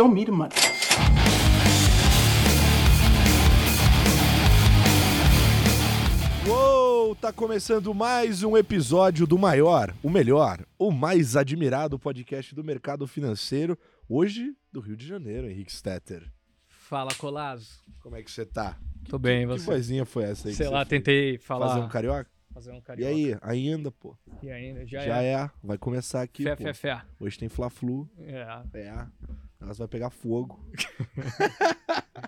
Show 0.00 0.08
me 0.08 0.24
the 0.24 0.32
money. 0.32 0.56
Uou, 6.46 7.14
tá 7.14 7.32
começando 7.32 7.94
mais 7.94 8.42
um 8.42 8.56
episódio 8.56 9.26
do 9.26 9.38
maior, 9.38 9.94
o 10.02 10.10
melhor, 10.10 10.64
o 10.78 10.90
mais 10.90 11.36
admirado 11.36 11.98
podcast 11.98 12.54
do 12.54 12.64
mercado 12.64 13.06
financeiro, 13.06 13.78
hoje 14.08 14.54
do 14.72 14.80
Rio 14.80 14.96
de 14.96 15.06
Janeiro, 15.06 15.48
Henrique 15.48 15.72
Stetter. 15.72 16.30
Fala, 16.68 17.14
Colazo. 17.14 17.80
Como 18.02 18.16
é 18.16 18.22
que 18.22 18.30
você 18.30 18.44
tá? 18.44 18.78
Tô 19.08 19.18
bem, 19.18 19.40
Que 19.42 19.46
você? 19.46 19.64
vozinha 19.64 20.04
foi 20.04 20.24
essa 20.24 20.48
aí? 20.48 20.54
Sei 20.54 20.66
que 20.66 20.72
lá, 20.72 20.84
tentei 20.84 21.38
falar. 21.38 21.68
Fazer 21.68 21.80
um 21.80 21.88
carioca? 21.88 22.30
fazer 22.52 22.72
um 22.72 22.78
E 22.78 22.82
carioca. 22.82 23.10
aí, 23.12 23.36
ainda, 23.42 23.90
pô. 23.92 24.16
E 24.42 24.50
ainda? 24.50 24.84
Já, 24.86 25.02
Já 25.02 25.22
é. 25.22 25.32
é, 25.34 25.50
vai 25.62 25.78
começar 25.78 26.20
aqui, 26.22 26.42
Fé, 26.42 26.56
pô. 26.56 26.64
fé, 26.64 26.74
fé. 26.74 27.02
Hoje 27.20 27.38
tem 27.38 27.48
Fla-Flu, 27.48 28.08
É. 28.18 28.60
é, 28.74 29.06
elas 29.60 29.78
vai 29.78 29.88
pegar 29.88 30.10
fogo. 30.10 30.58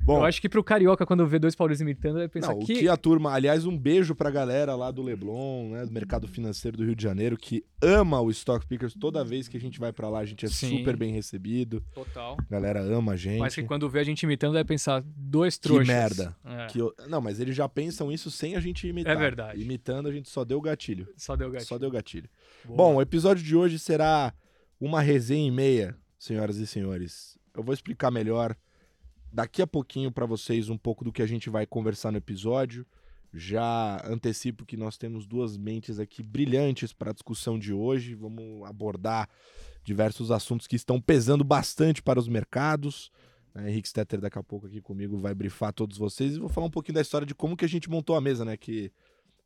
Eu 0.00 0.06
Bom, 0.06 0.24
acho 0.24 0.40
que 0.40 0.48
pro 0.48 0.64
carioca, 0.64 1.04
quando 1.06 1.24
vê 1.26 1.38
dois 1.38 1.54
paulistas 1.54 1.82
imitando, 1.82 2.14
vai 2.16 2.26
pensar 2.26 2.48
Não, 2.52 2.58
o 2.58 2.64
que... 2.64 2.74
que 2.80 2.88
a 2.88 2.96
turma, 2.96 3.32
aliás, 3.32 3.66
um 3.66 3.76
beijo 3.76 4.14
pra 4.14 4.30
galera 4.30 4.74
lá 4.74 4.90
do 4.90 5.02
Leblon, 5.02 5.68
né, 5.72 5.84
do 5.84 5.92
mercado 5.92 6.26
financeiro 6.26 6.76
do 6.76 6.84
Rio 6.84 6.96
de 6.96 7.02
Janeiro, 7.02 7.36
que 7.36 7.62
ama 7.82 8.18
o 8.20 8.30
Stock 8.30 8.66
Pickers. 8.66 8.94
Toda 8.94 9.22
vez 9.22 9.46
que 9.46 9.58
a 9.58 9.60
gente 9.60 9.78
vai 9.78 9.92
pra 9.92 10.08
lá, 10.08 10.20
a 10.20 10.24
gente 10.24 10.44
é 10.46 10.48
Sim. 10.48 10.78
super 10.78 10.96
bem 10.96 11.12
recebido. 11.12 11.84
Total. 11.94 12.36
A 12.40 12.50
galera 12.50 12.80
ama 12.80 13.12
a 13.12 13.16
gente. 13.16 13.38
Mas 13.40 13.54
que 13.54 13.62
quando 13.62 13.88
vê 13.90 14.00
a 14.00 14.04
gente 14.04 14.22
imitando, 14.22 14.54
vai 14.54 14.64
pensar, 14.64 15.04
dois 15.04 15.56
Que 15.56 15.62
trouxas. 15.62 15.86
merda. 15.86 16.34
É. 16.44 16.66
Que 16.66 16.78
eu- 16.80 16.94
Não, 17.06 17.20
mas 17.20 17.38
eles 17.38 17.54
já 17.54 17.68
pensam 17.68 18.10
isso 18.10 18.30
sem 18.30 18.56
a 18.56 18.60
gente 18.60 18.88
imitar. 18.88 19.12
É 19.14 19.16
verdade. 19.16 19.60
Imitando, 19.62 20.08
a 20.08 20.12
gente 20.12 20.30
só 20.30 20.44
deu 20.44 20.60
gatilho. 20.62 21.06
Só 21.16 21.36
deu 21.36 21.50
gatilho. 21.50 21.68
Só 21.68 21.78
deu 21.78 21.90
gatilho. 21.90 22.28
Boa. 22.64 22.76
Bom, 22.76 22.94
o 22.96 23.02
episódio 23.02 23.44
de 23.44 23.54
hoje 23.54 23.78
será 23.78 24.32
uma 24.80 25.02
resenha 25.02 25.46
e 25.46 25.50
meia, 25.50 25.94
senhoras 26.20 26.58
e 26.58 26.66
senhores. 26.66 27.38
Eu 27.54 27.62
vou 27.64 27.72
explicar 27.72 28.10
melhor 28.10 28.54
daqui 29.32 29.62
a 29.62 29.66
pouquinho 29.66 30.12
pra 30.12 30.26
vocês 30.26 30.68
um 30.68 30.76
pouco 30.76 31.02
do 31.02 31.10
que 31.10 31.22
a 31.22 31.26
gente 31.26 31.48
vai 31.48 31.66
conversar 31.66 32.12
no 32.12 32.18
episódio. 32.18 32.86
Já 33.32 34.04
antecipo 34.06 34.66
que 34.66 34.76
nós 34.76 34.98
temos 34.98 35.26
duas 35.26 35.56
mentes 35.56 35.98
aqui 35.98 36.22
brilhantes 36.22 36.92
para 36.92 37.10
a 37.10 37.14
discussão 37.14 37.58
de 37.58 37.72
hoje. 37.72 38.14
Vamos 38.14 38.68
abordar 38.68 39.28
diversos 39.82 40.30
assuntos 40.30 40.66
que 40.66 40.76
estão 40.76 41.00
pesando 41.00 41.42
bastante 41.42 42.02
para 42.02 42.20
os 42.20 42.28
mercados. 42.28 43.10
né? 43.54 43.70
Henrique 43.70 43.88
Stetter 43.88 44.20
daqui 44.20 44.38
a 44.38 44.42
pouco 44.42 44.66
aqui 44.66 44.80
comigo 44.80 45.16
vai 45.16 45.34
brifar 45.34 45.72
todos 45.72 45.96
vocês 45.96 46.36
e 46.36 46.38
vou 46.38 46.50
falar 46.50 46.66
um 46.66 46.70
pouquinho 46.70 46.96
da 46.96 47.00
história 47.00 47.26
de 47.26 47.34
como 47.34 47.56
que 47.56 47.64
a 47.64 47.68
gente 47.68 47.88
montou 47.88 48.14
a 48.14 48.20
mesa, 48.20 48.44
né? 48.44 48.58
Que 48.58 48.92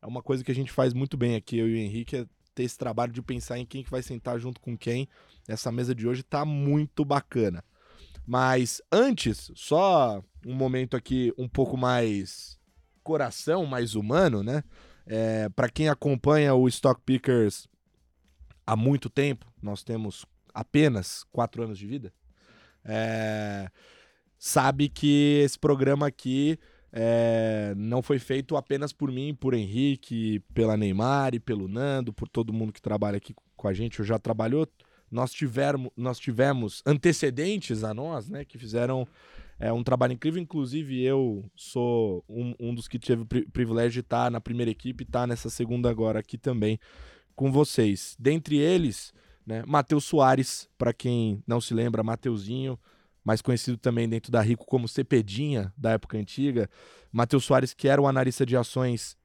é 0.02 0.06
uma 0.06 0.22
coisa 0.22 0.42
que 0.42 0.50
a 0.50 0.55
gente 0.55 0.72
faz 0.72 0.92
muito 0.92 1.17
bem 1.17 1.36
aqui, 1.36 1.56
eu 1.56 1.69
e 1.69 1.75
o 1.75 1.77
Henrique, 1.77 2.17
é 2.17 2.27
ter 2.55 2.62
esse 2.62 2.78
trabalho 2.78 3.12
de 3.12 3.20
pensar 3.20 3.58
em 3.58 3.66
quem 3.66 3.83
que 3.83 3.91
vai 3.91 4.02
sentar 4.02 4.38
junto 4.38 4.60
com 4.60 4.77
quem. 4.77 5.08
Essa 5.48 5.72
mesa 5.72 5.94
de 5.94 6.06
hoje 6.06 6.22
tá 6.22 6.44
muito 6.44 7.05
bacana. 7.05 7.64
Mas 8.27 8.80
antes, 8.91 9.50
só 9.55 10.22
um 10.46 10.55
momento 10.55 10.96
aqui 10.96 11.33
um 11.36 11.48
pouco 11.48 11.77
mais 11.77 12.58
coração, 13.02 13.66
mais 13.66 13.94
humano, 13.94 14.42
né? 14.42 14.64
É, 15.06 15.50
para 15.50 15.69
quem 15.69 15.88
acompanha 15.88 16.55
o 16.55 16.66
Stock 16.69 17.00
Pickers 17.05 17.69
há 18.66 18.74
muito 18.74 19.11
tempo, 19.11 19.46
nós 19.62 19.83
temos 19.83 20.24
apenas 20.55 21.24
quatro 21.30 21.62
anos 21.62 21.78
de 21.78 21.86
vida, 21.86 22.12
é, 22.83 23.70
sabe 24.39 24.89
que 24.89 25.41
esse 25.44 25.58
programa 25.58 26.06
aqui 26.06 26.58
é, 26.96 27.74
não 27.76 28.00
foi 28.00 28.20
feito 28.20 28.56
apenas 28.56 28.92
por 28.92 29.10
mim, 29.10 29.34
por 29.34 29.52
Henrique, 29.52 30.38
pela 30.54 30.76
Neymar 30.76 31.34
e 31.34 31.40
pelo 31.40 31.66
Nando, 31.66 32.12
por 32.12 32.28
todo 32.28 32.52
mundo 32.52 32.72
que 32.72 32.80
trabalha 32.80 33.16
aqui 33.16 33.34
com 33.56 33.66
a 33.66 33.74
gente, 33.74 34.00
ou 34.00 34.06
já 34.06 34.16
trabalhou. 34.16 34.68
Nós, 35.10 35.33
tivermos, 35.33 35.90
nós 35.96 36.20
tivemos 36.20 36.83
antecedentes 36.86 37.83
a 37.83 37.92
nós, 37.92 38.28
né, 38.28 38.44
que 38.44 38.56
fizeram 38.58 39.06
é, 39.58 39.72
um 39.72 39.83
trabalho 39.83 40.12
incrível. 40.12 40.40
Inclusive, 40.40 41.02
eu 41.02 41.44
sou 41.56 42.24
um, 42.28 42.54
um 42.60 42.74
dos 42.74 42.86
que 42.86 42.98
teve 42.98 43.22
o 43.22 43.27
pri- 43.27 43.46
privilégio 43.50 43.92
de 43.92 44.00
estar 44.00 44.30
na 44.30 44.40
primeira 44.40 44.70
equipe 44.70 45.02
e 45.02 45.06
estar 45.06 45.27
nessa 45.27 45.50
segunda 45.50 45.90
agora 45.90 46.20
aqui 46.20 46.38
também 46.38 46.78
com 47.34 47.50
vocês. 47.50 48.16
Dentre 48.18 48.56
eles, 48.56 49.12
né, 49.44 49.64
Matheus 49.66 50.04
Soares, 50.04 50.68
para 50.78 50.92
quem 50.92 51.42
não 51.46 51.60
se 51.60 51.74
lembra, 51.74 52.02
Mateuzinho, 52.04 52.78
mais 53.24 53.40
conhecido 53.40 53.79
também 53.79 54.08
dentro 54.08 54.30
da 54.30 54.40
Rico 54.40 54.67
como 54.67 54.86
Cepedinha, 54.86 55.73
da 55.77 55.92
época 55.92 56.18
antiga. 56.18 56.68
Matheus 57.11 57.45
Soares, 57.45 57.73
que 57.73 57.89
era 57.89 58.01
o 58.01 58.07
analista 58.07 58.45
de 58.45 58.57
ações 58.57 59.17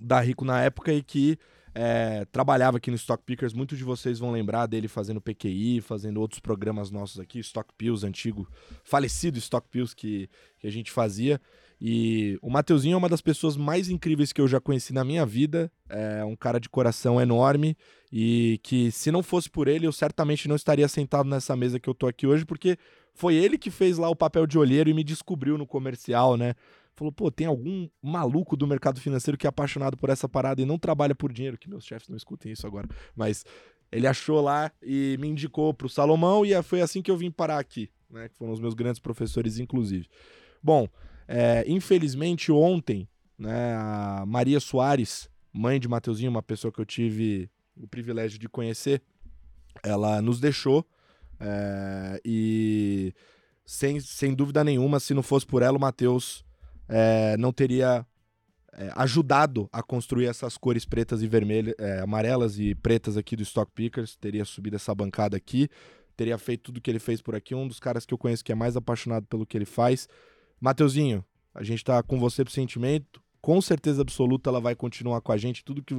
da 0.00 0.20
Rico 0.20 0.44
na 0.44 0.60
época 0.62 0.92
e 0.92 1.02
que 1.02 1.38
é, 1.74 2.24
trabalhava 2.26 2.76
aqui 2.76 2.90
no 2.90 2.96
Stock 2.96 3.22
Pickers. 3.24 3.52
Muitos 3.52 3.76
de 3.76 3.84
vocês 3.84 4.18
vão 4.18 4.30
lembrar 4.30 4.66
dele 4.66 4.86
fazendo 4.86 5.20
PQI, 5.20 5.80
fazendo 5.80 6.20
outros 6.20 6.38
programas 6.38 6.90
nossos 6.90 7.18
aqui, 7.18 7.40
Stock 7.40 7.72
Pills, 7.76 8.06
antigo, 8.06 8.48
falecido 8.84 9.38
Stock 9.38 9.66
Pills 9.68 9.94
que, 9.94 10.28
que 10.58 10.66
a 10.66 10.70
gente 10.70 10.90
fazia. 10.90 11.40
E 11.80 12.38
o 12.40 12.48
Mateuzinho 12.48 12.94
é 12.94 12.96
uma 12.96 13.08
das 13.08 13.20
pessoas 13.20 13.56
mais 13.56 13.88
incríveis 13.88 14.32
que 14.32 14.40
eu 14.40 14.46
já 14.46 14.60
conheci 14.60 14.92
na 14.92 15.04
minha 15.04 15.26
vida. 15.26 15.70
É 15.88 16.24
um 16.24 16.36
cara 16.36 16.60
de 16.60 16.68
coração 16.68 17.20
enorme 17.20 17.76
e 18.12 18.60
que, 18.62 18.92
se 18.92 19.10
não 19.10 19.22
fosse 19.22 19.50
por 19.50 19.66
ele, 19.66 19.86
eu 19.86 19.92
certamente 19.92 20.48
não 20.48 20.54
estaria 20.54 20.86
sentado 20.86 21.28
nessa 21.28 21.56
mesa 21.56 21.80
que 21.80 21.88
eu 21.88 21.94
tô 21.94 22.06
aqui 22.06 22.26
hoje, 22.26 22.44
porque 22.44 22.78
foi 23.14 23.34
ele 23.36 23.56
que 23.56 23.70
fez 23.70 23.96
lá 23.96 24.08
o 24.08 24.16
papel 24.16 24.46
de 24.46 24.58
olheiro 24.58 24.90
e 24.90 24.94
me 24.94 25.04
descobriu 25.04 25.56
no 25.56 25.66
comercial, 25.66 26.36
né? 26.36 26.54
Falou, 26.96 27.12
pô, 27.12 27.30
tem 27.30 27.46
algum 27.46 27.88
maluco 28.02 28.56
do 28.56 28.66
mercado 28.66 29.00
financeiro 29.00 29.36
que 29.36 29.46
é 29.46 29.48
apaixonado 29.48 29.96
por 29.96 30.10
essa 30.10 30.28
parada 30.28 30.62
e 30.62 30.64
não 30.64 30.78
trabalha 30.78 31.14
por 31.14 31.32
dinheiro, 31.32 31.58
que 31.58 31.68
meus 31.68 31.84
chefes 31.84 32.08
não 32.08 32.16
escutem 32.16 32.52
isso 32.52 32.66
agora, 32.66 32.88
mas 33.16 33.44
ele 33.90 34.06
achou 34.06 34.40
lá 34.40 34.70
e 34.82 35.16
me 35.20 35.28
indicou 35.28 35.72
pro 35.72 35.88
Salomão 35.88 36.44
e 36.44 36.60
foi 36.62 36.80
assim 36.80 37.02
que 37.02 37.10
eu 37.10 37.16
vim 37.16 37.30
parar 37.30 37.58
aqui, 37.58 37.90
né? 38.10 38.28
Que 38.28 38.36
foram 38.36 38.52
os 38.52 38.60
meus 38.60 38.74
grandes 38.74 39.00
professores, 39.00 39.58
inclusive. 39.58 40.08
Bom, 40.62 40.88
é, 41.26 41.64
infelizmente 41.66 42.50
ontem, 42.52 43.08
né, 43.38 43.74
a 43.76 44.24
Maria 44.26 44.60
Soares, 44.60 45.28
mãe 45.52 45.80
de 45.80 45.88
Mateuzinho, 45.88 46.30
uma 46.30 46.42
pessoa 46.42 46.72
que 46.72 46.80
eu 46.80 46.86
tive 46.86 47.50
o 47.76 47.86
privilégio 47.86 48.38
de 48.38 48.48
conhecer, 48.48 49.02
ela 49.82 50.22
nos 50.22 50.40
deixou 50.40 50.86
é, 51.40 52.20
e 52.24 53.14
sem, 53.64 54.00
sem 54.00 54.34
dúvida 54.34 54.62
nenhuma, 54.62 55.00
se 55.00 55.14
não 55.14 55.22
fosse 55.22 55.46
por 55.46 55.62
ela, 55.62 55.76
o 55.76 55.80
Matheus 55.80 56.44
é, 56.88 57.36
não 57.36 57.52
teria 57.52 58.06
é, 58.72 58.90
ajudado 58.96 59.68
a 59.72 59.82
construir 59.82 60.26
essas 60.26 60.56
cores 60.56 60.84
pretas 60.84 61.22
e 61.22 61.28
vermelhas, 61.28 61.74
é, 61.78 62.00
amarelas 62.00 62.58
e 62.58 62.74
pretas 62.74 63.16
aqui 63.16 63.36
do 63.36 63.42
Stock 63.42 63.70
Pickers, 63.72 64.16
teria 64.16 64.44
subido 64.44 64.76
essa 64.76 64.94
bancada 64.94 65.36
aqui, 65.36 65.68
teria 66.16 66.36
feito 66.38 66.64
tudo 66.64 66.80
que 66.80 66.90
ele 66.90 66.98
fez 66.98 67.22
por 67.22 67.34
aqui, 67.34 67.54
um 67.54 67.66
dos 67.66 67.80
caras 67.80 68.04
que 68.04 68.12
eu 68.12 68.18
conheço 68.18 68.44
que 68.44 68.52
é 68.52 68.54
mais 68.54 68.76
apaixonado 68.76 69.26
pelo 69.26 69.46
que 69.46 69.56
ele 69.56 69.64
faz. 69.64 70.08
Mateuzinho, 70.60 71.24
a 71.54 71.62
gente 71.62 71.84
tá 71.84 72.02
com 72.02 72.18
você 72.18 72.44
pro 72.44 72.52
sentimento, 72.52 73.22
com 73.40 73.60
certeza 73.60 74.02
absoluta 74.02 74.50
ela 74.50 74.60
vai 74.60 74.74
continuar 74.74 75.20
com 75.20 75.32
a 75.32 75.36
gente, 75.36 75.64
tudo 75.64 75.82
que, 75.82 75.94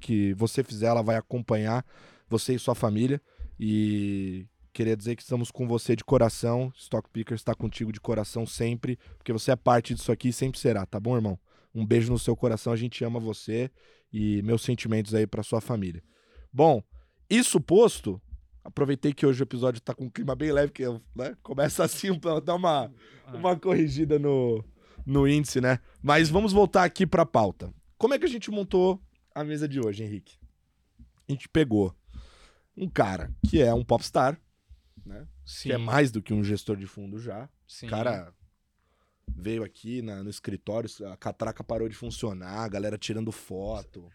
que 0.00 0.34
você 0.34 0.62
fizer 0.62 0.86
ela 0.86 1.02
vai 1.02 1.16
acompanhar, 1.16 1.84
você 2.28 2.54
e 2.54 2.58
sua 2.58 2.74
família, 2.74 3.20
e 3.58 4.46
queria 4.72 4.96
dizer 4.96 5.16
que 5.16 5.22
estamos 5.22 5.50
com 5.50 5.66
você 5.68 5.94
de 5.94 6.04
coração, 6.04 6.72
Stock 6.76 7.08
Pickers 7.10 7.40
está 7.40 7.54
contigo 7.54 7.92
de 7.92 8.00
coração 8.00 8.46
sempre, 8.46 8.98
porque 9.18 9.32
você 9.32 9.52
é 9.52 9.56
parte 9.56 9.94
disso 9.94 10.10
aqui 10.10 10.28
e 10.28 10.32
sempre 10.32 10.58
será, 10.58 10.86
tá 10.86 10.98
bom, 10.98 11.14
irmão? 11.14 11.38
Um 11.74 11.86
beijo 11.86 12.10
no 12.12 12.18
seu 12.18 12.34
coração, 12.34 12.72
a 12.72 12.76
gente 12.76 13.04
ama 13.04 13.20
você 13.20 13.70
e 14.12 14.42
meus 14.42 14.62
sentimentos 14.62 15.14
aí 15.14 15.26
pra 15.26 15.42
sua 15.42 15.60
família. 15.60 16.02
Bom, 16.52 16.82
isso 17.28 17.60
posto, 17.60 18.20
aproveitei 18.64 19.12
que 19.12 19.24
hoje 19.24 19.42
o 19.42 19.44
episódio 19.44 19.80
tá 19.80 19.94
com 19.94 20.04
um 20.04 20.10
clima 20.10 20.34
bem 20.34 20.52
leve, 20.52 20.72
que 20.72 20.84
né, 21.14 21.36
começa 21.42 21.84
assim 21.84 22.18
pra 22.18 22.40
dar 22.40 22.54
uma, 22.54 22.92
uma 23.32 23.58
corrigida 23.58 24.18
no, 24.18 24.64
no 25.04 25.26
índice, 25.26 25.60
né? 25.60 25.78
Mas 26.02 26.28
vamos 26.28 26.52
voltar 26.52 26.84
aqui 26.84 27.06
pra 27.06 27.24
pauta. 27.24 27.72
Como 27.96 28.14
é 28.14 28.18
que 28.18 28.24
a 28.24 28.28
gente 28.28 28.50
montou 28.50 29.00
a 29.34 29.44
mesa 29.44 29.68
de 29.68 29.80
hoje, 29.80 30.02
Henrique? 30.02 30.36
A 31.28 31.32
gente 31.32 31.48
pegou 31.48 31.94
um 32.76 32.88
cara 32.88 33.32
que 33.48 33.62
é 33.62 33.72
um 33.72 33.84
popstar, 33.84 34.38
né? 35.04 35.26
Sim, 35.44 35.68
Que 35.70 35.72
é 35.74 35.78
mais 35.78 36.10
do 36.10 36.22
que 36.22 36.32
um 36.34 36.42
gestor 36.44 36.76
de 36.76 36.86
fundo 36.86 37.18
já. 37.18 37.48
sim. 37.66 37.86
O 37.86 37.90
cara 37.90 38.32
veio 39.34 39.64
aqui 39.64 40.02
na- 40.02 40.22
no 40.22 40.30
escritório, 40.30 40.88
a 41.10 41.16
catraca 41.16 41.64
parou 41.64 41.88
de 41.88 41.94
funcionar, 41.96 42.64
a 42.64 42.68
galera 42.68 42.98
tirando 42.98 43.32
foto. 43.32 44.10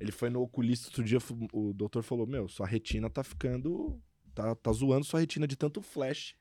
Ele 0.00 0.12
foi 0.12 0.30
no 0.30 0.40
oculista 0.42 0.88
outro 0.88 1.02
dia, 1.02 1.18
o 1.52 1.72
doutor 1.72 2.02
falou: 2.02 2.26
Meu, 2.26 2.48
sua 2.48 2.66
retina 2.66 3.10
tá 3.10 3.22
ficando. 3.24 4.00
Tá, 4.34 4.54
tá 4.54 4.72
zoando 4.72 5.04
sua 5.04 5.18
retina 5.20 5.46
de 5.48 5.56
tanto 5.56 5.82
flash. 5.82 6.36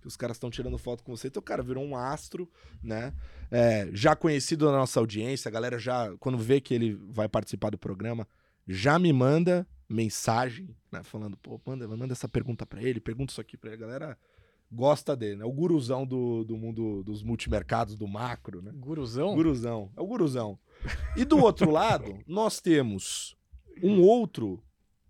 Que 0.00 0.08
os 0.08 0.16
caras 0.16 0.36
estão 0.36 0.50
tirando 0.50 0.76
foto 0.78 1.04
com 1.04 1.14
você. 1.16 1.28
Então, 1.28 1.42
cara 1.42 1.62
virou 1.62 1.84
um 1.84 1.94
astro, 1.96 2.50
né? 2.82 3.12
É, 3.50 3.88
já 3.92 4.16
conhecido 4.16 4.64
na 4.66 4.78
nossa 4.78 4.98
audiência, 4.98 5.48
a 5.48 5.52
galera 5.52 5.78
já, 5.78 6.16
quando 6.16 6.38
vê 6.38 6.60
que 6.60 6.72
ele 6.74 6.94
vai 7.10 7.28
participar 7.28 7.70
do 7.70 7.78
programa, 7.78 8.26
já 8.66 8.98
me 8.98 9.12
manda 9.12 9.66
mensagem, 9.88 10.74
né? 10.90 11.02
Falando, 11.02 11.36
pô, 11.36 11.60
manda, 11.64 11.86
manda 11.88 12.12
essa 12.12 12.28
pergunta 12.28 12.66
pra 12.66 12.82
ele, 12.82 13.00
pergunta 13.00 13.32
isso 13.32 13.40
aqui 13.40 13.56
pra 13.56 13.72
ele. 13.72 13.82
A 13.82 13.86
galera 13.86 14.18
gosta 14.70 15.16
dele, 15.16 15.36
né? 15.36 15.44
O 15.44 15.52
guruzão 15.52 16.06
do, 16.06 16.44
do 16.44 16.56
mundo 16.56 17.02
dos 17.02 17.22
multimercados, 17.22 17.96
do 17.96 18.06
macro, 18.06 18.62
né? 18.62 18.72
Guruzão? 18.74 19.34
Guruzão. 19.34 19.90
É 19.96 20.00
o 20.00 20.06
guruzão. 20.06 20.58
E 21.16 21.24
do 21.24 21.38
outro 21.38 21.70
lado, 21.72 22.18
nós 22.26 22.60
temos 22.60 23.36
um 23.82 24.00
outro 24.00 24.62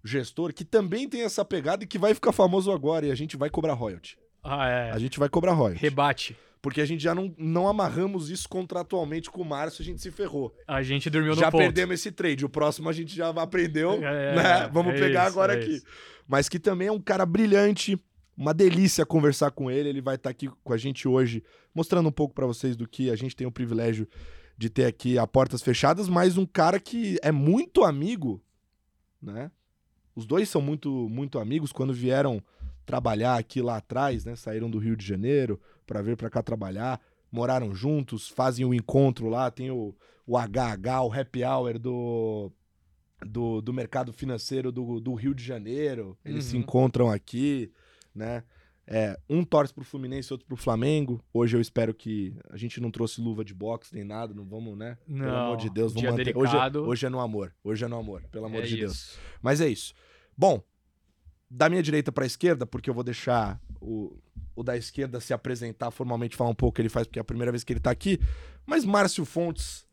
gestor 0.05 0.53
que 0.53 0.65
também 0.65 1.09
tem 1.09 1.23
essa 1.23 1.45
pegada 1.45 1.85
e 1.85 1.87
que 1.87 1.99
vai 1.99 2.15
ficar 2.15 2.33
famoso 2.33 2.71
agora 2.71 3.07
e 3.07 3.11
a 3.11 3.15
gente 3.15 3.37
vai 3.37 3.51
cobrar 3.51 3.75
royalty. 3.75 4.19
Ah, 4.43 4.69
é. 4.69 4.91
A 4.93 4.99
gente 4.99 5.19
vai 5.19 5.29
cobrar 5.29 5.53
royalty. 5.53 5.81
Rebate. 5.81 6.37
Porque 6.67 6.81
a 6.81 6.85
gente 6.85 7.01
já 7.01 7.15
não, 7.15 7.33
não 7.39 7.69
amarramos 7.69 8.29
isso 8.29 8.49
contratualmente 8.49 9.31
com 9.31 9.41
o 9.41 9.45
Márcio, 9.45 9.83
a 9.83 9.85
gente 9.85 10.03
se 10.03 10.11
ferrou. 10.11 10.53
A 10.67 10.83
gente 10.83 11.09
dormiu 11.09 11.33
no 11.33 11.41
já 11.41 11.49
ponto. 11.49 11.61
perdemos 11.61 11.95
esse 11.95 12.11
trade. 12.11 12.45
O 12.45 12.49
próximo 12.49 12.89
a 12.89 12.93
gente 12.93 13.15
já 13.15 13.29
aprendeu, 13.29 13.93
É, 14.05 14.35
né? 14.35 14.69
Vamos 14.73 14.95
é 14.95 14.99
pegar 14.99 15.29
isso, 15.29 15.31
agora 15.31 15.55
é 15.55 15.59
aqui. 15.59 15.77
isso. 15.77 15.87
Mas 16.27 16.49
que 16.49 16.59
também 16.59 16.89
é 16.89 16.91
um 16.91 17.01
cara 17.01 17.25
brilhante, 17.25 17.97
uma 18.37 18.53
delícia 18.53 19.07
conversar 19.07 19.53
com 19.53 19.71
ele. 19.71 19.89
Ele 19.91 20.01
vai 20.01 20.17
estar 20.17 20.29
aqui 20.29 20.51
com 20.65 20.73
a 20.73 20.77
gente 20.77 21.07
hoje, 21.07 21.41
mostrando 21.73 22.09
um 22.09 22.13
pouco 22.13 22.35
pra 22.35 22.47
vocês 22.47 22.75
do 22.75 22.89
que 22.89 23.11
a 23.11 23.15
gente 23.15 23.37
tem 23.37 23.47
o 23.47 23.53
privilégio 23.53 24.09
de 24.59 24.69
ter 24.69 24.87
aqui 24.87 25.17
a 25.17 25.25
portas 25.25 25.63
fechadas, 25.63 26.09
mas 26.09 26.37
um 26.37 26.45
cara 26.45 26.81
que 26.81 27.17
é 27.23 27.31
muito 27.31 27.85
amigo, 27.85 28.43
né? 29.23 29.53
Os 30.17 30.27
dois 30.27 30.49
são 30.49 30.61
muito 30.61 30.91
muito 31.09 31.39
amigos 31.39 31.71
quando 31.71 31.93
vieram 31.93 32.43
trabalhar 32.85 33.37
aqui 33.37 33.63
lá 33.63 33.77
atrás, 33.77 34.25
né? 34.25 34.35
Saíram 34.35 34.69
do 34.69 34.79
Rio 34.79 34.97
de 34.97 35.07
Janeiro 35.07 35.61
para 35.87 36.03
vir 36.03 36.17
para 36.17 36.29
cá 36.31 36.43
trabalhar, 36.43 37.01
moraram 37.31 37.75
juntos, 37.75 38.29
fazem 38.29 38.65
o 38.65 38.75
encontro 38.75 39.29
lá, 39.29 39.51
tem 39.51 39.71
o, 39.71 39.95
o 40.27 40.37
HH, 40.37 41.03
o 41.05 41.13
happy 41.13 41.45
hour 41.45 41.79
do 41.79 42.53
do, 43.25 43.63
do 43.63 43.73
mercado 43.73 44.13
financeiro 44.13 44.71
do, 44.71 45.01
do 45.01 45.15
Rio 45.15 45.35
de 45.35 45.43
Janeiro. 45.43 46.19
Eles 46.25 46.45
se 46.47 46.55
Uhum. 46.57 46.61
encontram 46.63 47.11
aqui, 47.11 47.73
né? 48.15 48.45
É, 48.87 49.19
um 49.29 49.43
torce 49.43 49.73
pro 49.75 49.83
Fluminense, 49.83 50.33
outro 50.33 50.47
pro 50.47 50.57
Flamengo. 50.57 51.25
Hoje 51.33 51.57
eu 51.57 51.61
espero 51.61 51.93
que 51.95 52.37
a 52.51 52.57
gente 52.57 52.79
não 52.81 52.91
trouxe 52.91 53.21
luva 53.21 53.43
de 53.45 53.53
boxe 53.55 53.93
nem 53.95 54.05
nada, 54.05 54.33
não 54.35 54.45
vamos, 54.45 54.77
né? 54.77 54.97
Pelo 55.07 55.19
Não, 55.19 55.47
amor 55.47 55.57
de 55.57 55.71
Deus, 55.71 55.93
vamos 55.95 56.11
manter. 56.11 56.37
Hoje, 56.37 56.57
é- 56.57 56.79
hoje 56.79 57.07
é 57.07 57.09
no 57.09 57.19
amor. 57.19 57.53
Hoje 57.65 57.85
é 57.85 57.89
no 57.89 57.99
amor, 57.99 58.23
pelo 58.31 58.45
amor 58.47 58.63
É 58.63 58.67
de 58.67 58.77
Deus. 58.77 58.93
isso. 58.93 59.19
Mas 59.43 59.61
é 59.61 59.67
isso. 59.67 59.93
Bom, 60.37 60.63
da 61.51 61.69
minha 61.69 61.83
direita 61.83 62.13
pra 62.13 62.27
esquerda, 62.27 62.65
porque 62.67 62.89
eu 62.91 62.95
vou 62.95 63.03
deixar 63.03 63.61
o, 63.81 64.17
o 64.57 64.63
da 64.63 64.77
esquerda 64.77 65.21
se 65.21 65.33
apresentar 65.33 65.91
formalmente, 65.91 66.35
falar 66.35 66.51
um 66.51 66.55
pouco 66.55 66.71
o 66.71 66.75
que 66.75 66.83
ele 66.83 66.89
faz, 66.89 67.07
porque 67.07 67.19
é 67.19 67.23
a 67.23 67.25
primeira 67.25 67.53
vez 67.53 67.63
que 67.63 67.73
ele 67.73 67.81
tá 67.81 67.91
aqui. 67.91 68.19
Mas 68.65 68.85
Márcio 68.85 69.25
Fontes, 69.25 69.87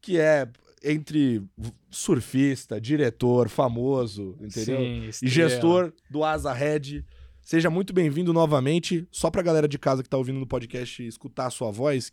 que 0.00 0.18
é 0.18 0.46
entre 0.84 1.42
surfista, 1.90 2.80
diretor, 2.80 3.48
famoso, 3.48 4.36
entendeu? 4.40 5.12
Sim, 5.12 5.26
e 5.26 5.28
gestor 5.28 5.92
do 6.10 6.22
Asa 6.22 6.52
Red. 6.52 7.04
Seja 7.40 7.70
muito 7.70 7.92
bem-vindo 7.92 8.32
novamente. 8.32 9.06
Só 9.10 9.30
pra 9.30 9.42
galera 9.42 9.66
de 9.66 9.78
casa 9.78 10.02
que 10.02 10.08
tá 10.08 10.16
ouvindo 10.16 10.38
no 10.38 10.46
podcast 10.46 11.04
escutar 11.06 11.46
a 11.46 11.50
sua 11.50 11.70
voz, 11.70 12.12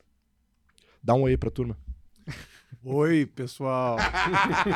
dá 1.03 1.13
um 1.13 1.23
oi 1.23 1.37
pra 1.37 1.51
turma. 1.51 1.77
Oi, 2.83 3.25
pessoal. 3.25 3.97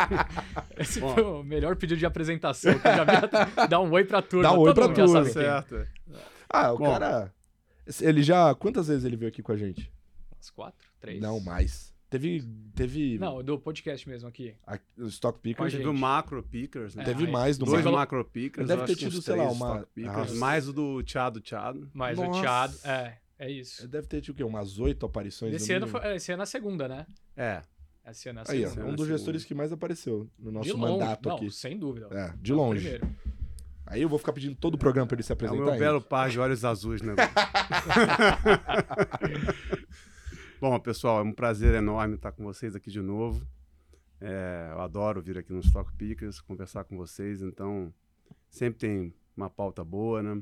Esse 0.78 1.00
Bom. 1.00 1.14
foi 1.14 1.24
o 1.24 1.44
melhor 1.44 1.76
pedido 1.76 1.98
de 1.98 2.06
apresentação. 2.06 2.78
que 2.78 2.88
eu 2.88 2.96
já 2.96 3.04
vi. 3.04 3.68
Dá 3.70 3.80
um 3.80 3.92
oi 3.92 4.04
pra 4.04 4.22
turma. 4.22 4.44
Dá 4.44 4.54
um 4.54 4.60
oi 4.60 4.74
pra 4.74 4.90
turma, 4.90 5.24
certo. 5.26 5.88
Ah, 6.54 6.72
o 6.72 6.78
Bom. 6.78 6.86
cara. 6.86 7.34
Ele 8.00 8.22
já. 8.24 8.54
Quantas 8.56 8.88
vezes 8.88 9.04
ele 9.04 9.18
veio 9.18 9.30
aqui 9.30 9.42
com 9.42 9.52
a 9.52 9.58
gente? 9.58 9.92
Umas 10.36 10.50
quatro? 10.52 10.88
Três? 11.00 11.20
Não, 11.22 11.40
mais. 11.40 11.92
Teve. 12.10 12.44
Teve. 12.76 13.18
Não, 13.18 13.44
do 13.44 13.58
podcast 13.60 14.08
mesmo 14.08 14.30
aqui. 14.30 14.54
a- 14.68 14.78
o 15.00 15.08
Stock 15.08 15.34
Com 15.34 15.40
a 15.40 15.42
Pickers. 15.42 15.72
gente. 15.72 15.80
Teve 15.82 15.90
o 15.90 15.94
Macro 16.00 16.44
Pickers, 16.44 16.94
né? 16.96 17.02
É, 17.04 17.06
Teve 17.08 17.26
aí- 17.26 17.32
mais 17.32 17.58
do 17.58 17.66
Dois 17.66 17.84
Macro 17.84 18.24
Pickers. 18.24 18.68
Deve 18.68 18.86
ter 18.86 18.96
tido, 18.96 19.20
sei 19.22 19.36
lá, 19.36 19.50
uma- 19.52 19.78
Stock 19.78 19.92
Pickers, 19.96 20.34
mais 20.34 20.68
o 20.70 20.74
do 20.74 21.04
Thiago 21.04 21.42
Thiago. 21.42 21.90
Mas 21.92 22.18
Nossa. 22.18 22.38
o 22.38 22.42
Thiago. 22.42 22.74
É, 22.86 23.18
é 23.40 23.52
isso. 23.52 23.88
Deve 23.88 24.06
ter 24.08 24.22
tido 24.22 24.34
o 24.34 24.38
quê? 24.38 24.44
Umas 24.44 24.78
oito 24.80 25.06
aparições. 25.08 25.56
Esse 25.56 25.72
no 25.72 25.78
ano, 25.78 25.88
foi, 25.88 26.16
esse 26.16 26.32
ano 26.32 26.42
é 26.42 26.46
a 26.46 26.46
segunda, 26.46 26.88
né? 26.88 27.08
É. 27.36 27.62
Esse 28.08 28.30
ano 28.30 28.40
é 28.40 28.44
a 28.48 28.52
Aí, 28.52 28.60
ó, 28.64 28.68
um 28.68 28.70
dos 28.70 28.76
segunda. 28.76 29.06
gestores 29.08 29.46
que 29.46 29.56
mais 29.56 29.72
apareceu 29.72 30.30
no 30.38 30.52
nosso 30.52 30.66
de 30.70 30.74
longe. 30.74 30.94
mandato 30.94 31.30
Não, 31.30 31.36
aqui. 31.38 31.50
sem 31.50 31.78
dúvida. 31.80 32.08
É, 32.12 32.34
de 32.40 32.52
É 32.52 32.54
o 32.54 32.58
longe. 32.58 32.82
primeiro. 32.82 33.08
Aí 33.94 34.02
eu 34.02 34.10
vou 34.10 34.18
ficar 34.20 34.34
pedindo 34.34 34.56
todo 34.56 34.74
o 34.76 34.78
programa 34.78 35.08
pra 35.08 35.16
ele 35.16 35.24
se 35.24 35.32
É 35.32 35.34
o 35.34 35.36
apresentar. 35.36 35.64
meu 35.64 35.78
belo 35.78 36.02
par 36.02 36.30
de 36.30 36.40
olhos 36.40 36.66
azuis, 36.66 37.02
né? 37.02 37.14
Bom, 40.60 40.80
pessoal, 40.80 41.20
é 41.20 41.24
um 41.24 41.34
prazer 41.34 41.74
enorme 41.76 42.16
estar 42.16 42.32
com 42.32 42.44
vocês 42.44 42.76
aqui 42.76 42.90
de 42.90 43.02
novo. 43.02 43.46
É, 44.22 44.70
eu 44.72 44.80
adoro 44.82 45.22
vir 45.22 45.38
aqui 45.38 45.52
nos 45.52 45.66
Stock 45.66 45.92
Pickers, 45.96 46.40
conversar 46.40 46.86
com 46.86 46.96
vocês. 46.96 47.42
Então, 47.42 47.94
sempre 48.50 48.80
tem 48.80 49.14
uma 49.36 49.50
pauta 49.50 49.84
boa, 49.84 50.24
né? 50.24 50.42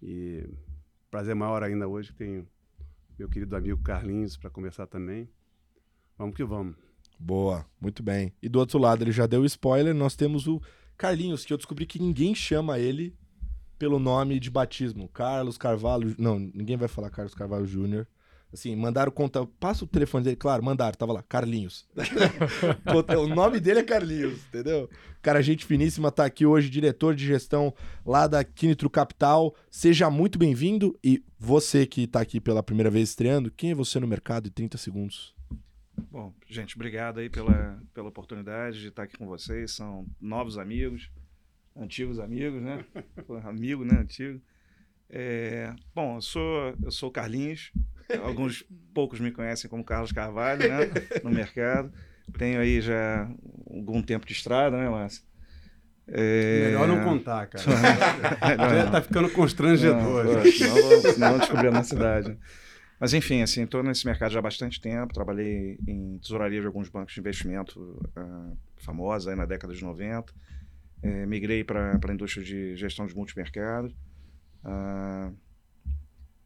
E 0.00 0.48
prazer 1.10 1.34
maior 1.34 1.62
ainda 1.62 1.88
hoje 1.88 2.12
que 2.12 2.18
tenho 2.18 2.46
meu 3.18 3.28
querido 3.28 3.56
amigo 3.56 3.82
Carlinhos 3.82 4.36
para 4.36 4.48
conversar 4.48 4.86
também. 4.86 5.28
Vamos 6.16 6.36
que 6.36 6.44
vamos. 6.44 6.76
Boa, 7.18 7.66
muito 7.80 8.02
bem. 8.02 8.32
E 8.40 8.48
do 8.48 8.58
outro 8.58 8.78
lado, 8.78 9.02
ele 9.02 9.12
já 9.12 9.26
deu 9.26 9.44
spoiler, 9.44 9.92
nós 9.94 10.14
temos 10.16 10.46
o 10.46 10.62
Carlinhos, 11.00 11.46
que 11.46 11.52
eu 11.54 11.56
descobri 11.56 11.86
que 11.86 11.98
ninguém 11.98 12.34
chama 12.34 12.78
ele 12.78 13.16
pelo 13.78 13.98
nome 13.98 14.38
de 14.38 14.50
batismo. 14.50 15.08
Carlos 15.08 15.56
Carvalho. 15.56 16.14
Não, 16.18 16.38
ninguém 16.38 16.76
vai 16.76 16.88
falar 16.88 17.08
Carlos 17.08 17.34
Carvalho 17.34 17.64
Júnior. 17.64 18.06
Assim, 18.52 18.76
mandaram 18.76 19.10
conta. 19.10 19.46
Passa 19.58 19.82
o 19.82 19.86
telefone 19.86 20.24
dele, 20.24 20.36
claro, 20.36 20.62
mandaram, 20.62 20.92
tava 20.92 21.14
lá, 21.14 21.22
Carlinhos. 21.22 21.88
O 23.18 23.26
nome 23.28 23.60
dele 23.60 23.80
é 23.80 23.82
Carlinhos, 23.82 24.40
entendeu? 24.48 24.90
Cara, 25.22 25.40
gente 25.40 25.64
finíssima, 25.64 26.12
tá 26.12 26.26
aqui 26.26 26.44
hoje, 26.44 26.68
diretor 26.68 27.14
de 27.14 27.24
gestão 27.24 27.72
lá 28.04 28.26
da 28.26 28.44
Quinitro 28.44 28.90
Capital. 28.90 29.54
Seja 29.70 30.10
muito 30.10 30.38
bem-vindo. 30.38 30.94
E 31.02 31.24
você 31.38 31.86
que 31.86 32.06
tá 32.06 32.20
aqui 32.20 32.42
pela 32.42 32.62
primeira 32.62 32.90
vez 32.90 33.08
estreando, 33.08 33.50
quem 33.50 33.70
é 33.70 33.74
você 33.74 33.98
no 33.98 34.06
mercado 34.06 34.48
em 34.48 34.52
30 34.52 34.76
segundos? 34.76 35.39
Bom, 36.10 36.34
gente, 36.48 36.74
obrigado 36.74 37.20
aí 37.20 37.28
pela, 37.28 37.80
pela 37.94 38.08
oportunidade 38.08 38.80
de 38.80 38.88
estar 38.88 39.04
aqui 39.04 39.16
com 39.16 39.26
vocês. 39.26 39.72
São 39.72 40.06
novos 40.20 40.58
amigos, 40.58 41.10
antigos 41.76 42.18
amigos, 42.18 42.60
né? 42.62 42.84
Amigo, 43.44 43.84
né? 43.84 43.98
Antigo. 44.00 44.40
É, 45.08 45.72
bom, 45.94 46.16
eu 46.16 46.22
sou, 46.22 46.74
eu 46.82 46.90
sou 46.90 47.08
o 47.08 47.12
Carlinhos. 47.12 47.72
Alguns 48.22 48.64
poucos 48.92 49.20
me 49.20 49.30
conhecem 49.30 49.70
como 49.70 49.84
Carlos 49.84 50.12
Carvalho, 50.12 50.68
né? 50.68 50.78
No 51.22 51.30
mercado. 51.30 51.92
Tenho 52.38 52.60
aí 52.60 52.80
já 52.80 53.28
algum 53.68 54.02
tempo 54.02 54.26
de 54.26 54.32
estrada, 54.32 54.76
né, 54.76 54.88
Márcio? 54.88 55.24
É... 56.08 56.64
Melhor 56.66 56.88
não 56.88 57.04
contar, 57.04 57.46
cara. 57.46 57.64
Já 58.74 58.84
não. 58.84 58.90
tá 58.90 59.00
ficando 59.00 59.28
Não, 59.28 59.34
constrangedor. 59.34 60.24
vou, 60.24 60.52
senão 60.52 61.30
vou 61.30 61.38
descobrir 61.38 61.68
a 61.68 61.70
minha 61.70 61.84
cidade. 61.84 62.36
Mas 63.00 63.14
enfim, 63.14 63.40
assim, 63.40 63.62
estou 63.64 63.82
nesse 63.82 64.04
mercado 64.04 64.30
já 64.32 64.38
há 64.38 64.42
bastante 64.42 64.78
tempo. 64.80 65.14
Trabalhei 65.14 65.78
em 65.88 66.18
tesouraria 66.18 66.60
de 66.60 66.66
alguns 66.66 66.88
bancos 66.90 67.14
de 67.14 67.20
investimento 67.20 67.98
famosos 68.76 69.26
aí 69.26 69.34
na 69.34 69.46
década 69.46 69.72
de 69.74 69.82
90. 69.82 70.32
Eh, 71.02 71.24
migrei 71.24 71.64
para 71.64 71.98
a 72.06 72.12
indústria 72.12 72.44
de 72.44 72.76
gestão 72.76 73.06
de 73.06 73.16
multimercado. 73.16 73.90
Ah, 74.62 75.32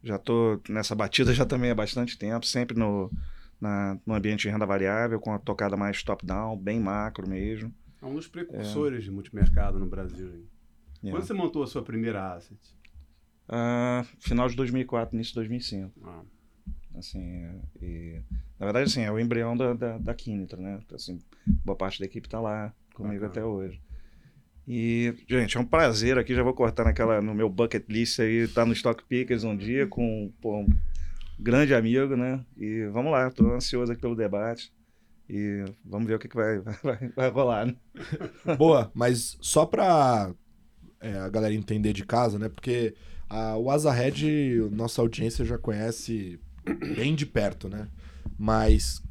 já 0.01 0.15
estou 0.15 0.61
nessa 0.69 0.95
batida 0.95 1.33
já 1.33 1.45
também 1.45 1.71
há 1.71 1.75
bastante 1.75 2.17
tempo, 2.17 2.45
sempre 2.45 2.77
no, 2.77 3.11
na- 3.59 3.99
no 4.05 4.13
ambiente 4.13 4.43
de 4.43 4.49
renda 4.49 4.65
variável, 4.65 5.19
com 5.19 5.33
a 5.33 5.39
tocada 5.39 5.75
mais 5.75 6.01
top-down, 6.03 6.57
bem 6.57 6.79
macro 6.79 7.27
mesmo. 7.27 7.73
É 8.01 8.05
um 8.05 8.13
dos 8.15 8.27
precursores 8.29 9.03
de 9.03 9.11
multimercado 9.11 9.77
no 9.79 9.87
Brasil. 9.87 10.27
hein? 10.33 10.45
Yeah. 11.03 11.11
Quando 11.19 11.23
você 11.27 11.33
montou 11.33 11.63
a 11.63 11.67
sua 11.67 11.83
primeira 11.83 12.33
asset? 12.33 12.57
Ah, 13.49 14.05
final 14.19 14.47
de 14.47 14.55
2004, 14.55 15.15
início 15.15 15.31
de 15.33 15.39
2005. 15.39 15.91
Ah, 16.03 16.21
assim 16.97 17.47
e, 17.81 18.21
na 18.59 18.65
verdade 18.65 18.89
assim 18.89 19.01
é 19.01 19.11
o 19.11 19.19
embrião 19.19 19.55
da 19.55 19.73
da, 19.73 19.97
da 19.97 20.13
Quinitra, 20.13 20.59
né? 20.59 20.79
Assim 20.93 21.19
boa 21.63 21.77
parte 21.77 21.99
da 21.99 22.05
equipe 22.05 22.27
está 22.27 22.39
lá 22.39 22.73
comigo 22.93 23.25
até 23.25 23.43
hoje. 23.43 23.81
E 24.67 25.13
gente 25.29 25.57
é 25.57 25.59
um 25.59 25.65
prazer 25.65 26.17
aqui 26.17 26.33
já 26.33 26.41
vou 26.41 26.53
cortar 26.53 26.85
naquela 26.85 27.21
no 27.21 27.35
meu 27.35 27.49
bucket 27.49 27.85
list 27.87 28.19
aí 28.19 28.47
tá 28.47 28.65
no 28.65 28.73
Stock 28.73 29.03
Pickers 29.03 29.43
um 29.43 29.55
dia 29.55 29.85
com 29.85 30.31
pô, 30.41 30.61
um 30.61 30.67
grande 31.39 31.73
amigo 31.73 32.15
né? 32.15 32.43
E 32.57 32.85
vamos 32.87 33.11
lá 33.11 33.29
tô 33.29 33.51
ansioso 33.53 33.91
aqui 33.91 34.01
pelo 34.01 34.15
debate 34.15 34.73
e 35.29 35.65
vamos 35.83 36.07
ver 36.07 36.15
o 36.15 36.19
que, 36.19 36.27
que 36.27 36.35
vai, 36.35 36.59
vai 36.83 37.09
vai 37.15 37.29
rolar 37.29 37.67
né? 37.67 37.75
Boa, 38.57 38.91
mas 38.93 39.37
só 39.39 39.65
pra 39.65 40.33
é, 40.99 41.13
a 41.19 41.29
galera 41.29 41.53
entender 41.53 41.93
de 41.93 42.03
casa, 42.03 42.39
né? 42.39 42.49
Porque 42.49 42.95
a, 43.29 43.57
o 43.57 43.69
Asa 43.69 43.91
Red, 43.91 44.69
nossa 44.71 45.01
audiência 45.01 45.45
já 45.45 45.57
conhece 45.57 46.39
bem 46.95 47.15
de 47.15 47.25
perto, 47.25 47.69
né? 47.69 47.87
Mas 48.37 49.03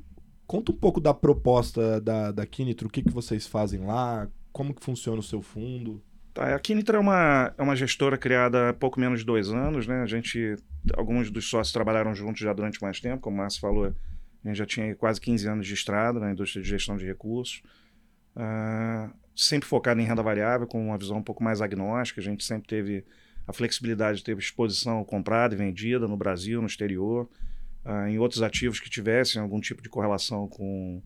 conta 0.46 0.72
um 0.72 0.76
pouco 0.76 1.00
da 1.00 1.14
proposta 1.14 2.00
da, 2.00 2.32
da 2.32 2.46
Kinitro, 2.46 2.88
o 2.88 2.90
que, 2.90 3.02
que 3.02 3.12
vocês 3.12 3.46
fazem 3.46 3.80
lá, 3.80 4.28
como 4.52 4.74
que 4.74 4.84
funciona 4.84 5.18
o 5.18 5.22
seu 5.22 5.42
fundo. 5.42 6.02
Tá, 6.32 6.54
a 6.54 6.58
Quinitra 6.58 6.96
é 6.98 7.00
uma, 7.00 7.54
é 7.56 7.62
uma 7.62 7.76
gestora 7.76 8.18
criada 8.18 8.70
há 8.70 8.72
pouco 8.72 8.98
menos 8.98 9.20
de 9.20 9.26
dois 9.26 9.50
anos, 9.50 9.86
né? 9.86 10.02
A 10.02 10.06
gente, 10.06 10.56
alguns 10.96 11.30
dos 11.30 11.48
sócios 11.48 11.72
trabalharam 11.72 12.14
juntos 12.14 12.40
já 12.40 12.52
durante 12.52 12.82
mais 12.82 13.00
tempo, 13.00 13.22
como 13.22 13.36
o 13.36 13.38
Márcio 13.38 13.60
falou, 13.60 13.86
a 14.44 14.48
gente 14.48 14.56
já 14.56 14.66
tinha 14.66 14.94
quase 14.94 15.20
15 15.20 15.48
anos 15.48 15.66
de 15.66 15.74
estrada 15.74 16.20
na 16.20 16.32
indústria 16.32 16.62
de 16.62 16.68
gestão 16.68 16.96
de 16.96 17.06
recursos. 17.06 17.62
Ah, 18.36 19.10
sempre 19.34 19.68
focado 19.68 20.00
em 20.00 20.04
renda 20.04 20.22
variável, 20.22 20.66
com 20.66 20.84
uma 20.84 20.98
visão 20.98 21.18
um 21.18 21.22
pouco 21.22 21.42
mais 21.42 21.62
agnóstica. 21.62 22.20
A 22.20 22.24
gente 22.24 22.44
sempre 22.44 22.68
teve 22.68 23.04
a 23.46 23.52
flexibilidade 23.52 24.18
de 24.18 24.24
ter 24.24 24.36
exposição 24.38 25.04
comprada 25.04 25.54
e 25.54 25.58
vendida 25.58 26.08
no 26.08 26.16
Brasil, 26.16 26.60
no 26.60 26.66
exterior, 26.66 27.28
ah, 27.84 28.08
em 28.08 28.18
outros 28.18 28.42
ativos 28.42 28.80
que 28.80 28.88
tivessem 28.88 29.40
algum 29.40 29.60
tipo 29.60 29.82
de 29.82 29.88
correlação 29.88 30.48
com, 30.48 31.02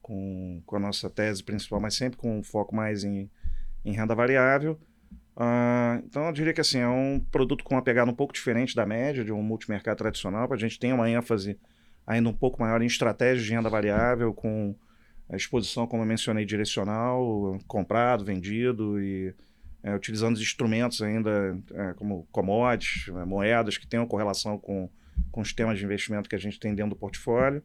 com, 0.00 0.62
com 0.64 0.76
a 0.76 0.80
nossa 0.80 1.10
tese 1.10 1.42
principal, 1.42 1.80
mas 1.80 1.94
sempre 1.94 2.18
com 2.18 2.38
um 2.38 2.42
foco 2.42 2.74
mais 2.74 3.04
em, 3.04 3.30
em 3.84 3.92
renda 3.92 4.14
variável. 4.14 4.78
Uh, 5.36 5.98
então, 6.06 6.26
eu 6.26 6.32
diria 6.32 6.52
que 6.52 6.60
assim, 6.60 6.78
é 6.78 6.88
um 6.88 7.18
produto 7.18 7.64
com 7.64 7.74
uma 7.74 7.82
pegada 7.82 8.10
um 8.10 8.14
pouco 8.14 8.32
diferente 8.32 8.74
da 8.74 8.86
média 8.86 9.24
de 9.24 9.32
um 9.32 9.42
multimercado 9.42 9.98
tradicional. 9.98 10.50
A 10.52 10.56
gente 10.56 10.78
tem 10.78 10.92
uma 10.92 11.10
ênfase 11.10 11.58
ainda 12.06 12.28
um 12.28 12.32
pouco 12.32 12.60
maior 12.62 12.80
em 12.82 12.86
estratégias 12.86 13.44
de 13.44 13.52
renda 13.52 13.68
variável, 13.68 14.32
com 14.32 14.74
a 15.28 15.36
exposição, 15.36 15.86
como 15.86 16.02
eu 16.02 16.06
mencionei, 16.06 16.44
direcional, 16.44 17.58
comprado, 17.66 18.24
vendido 18.24 19.00
e 19.00 19.34
é, 19.84 19.94
utilizando 19.94 20.40
instrumentos 20.40 21.02
ainda 21.02 21.58
é, 21.74 21.92
como 21.92 22.26
commodities, 22.32 23.08
é, 23.08 23.24
moedas 23.26 23.76
que 23.76 23.86
tenham 23.86 24.06
correlação 24.06 24.58
com, 24.58 24.88
com 25.30 25.42
os 25.42 25.52
temas 25.52 25.78
de 25.78 25.84
investimento 25.84 26.26
que 26.26 26.34
a 26.34 26.38
gente 26.38 26.58
tem 26.58 26.74
dentro 26.74 26.90
do 26.90 26.96
portfólio. 26.96 27.62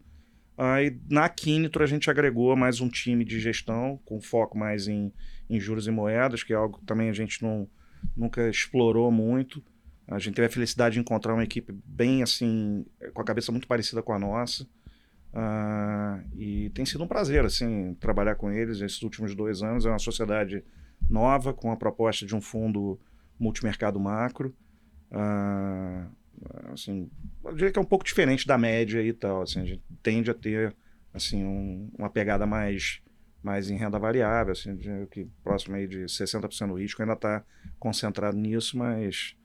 Aí 0.57 0.99
na 1.09 1.29
Quinitro 1.29 1.81
a 1.81 1.88
gente 1.88 2.09
agregou 2.09 2.53
mais 2.57 2.81
um 2.81 2.89
time 2.89 3.23
de 3.23 3.39
gestão 3.39 3.97
com 4.03 4.19
foco 4.19 4.57
mais 4.57 4.89
em, 4.89 5.13
em 5.49 5.57
juros 5.57 5.88
e 5.88 5.91
moedas, 5.91 6.43
que 6.43 6.51
é 6.51 6.57
algo 6.57 6.79
que 6.79 6.85
também 6.85 7.09
a 7.09 7.13
gente 7.13 7.41
não, 7.41 7.65
nunca 8.17 8.49
explorou 8.49 9.09
muito. 9.09 9.63
A 10.05 10.19
gente 10.19 10.35
teve 10.35 10.47
a 10.47 10.51
felicidade 10.51 10.95
de 10.95 10.99
encontrar 10.99 11.33
uma 11.33 11.43
equipe 11.45 11.73
bem 11.85 12.21
assim, 12.21 12.85
com 13.13 13.21
a 13.21 13.25
cabeça 13.25 13.49
muito 13.49 13.67
parecida 13.67 14.03
com 14.03 14.11
a 14.11 14.19
nossa. 14.19 14.67
Uh, 15.31 16.27
e 16.35 16.69
tem 16.71 16.85
sido 16.85 17.03
um 17.03 17.07
prazer 17.07 17.45
assim 17.45 17.93
trabalhar 17.93 18.35
com 18.35 18.51
eles 18.51 18.81
esses 18.81 19.01
últimos 19.03 19.33
dois 19.33 19.63
anos. 19.63 19.85
É 19.85 19.89
uma 19.89 19.99
sociedade 19.99 20.61
nova 21.09 21.53
com 21.53 21.71
a 21.71 21.77
proposta 21.77 22.25
de 22.25 22.35
um 22.35 22.41
fundo 22.41 22.99
multimercado 23.39 23.99
macro. 23.99 24.55
Uh, 25.11 26.07
assim, 26.73 27.09
eu 27.43 27.53
diria 27.53 27.71
que 27.71 27.79
é 27.79 27.81
um 27.81 27.85
pouco 27.85 28.05
diferente 28.05 28.45
da 28.45 28.57
média 28.57 29.01
e 29.01 29.13
tal. 29.13 29.41
Assim, 29.41 29.61
a 29.61 29.65
gente 29.65 29.83
tende 30.01 30.29
a 30.29 30.33
ter 30.33 30.75
assim, 31.13 31.43
um, 31.43 31.89
uma 31.97 32.09
pegada 32.09 32.45
mais, 32.45 33.01
mais 33.41 33.69
em 33.69 33.77
renda 33.77 33.97
variável, 33.97 34.51
assim, 34.51 34.75
de, 34.75 35.07
que 35.07 35.27
próximo 35.43 35.75
aí 35.75 35.87
de 35.87 36.05
60% 36.05 36.67
do 36.67 36.75
risco 36.75 37.01
ainda 37.01 37.13
está 37.13 37.43
concentrado 37.79 38.37
nisso, 38.37 38.77
mas 38.77 39.35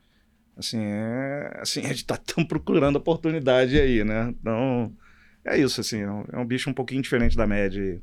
assim, 0.55 0.79
é, 0.79 1.59
assim, 1.61 1.81
a 1.81 1.87
gente 1.87 1.97
está 1.97 2.17
tão 2.17 2.45
procurando 2.47 2.97
oportunidade 2.97 3.79
aí, 3.79 4.03
né? 4.03 4.29
Então, 4.29 4.95
é 5.43 5.57
isso, 5.57 5.81
assim, 5.81 5.99
é 5.99 6.09
um, 6.09 6.25
é 6.31 6.37
um 6.37 6.45
bicho 6.45 6.69
um 6.69 6.73
pouquinho 6.73 7.01
diferente 7.01 7.35
da 7.35 7.47
média. 7.47 8.01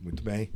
Muito 0.00 0.22
bem. 0.22 0.50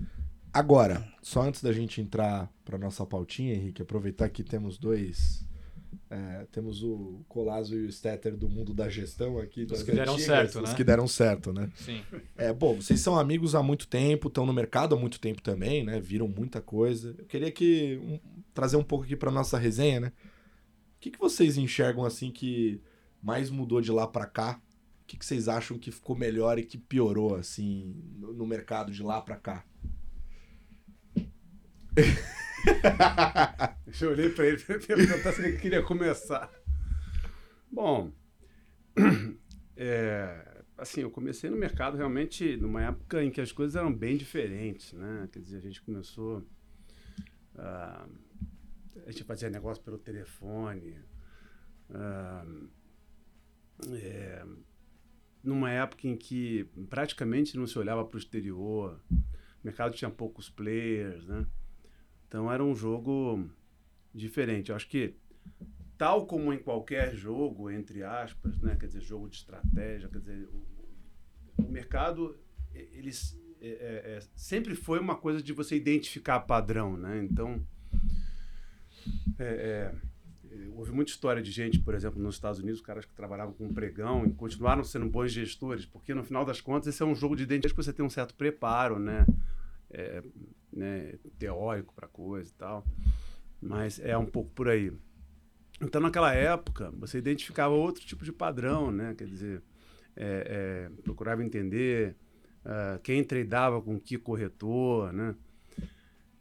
Agora, 0.59 1.07
só 1.23 1.43
antes 1.43 1.63
da 1.63 1.73
gente 1.73 2.01
entrar 2.01 2.53
para 2.65 2.77
nossa 2.77 3.07
pautinha, 3.07 3.55
Henrique, 3.55 3.81
aproveitar 3.81 4.29
que 4.29 4.43
temos 4.43 4.77
dois 4.77 5.47
é, 6.11 6.47
temos 6.51 6.83
o 6.83 7.25
Colasso 7.29 7.77
e 7.77 7.87
o 7.87 7.93
Stetter 7.93 8.37
do 8.37 8.49
mundo 8.49 8.75
da 8.75 8.89
gestão 8.89 9.39
aqui. 9.39 9.69
Os 9.71 9.85
que 9.85 9.93
deram 9.93 10.19
certo, 10.19 10.61
os 10.61 10.71
né? 10.71 10.75
que 10.75 10.83
deram 10.83 11.07
certo, 11.07 11.53
né? 11.53 11.71
Sim. 11.77 12.03
É, 12.37 12.53
bom, 12.53 12.75
vocês 12.75 12.99
são 12.99 13.17
amigos 13.17 13.55
há 13.55 13.63
muito 13.63 13.87
tempo, 13.87 14.27
estão 14.27 14.45
no 14.45 14.53
mercado 14.53 14.97
há 14.97 14.99
muito 14.99 15.21
tempo 15.21 15.41
também, 15.41 15.85
né? 15.85 16.01
Viram 16.01 16.27
muita 16.27 16.61
coisa. 16.61 17.15
Eu 17.17 17.27
queria 17.27 17.53
que 17.53 18.01
um, 18.03 18.19
trazer 18.53 18.77
um 18.77 18.83
pouco 18.83 19.05
aqui 19.05 19.15
para 19.15 19.31
nossa 19.31 19.57
resenha, 19.57 20.01
né? 20.01 20.13
O 20.97 21.01
que, 21.01 21.13
que 21.13 21.21
vocês 21.21 21.57
enxergam 21.57 22.05
assim 22.05 22.33
que 22.33 22.83
mais 23.23 23.49
mudou 23.49 23.81
de 23.81 23.93
lá 23.93 24.09
para 24.09 24.27
cá? 24.27 24.61
O 25.05 25.07
que, 25.07 25.17
que 25.17 25.25
vocês 25.25 25.47
acham 25.47 25.79
que 25.79 25.93
ficou 25.93 26.17
melhor 26.17 26.59
e 26.59 26.65
que 26.65 26.77
piorou 26.77 27.37
assim 27.37 27.95
no, 28.17 28.33
no 28.33 28.45
mercado 28.45 28.91
de 28.91 29.05
lá 29.05 29.21
para 29.21 29.37
cá? 29.37 29.65
Eu 34.01 34.11
olhei 34.11 34.31
para 34.31 34.47
ele 34.47 34.59
para 34.59 34.79
perguntar 34.79 35.33
se 35.33 35.43
ele 35.43 35.59
queria 35.59 35.83
começar. 35.83 36.51
Bom, 37.71 38.13
é, 39.77 40.63
assim, 40.77 41.01
eu 41.03 41.11
comecei 41.11 41.51
no 41.51 41.57
mercado 41.57 41.97
realmente 41.97 42.57
numa 42.57 42.83
época 42.83 43.23
em 43.23 43.31
que 43.31 43.41
as 43.41 43.53
coisas 43.53 43.77
eram 43.77 43.93
bem 43.93 44.17
diferentes, 44.17 44.93
né? 44.93 45.29
Quer 45.33 45.41
dizer, 45.41 45.57
a 45.57 45.61
gente 45.61 45.83
começou. 45.83 46.39
Uh, 47.55 48.09
a 49.07 49.11
gente 49.11 49.25
fazia 49.25 49.51
negócio 49.51 49.83
pelo 49.83 49.99
telefone. 49.99 50.99
Uh, 51.91 52.69
é, 53.95 54.45
numa 55.43 55.71
época 55.71 56.09
em 56.09 56.17
que 56.17 56.65
praticamente 56.89 57.57
não 57.57 57.67
se 57.67 57.79
olhava 57.79 58.05
para 58.05 58.17
o 58.17 58.19
exterior, 58.19 59.01
o 59.11 59.17
mercado 59.65 59.95
tinha 59.95 60.11
poucos 60.11 60.51
players, 60.51 61.27
né? 61.27 61.47
Então 62.29 62.53
era 62.53 62.63
um 62.63 62.75
jogo 62.75 63.51
diferente. 64.15 64.71
Eu 64.71 64.77
acho 64.77 64.89
que, 64.89 65.15
tal 65.97 66.27
como 66.27 66.53
em 66.53 66.59
qualquer 66.59 67.15
jogo, 67.17 67.71
entre 67.71 68.05
aspas, 68.05 68.61
né, 68.61 68.77
quer 68.79 68.87
dizer, 68.87 69.01
jogo 69.01 69.29
de 69.29 69.37
estratégia, 69.37 70.09
quer 70.09 70.19
dizer, 70.19 70.49
o, 70.49 71.65
o 71.65 71.69
mercado, 71.69 72.39
eles 72.73 73.37
é, 73.61 73.69
é, 73.69 74.17
é, 74.17 74.23
sempre 74.37 74.75
foi 74.75 75.01
uma 75.01 75.17
coisa 75.17 75.43
de 75.43 75.53
você 75.53 75.75
identificar 75.75 76.41
padrão, 76.41 76.97
né? 76.97 77.25
Então, 77.25 77.61
é, 79.39 79.45
é, 79.45 79.95
houve 80.75 80.93
muita 80.93 81.11
história 81.11 81.43
de 81.43 81.51
gente, 81.51 81.81
por 81.81 81.95
exemplo, 81.95 82.23
nos 82.23 82.37
Estados 82.37 82.61
Unidos, 82.61 82.81
caras 82.81 83.05
que 83.05 83.13
trabalhavam 83.15 83.53
com 83.53 83.73
pregão 83.73 84.25
e 84.27 84.33
continuaram 84.33 84.85
sendo 84.85 85.07
bons 85.07 85.33
gestores, 85.33 85.85
porque 85.85 86.15
no 86.15 86.23
final 86.23 86.45
das 86.45 86.61
contas 86.61 86.95
esse 86.95 87.03
é 87.03 87.07
um 87.07 87.15
jogo 87.15 87.35
de 87.35 87.43
identidade 87.43 87.75
que 87.75 87.83
você 87.83 87.93
tem 87.93 88.05
um 88.05 88.11
certo 88.11 88.35
preparo, 88.35 88.99
né? 88.99 89.27
É, 89.91 90.23
né, 90.73 91.15
teórico 91.39 91.95
para 91.95 92.07
coisa 92.07 92.51
e 92.51 92.55
tal. 92.55 92.85
Mas 93.61 93.99
é 93.99 94.17
um 94.17 94.27
pouco 94.27 94.51
por 94.51 94.69
aí. 94.69 94.93
Então, 95.81 96.01
naquela 96.01 96.35
época, 96.35 96.91
você 96.99 97.19
identificava 97.19 97.75
outro 97.75 98.05
tipo 98.05 98.25
de 98.25 98.33
padrão, 98.33 98.91
né? 98.91 99.15
Quer 99.17 99.27
dizer, 99.27 99.63
é, 100.17 100.89
é, 100.91 101.03
procurava 101.03 101.45
entender 101.45 102.17
uh, 102.65 102.99
quem 103.03 103.23
tradeava 103.23 103.81
com 103.81 103.99
que 103.99 104.19
corretor, 104.19 105.13
né? 105.13 105.35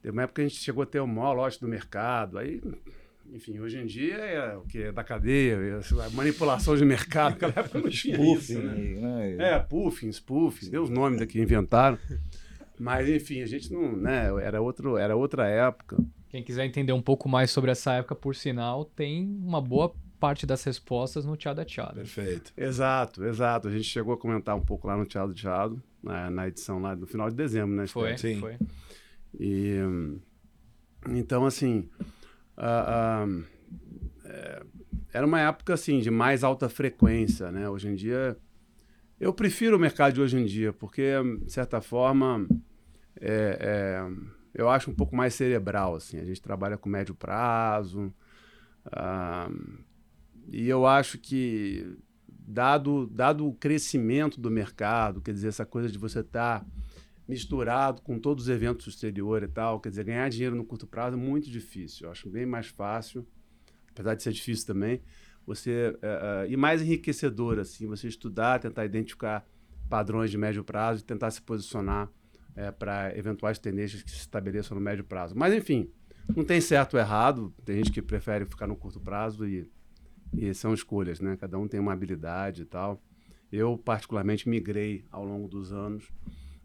Teve 0.01 0.12
uma 0.12 0.24
época 0.24 0.42
que 0.42 0.46
a 0.46 0.48
gente 0.48 0.62
chegou 0.62 0.84
a 0.84 0.86
ter 0.86 1.00
o 1.00 1.08
maior 1.08 1.34
lote 1.34 1.60
do 1.60 1.68
mercado. 1.68 2.38
Aí, 2.38 2.62
enfim, 3.32 3.60
hoje 3.60 3.77
em 3.77 3.86
dia 3.86 4.16
é 4.16 4.56
o 4.56 4.62
que? 4.62 4.84
É 4.84 4.92
da 4.92 5.04
cadeia, 5.04 5.56
é 5.56 6.06
a 6.06 6.10
manipulação 6.12 6.75
de 6.75 6.86
mercado. 6.86 7.34
Naquela 7.34 7.54
época 7.58 7.80
não 7.80 7.89
tinha 7.89 8.18
isso, 8.34 8.60
né? 8.60 8.75
né? 8.75 9.36
É, 9.54 9.60
puffing, 9.60 10.12
spoofing, 10.12 10.70
deu 10.70 10.84
os 10.84 10.89
nomes 10.89 11.22
aqui 11.22 11.39
inventaram. 11.39 11.98
Mas, 12.79 13.10
enfim, 13.10 13.41
a 13.41 13.46
gente 13.46 13.72
não. 13.72 13.96
Né, 13.96 14.27
era, 14.41 14.62
outro, 14.62 14.98
era 14.98 15.15
outra 15.15 15.48
época. 15.48 15.98
Quem 16.29 16.43
quiser 16.43 16.65
entender 16.65 16.93
um 16.93 17.01
pouco 17.01 17.27
mais 17.27 17.50
sobre 17.51 17.72
essa 17.72 17.93
época, 17.93 18.13
por 18.13 18.36
sinal, 18.36 18.86
tem 18.86 19.25
uma 19.43 19.62
boa 19.62 19.93
parte 20.19 20.46
das 20.46 20.63
respostas 20.63 21.25
no 21.25 21.36
Tiado 21.36 21.63
Tiado. 21.65 21.96
Perfeito. 21.96 22.51
Exato, 22.57 23.24
exato. 23.24 23.67
A 23.67 23.72
gente 23.72 23.86
chegou 23.86 24.13
a 24.13 24.17
comentar 24.17 24.55
um 24.55 24.63
pouco 24.63 24.88
lá 24.88 24.98
no 24.98 25.05
Tiado 25.05 25.34
Tiado, 25.34 25.81
na, 26.03 26.29
na 26.29 26.48
edição 26.48 26.79
lá 26.79 26.96
no 26.96 27.07
final 27.07 27.29
de 27.29 27.36
dezembro, 27.36 27.75
né? 27.75 27.88
Foi, 27.88 28.17
Sim. 28.17 28.39
foi. 28.39 28.57
E, 29.39 29.77
então, 31.10 31.46
assim, 31.46 31.89
uh, 32.57 33.27
uh, 33.27 33.46
é, 34.25 34.63
era 35.13 35.25
uma 35.25 35.39
época, 35.39 35.74
assim, 35.74 36.00
de 36.00 36.12
mais 36.12 36.43
alta 36.43 36.67
frequência, 36.67 37.51
né? 37.51 37.69
Hoje 37.69 37.88
em 37.88 37.96
dia, 37.96 38.38
eu 39.19 39.33
prefiro 39.33 39.77
o 39.77 39.79
mercado 39.79 40.13
de 40.13 40.21
hoje 40.21 40.38
em 40.38 40.45
dia, 40.45 40.71
porque, 40.71 41.12
de 41.43 41.51
certa 41.51 41.81
forma, 41.81 42.47
é, 43.19 43.57
é, 43.59 44.12
eu 44.53 44.69
acho 44.69 44.91
um 44.91 44.95
pouco 44.95 45.15
mais 45.15 45.33
cerebral. 45.33 45.95
Assim. 45.95 46.19
A 46.19 46.25
gente 46.25 46.41
trabalha 46.41 46.77
com 46.77 46.89
médio 46.89 47.15
prazo. 47.15 48.13
Ah, 48.86 49.50
e 50.51 50.67
eu 50.69 50.86
acho 50.86 51.17
que, 51.17 51.97
dado, 52.27 53.07
dado 53.07 53.47
o 53.47 53.53
crescimento 53.53 54.39
do 54.39 54.50
mercado, 54.50 55.21
quer 55.21 55.33
dizer, 55.33 55.50
essa 55.50 55.65
coisa 55.65 55.89
de 55.89 55.97
você 55.97 56.19
estar 56.19 56.62
tá 56.62 56.65
misturado 57.27 58.01
com 58.01 58.17
todos 58.17 58.45
os 58.45 58.50
eventos 58.50 58.86
do 58.86 58.89
exterior 58.89 59.43
e 59.43 59.47
tal, 59.47 59.81
quer 59.81 59.89
dizer, 59.89 60.05
ganhar 60.05 60.29
dinheiro 60.29 60.55
no 60.55 60.63
curto 60.63 60.88
prazo 60.88 61.17
é 61.17 61.19
muito 61.19 61.50
difícil. 61.50 62.05
Eu 62.05 62.12
acho 62.12 62.29
bem 62.29 62.45
mais 62.45 62.67
fácil, 62.67 63.27
apesar 63.91 64.15
de 64.15 64.24
ser 64.24 64.31
difícil 64.31 64.65
também, 64.65 65.01
você 65.48 65.96
uh, 65.96 66.46
uh, 66.46 66.51
e 66.51 66.58
mais 66.58 66.82
enriquecedor 66.82 67.58
assim, 67.58 67.88
você 67.88 68.10
estudar, 68.10 68.60
tentar 68.60 68.84
identificar 68.84 69.48
padrões 69.89 70.30
de 70.30 70.38
médio 70.38 70.62
prazo 70.62 71.01
e 71.01 71.06
tentar 71.06 71.32
se 71.32 71.42
posicionar 71.42 72.08
uh, 72.08 72.74
para 72.77 73.18
eventuais 73.18 73.58
tendências 73.58 74.04
que 74.04 74.12
se 74.12 74.18
estabeleçam 74.18 74.75
no 74.75 74.82
médio 74.82 75.06
prazo. 75.06 75.34
Mas 75.38 75.54
enfim, 75.54 75.89
não 76.36 76.44
tem 76.44 76.60
certo 76.60 76.96
ou 76.96 77.00
errado. 77.00 77.56
Tem 77.63 77.77
gente 77.77 77.92
que 77.92 78.01
prefere 78.01 78.46
ficar 78.46 78.68
no 78.68 78.75
curto 78.75 79.00
prazo 79.00 79.48
e, 79.48 79.72
e 80.36 80.54
são 80.54 80.74
escolhas, 80.74 81.22
né? 81.22 81.38
Cada 81.38 81.58
um 81.58 81.66
tem 81.66 81.80
uma 81.80 81.94
habilidade 81.94 82.63
e 82.63 82.66
tal. 82.66 83.01
Eu 83.50 83.77
particularmente 83.77 84.50
migrei 84.50 85.06
ao 85.10 85.24
longo 85.24 85.48
dos 85.48 85.72
anos 85.72 86.12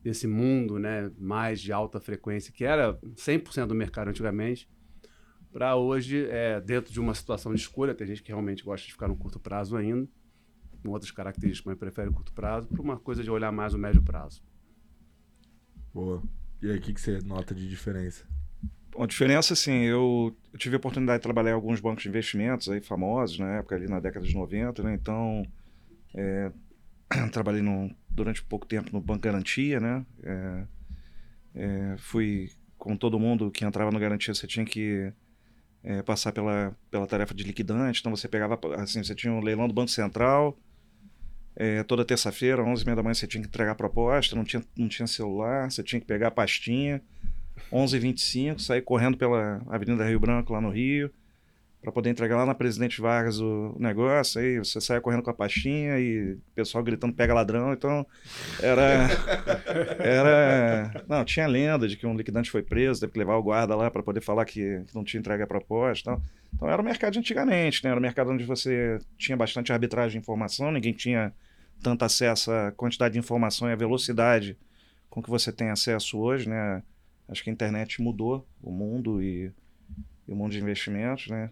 desse 0.03 0.27
mundo, 0.27 0.81
né, 0.81 1.13
mais 1.17 1.61
de 1.61 1.73
alta 1.73 2.01
frequência 2.01 2.53
que 2.53 2.65
era 2.65 2.95
100% 3.15 3.67
do 3.67 3.75
mercado 3.77 4.09
antigamente 4.09 4.69
para 5.53 5.77
hoje, 5.77 6.27
é, 6.31 6.61
dentro 6.61 6.93
de 6.93 6.99
uma 6.99 7.15
situação 7.15 7.53
de 7.55 7.61
escolha, 7.61 7.95
tem 7.95 8.07
gente 8.07 8.23
que 8.23 8.29
realmente 8.29 8.65
gosta 8.65 8.87
de 8.87 8.93
ficar 8.93 9.07
no 9.07 9.17
curto 9.17 9.39
prazo 9.39 9.77
ainda, 9.77 10.09
com 10.83 10.91
outras 10.91 11.11
características, 11.11 11.67
mas 11.67 11.79
prefere 11.79 12.09
o 12.09 12.13
curto 12.13 12.33
prazo, 12.33 12.67
para 12.67 12.81
uma 12.81 12.99
coisa 12.99 13.23
de 13.23 13.31
olhar 13.31 13.53
mais 13.53 13.75
o 13.75 13.79
médio 13.79 14.03
prazo. 14.03 14.43
Boa. 15.93 16.23
E 16.63 16.71
aí, 16.71 16.79
o 16.79 16.81
que, 16.81 16.95
que 16.95 17.01
você 17.01 17.19
nota 17.19 17.55
de 17.55 17.69
diferença? 17.69 18.25
Bom, 18.91 19.03
a 19.03 19.07
diferença, 19.07 19.53
assim, 19.53 19.83
eu, 19.83 20.35
eu, 20.53 20.59
tive 20.59 20.77
a 20.77 20.79
oportunidade 20.79 21.19
de 21.19 21.23
trabalhar 21.23 21.51
em 21.51 21.55
alguns 21.55 21.81
bancos 21.81 22.03
de 22.03 22.09
investimentos 22.09 22.69
aí 22.69 22.81
famosos, 22.81 23.39
na 23.39 23.59
época, 23.59 23.77
ali 23.77 23.87
na 23.87 24.01
década 24.01 24.27
de 24.27 24.35
90, 24.35 24.83
né? 24.83 24.95
Então, 24.95 25.45
é, 26.15 26.51
trabalhei 27.31 27.63
no, 27.63 27.95
durante 28.09 28.43
pouco 28.43 28.67
tempo 28.67 28.91
no 28.93 29.01
Banco 29.01 29.21
Garantia, 29.21 29.81
né? 29.81 30.07
É, 30.23 30.67
é, 31.55 31.97
fui 31.99 32.51
com 32.79 32.97
todo 32.97 33.19
mundo 33.19 33.51
que 33.51 33.65
entrava 33.65 33.91
no 33.91 33.99
garantia, 33.99 34.35
você 34.35 34.47
tinha 34.47 34.65
que 34.65 35.13
é, 35.85 36.03
passar 36.03 36.33
pela, 36.33 36.77
pela 36.91 37.07
tarefa 37.07 37.35
de 37.35 37.45
liquidante. 37.45 38.01
Então 38.01 38.15
você 38.15 38.29
pegava, 38.29 38.59
assim, 38.77 39.03
você 39.03 39.15
tinha 39.15 39.33
um 39.33 39.41
leilão 39.41 39.67
do 39.67 39.75
Banco 39.75 39.91
Central. 39.91 40.57
É, 41.55 41.83
toda 41.83 42.05
terça-feira, 42.05 42.63
11h30 42.63 42.95
da 42.95 43.03
manhã, 43.03 43.15
você 43.15 43.27
tinha 43.27 43.43
que 43.43 43.49
entregar 43.49 43.75
proposta, 43.75 44.35
não 44.35 44.45
tinha, 44.45 44.65
não 44.77 44.89
tinha 44.89 45.07
celular, 45.07 45.71
você 45.71 45.83
tinha 45.83 46.01
que 46.01 46.07
pegar 46.07 46.29
a 46.29 46.31
pastinha. 46.31 47.03
11h25, 47.71 48.59
sair 48.59 48.83
correndo 48.83 49.17
pela 49.17 49.63
Avenida 49.69 50.07
Rio 50.07 50.19
Branco, 50.19 50.53
lá 50.53 50.61
no 50.61 50.71
Rio, 50.71 51.11
para 51.83 51.91
poder 51.91 52.11
entregar 52.11 52.37
lá 52.37 52.47
na 52.47 52.55
Presidente 52.55 53.01
Vargas 53.01 53.41
o 53.41 53.77
negócio. 53.79 54.41
Aí 54.41 54.59
você 54.59 54.81
saia 54.81 55.01
correndo 55.01 55.23
com 55.23 55.31
a 55.31 55.35
pastinha 55.35 55.99
e 55.99 56.35
o 56.35 56.41
pessoal 56.55 56.83
gritando 56.85 57.13
pega 57.13 57.35
ladrão. 57.35 57.73
Então, 57.73 58.07
era. 58.61 59.09
era 59.99 61.05
não, 61.09 61.25
tinha 61.25 61.47
lenda 61.47 61.89
de 61.89 61.97
que 61.97 62.07
um 62.07 62.17
liquidante 62.17 62.51
foi 62.51 62.63
preso, 62.63 63.01
teve 63.01 63.13
que 63.13 63.19
levar 63.19 63.37
o 63.37 63.43
guarda 63.43 63.75
lá 63.75 63.91
para 63.91 64.03
poder 64.03 64.21
falar 64.21 64.45
que 64.45 64.83
não 64.95 65.03
tinha 65.03 65.19
entregue 65.19 65.43
a 65.43 65.47
proposta. 65.47 66.13
Então, 66.13 66.23
então, 66.55 66.69
era 66.69 66.81
o 66.81 66.85
mercado 66.85 67.19
antigamente, 67.19 67.83
né? 67.83 67.91
Era 67.91 67.99
o 67.99 68.03
mercado 68.03 68.31
onde 68.31 68.45
você 68.45 68.99
tinha 69.19 69.37
bastante 69.37 69.73
arbitragem 69.73 70.13
de 70.13 70.19
informação, 70.19 70.71
ninguém 70.71 70.93
tinha 70.93 71.33
tanto 71.83 72.05
acesso 72.05 72.53
à 72.53 72.71
quantidade 72.71 73.15
de 73.15 73.19
informação 73.19 73.69
e 73.69 73.73
à 73.73 73.77
velocidade 73.77 74.57
com 75.11 75.23
que 75.23 75.29
você 75.29 75.51
tem 75.51 75.71
acesso 75.71 76.19
hoje, 76.19 76.49
né? 76.49 76.83
Acho 77.29 77.43
que 77.43 77.51
a 77.51 77.53
internet 77.53 78.01
mudou 78.01 78.47
o 78.63 78.71
mundo 78.71 79.23
e, 79.23 79.51
e 80.29 80.33
o 80.33 80.37
mundo 80.37 80.53
de 80.53 80.61
investimentos, 80.61 81.29
né? 81.29 81.51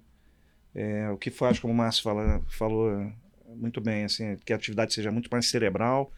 É, 0.75 1.11
o 1.11 1.17
que 1.17 1.31
faz, 1.31 1.59
como 1.59 1.73
o 1.73 1.77
Márcio 1.77 2.03
fala, 2.03 2.43
falou 2.49 3.12
muito 3.57 3.81
bem, 3.81 4.05
assim, 4.05 4.37
que 4.45 4.53
a 4.53 4.57
atividade 4.57 4.95
seja 4.95 5.11
muito 5.11 5.29
mais 5.31 5.49
cerebral. 5.49 6.12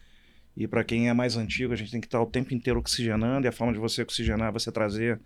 E 0.55 0.67
para 0.67 0.83
quem 0.83 1.09
é 1.09 1.13
mais 1.13 1.35
antigo, 1.35 1.73
a 1.73 1.75
gente 1.75 1.91
tem 1.91 1.99
que 1.99 2.07
estar 2.07 2.21
o 2.21 2.27
tempo 2.27 2.53
inteiro 2.53 2.79
oxigenando. 2.79 3.47
E 3.47 3.49
a 3.49 3.51
forma 3.51 3.73
de 3.73 3.79
você 3.79 4.03
oxigenar 4.03 4.49
é 4.49 4.51
você 4.51 4.71
trazer 4.71 5.19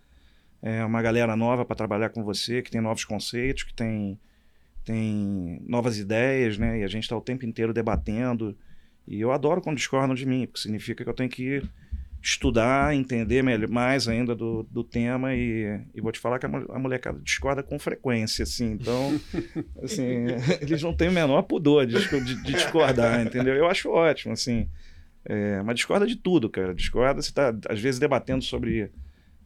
é, 0.61 0.83
uma 0.85 1.01
galera 1.01 1.35
nova 1.35 1.65
para 1.65 1.75
trabalhar 1.75 2.09
com 2.09 2.23
você, 2.23 2.61
que 2.61 2.71
tem 2.71 2.81
novos 2.81 3.03
conceitos, 3.03 3.63
que 3.63 3.73
tem, 3.73 4.19
tem 4.85 5.61
novas 5.67 5.97
ideias, 5.97 6.57
né? 6.57 6.79
E 6.79 6.83
a 6.83 6.87
gente 6.87 7.03
está 7.03 7.17
o 7.17 7.21
tempo 7.21 7.45
inteiro 7.45 7.73
debatendo. 7.73 8.57
E 9.05 9.19
eu 9.19 9.31
adoro 9.31 9.61
quando 9.61 9.77
discordam 9.77 10.15
de 10.15 10.25
mim, 10.25 10.45
porque 10.47 10.61
significa 10.61 11.03
que 11.03 11.09
eu 11.09 11.13
tenho 11.13 11.29
que 11.29 11.61
estudar, 12.21 12.95
entender 12.95 13.41
melhor, 13.43 13.69
mais 13.69 14.07
ainda 14.07 14.35
do, 14.35 14.63
do 14.63 14.83
tema 14.83 15.33
e, 15.35 15.79
e 15.93 16.01
vou 16.01 16.11
te 16.11 16.19
falar 16.19 16.39
que 16.39 16.45
a, 16.45 16.49
a 16.49 16.79
molecada 16.79 17.19
discorda 17.23 17.63
com 17.63 17.77
frequência, 17.77 18.43
assim, 18.43 18.71
então, 18.71 19.19
assim, 19.81 20.25
eles 20.61 20.81
não 20.81 20.93
têm 20.93 21.09
o 21.09 21.13
menor 21.13 21.43
pudor 21.43 21.85
de, 21.85 21.95
de, 21.97 22.35
de 22.43 22.53
discordar, 22.53 23.25
entendeu? 23.25 23.53
Eu 23.53 23.67
acho 23.67 23.89
ótimo, 23.89 24.33
assim, 24.33 24.67
é, 25.25 25.61
mas 25.61 25.75
discorda 25.75 26.05
de 26.05 26.15
tudo, 26.15 26.49
cara, 26.49 26.73
discorda, 26.73 27.21
você 27.21 27.29
está 27.29 27.53
às 27.69 27.79
vezes 27.79 27.99
debatendo 27.99 28.43
sobre, 28.43 28.91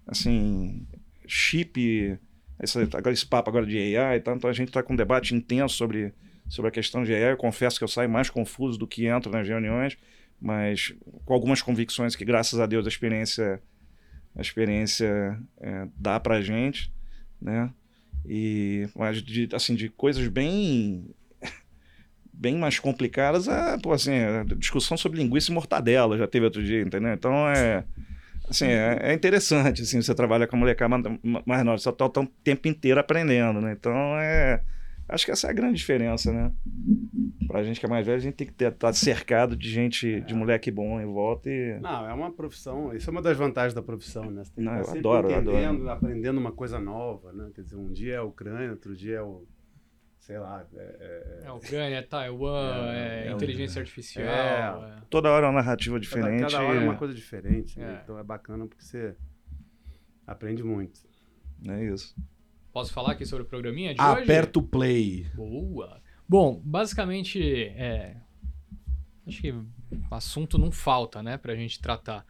assim, 0.08 0.88
chip, 1.28 2.18
esse, 2.62 2.80
agora 2.80 3.12
esse 3.12 3.26
papo 3.26 3.50
agora 3.50 3.66
de 3.66 3.96
AI 3.96 4.18
e 4.18 4.22
tal, 4.22 4.36
então 4.36 4.50
a 4.50 4.54
gente 4.54 4.70
está 4.70 4.82
com 4.82 4.94
um 4.94 4.98
debate 4.98 5.36
intenso 5.36 5.76
sobre, 5.76 6.14
sobre 6.48 6.70
a 6.70 6.72
questão 6.72 7.04
de 7.04 7.14
AI, 7.14 7.34
eu 7.34 7.38
confesso 7.38 7.78
que 7.78 7.84
eu 7.84 7.88
saio 7.88 8.10
mais 8.10 8.30
confuso 8.30 8.78
do 8.78 8.88
que 8.88 9.06
entro 9.06 9.32
nas 9.32 9.48
reuniões, 9.48 9.98
mas 10.42 10.94
com 11.24 11.34
algumas 11.34 11.62
convicções 11.62 12.16
que, 12.16 12.26
graças 12.26 12.60
a 12.60 12.66
Deus, 12.66 12.86
a 12.86 12.90
experiência, 12.90 13.62
a 14.36 14.42
experiência 14.42 15.40
é, 15.60 15.88
dá 15.96 16.20
para 16.20 16.42
gente, 16.42 16.92
né? 17.40 17.72
E 18.26 18.88
mas 18.96 19.22
de, 19.22 19.48
assim, 19.54 19.76
de 19.76 19.88
coisas 19.90 20.28
bem 20.28 21.14
bem 22.34 22.58
mais 22.58 22.80
complicadas, 22.80 23.48
a, 23.48 23.78
pô, 23.78 23.94
assim, 23.94 24.14
a 24.14 24.44
discussão 24.58 24.98
sobre 24.98 25.20
linguiça 25.20 25.52
e 25.52 25.54
mortadela 25.54 26.18
já 26.18 26.28
teve 26.28 26.46
outro 26.46 26.64
dia, 26.64 26.82
entendeu? 26.82 27.14
Então 27.14 27.48
é 27.48 27.84
assim, 28.50 28.66
é, 28.66 28.98
é 29.02 29.14
interessante 29.14 29.84
assim, 29.84 30.02
você 30.02 30.14
trabalha 30.16 30.48
com 30.48 30.56
a 30.56 30.60
molecada 30.60 30.98
mais 31.46 31.64
nova, 31.64 31.78
você 31.78 31.90
está 31.90 32.06
o 32.06 32.28
tempo 32.44 32.68
inteiro 32.68 33.00
aprendendo, 33.00 33.62
né? 33.62 33.74
Então 33.74 34.18
é 34.18 34.64
Acho 35.12 35.26
que 35.26 35.32
essa 35.32 35.48
é 35.48 35.50
a 35.50 35.54
grande 35.54 35.76
diferença, 35.76 36.32
né? 36.32 36.54
Pra 37.46 37.62
gente 37.64 37.82
que 37.82 37.86
é 37.86 37.90
mais 37.90 38.06
velho, 38.06 38.18
a 38.18 38.22
gente 38.22 38.36
tem 38.36 38.48
que 38.48 38.54
estar 38.54 38.72
tá 38.72 38.94
cercado 38.94 39.58
de 39.58 39.70
gente, 39.70 40.22
de 40.22 40.34
moleque 40.34 40.72
bom 40.72 41.02
em 41.02 41.06
volta 41.06 41.50
e... 41.50 41.78
Não, 41.82 42.10
é 42.10 42.14
uma 42.14 42.32
profissão, 42.32 42.96
isso 42.96 43.10
é 43.10 43.12
uma 43.12 43.22
das 43.22 43.36
vantagens 43.36 43.74
da 43.74 43.82
profissão, 43.82 44.32
né? 44.32 44.46
Você 44.46 44.54
tem 44.54 44.64
que 44.64 44.72
Não, 44.72 44.80
eu 44.80 44.90
adoro, 44.90 45.30
entendendo, 45.30 45.82
adoro. 45.82 45.90
aprendendo 45.90 46.38
uma 46.38 46.54
coisa 46.54 46.80
nova, 46.80 47.34
né? 47.34 47.52
Quer 47.54 47.64
dizer, 47.64 47.76
um 47.76 47.92
dia 47.92 48.14
é 48.14 48.18
a 48.18 48.24
Ucrânia, 48.24 48.72
outro 48.72 48.96
dia 48.96 49.18
é 49.18 49.22
o... 49.22 49.46
Sei 50.18 50.40
lá, 50.40 50.66
é... 50.78 51.42
É, 51.44 51.48
é 51.48 51.52
Ucrânia, 51.52 51.98
é 51.98 52.02
Taiwan, 52.04 52.94
é, 52.94 53.28
é 53.28 53.32
inteligência 53.34 53.82
artificial... 53.82 54.86
É. 54.86 55.02
Toda 55.10 55.30
hora 55.30 55.46
é 55.46 55.50
uma 55.50 55.62
narrativa 55.62 56.00
diferente. 56.00 56.44
Cada, 56.44 56.52
cada 56.54 56.64
hora 56.64 56.80
é 56.80 56.84
uma 56.86 56.96
coisa 56.96 57.14
diferente, 57.14 57.78
né? 57.78 58.00
Então 58.02 58.18
é 58.18 58.24
bacana 58.24 58.66
porque 58.66 58.82
você 58.82 59.14
aprende 60.26 60.64
muito. 60.64 61.02
É 61.68 61.84
isso. 61.84 62.16
Posso 62.74 62.94
falar 62.94 63.12
aqui 63.12 63.26
sobre 63.26 63.44
o 63.44 63.46
programinha 63.46 63.94
de 63.94 64.00
Aperta 64.00 64.60
hoje? 64.60 64.66
O 64.66 64.70
play. 64.70 65.28
Boa. 65.36 66.02
Bom, 66.28 66.62
basicamente, 66.64 67.42
é... 67.76 68.16
acho 69.28 69.42
que 69.42 69.54
assunto 70.10 70.58
não 70.58 70.72
falta, 70.72 71.22
né, 71.22 71.38
pra 71.38 71.56
gente 71.56 71.82
tratar. 71.82 72.26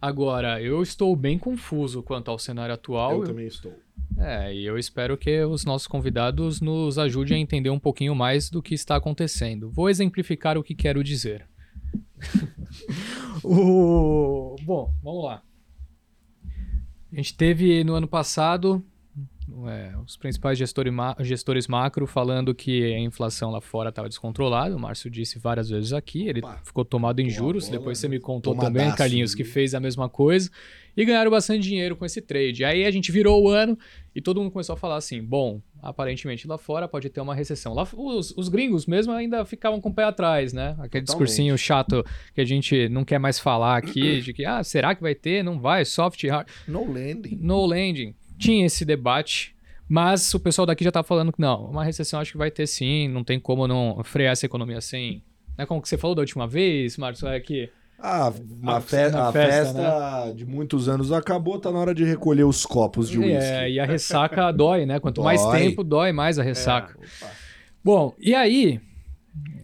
Agora, 0.00 0.60
eu 0.62 0.82
estou 0.82 1.16
bem 1.16 1.38
confuso 1.38 2.02
quanto 2.02 2.30
ao 2.30 2.38
cenário 2.38 2.74
atual. 2.74 3.12
Eu, 3.12 3.20
eu 3.20 3.24
também 3.24 3.46
estou. 3.46 3.72
É, 4.18 4.54
e 4.54 4.64
eu 4.64 4.76
espero 4.76 5.16
que 5.16 5.42
os 5.44 5.64
nossos 5.64 5.86
convidados 5.86 6.60
nos 6.60 6.98
ajudem 6.98 7.38
a 7.38 7.40
entender 7.40 7.70
um 7.70 7.78
pouquinho 7.78 8.14
mais 8.14 8.50
do 8.50 8.62
que 8.62 8.74
está 8.74 8.96
acontecendo. 8.96 9.70
Vou 9.70 9.88
exemplificar 9.88 10.58
o 10.58 10.62
que 10.62 10.74
quero 10.74 11.02
dizer. 11.02 11.48
o... 13.42 14.54
Bom, 14.62 14.92
vamos 15.02 15.24
lá. 15.24 15.42
A 17.10 17.16
gente 17.16 17.34
teve 17.36 17.82
no 17.84 17.94
ano 17.94 18.06
passado 18.06 18.84
é, 19.66 19.92
os 20.04 20.16
principais 20.16 20.58
gestores, 20.58 20.92
gestores 21.20 21.66
macro 21.66 22.06
falando 22.06 22.54
que 22.54 22.84
a 22.94 22.98
inflação 22.98 23.50
lá 23.50 23.60
fora 23.60 23.88
estava 23.88 24.08
descontrolada. 24.08 24.76
O 24.76 24.78
Márcio 24.78 25.10
disse 25.10 25.38
várias 25.38 25.70
vezes 25.70 25.92
aqui. 25.92 26.28
Ele 26.28 26.40
Opa, 26.40 26.60
ficou 26.64 26.84
tomado 26.84 27.20
em 27.20 27.30
juros. 27.30 27.66
Bola, 27.66 27.78
Depois 27.78 27.98
você 27.98 28.08
me 28.08 28.20
contou 28.20 28.54
também, 28.54 28.94
Carlinhos, 28.94 29.34
que 29.34 29.44
fez 29.44 29.74
a 29.74 29.80
mesma 29.80 30.08
coisa. 30.08 30.50
E 30.96 31.04
ganharam 31.04 31.30
bastante 31.30 31.62
dinheiro 31.62 31.96
com 31.96 32.04
esse 32.04 32.20
trade. 32.20 32.64
Aí 32.64 32.84
a 32.84 32.90
gente 32.90 33.12
virou 33.12 33.42
o 33.42 33.48
ano 33.48 33.78
e 34.14 34.20
todo 34.20 34.40
mundo 34.40 34.50
começou 34.50 34.74
a 34.74 34.76
falar 34.76 34.96
assim: 34.96 35.22
bom, 35.22 35.62
aparentemente 35.80 36.46
lá 36.46 36.58
fora 36.58 36.88
pode 36.88 37.08
ter 37.08 37.20
uma 37.20 37.34
recessão. 37.34 37.72
Lá, 37.72 37.86
os, 37.94 38.34
os 38.36 38.48
gringos 38.48 38.84
mesmo 38.84 39.12
ainda 39.12 39.44
ficavam 39.44 39.80
com 39.80 39.90
o 39.90 39.94
pé 39.94 40.04
atrás, 40.04 40.52
né? 40.52 40.70
Aquele 40.70 41.04
Totalmente. 41.04 41.06
discursinho 41.06 41.56
chato 41.56 42.04
que 42.34 42.40
a 42.40 42.44
gente 42.44 42.88
não 42.88 43.04
quer 43.04 43.18
mais 43.18 43.38
falar 43.38 43.76
aqui, 43.76 44.20
de 44.20 44.32
que, 44.32 44.44
ah, 44.44 44.62
será 44.64 44.94
que 44.94 45.00
vai 45.00 45.14
ter? 45.14 45.44
Não 45.44 45.60
vai, 45.60 45.84
soft, 45.84 46.22
hard. 46.24 46.48
No 46.66 46.84
landing. 46.92 47.38
No 47.40 47.64
landing 47.64 48.14
tinha 48.38 48.66
esse 48.66 48.84
debate, 48.84 49.54
mas 49.88 50.32
o 50.34 50.40
pessoal 50.40 50.66
daqui 50.66 50.84
já 50.84 50.92
tá 50.92 51.02
falando 51.02 51.32
que 51.32 51.40
não, 51.40 51.64
uma 51.66 51.84
recessão 51.84 52.20
acho 52.20 52.32
que 52.32 52.38
vai 52.38 52.50
ter 52.50 52.66
sim, 52.66 53.08
não 53.08 53.24
tem 53.24 53.40
como 53.40 53.66
não 53.66 54.02
frear 54.04 54.32
essa 54.32 54.46
economia 54.46 54.78
assim. 54.78 55.22
Não 55.56 55.64
é 55.64 55.66
como 55.66 55.82
que 55.82 55.88
você 55.88 55.98
falou 55.98 56.14
da 56.14 56.20
última 56.20 56.46
vez, 56.46 56.96
Marcos, 56.96 57.22
é 57.24 57.40
que 57.40 57.70
ah, 58.00 58.32
uma 58.62 58.80
fe 58.80 58.96
a 58.96 59.32
festa, 59.32 59.32
festa 59.32 60.26
né? 60.26 60.32
de 60.32 60.46
muitos 60.46 60.88
anos 60.88 61.10
acabou, 61.10 61.58
tá 61.58 61.72
na 61.72 61.80
hora 61.80 61.92
de 61.92 62.04
recolher 62.04 62.44
os 62.44 62.64
copos 62.64 63.10
de 63.10 63.18
uísque. 63.18 63.50
É, 63.50 63.68
e 63.68 63.80
a 63.80 63.84
ressaca 63.84 64.52
dói, 64.52 64.86
né? 64.86 65.00
Quanto 65.00 65.16
dói. 65.16 65.24
mais 65.24 65.44
tempo, 65.46 65.82
dói 65.82 66.12
mais 66.12 66.38
a 66.38 66.42
ressaca. 66.44 66.96
É, 67.22 67.26
Bom, 67.82 68.14
e 68.20 68.36
aí, 68.36 68.80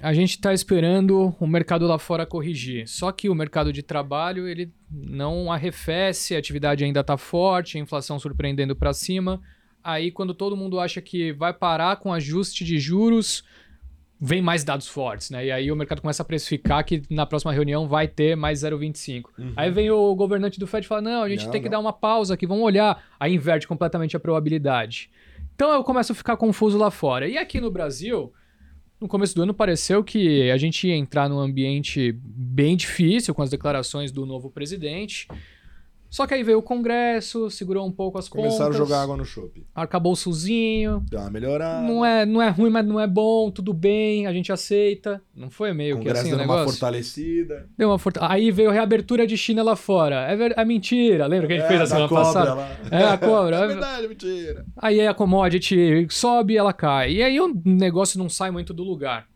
a 0.00 0.12
gente 0.12 0.30
está 0.30 0.52
esperando 0.52 1.34
o 1.40 1.46
mercado 1.46 1.87
lá 1.87 1.98
fora 1.98 2.26
corrigir. 2.26 2.87
Só 2.87 3.10
que 3.10 3.28
o 3.28 3.34
mercado 3.34 3.72
de 3.72 3.82
trabalho 3.82 4.46
ele 4.46 4.72
não 4.90 5.50
arrefece, 5.50 6.37
a 6.37 6.38
atividade 6.38 6.84
ainda 6.84 7.00
está 7.00 7.16
forte, 7.16 7.78
a 7.78 7.80
inflação 7.80 8.18
surpreendendo 8.18 8.76
para 8.76 8.92
cima. 8.92 9.40
Aí, 9.82 10.10
quando 10.10 10.34
todo 10.34 10.56
mundo 10.56 10.78
acha 10.78 11.00
que 11.00 11.32
vai 11.32 11.52
parar 11.52 11.96
com 11.96 12.12
ajuste 12.12 12.64
de 12.64 12.78
juros, 12.78 13.44
vem 14.20 14.40
mais 14.40 14.64
dados 14.64 14.88
fortes, 14.88 15.30
né? 15.30 15.46
E 15.46 15.52
aí 15.52 15.70
o 15.70 15.76
mercado 15.76 16.00
começa 16.00 16.22
a 16.22 16.26
precificar 16.26 16.84
que 16.84 17.02
na 17.10 17.26
próxima 17.26 17.52
reunião 17.52 17.87
vai 17.87 18.08
ter 18.08 18.37
mais 18.37 18.60
0,25. 18.60 19.24
Uhum. 19.38 19.52
Aí 19.56 19.70
vem 19.70 19.90
o 19.90 20.14
governante 20.14 20.58
do 20.58 20.66
Fed 20.66 20.84
e 20.84 20.88
fala: 20.88 21.02
não, 21.02 21.22
a 21.22 21.28
gente 21.28 21.44
não, 21.44 21.50
tem 21.50 21.62
que 21.62 21.68
dar 21.68 21.78
uma 21.78 21.92
pausa 21.92 22.34
aqui, 22.34 22.46
vamos 22.46 22.64
olhar. 22.64 23.04
Aí 23.18 23.34
inverte 23.34 23.68
completamente 23.68 24.16
a 24.16 24.20
probabilidade. 24.20 25.10
Então 25.54 25.72
eu 25.72 25.84
começo 25.84 26.12
a 26.12 26.14
ficar 26.14 26.37
confuso 26.37 26.78
lá 26.78 26.90
fora. 26.90 27.28
E 27.28 27.37
aqui 27.37 27.60
no 27.60 27.70
Brasil 27.70 28.32
no 29.00 29.09
começo 29.09 29.35
do 29.35 29.42
ano 29.42 29.52
pareceu 29.52 30.02
que 30.02 30.50
a 30.50 30.57
gente 30.57 30.87
ia 30.88 30.96
entrar 30.96 31.28
num 31.28 31.38
ambiente 31.38 32.12
bem 32.22 32.76
difícil 32.76 33.35
com 33.35 33.42
as 33.42 33.50
declarações 33.50 34.11
do 34.11 34.24
novo 34.24 34.50
presidente. 34.50 35.28
Só 36.14 36.29
que 36.29 36.35
aí 36.35 36.44
veio 36.44 36.59
o 36.59 36.62
Congresso, 36.62 37.50
segurou 37.50 37.85
um 37.85 37.90
pouco 37.90 38.16
as 38.16 38.29
Começaram 38.29 38.53
contas. 38.53 38.68
Começaram 38.68 38.85
a 38.85 38.88
jogar 38.88 39.03
água 39.03 39.16
no 39.16 39.24
chope. 39.24 39.66
Arcabou 39.74 40.12
o 40.12 40.16
sozinho. 40.16 41.05
Deu 41.11 41.18
uma 41.18 41.29
melhorada. 41.29 41.85
Não 41.85 42.07
é, 42.07 42.24
não 42.24 42.40
é 42.40 42.50
ruim, 42.50 42.70
mas 42.70 42.87
não 42.87 43.00
é 43.00 43.07
bom, 43.09 43.50
tudo 43.50 43.74
bem, 43.74 44.24
a 44.24 44.33
gente 44.33 44.53
aceita. 44.53 45.20
Não 45.35 45.50
foi 45.50 45.72
meio 45.72 45.98
que 45.98 46.09
assim 46.09 46.33
o 46.33 46.37
negócio? 46.37 46.46
deu 46.46 46.66
uma 46.66 46.70
fortalecida. 46.70 47.68
Deu 47.77 47.88
uma 47.88 47.98
forta... 47.98 48.20
Aí 48.31 48.53
veio 48.53 48.70
a 48.70 48.72
reabertura 48.72 49.27
de 49.27 49.37
China 49.37 49.64
lá 49.64 49.74
fora. 49.74 50.31
É, 50.31 50.37
ver... 50.37 50.55
é 50.57 50.64
mentira, 50.64 51.27
lembra 51.27 51.48
que 51.48 51.55
a 51.55 51.57
gente 51.57 51.64
é, 51.64 51.68
fez 51.68 51.81
a 51.81 51.87
semana 51.87 52.09
passada? 52.09 52.55
Lá. 52.55 52.79
É, 52.92 53.05
a 53.07 53.18
cobra. 53.18 53.57
é 53.59 53.66
verdade, 53.66 54.05
é 54.05 54.09
mentira. 54.09 54.66
Aí 54.77 55.05
a 55.05 55.14
commodity 55.14 56.07
sobe 56.11 56.55
e 56.55 56.57
ela 56.57 56.72
cai. 56.72 57.14
E 57.14 57.24
aí 57.24 57.40
o 57.40 57.53
negócio 57.64 58.20
não 58.20 58.29
sai 58.29 58.53
muito 58.53 58.72
do 58.72 58.85
lugar. 58.85 59.27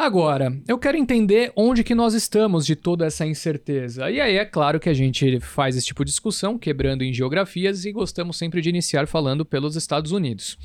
Agora, 0.00 0.58
eu 0.66 0.78
quero 0.78 0.96
entender 0.96 1.52
onde 1.54 1.84
que 1.84 1.94
nós 1.94 2.14
estamos 2.14 2.64
de 2.64 2.74
toda 2.74 3.04
essa 3.04 3.26
incerteza. 3.26 4.10
E 4.10 4.18
aí 4.18 4.38
é 4.38 4.46
claro 4.46 4.80
que 4.80 4.88
a 4.88 4.94
gente 4.94 5.38
faz 5.40 5.76
esse 5.76 5.88
tipo 5.88 6.02
de 6.06 6.10
discussão, 6.10 6.58
quebrando 6.58 7.04
em 7.04 7.12
geografias, 7.12 7.84
e 7.84 7.92
gostamos 7.92 8.38
sempre 8.38 8.62
de 8.62 8.70
iniciar 8.70 9.06
falando 9.06 9.44
pelos 9.44 9.76
Estados 9.76 10.10
Unidos. 10.10 10.56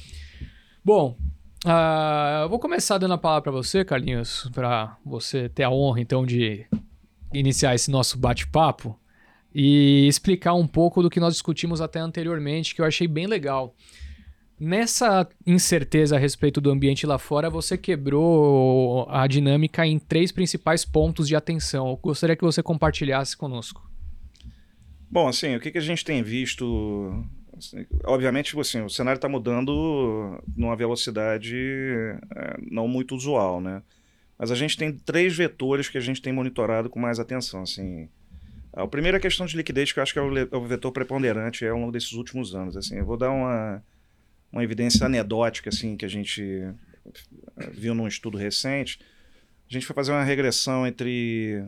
Bom, 0.81 1.17
uh, 1.65 2.47
vou 2.47 2.59
começar 2.59 2.97
dando 2.97 3.15
a 3.15 3.17
palavra 3.17 3.41
para 3.41 3.51
você, 3.51 3.83
Carlinhos, 3.83 4.49
para 4.53 4.95
você 5.05 5.49
ter 5.49 5.63
a 5.63 5.69
honra 5.69 5.99
então 5.99 6.25
de 6.25 6.65
iniciar 7.33 7.75
esse 7.75 7.91
nosso 7.91 8.17
bate-papo 8.17 8.97
e 9.53 10.07
explicar 10.07 10.53
um 10.53 10.65
pouco 10.65 11.01
do 11.01 11.09
que 11.09 11.19
nós 11.19 11.33
discutimos 11.33 11.81
até 11.81 11.99
anteriormente, 11.99 12.73
que 12.73 12.79
eu 12.79 12.85
achei 12.85 13.05
bem 13.05 13.27
legal. 13.27 13.75
Nessa 14.57 15.27
incerteza 15.45 16.15
a 16.15 16.19
respeito 16.19 16.61
do 16.61 16.71
ambiente 16.71 17.05
lá 17.05 17.19
fora, 17.19 17.49
você 17.49 17.77
quebrou 17.77 19.05
a 19.09 19.27
dinâmica 19.27 19.85
em 19.85 19.99
três 19.99 20.31
principais 20.31 20.85
pontos 20.85 21.27
de 21.27 21.35
atenção. 21.35 21.89
Eu 21.89 21.97
gostaria 21.97 22.37
que 22.37 22.43
você 22.43 22.63
compartilhasse 22.63 23.35
conosco. 23.35 23.85
Bom, 25.11 25.27
assim, 25.27 25.55
o 25.55 25.59
que, 25.59 25.71
que 25.71 25.77
a 25.77 25.81
gente 25.81 26.05
tem 26.05 26.23
visto? 26.23 27.25
Assim, 27.57 27.85
obviamente, 28.05 28.47
tipo 28.47 28.61
assim, 28.61 28.81
o 28.81 28.89
cenário 28.89 29.17
está 29.17 29.27
mudando 29.27 30.41
numa 30.55 30.75
velocidade 30.75 31.55
é, 32.35 32.57
não 32.71 32.87
muito 32.87 33.13
usual, 33.13 33.59
né? 33.59 33.81
Mas 34.39 34.51
a 34.51 34.55
gente 34.55 34.77
tem 34.77 34.93
três 34.93 35.35
vetores 35.35 35.89
que 35.89 35.97
a 35.97 36.01
gente 36.01 36.21
tem 36.21 36.31
monitorado 36.31 36.89
com 36.89 36.99
mais 36.99 37.19
atenção, 37.19 37.63
assim. 37.63 38.09
O 38.73 38.87
primeiro 38.87 39.15
é 39.15 39.19
a 39.19 39.21
questão 39.21 39.45
de 39.45 39.55
liquidez, 39.55 39.91
que 39.91 39.99
eu 39.99 40.03
acho 40.03 40.11
que 40.11 40.19
é 40.19 40.21
o, 40.21 40.37
é 40.37 40.47
o 40.51 40.65
vetor 40.65 40.91
preponderante 40.91 41.65
ao 41.65 41.77
longo 41.77 41.91
desses 41.91 42.11
últimos 42.13 42.53
anos. 42.53 42.75
Assim, 42.75 42.97
eu 42.97 43.05
vou 43.05 43.15
dar 43.15 43.31
uma, 43.31 43.81
uma 44.55 44.63
evidência 44.63 45.05
anedótica 45.05 45.69
assim, 45.69 45.97
que 45.97 46.05
a 46.05 46.07
gente 46.07 46.41
eh, 46.41 47.69
viu 47.73 47.93
num 47.93 48.07
estudo 48.07 48.37
recente. 48.37 48.99
A 49.69 49.73
gente 49.73 49.85
foi 49.85 49.93
fazer 49.93 50.13
uma 50.13 50.23
regressão 50.23 50.87
entre 50.87 51.61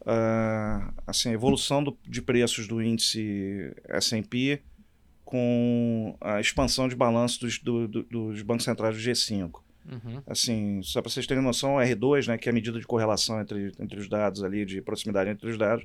uh, 0.00 0.92
assim, 1.06 1.28
a 1.28 1.32
evolução 1.32 1.84
do, 1.84 1.96
de 2.04 2.20
preços 2.20 2.66
do 2.66 2.82
índice 2.82 3.72
S&P 3.88 4.60
com 5.24 6.16
a 6.20 6.40
expansão 6.40 6.88
de 6.88 6.96
balanço 6.96 7.40
dos, 7.40 7.60
do, 7.60 7.86
do, 7.86 8.02
dos 8.02 8.42
bancos 8.42 8.64
centrais 8.64 8.96
do 8.96 9.00
G5. 9.00 9.60
Uhum. 9.86 10.22
Assim, 10.26 10.82
só 10.82 11.00
para 11.00 11.10
vocês 11.10 11.26
terem 11.26 11.42
noção, 11.42 11.76
o 11.76 11.78
R2, 11.78 12.26
né, 12.26 12.38
que 12.38 12.48
é 12.48 12.50
a 12.50 12.52
medida 12.52 12.80
de 12.80 12.86
correlação 12.86 13.40
entre, 13.40 13.72
entre 13.78 14.00
os 14.00 14.08
dados 14.08 14.42
ali, 14.42 14.64
de 14.64 14.82
proximidade 14.82 15.30
entre 15.30 15.48
os 15.48 15.56
dados, 15.56 15.84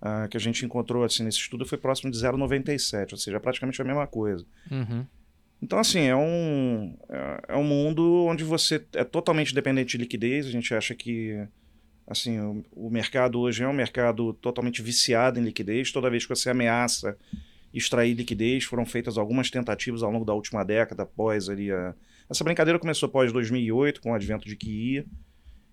uh, 0.00 0.28
que 0.28 0.36
a 0.36 0.40
gente 0.40 0.64
encontrou 0.64 1.04
assim, 1.04 1.22
nesse 1.22 1.38
estudo 1.38 1.64
foi 1.64 1.78
próximo 1.78 2.10
de 2.10 2.18
0,97, 2.18 3.12
ou 3.12 3.18
seja, 3.18 3.38
praticamente 3.38 3.80
a 3.80 3.84
mesma 3.84 4.06
coisa. 4.08 4.44
Uhum. 4.68 5.06
Então, 5.64 5.78
assim, 5.78 6.00
é 6.00 6.14
um, 6.14 6.94
é, 7.08 7.54
é 7.54 7.56
um 7.56 7.64
mundo 7.64 8.26
onde 8.26 8.44
você 8.44 8.84
é 8.92 9.02
totalmente 9.02 9.54
dependente 9.54 9.92
de 9.92 9.96
liquidez. 9.96 10.44
A 10.44 10.50
gente 10.50 10.74
acha 10.74 10.94
que 10.94 11.42
assim 12.06 12.38
o, 12.38 12.62
o, 12.70 12.90
mercado 12.90 13.40
hoje 13.40 13.62
é 13.62 13.66
um 13.66 13.72
mercado 13.72 14.34
totalmente 14.34 14.82
viciado 14.82 15.40
em 15.40 15.42
liquidez. 15.42 15.90
Toda 15.90 16.10
vez 16.10 16.26
que 16.26 16.28
você 16.28 16.50
ameaça 16.50 17.16
extrair 17.72 18.12
liquidez, 18.12 18.64
foram 18.64 18.84
feitas 18.84 19.16
algumas 19.16 19.50
tentativas 19.50 20.02
ao 20.02 20.10
longo 20.10 20.26
da 20.26 20.34
última 20.34 20.62
década, 20.62 21.04
após 21.04 21.48
ali 21.48 21.72
a... 21.72 21.94
Essa 22.28 22.44
brincadeira 22.44 22.78
começou 22.78 23.06
após 23.06 23.32
2008, 23.32 24.02
com 24.02 24.10
o 24.10 24.14
advento 24.14 24.46
de 24.46 24.56
QI. 24.56 25.06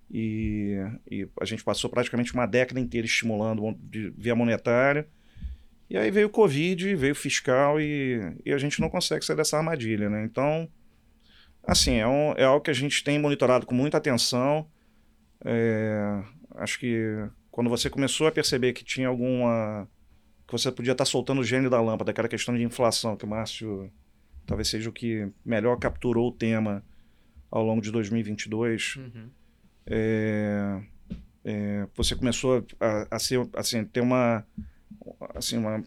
E, 0.10 0.78
e 1.12 1.28
a 1.42 1.44
gente 1.44 1.66
passou 1.66 1.90
praticamente 1.90 2.34
uma 2.34 2.46
década 2.46 2.80
inteira 2.80 3.06
estimulando 3.06 3.78
via 4.18 4.36
monetária. 4.36 5.06
E 5.92 5.98
aí 5.98 6.10
veio 6.10 6.28
o 6.28 6.30
Covid, 6.30 6.96
veio 6.96 7.12
o 7.12 7.16
fiscal 7.16 7.80
e, 7.80 8.20
e 8.46 8.54
a 8.54 8.58
gente 8.58 8.80
não 8.80 8.90
consegue 8.90 9.26
sair 9.26 9.36
dessa 9.36 9.58
armadilha, 9.58 10.10
né? 10.10 10.24
Então, 10.24 10.70
assim, 11.64 11.96
é, 11.96 12.08
um, 12.08 12.34
é 12.38 12.46
algo 12.46 12.64
que 12.64 12.72
a 12.72 12.74
gente 12.74 13.04
tem 13.04 13.20
monitorado 13.20 13.66
com 13.66 13.76
muita 13.76 13.98
atenção. 13.98 14.66
É, 15.44 16.24
acho 16.56 16.80
que 16.80 17.28
quando 17.52 17.70
você 17.70 17.90
começou 17.90 18.28
a 18.28 18.32
perceber 18.32 18.72
que 18.72 18.86
tinha 18.86 19.10
alguma. 19.10 19.88
que 20.48 20.54
você 20.54 20.72
podia 20.72 20.94
estar 20.94 21.06
soltando 21.06 21.42
o 21.42 21.44
gênio 21.44 21.70
da 21.70 21.82
lâmpada, 21.82 22.12
aquela 22.12 22.30
questão 22.30 22.56
de 22.56 22.64
inflação, 22.64 23.18
que 23.18 23.26
o 23.26 23.28
Márcio 23.28 23.92
talvez 24.46 24.70
seja 24.70 24.90
o 24.90 24.94
que 24.94 25.30
melhor 25.44 25.78
capturou 25.78 26.30
o 26.30 26.32
tema 26.32 26.84
ao 27.52 27.64
longo 27.64 27.82
de 27.82 27.92
2022. 27.92 28.96
Uhum 28.96 29.30
é, 29.86 30.82
é, 31.44 31.88
você 31.96 32.16
começou 32.16 32.66
a, 32.80 33.16
a, 33.16 33.20
ser, 33.20 33.48
assim, 33.56 33.84
ter 33.86 34.02
uma, 34.02 34.46
assim, 35.36 35.58
uma, 35.58 35.84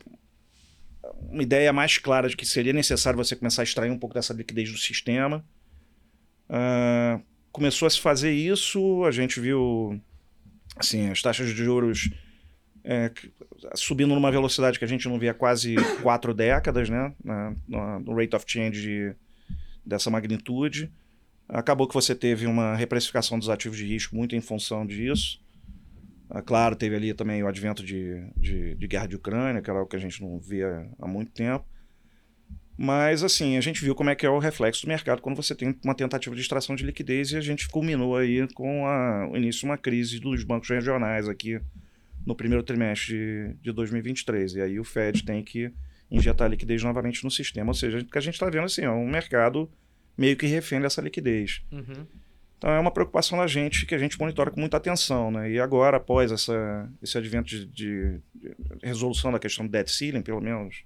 uma 1.29 1.43
ideia 1.43 1.73
mais 1.73 1.99
clara 1.99 2.29
de 2.29 2.37
que 2.37 2.47
seria 2.47 2.73
necessário 2.73 3.17
você 3.17 3.37
começar 3.37 3.63
a 3.63 3.65
extrair 3.65 3.91
um 3.91 3.99
pouco 3.99 4.15
dessa 4.15 4.33
liquidez 4.33 4.71
do 4.71 4.79
sistema. 4.79 5.45
Uh, 6.49 7.23
começou 7.51 7.87
a 7.87 7.91
se 7.91 8.01
fazer 8.01 8.33
isso, 8.33 9.05
a 9.05 9.11
gente 9.11 9.41
viu 9.41 10.01
assim, 10.77 11.11
as 11.11 11.23
taxas 11.23 11.49
de 11.49 11.55
juros 11.55 12.11
é, 12.85 13.11
subindo 13.75 14.15
numa 14.15 14.31
velocidade 14.31 14.79
que 14.79 14.85
a 14.85 14.89
gente 14.89 15.09
não 15.09 15.19
via 15.19 15.33
quase 15.33 15.75
quatro 16.03 16.35
décadas, 16.35 16.91
né? 16.91 17.15
Na, 17.25 17.99
no 18.01 18.15
rate 18.15 18.37
of 18.37 18.45
change 18.47 18.83
de, 18.83 19.15
dessa 19.85 20.11
magnitude. 20.11 20.93
Acabou 21.49 21.89
que 21.89 21.95
você 21.95 22.15
teve 22.15 22.47
uma 22.47 22.75
reprecificação 22.75 23.39
dos 23.39 23.49
ativos 23.49 23.79
de 23.79 23.87
risco 23.87 24.15
muito 24.15 24.37
em 24.37 24.41
função 24.41 24.87
disso. 24.87 25.43
Ah, 26.31 26.43
claro, 26.43 26.75
teve 26.75 26.97
ali 26.97 27.13
também 27.15 27.43
o 27.43 27.47
advento 27.47 27.85
de, 27.85 28.27
de, 28.37 28.75
de, 28.75 28.87
guerra 28.87 29.07
de 29.07 29.17
Ucrânia, 29.17 29.61
que 29.61 29.69
era 29.69 29.79
algo 29.79 29.91
que 29.91 29.97
a 29.97 30.01
gente 30.01 30.23
não 30.23 30.39
via 30.39 30.89
há 30.99 31.07
muito 31.07 31.33
tempo. 31.33 31.67
Mas, 32.77 33.23
assim, 33.23 33.57
a 33.57 33.61
gente 33.61 33.81
viu 33.81 33.95
como 33.95 34.11
é 34.11 34.17
que 34.17 34.27
é 34.27 34.31
o 34.31 34.39
reflexo 34.39 34.83
do 34.83 34.89
mercado 34.89 35.23
quando 35.23 35.37
você 35.37 35.55
tem 35.55 35.79
uma 35.85 35.95
tentativa 35.95 36.35
de 36.35 36.41
extração 36.41 36.75
de 36.75 36.85
liquidez 36.85 37.31
e 37.31 37.37
a 37.37 37.41
gente 37.41 37.69
culminou 37.69 38.17
aí 38.17 38.49
com 38.53 38.87
a, 38.87 39.29
o 39.31 39.37
início 39.37 39.61
de 39.61 39.67
uma 39.67 39.79
crise 39.79 40.19
dos 40.19 40.43
bancos 40.43 40.69
regionais 40.69 41.29
aqui 41.29 41.61
no 42.27 42.35
primeiro 42.35 42.65
trimestre 42.65 43.15
de, 43.15 43.55
de 43.63 43.73
2023. 43.73 44.55
E 44.55 44.61
aí 44.61 44.81
o 44.81 44.85
Fed 44.85 45.25
tem 45.25 45.45
que 45.45 45.71
injetar 46.11 46.51
liquidez 46.51 46.83
novamente 46.83 47.23
no 47.23 47.31
sistema. 47.31 47.71
Ou 47.71 47.75
seja, 47.75 47.99
o 47.99 48.05
que 48.05 48.19
a 48.19 48.21
gente 48.21 48.35
está 48.35 48.51
vendo 48.51 48.65
assim, 48.65 48.83
é 48.83 48.91
um 48.91 49.09
mercado 49.09 49.71
meio 50.17 50.37
que 50.37 50.47
refém 50.47 50.81
dessa 50.81 51.01
liquidez. 51.01 51.63
Uhum. 51.71 52.07
Então 52.59 52.71
é 52.71 52.79
uma 52.79 52.91
preocupação 52.91 53.39
da 53.39 53.47
gente 53.47 53.85
que 53.85 53.95
a 53.95 53.99
gente 53.99 54.19
monitora 54.19 54.51
com 54.51 54.61
muita 54.61 54.77
atenção. 54.77 55.31
Né? 55.31 55.53
E 55.53 55.61
agora, 55.61 55.99
após 55.99 56.33
essa, 56.33 56.89
esse 57.03 57.17
advento 57.19 57.49
de, 57.49 57.67
de, 57.67 58.21
de 58.35 58.57
resolução 58.83 59.33
da 59.33 59.39
questão 59.39 59.67
do 59.67 59.71
debt 59.71 59.91
ceiling, 59.91 60.23
pelo 60.23 60.41
menos 60.41 60.85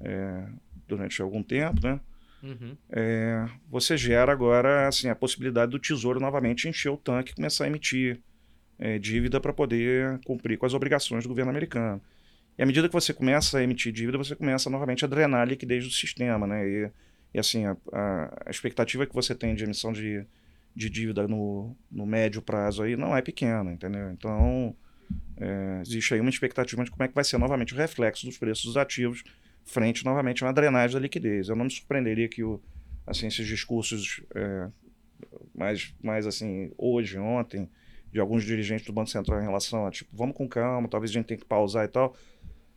é, 0.00 0.44
durante 0.88 1.20
algum 1.22 1.42
tempo, 1.42 1.80
né? 1.86 2.00
Uhum. 2.42 2.76
É, 2.90 3.46
você 3.70 3.96
gera 3.96 4.30
agora 4.30 4.86
assim, 4.86 5.08
a 5.08 5.14
possibilidade 5.14 5.70
do 5.70 5.78
Tesouro 5.78 6.20
novamente 6.20 6.68
encher 6.68 6.90
o 6.90 6.96
tanque 6.96 7.32
e 7.32 7.34
começar 7.34 7.64
a 7.64 7.66
emitir 7.68 8.20
é, 8.78 8.98
dívida 8.98 9.40
para 9.40 9.50
poder 9.50 10.20
cumprir 10.26 10.58
com 10.58 10.66
as 10.66 10.74
obrigações 10.74 11.24
do 11.24 11.28
governo 11.28 11.50
americano. 11.50 12.02
E 12.58 12.62
à 12.62 12.66
medida 12.66 12.86
que 12.86 12.92
você 12.92 13.14
começa 13.14 13.58
a 13.58 13.62
emitir 13.62 13.92
dívida, 13.92 14.18
você 14.18 14.36
começa 14.36 14.68
novamente 14.68 15.06
a 15.06 15.08
drenar 15.08 15.40
a 15.40 15.44
liquidez 15.46 15.84
do 15.84 15.90
sistema. 15.90 16.46
Né? 16.46 16.68
E 16.68 16.90
e 17.34 17.38
assim, 17.38 17.66
a, 17.66 17.76
a, 17.92 18.42
a 18.46 18.50
expectativa 18.50 19.04
que 19.04 19.14
você 19.14 19.34
tem 19.34 19.56
de 19.56 19.64
emissão 19.64 19.92
de, 19.92 20.24
de 20.74 20.90
dívida 20.90 21.28
no, 21.28 21.76
no 21.90 22.04
médio 22.04 22.42
prazo 22.42 22.82
aí 22.82 22.96
não 22.96 23.16
é 23.16 23.22
pequena, 23.22 23.72
entendeu? 23.72 24.10
Então, 24.10 24.74
é, 25.36 25.80
existe 25.82 26.14
aí 26.14 26.20
uma 26.20 26.30
expectativa 26.30 26.84
de 26.84 26.90
como 26.90 27.02
é 27.04 27.08
que 27.08 27.14
vai 27.14 27.24
ser 27.24 27.38
novamente 27.38 27.74
o 27.74 27.76
reflexo 27.76 28.26
dos 28.26 28.38
preços 28.38 28.64
dos 28.64 28.76
ativos 28.76 29.22
frente 29.64 30.04
novamente 30.04 30.42
a 30.42 30.46
uma 30.46 30.52
drenagem 30.52 30.94
da 30.94 31.00
liquidez. 31.00 31.48
Eu 31.48 31.56
não 31.56 31.64
me 31.64 31.70
surpreenderia 31.70 32.28
que 32.28 32.42
o, 32.42 32.60
assim, 33.06 33.26
esses 33.26 33.46
discursos 33.46 34.22
é, 34.34 34.68
mais, 35.54 35.94
mais 36.02 36.26
assim, 36.26 36.72
hoje, 36.76 37.18
ontem, 37.18 37.70
de 38.12 38.20
alguns 38.20 38.44
dirigentes 38.44 38.86
do 38.86 38.92
Banco 38.92 39.10
Central 39.10 39.40
em 39.40 39.44
relação 39.44 39.86
a, 39.86 39.90
tipo, 39.90 40.10
vamos 40.14 40.36
com 40.36 40.48
calma, 40.48 40.88
talvez 40.88 41.10
a 41.10 41.14
gente 41.14 41.26
tenha 41.26 41.38
que 41.38 41.46
pausar 41.46 41.84
e 41.84 41.88
tal, 41.88 42.16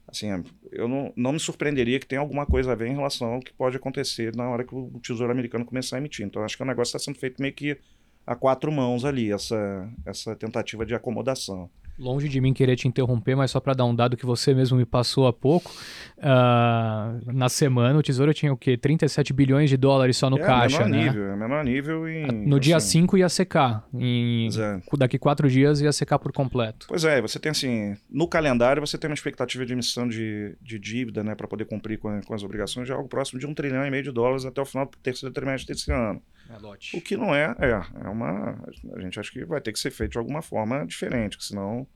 Assim, 0.07 0.27
eu 0.71 0.87
não, 0.87 1.11
não 1.15 1.33
me 1.33 1.39
surpreenderia 1.39 1.99
que 1.99 2.05
tenha 2.05 2.21
alguma 2.21 2.45
coisa 2.45 2.71
a 2.71 2.75
ver 2.75 2.87
em 2.87 2.95
relação 2.95 3.33
ao 3.33 3.39
que 3.41 3.51
pode 3.51 3.75
acontecer 3.75 4.33
na 4.35 4.49
hora 4.49 4.63
que 4.63 4.73
o 4.73 4.99
Tesouro 5.03 5.31
Americano 5.31 5.65
começar 5.65 5.97
a 5.97 5.99
emitir. 5.99 6.25
Então, 6.25 6.43
acho 6.43 6.55
que 6.55 6.63
o 6.63 6.65
negócio 6.65 6.95
está 6.95 6.99
sendo 6.99 7.19
feito 7.19 7.41
meio 7.41 7.53
que 7.53 7.77
a 8.25 8.35
quatro 8.35 8.71
mãos 8.71 9.03
ali, 9.03 9.31
essa, 9.31 9.89
essa 10.05 10.35
tentativa 10.35 10.85
de 10.85 10.95
acomodação. 10.95 11.69
Longe 11.97 12.29
de 12.29 12.39
mim 12.39 12.53
querer 12.53 12.75
te 12.75 12.87
interromper, 12.87 13.35
mas 13.35 13.51
só 13.51 13.59
para 13.59 13.73
dar 13.73 13.85
um 13.85 13.95
dado 13.95 14.15
que 14.15 14.25
você 14.25 14.53
mesmo 14.53 14.77
me 14.77 14.85
passou 14.85 15.25
há 15.25 15.33
pouco, 15.33 15.71
uh, 16.17 17.33
na 17.33 17.49
semana 17.49 17.97
o 17.97 18.03
Tesouro 18.03 18.33
tinha 18.33 18.53
o 18.53 18.57
quê? 18.57 18.77
37 18.77 19.33
bilhões 19.33 19.69
de 19.69 19.77
dólares 19.77 20.15
só 20.15 20.29
no 20.29 20.37
é, 20.37 20.41
caixa, 20.41 20.85
menor 20.85 20.89
né? 20.89 21.03
Nível, 21.05 21.31
é 21.31 21.35
menor 21.35 21.63
nível 21.63 22.07
em, 22.07 22.45
No 22.45 22.59
dia 22.59 22.79
5 22.79 23.17
ia 23.17 23.27
secar, 23.29 23.87
em, 23.93 24.49
daqui 24.97 25.17
quatro 25.17 25.49
dias 25.49 25.81
ia 25.81 25.91
secar 25.91 26.19
por 26.19 26.31
completo. 26.31 26.85
Pois 26.87 27.03
é, 27.03 27.19
você 27.19 27.39
tem 27.39 27.49
assim, 27.49 27.97
no 28.09 28.27
calendário 28.27 28.79
você 28.79 28.97
tem 28.97 29.09
uma 29.09 29.15
expectativa 29.15 29.65
de 29.65 29.73
emissão 29.73 30.07
de, 30.07 30.55
de 30.61 30.77
dívida, 30.77 31.23
né, 31.23 31.33
para 31.33 31.47
poder 31.47 31.65
cumprir 31.65 31.97
com, 31.97 32.21
com 32.21 32.33
as 32.33 32.43
obrigações 32.43 32.85
de 32.85 32.93
algo 32.93 33.09
próximo 33.09 33.39
de 33.39 33.47
um 33.47 33.53
trilhão 33.53 33.83
e 33.83 33.89
meio 33.89 34.03
de 34.03 34.11
dólares 34.11 34.45
até 34.45 34.61
o 34.61 34.65
final 34.65 34.85
do 34.85 34.97
terceiro 34.97 35.33
trimestre 35.33 35.73
desse 35.73 35.91
ano. 35.91 36.21
É 36.49 36.57
lote. 36.57 36.97
O 36.97 37.01
que 37.01 37.17
não 37.17 37.33
é, 37.33 37.55
é, 37.59 38.05
é 38.05 38.09
uma. 38.09 38.57
A 38.95 39.01
gente 39.01 39.19
acha 39.19 39.31
que 39.31 39.43
vai 39.45 39.61
ter 39.61 39.73
que 39.73 39.79
ser 39.79 39.91
feito 39.91 40.11
de 40.11 40.17
alguma 40.17 40.41
forma 40.41 40.85
diferente, 40.85 41.37
senão, 41.43 41.87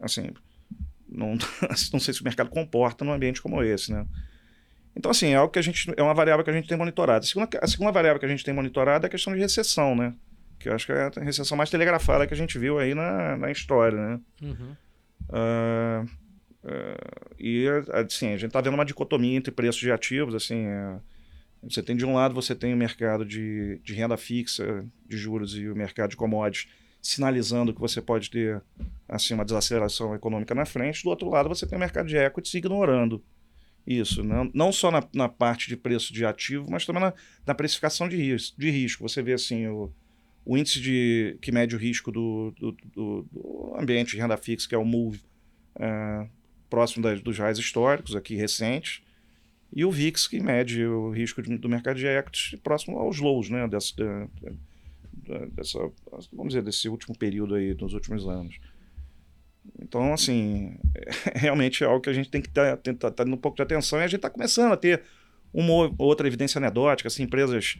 assim, 0.00 0.30
não, 1.08 1.36
não 1.92 2.00
sei 2.00 2.14
se 2.14 2.20
o 2.20 2.24
mercado 2.24 2.50
comporta 2.50 3.04
num 3.04 3.12
ambiente 3.12 3.42
como 3.42 3.62
esse, 3.62 3.92
né? 3.92 4.06
Então, 4.94 5.10
assim, 5.10 5.28
é 5.28 5.36
algo 5.36 5.52
que 5.52 5.58
a 5.58 5.62
gente. 5.62 5.92
É 5.96 6.02
uma 6.02 6.14
variável 6.14 6.44
que 6.44 6.50
a 6.50 6.54
gente 6.54 6.68
tem 6.68 6.78
monitorado. 6.78 7.24
A 7.24 7.26
segunda, 7.26 7.48
a 7.60 7.66
segunda 7.66 7.92
variável 7.92 8.18
que 8.18 8.26
a 8.26 8.28
gente 8.28 8.44
tem 8.44 8.54
monitorado 8.54 9.04
é 9.04 9.08
a 9.08 9.10
questão 9.10 9.34
de 9.34 9.40
recessão, 9.40 9.94
né? 9.94 10.14
que 10.58 10.68
eu 10.68 10.74
acho 10.74 10.86
que 10.86 10.92
é 10.92 11.10
a 11.16 11.20
recessão 11.22 11.56
mais 11.56 11.70
telegrafada 11.70 12.26
que 12.26 12.34
a 12.34 12.36
gente 12.36 12.58
viu 12.58 12.78
aí 12.78 12.94
na, 12.94 13.36
na 13.36 13.50
história, 13.50 13.98
né? 13.98 14.20
Uhum. 14.42 14.76
Uh, 15.28 16.04
uh, 16.64 17.34
e, 17.38 17.66
assim, 17.92 18.28
a 18.28 18.36
gente 18.36 18.46
está 18.46 18.60
vendo 18.60 18.74
uma 18.74 18.84
dicotomia 18.84 19.36
entre 19.36 19.52
preços 19.52 19.80
de 19.80 19.92
ativos, 19.92 20.34
assim, 20.34 20.66
uh, 20.66 21.00
você 21.62 21.82
tem 21.82 21.96
de 21.96 22.04
um 22.04 22.14
lado, 22.14 22.34
você 22.34 22.54
tem 22.54 22.72
o 22.72 22.76
mercado 22.76 23.24
de, 23.24 23.80
de 23.82 23.94
renda 23.94 24.16
fixa, 24.16 24.84
de 25.08 25.16
juros 25.16 25.56
e 25.56 25.68
o 25.68 25.74
mercado 25.74 26.10
de 26.10 26.16
commodities 26.16 26.68
sinalizando 27.06 27.72
que 27.72 27.80
você 27.80 28.02
pode 28.02 28.30
ter 28.30 28.60
assim 29.08 29.34
uma 29.34 29.44
desaceleração 29.44 30.14
econômica 30.14 30.54
na 30.54 30.64
frente. 30.64 31.04
Do 31.04 31.10
outro 31.10 31.30
lado, 31.30 31.48
você 31.48 31.66
tem 31.66 31.76
o 31.76 31.80
mercado 31.80 32.08
de 32.08 32.16
equities 32.16 32.54
ignorando 32.54 33.22
isso, 33.86 34.24
não, 34.24 34.50
não 34.52 34.72
só 34.72 34.90
na, 34.90 35.06
na 35.14 35.28
parte 35.28 35.68
de 35.68 35.76
preço 35.76 36.12
de 36.12 36.24
ativo, 36.24 36.66
mas 36.68 36.84
também 36.84 37.00
na, 37.00 37.14
na 37.46 37.54
precificação 37.54 38.08
de, 38.08 38.16
ris 38.16 38.52
de 38.58 38.68
risco. 38.68 39.08
Você 39.08 39.22
vê 39.22 39.34
assim 39.34 39.68
o, 39.68 39.92
o 40.44 40.58
índice 40.58 40.80
de, 40.80 41.38
que 41.40 41.52
mede 41.52 41.76
o 41.76 41.78
risco 41.78 42.10
do, 42.10 42.52
do, 42.58 42.72
do, 42.72 43.26
do 43.30 43.76
ambiente 43.78 44.10
de 44.10 44.20
renda 44.20 44.36
fixa, 44.36 44.68
que 44.68 44.74
é 44.74 44.78
o 44.78 44.84
MOVE, 44.84 45.20
é, 45.78 46.26
próximo 46.68 47.04
das, 47.04 47.20
dos 47.20 47.38
raios 47.38 47.60
históricos, 47.60 48.16
aqui 48.16 48.34
recentes, 48.34 49.02
e 49.72 49.84
o 49.84 49.90
VIX, 49.90 50.26
que 50.28 50.40
mede 50.40 50.84
o 50.84 51.10
risco 51.10 51.42
de, 51.42 51.56
do 51.58 51.68
mercado 51.68 51.98
de 51.98 52.06
equities 52.06 52.58
próximo 52.60 52.98
aos 52.98 53.18
lows, 53.18 53.50
né, 53.50 53.66
dessa, 53.68 53.94
dessa, 55.52 55.78
vamos 56.32 56.52
dizer, 56.52 56.62
desse 56.62 56.88
último 56.88 57.16
período 57.16 57.54
aí, 57.54 57.74
dos 57.74 57.92
últimos 57.92 58.26
anos. 58.26 58.58
Então, 59.80 60.12
assim, 60.12 60.76
é, 60.94 61.10
realmente 61.38 61.82
é 61.82 61.86
algo 61.86 62.00
que 62.00 62.10
a 62.10 62.12
gente 62.12 62.30
tem 62.30 62.40
que 62.40 62.48
estar 62.48 62.76
tá, 62.76 62.94
tá, 62.94 63.10
tá 63.10 63.24
dando 63.24 63.34
um 63.34 63.40
pouco 63.40 63.56
de 63.56 63.62
atenção 63.62 63.98
e 63.98 64.04
a 64.04 64.06
gente 64.06 64.16
está 64.16 64.30
começando 64.30 64.72
a 64.72 64.76
ter 64.76 65.02
uma 65.52 65.94
outra 65.98 66.26
evidência 66.26 66.58
anedótica, 66.58 67.08
assim, 67.08 67.24
empresas 67.24 67.78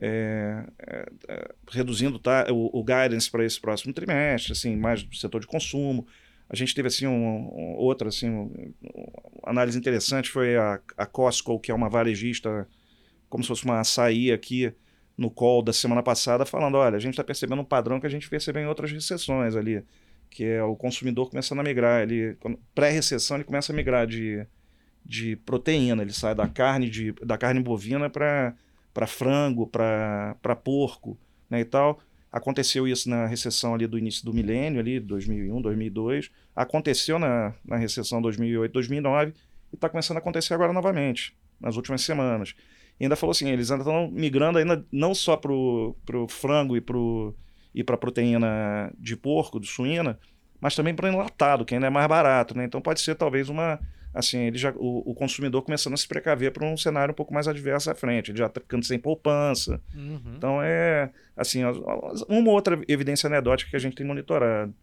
é, 0.00 0.64
é, 0.78 1.06
é, 1.28 1.54
reduzindo 1.70 2.18
tá, 2.18 2.46
o, 2.50 2.80
o 2.80 2.84
guidance 2.84 3.30
para 3.30 3.44
esse 3.44 3.60
próximo 3.60 3.92
trimestre, 3.92 4.52
assim, 4.52 4.76
mais 4.76 5.02
do 5.02 5.14
setor 5.14 5.40
de 5.40 5.46
consumo. 5.46 6.06
A 6.52 6.56
gente 6.56 6.74
teve 6.74 6.88
assim 6.88 7.06
um, 7.06 7.14
um, 7.14 7.74
outra 7.78 8.08
assim, 8.08 8.28
um, 8.28 8.52
análise 9.42 9.78
interessante 9.78 10.30
foi 10.30 10.56
a, 10.56 10.78
a 10.96 11.06
Costco, 11.06 11.58
que 11.58 11.70
é 11.72 11.74
uma 11.74 11.88
varejista, 11.88 12.68
como 13.28 13.42
se 13.42 13.48
fosse 13.48 13.64
uma 13.64 13.80
açaí 13.80 14.30
aqui 14.30 14.72
no 15.16 15.30
call 15.30 15.62
da 15.62 15.72
semana 15.72 16.02
passada, 16.02 16.44
falando, 16.44 16.76
olha, 16.76 16.96
a 16.96 17.00
gente 17.00 17.14
está 17.14 17.24
percebendo 17.24 17.62
um 17.62 17.64
padrão 17.64 17.98
que 17.98 18.06
a 18.06 18.10
gente 18.10 18.28
percebeu 18.28 18.62
em 18.62 18.66
outras 18.66 18.92
recessões 18.92 19.56
ali 19.56 19.82
que 20.32 20.44
é 20.44 20.62
o 20.62 20.74
consumidor 20.74 21.28
começando 21.28 21.60
a 21.60 21.62
migrar. 21.62 22.02
Ele, 22.02 22.36
pré-recessão, 22.74 23.36
ele 23.36 23.44
começa 23.44 23.72
a 23.72 23.76
migrar 23.76 24.06
de, 24.06 24.44
de 25.04 25.36
proteína, 25.36 26.02
ele 26.02 26.12
sai 26.12 26.34
da 26.34 26.48
carne, 26.48 26.88
de, 26.88 27.12
da 27.12 27.36
carne 27.36 27.60
bovina 27.60 28.08
para 28.08 29.06
frango, 29.06 29.66
para 29.66 30.56
porco 30.64 31.18
né, 31.50 31.60
e 31.60 31.64
tal. 31.64 32.00
Aconteceu 32.32 32.88
isso 32.88 33.10
na 33.10 33.26
recessão 33.26 33.74
ali 33.74 33.86
do 33.86 33.98
início 33.98 34.24
do 34.24 34.32
milênio, 34.32 34.80
ali, 34.80 34.98
2001, 34.98 35.60
2002. 35.60 36.30
Aconteceu 36.56 37.18
na, 37.18 37.54
na 37.62 37.76
recessão 37.76 38.22
2008, 38.22 38.72
2009 38.72 39.34
e 39.70 39.74
está 39.74 39.88
começando 39.88 40.16
a 40.16 40.20
acontecer 40.20 40.54
agora 40.54 40.72
novamente, 40.72 41.36
nas 41.60 41.76
últimas 41.76 42.00
semanas. 42.00 42.54
E 42.98 43.04
ainda 43.04 43.16
falou 43.16 43.32
assim, 43.32 43.50
eles 43.50 43.70
ainda 43.70 43.82
estão 43.82 44.10
migrando 44.10 44.58
ainda 44.58 44.84
não 44.90 45.14
só 45.14 45.36
para 45.36 45.52
o 45.52 45.94
frango 46.28 46.76
e 46.76 46.80
para 46.80 46.96
e 47.74 47.82
para 47.82 47.96
proteína 47.96 48.92
de 48.98 49.16
porco, 49.16 49.58
de 49.58 49.66
suína, 49.66 50.18
mas 50.60 50.74
também 50.74 50.94
para 50.94 51.08
enlatado, 51.08 51.64
que 51.64 51.74
ainda 51.74 51.86
é 51.86 51.90
mais 51.90 52.06
barato, 52.06 52.56
né? 52.56 52.64
Então 52.64 52.80
pode 52.80 53.00
ser 53.00 53.14
talvez 53.14 53.48
uma 53.48 53.80
assim, 54.14 54.40
ele 54.40 54.58
já 54.58 54.72
o, 54.76 55.10
o 55.10 55.14
consumidor 55.14 55.62
começando 55.62 55.94
a 55.94 55.96
se 55.96 56.06
precaver 56.06 56.52
para 56.52 56.66
um 56.66 56.76
cenário 56.76 57.12
um 57.12 57.14
pouco 57.14 57.32
mais 57.32 57.48
adverso 57.48 57.90
à 57.90 57.94
frente, 57.94 58.30
ele 58.30 58.38
já 58.38 58.46
está 58.46 58.60
ficando 58.60 58.84
sem 58.84 58.98
poupança. 58.98 59.80
Uhum. 59.94 60.34
Então 60.36 60.62
é 60.62 61.10
assim, 61.36 61.62
uma 62.28 62.50
outra 62.50 62.80
evidência 62.88 63.26
anedótica 63.26 63.70
que 63.70 63.76
a 63.76 63.80
gente 63.80 63.96
tem 63.96 64.06
monitorado. 64.06 64.74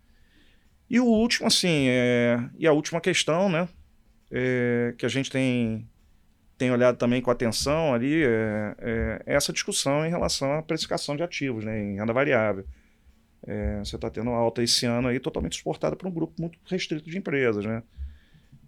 E 0.89 0.99
o 0.99 1.05
último, 1.05 1.47
assim, 1.47 1.87
é, 1.87 2.39
e 2.57 2.65
a 2.65 2.73
última 2.73 2.99
questão, 2.99 3.47
né, 3.47 3.69
é, 4.31 4.93
que 4.97 5.05
a 5.05 5.09
gente 5.09 5.29
tem 5.29 5.87
tem 6.57 6.71
olhado 6.71 6.97
também 6.97 7.21
com 7.21 7.31
atenção 7.31 7.93
ali 7.93 8.21
é, 8.21 8.75
é, 8.79 9.23
essa 9.25 9.53
discussão 9.53 10.05
em 10.05 10.09
relação 10.09 10.51
à 10.51 10.61
precificação 10.61 11.15
de 11.15 11.23
ativos, 11.23 11.63
né, 11.63 11.81
em 11.81 11.95
renda 11.95 12.11
variável. 12.11 12.65
É, 13.47 13.79
você 13.79 13.95
está 13.95 14.09
tendo 14.09 14.29
uma 14.29 14.37
alta 14.37 14.61
esse 14.61 14.85
ano 14.85 15.07
aí 15.07 15.21
totalmente 15.21 15.53
exportada 15.53 15.95
para 15.95 16.07
um 16.07 16.11
grupo 16.11 16.33
muito 16.37 16.59
restrito 16.65 17.09
de 17.09 17.17
empresas, 17.17 17.63
né? 17.63 17.81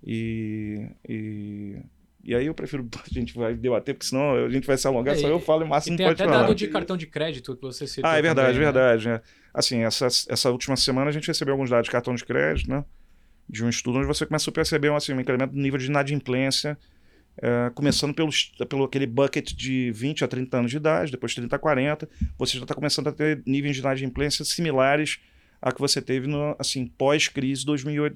E, 0.04 0.88
e, 1.08 1.78
e 2.24 2.36
aí 2.36 2.46
eu 2.46 2.54
prefiro 2.54 2.88
a 2.94 3.14
gente 3.14 3.34
vai 3.34 3.54
debater, 3.54 3.94
porque 3.94 4.08
senão 4.08 4.46
a 4.46 4.50
gente 4.50 4.66
vai 4.66 4.78
se 4.78 4.88
alongar, 4.88 5.16
é, 5.16 5.18
só 5.18 5.28
eu 5.28 5.40
falo 5.40 5.62
e 5.62 5.66
o 5.66 5.68
máximo 5.68 5.98
tem 5.98 6.06
pode 6.06 6.22
até 6.22 6.30
falar. 6.30 6.44
dado 6.44 6.56
de 6.56 6.68
cartão 6.68 6.98
de 6.98 7.08
crédito 7.08 7.56
que 7.56 7.62
você 7.62 7.88
citou. 7.88 8.10
Ah, 8.10 8.18
é 8.18 8.22
verdade, 8.22 8.54
também, 8.54 8.64
verdade. 8.64 9.08
Né? 9.08 9.22
Assim, 9.54 9.84
essa, 9.84 10.08
essa 10.08 10.50
última 10.50 10.76
semana 10.76 11.10
a 11.10 11.14
gente 11.14 11.28
recebeu 11.28 11.54
alguns 11.54 11.70
dados 11.70 11.86
de 11.86 11.92
cartão 11.92 12.16
de 12.16 12.26
crédito, 12.26 12.70
né? 12.70 12.84
De 13.48 13.64
um 13.64 13.70
estudo 13.70 13.98
onde 13.98 14.08
você 14.08 14.26
começa 14.26 14.50
a 14.50 14.54
perceber 14.54 14.92
assim, 14.94 15.14
um 15.14 15.20
incremento 15.20 15.54
do 15.54 15.60
nível 15.60 15.78
de 15.78 15.88
inadimplência 15.88 16.78
é, 17.38 17.72
começando 17.74 18.14
pelo, 18.14 18.30
pelo 18.68 18.84
aquele 18.84 19.06
bucket 19.06 19.54
de 19.54 19.92
20 19.92 20.24
a 20.24 20.28
30 20.28 20.58
anos 20.58 20.72
de 20.72 20.78
idade, 20.78 21.12
depois 21.12 21.34
30 21.34 21.56
a 21.56 21.60
40, 21.60 22.10
você 22.38 22.58
já 22.58 22.64
está 22.64 22.76
começando 22.76 23.08
a 23.08 23.12
ter 23.12 23.42
níveis 23.46 23.76
de 23.76 23.82
inadimplência 23.82 24.44
similares 24.44 25.20
a 25.62 25.72
que 25.72 25.80
você 25.80 26.02
teve 26.02 26.28
no, 26.28 26.56
assim, 26.58 26.88
pós-crise 26.88 27.66
2008, 27.66 28.14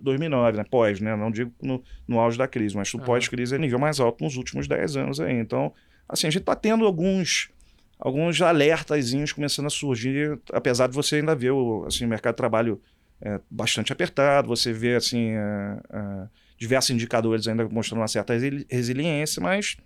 2009, 0.00 0.56
né? 0.56 0.64
Pós, 0.70 1.00
né? 1.00 1.14
Não 1.14 1.30
digo 1.30 1.52
no, 1.60 1.82
no 2.08 2.18
auge 2.18 2.38
da 2.38 2.48
crise, 2.48 2.74
mas 2.74 2.92
o 2.94 2.98
uhum. 2.98 3.04
pós-crise 3.04 3.54
é 3.54 3.58
nível 3.58 3.78
mais 3.78 4.00
alto 4.00 4.24
nos 4.24 4.36
últimos 4.36 4.66
10 4.66 4.96
anos 4.96 5.20
aí. 5.20 5.34
Então, 5.38 5.72
assim, 6.08 6.26
a 6.26 6.30
gente 6.30 6.40
está 6.40 6.54
tendo 6.54 6.86
alguns 6.86 7.50
alguns 7.98 8.42
alertazinhos 8.42 9.32
começando 9.32 9.66
a 9.66 9.70
surgir, 9.70 10.36
apesar 10.52 10.88
de 10.88 10.94
você 10.94 11.16
ainda 11.16 11.36
ver 11.36 11.52
o 11.52 11.84
assim, 11.86 12.04
o 12.04 12.08
mercado 12.08 12.32
de 12.32 12.38
trabalho 12.38 12.80
é, 13.20 13.38
bastante 13.50 13.92
apertado, 13.92 14.48
você 14.48 14.72
vê 14.72 14.96
assim... 14.96 15.30
É, 15.30 15.80
é, 15.92 16.42
diversos 16.62 16.90
indicadores 16.90 17.48
ainda 17.48 17.68
mostrando 17.68 18.02
uma 18.02 18.06
certa 18.06 18.34
resiliência, 18.70 19.42
mas, 19.42 19.76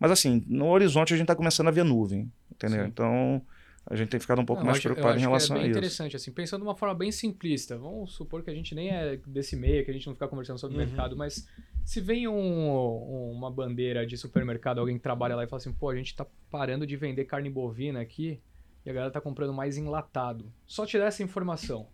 mas 0.00 0.10
assim, 0.10 0.42
no 0.46 0.68
horizonte 0.68 1.12
a 1.12 1.16
gente 1.18 1.24
está 1.24 1.34
começando 1.34 1.68
a 1.68 1.70
ver 1.70 1.84
nuvem, 1.84 2.32
entendeu? 2.50 2.82
Sim. 2.82 2.88
Então 2.88 3.42
a 3.86 3.96
gente 3.96 4.08
tem 4.08 4.18
ficado 4.18 4.40
um 4.40 4.44
pouco 4.44 4.60
Não, 4.60 4.66
mais 4.66 4.78
acho, 4.78 4.88
preocupado 4.88 5.18
em 5.18 5.20
relação 5.20 5.56
é 5.56 5.58
bem 5.58 5.66
a 5.66 5.70
isso. 5.70 5.78
interessante, 5.78 6.16
assim, 6.16 6.32
pensando 6.32 6.62
de 6.62 6.66
uma 6.66 6.74
forma 6.74 6.94
bem 6.94 7.12
simplista, 7.12 7.76
vamos 7.76 8.14
supor 8.14 8.42
que 8.42 8.50
a 8.50 8.54
gente 8.54 8.74
nem 8.74 8.88
é 8.88 9.16
desse 9.26 9.56
meio, 9.56 9.84
que 9.84 9.90
a 9.90 9.94
gente 9.94 10.06
não 10.06 10.14
fica 10.14 10.26
conversando 10.26 10.58
sobre 10.58 10.76
o 10.76 10.80
uhum. 10.80 10.86
mercado, 10.86 11.16
mas 11.16 11.46
se 11.84 12.00
vem 12.00 12.26
um, 12.26 13.30
uma 13.32 13.50
bandeira 13.50 14.06
de 14.06 14.16
supermercado, 14.16 14.78
alguém 14.78 14.96
que 14.96 15.02
trabalha 15.02 15.36
lá 15.36 15.44
e 15.44 15.46
fala 15.46 15.58
assim, 15.58 15.72
pô, 15.72 15.90
a 15.90 15.96
gente 15.96 16.08
está 16.08 16.26
parando 16.50 16.86
de 16.86 16.96
vender 16.96 17.26
carne 17.26 17.50
bovina 17.50 18.00
aqui 18.00 18.40
e 18.86 18.90
a 18.90 18.92
galera 18.92 19.08
está 19.08 19.20
comprando 19.20 19.52
mais 19.52 19.76
enlatado. 19.76 20.50
Só 20.66 20.86
te 20.86 20.98
dar 20.98 21.06
essa 21.06 21.22
informação. 21.22 21.86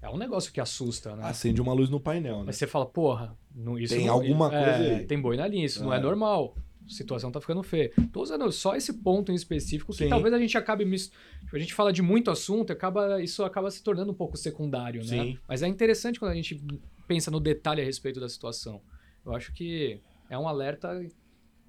É 0.00 0.08
um 0.08 0.16
negócio 0.16 0.52
que 0.52 0.60
assusta, 0.60 1.16
né? 1.16 1.24
Acende 1.24 1.60
uma 1.60 1.72
luz 1.72 1.90
no 1.90 1.98
painel, 1.98 2.38
né? 2.38 2.44
Mas 2.46 2.56
você 2.56 2.68
fala, 2.68 2.86
porra, 2.86 3.36
não, 3.52 3.76
isso 3.76 3.94
tem 3.94 4.06
não, 4.06 4.14
alguma 4.14 4.46
é, 4.46 4.64
coisa 4.64 4.94
aí. 4.94 5.06
Tem 5.06 5.20
boi 5.20 5.36
na 5.36 5.48
linha, 5.48 5.66
isso 5.66 5.80
é. 5.80 5.82
não 5.84 5.92
é 5.92 5.98
normal. 5.98 6.54
Situação 6.88 7.30
tá 7.30 7.40
ficando 7.40 7.62
feia. 7.62 7.92
Tô 8.12 8.22
usando 8.22 8.50
só 8.50 8.74
esse 8.74 8.92
ponto 8.94 9.30
em 9.30 9.34
específico 9.34 9.92
que 9.92 10.04
Sim. 10.04 10.08
talvez 10.08 10.32
a 10.32 10.38
gente 10.38 10.56
acabe 10.56 10.84
mis... 10.84 11.12
Tipo, 11.40 11.56
a 11.56 11.58
gente 11.58 11.74
fala 11.74 11.92
de 11.92 12.02
muito 12.02 12.30
assunto, 12.30 12.72
acaba 12.72 13.22
isso 13.22 13.44
acaba 13.44 13.70
se 13.70 13.82
tornando 13.82 14.10
um 14.10 14.14
pouco 14.14 14.36
secundário, 14.36 15.00
né? 15.00 15.06
Sim. 15.24 15.38
Mas 15.46 15.62
é 15.62 15.68
interessante 15.68 16.18
quando 16.18 16.32
a 16.32 16.34
gente 16.34 16.62
pensa 17.06 17.30
no 17.30 17.40
detalhe 17.40 17.82
a 17.82 17.84
respeito 17.84 18.18
da 18.18 18.28
situação. 18.28 18.80
Eu 19.24 19.34
acho 19.34 19.52
que 19.52 20.00
é 20.30 20.38
um 20.38 20.48
alerta 20.48 21.04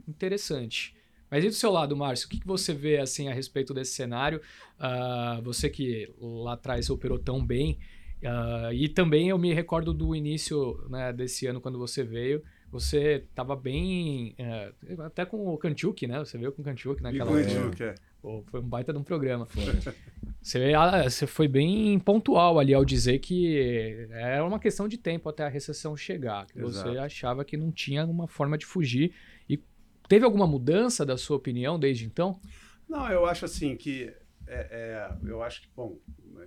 interessante. 0.07 0.95
Mas 1.29 1.43
e 1.43 1.47
do 1.47 1.53
seu 1.53 1.71
lado, 1.71 1.95
Márcio, 1.95 2.25
o 2.25 2.29
que, 2.29 2.39
que 2.39 2.47
você 2.47 2.73
vê 2.73 2.97
assim 2.97 3.27
a 3.27 3.33
respeito 3.33 3.73
desse 3.73 3.91
cenário? 3.91 4.41
Uh, 4.79 5.41
você 5.43 5.69
que 5.69 6.11
lá 6.19 6.53
atrás 6.53 6.89
operou 6.89 7.19
tão 7.19 7.45
bem, 7.45 7.77
Uh, 8.21 8.73
e 8.73 8.89
também 8.89 9.29
eu 9.29 9.37
me 9.37 9.53
recordo 9.53 9.93
do 9.93 10.13
início 10.13 10.85
né, 10.89 11.13
desse 11.13 11.47
ano, 11.47 11.61
quando 11.61 11.79
você 11.79 12.03
veio, 12.03 12.43
você 12.71 13.25
estava 13.29 13.55
bem. 13.55 14.35
Uh, 14.39 15.01
até 15.03 15.25
com 15.25 15.53
o 15.53 15.57
Kanchuk, 15.57 16.07
né? 16.07 16.19
Você 16.19 16.37
veio 16.37 16.51
com 16.51 16.61
o 16.61 16.65
Kanchuk 16.65 17.01
naquela. 17.01 17.31
Kanchuk, 17.31 17.83
é. 17.83 17.95
Pô, 18.21 18.43
foi 18.47 18.59
um 18.59 18.67
baita 18.67 18.91
de 18.91 18.99
um 18.99 19.03
programa. 19.03 19.47
você, 20.41 20.73
ah, 20.73 21.09
você 21.09 21.25
foi 21.25 21.47
bem 21.47 21.97
pontual 21.99 22.59
ali 22.59 22.73
ao 22.73 22.83
dizer 22.83 23.19
que 23.19 24.07
era 24.11 24.45
uma 24.45 24.59
questão 24.59 24.87
de 24.87 24.97
tempo 24.97 25.29
até 25.29 25.43
a 25.45 25.49
recessão 25.49 25.95
chegar. 25.95 26.45
Que 26.47 26.59
você 26.59 26.97
achava 26.97 27.45
que 27.45 27.57
não 27.57 27.71
tinha 27.71 28.05
uma 28.05 28.27
forma 28.27 28.57
de 28.57 28.65
fugir. 28.65 29.13
E 29.49 29.61
teve 30.07 30.25
alguma 30.25 30.45
mudança 30.45 31.05
da 31.05 31.17
sua 31.17 31.37
opinião 31.37 31.79
desde 31.79 32.05
então? 32.05 32.39
Não, 32.87 33.09
eu 33.09 33.25
acho 33.25 33.45
assim 33.45 33.75
que. 33.75 34.13
É, 34.47 34.67
é, 34.71 35.29
eu 35.29 35.43
acho 35.43 35.61
que, 35.61 35.69
bom, 35.75 35.99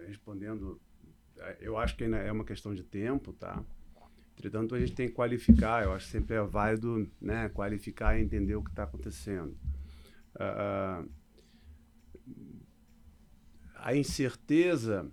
respondendo 0.09 0.81
eu 1.61 1.77
acho 1.77 1.97
que 1.97 2.05
ainda 2.05 2.19
é 2.19 2.31
uma 2.31 2.45
questão 2.45 2.75
de 2.75 2.83
tempo, 2.83 3.33
tá? 3.33 3.63
Entretanto, 4.37 4.75
a 4.75 4.81
gente 4.81 4.93
tem 4.93 5.09
que 5.09 5.15
qualificar, 5.15 5.85
eu 5.85 5.93
acho 5.93 6.07
que 6.07 6.13
sempre 6.13 6.37
é 6.37 6.43
válido 6.43 7.09
né, 7.21 7.49
qualificar 7.51 8.19
e 8.19 8.23
entender 8.23 8.55
o 8.55 8.63
que 8.63 8.71
está 8.71 8.85
acontecendo. 8.85 9.57
Uh, 10.35 11.09
a 13.77 13.95
incerteza, 13.95 15.11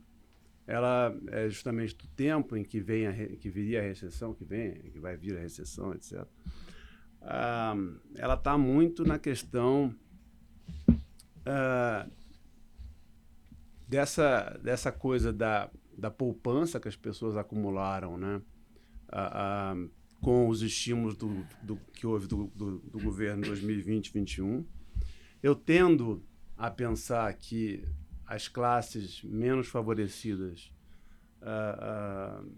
ela 0.66 1.16
é 1.28 1.50
justamente 1.50 1.96
do 1.96 2.08
tempo 2.08 2.56
em 2.56 2.64
que, 2.64 2.80
vem 2.80 3.08
a, 3.08 3.14
que 3.14 3.50
viria 3.50 3.80
a 3.80 3.84
recessão, 3.84 4.34
que 4.34 4.46
vem, 4.46 4.74
que 4.74 5.00
vai 5.00 5.18
vir 5.18 5.38
a 5.38 5.42
recessão, 5.42 5.94
etc. 5.94 6.24
Uh, 7.22 8.00
ela 8.16 8.36
está 8.36 8.58
muito 8.58 9.04
na 9.04 9.20
questão 9.20 9.94
uh, 10.90 12.10
dessa, 13.88 14.60
dessa 14.64 14.92
coisa 14.92 15.34
da, 15.34 15.70
da 15.98 16.10
poupança 16.10 16.80
que 16.80 16.88
as 16.88 16.96
pessoas 16.96 17.36
acumularam, 17.36 18.18
né? 18.18 18.42
A, 19.12 19.72
a, 19.72 19.76
com 20.22 20.50
os 20.50 20.62
estímulos 20.62 21.16
do, 21.16 21.46
do 21.64 21.78
que 21.94 22.06
houve 22.06 22.28
do, 22.28 22.48
do, 22.48 22.80
do 22.80 23.00
governo 23.00 23.44
2020-2021. 23.44 24.66
Eu 25.42 25.56
tendo 25.56 26.24
a 26.58 26.70
pensar 26.70 27.34
que 27.34 27.86
as 28.26 28.48
classes 28.48 29.24
menos 29.24 29.68
favorecidas 29.68 30.72
uh, 31.42 32.44
uh, 32.44 32.52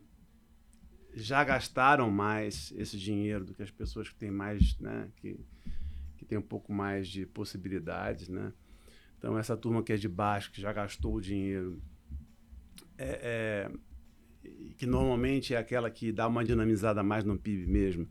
já 1.13 1.43
gastaram 1.43 2.09
mais 2.09 2.73
esse 2.75 2.97
dinheiro 2.97 3.45
do 3.45 3.53
que 3.53 3.61
as 3.61 3.71
pessoas 3.71 4.09
que 4.09 4.15
têm 4.15 4.31
mais, 4.31 4.77
né, 4.79 5.09
que, 5.17 5.39
que 6.17 6.25
têm 6.25 6.37
um 6.37 6.41
pouco 6.41 6.73
mais 6.73 7.07
de 7.07 7.25
possibilidades, 7.25 8.27
né? 8.27 8.53
Então 9.17 9.37
essa 9.37 9.55
turma 9.55 9.83
que 9.83 9.93
é 9.93 9.97
de 9.97 10.09
baixo, 10.09 10.51
que 10.51 10.59
já 10.59 10.73
gastou 10.73 11.15
o 11.15 11.21
dinheiro, 11.21 11.79
é, 12.97 13.69
é, 13.69 13.71
que 14.77 14.85
normalmente 14.85 15.53
é 15.53 15.57
aquela 15.57 15.89
que 15.89 16.11
dá 16.11 16.27
uma 16.27 16.43
dinamizada 16.43 17.03
mais 17.03 17.23
no 17.23 17.37
PIB 17.37 17.67
mesmo. 17.67 18.03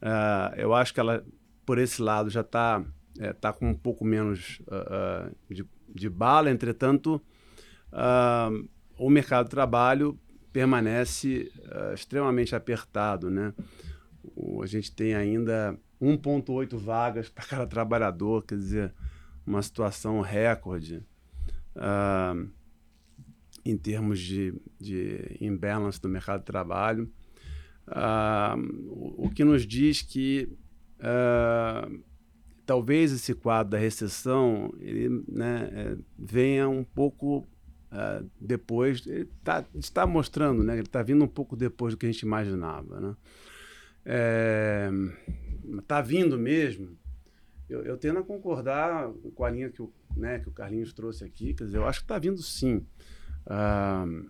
Uh, 0.00 0.54
eu 0.56 0.72
acho 0.72 0.94
que 0.94 1.00
ela, 1.00 1.24
por 1.66 1.78
esse 1.78 2.00
lado, 2.00 2.30
já 2.30 2.42
está 2.42 2.84
é, 3.18 3.32
tá 3.32 3.52
com 3.52 3.68
um 3.68 3.74
pouco 3.74 4.04
menos 4.04 4.60
uh, 4.60 5.28
uh, 5.28 5.54
de, 5.54 5.66
de, 5.92 6.08
bala, 6.08 6.50
entretanto, 6.50 7.20
o 8.96 9.10
mercado 9.10 9.46
de 9.46 9.50
trabalho 9.50 10.18
permanece 10.52 11.50
extremamente 11.94 12.54
apertado. 12.54 13.30
Né? 13.30 13.52
O, 14.36 14.62
a 14.62 14.66
gente 14.66 14.92
tem 14.92 15.14
ainda 15.14 15.76
1,8 16.00 16.76
vagas 16.76 17.28
para 17.28 17.44
cada 17.44 17.66
trabalhador, 17.66 18.44
quer 18.44 18.56
dizer, 18.56 18.94
uma 19.46 19.62
situação 19.62 20.20
recorde 20.20 21.02
em 23.70 23.76
termos 23.76 24.18
de, 24.20 24.54
de 24.80 25.36
imbalance 25.40 26.00
do 26.00 26.08
mercado 26.08 26.40
de 26.40 26.46
trabalho. 26.46 27.10
o, 27.86 29.26
o, 29.26 29.30
que 29.30 29.44
nos 29.44 29.66
diz 29.66 30.02
que 30.02 30.48
talvez 32.68 33.12
esse 33.12 33.34
quadro 33.34 33.70
da 33.70 33.78
recessão 33.78 34.70
ele, 34.78 35.24
né, 35.26 35.70
é, 35.72 35.96
venha 36.18 36.68
um 36.68 36.84
pouco 36.84 37.48
uh, 37.90 38.30
depois, 38.38 39.02
tá, 39.42 39.64
está 39.74 40.06
mostrando, 40.06 40.62
né, 40.62 40.74
ele 40.74 40.82
está 40.82 41.02
vindo 41.02 41.24
um 41.24 41.28
pouco 41.28 41.56
depois 41.56 41.94
do 41.94 41.96
que 41.96 42.04
a 42.04 42.12
gente 42.12 42.20
imaginava. 42.20 43.00
Né? 43.00 43.16
Está 45.78 45.98
é, 45.98 46.02
vindo 46.02 46.38
mesmo. 46.38 46.94
Eu, 47.70 47.82
eu 47.84 47.96
tendo 47.96 48.18
a 48.18 48.22
concordar 48.22 49.10
com 49.34 49.44
a 49.44 49.50
linha 49.50 49.70
que 49.70 49.80
o, 49.80 49.90
né, 50.14 50.38
que 50.38 50.50
o 50.50 50.52
Carlinhos 50.52 50.92
trouxe 50.92 51.24
aqui, 51.24 51.54
quer 51.54 51.64
dizer, 51.64 51.78
eu 51.78 51.86
acho 51.86 52.00
que 52.00 52.04
está 52.04 52.18
vindo 52.18 52.42
sim. 52.42 52.84
Uh, 53.48 54.28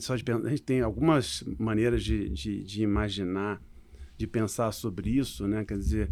só 0.00 0.16
de, 0.16 0.24
a 0.32 0.48
gente 0.48 0.62
tem 0.62 0.80
algumas 0.80 1.44
maneiras 1.58 2.02
de, 2.02 2.28
de, 2.30 2.64
de 2.64 2.82
imaginar, 2.82 3.62
de 4.16 4.26
pensar 4.26 4.72
sobre 4.72 5.10
isso, 5.10 5.46
né? 5.46 5.64
Quer 5.64 5.78
dizer, 5.78 6.10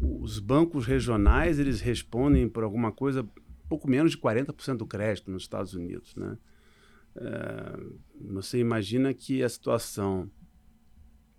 os 0.00 0.38
bancos 0.38 0.86
regionais 0.86 1.58
eles 1.58 1.80
respondem 1.80 2.48
por 2.48 2.62
alguma 2.64 2.92
coisa 2.92 3.26
pouco 3.68 3.88
menos 3.88 4.12
de 4.12 4.18
40% 4.18 4.76
do 4.76 4.86
crédito 4.86 5.30
nos 5.30 5.42
Estados 5.42 5.74
Unidos, 5.74 6.14
né? 6.16 6.36
Você 8.32 8.58
imagina 8.58 9.14
que 9.14 9.42
a 9.42 9.48
situação 9.48 10.28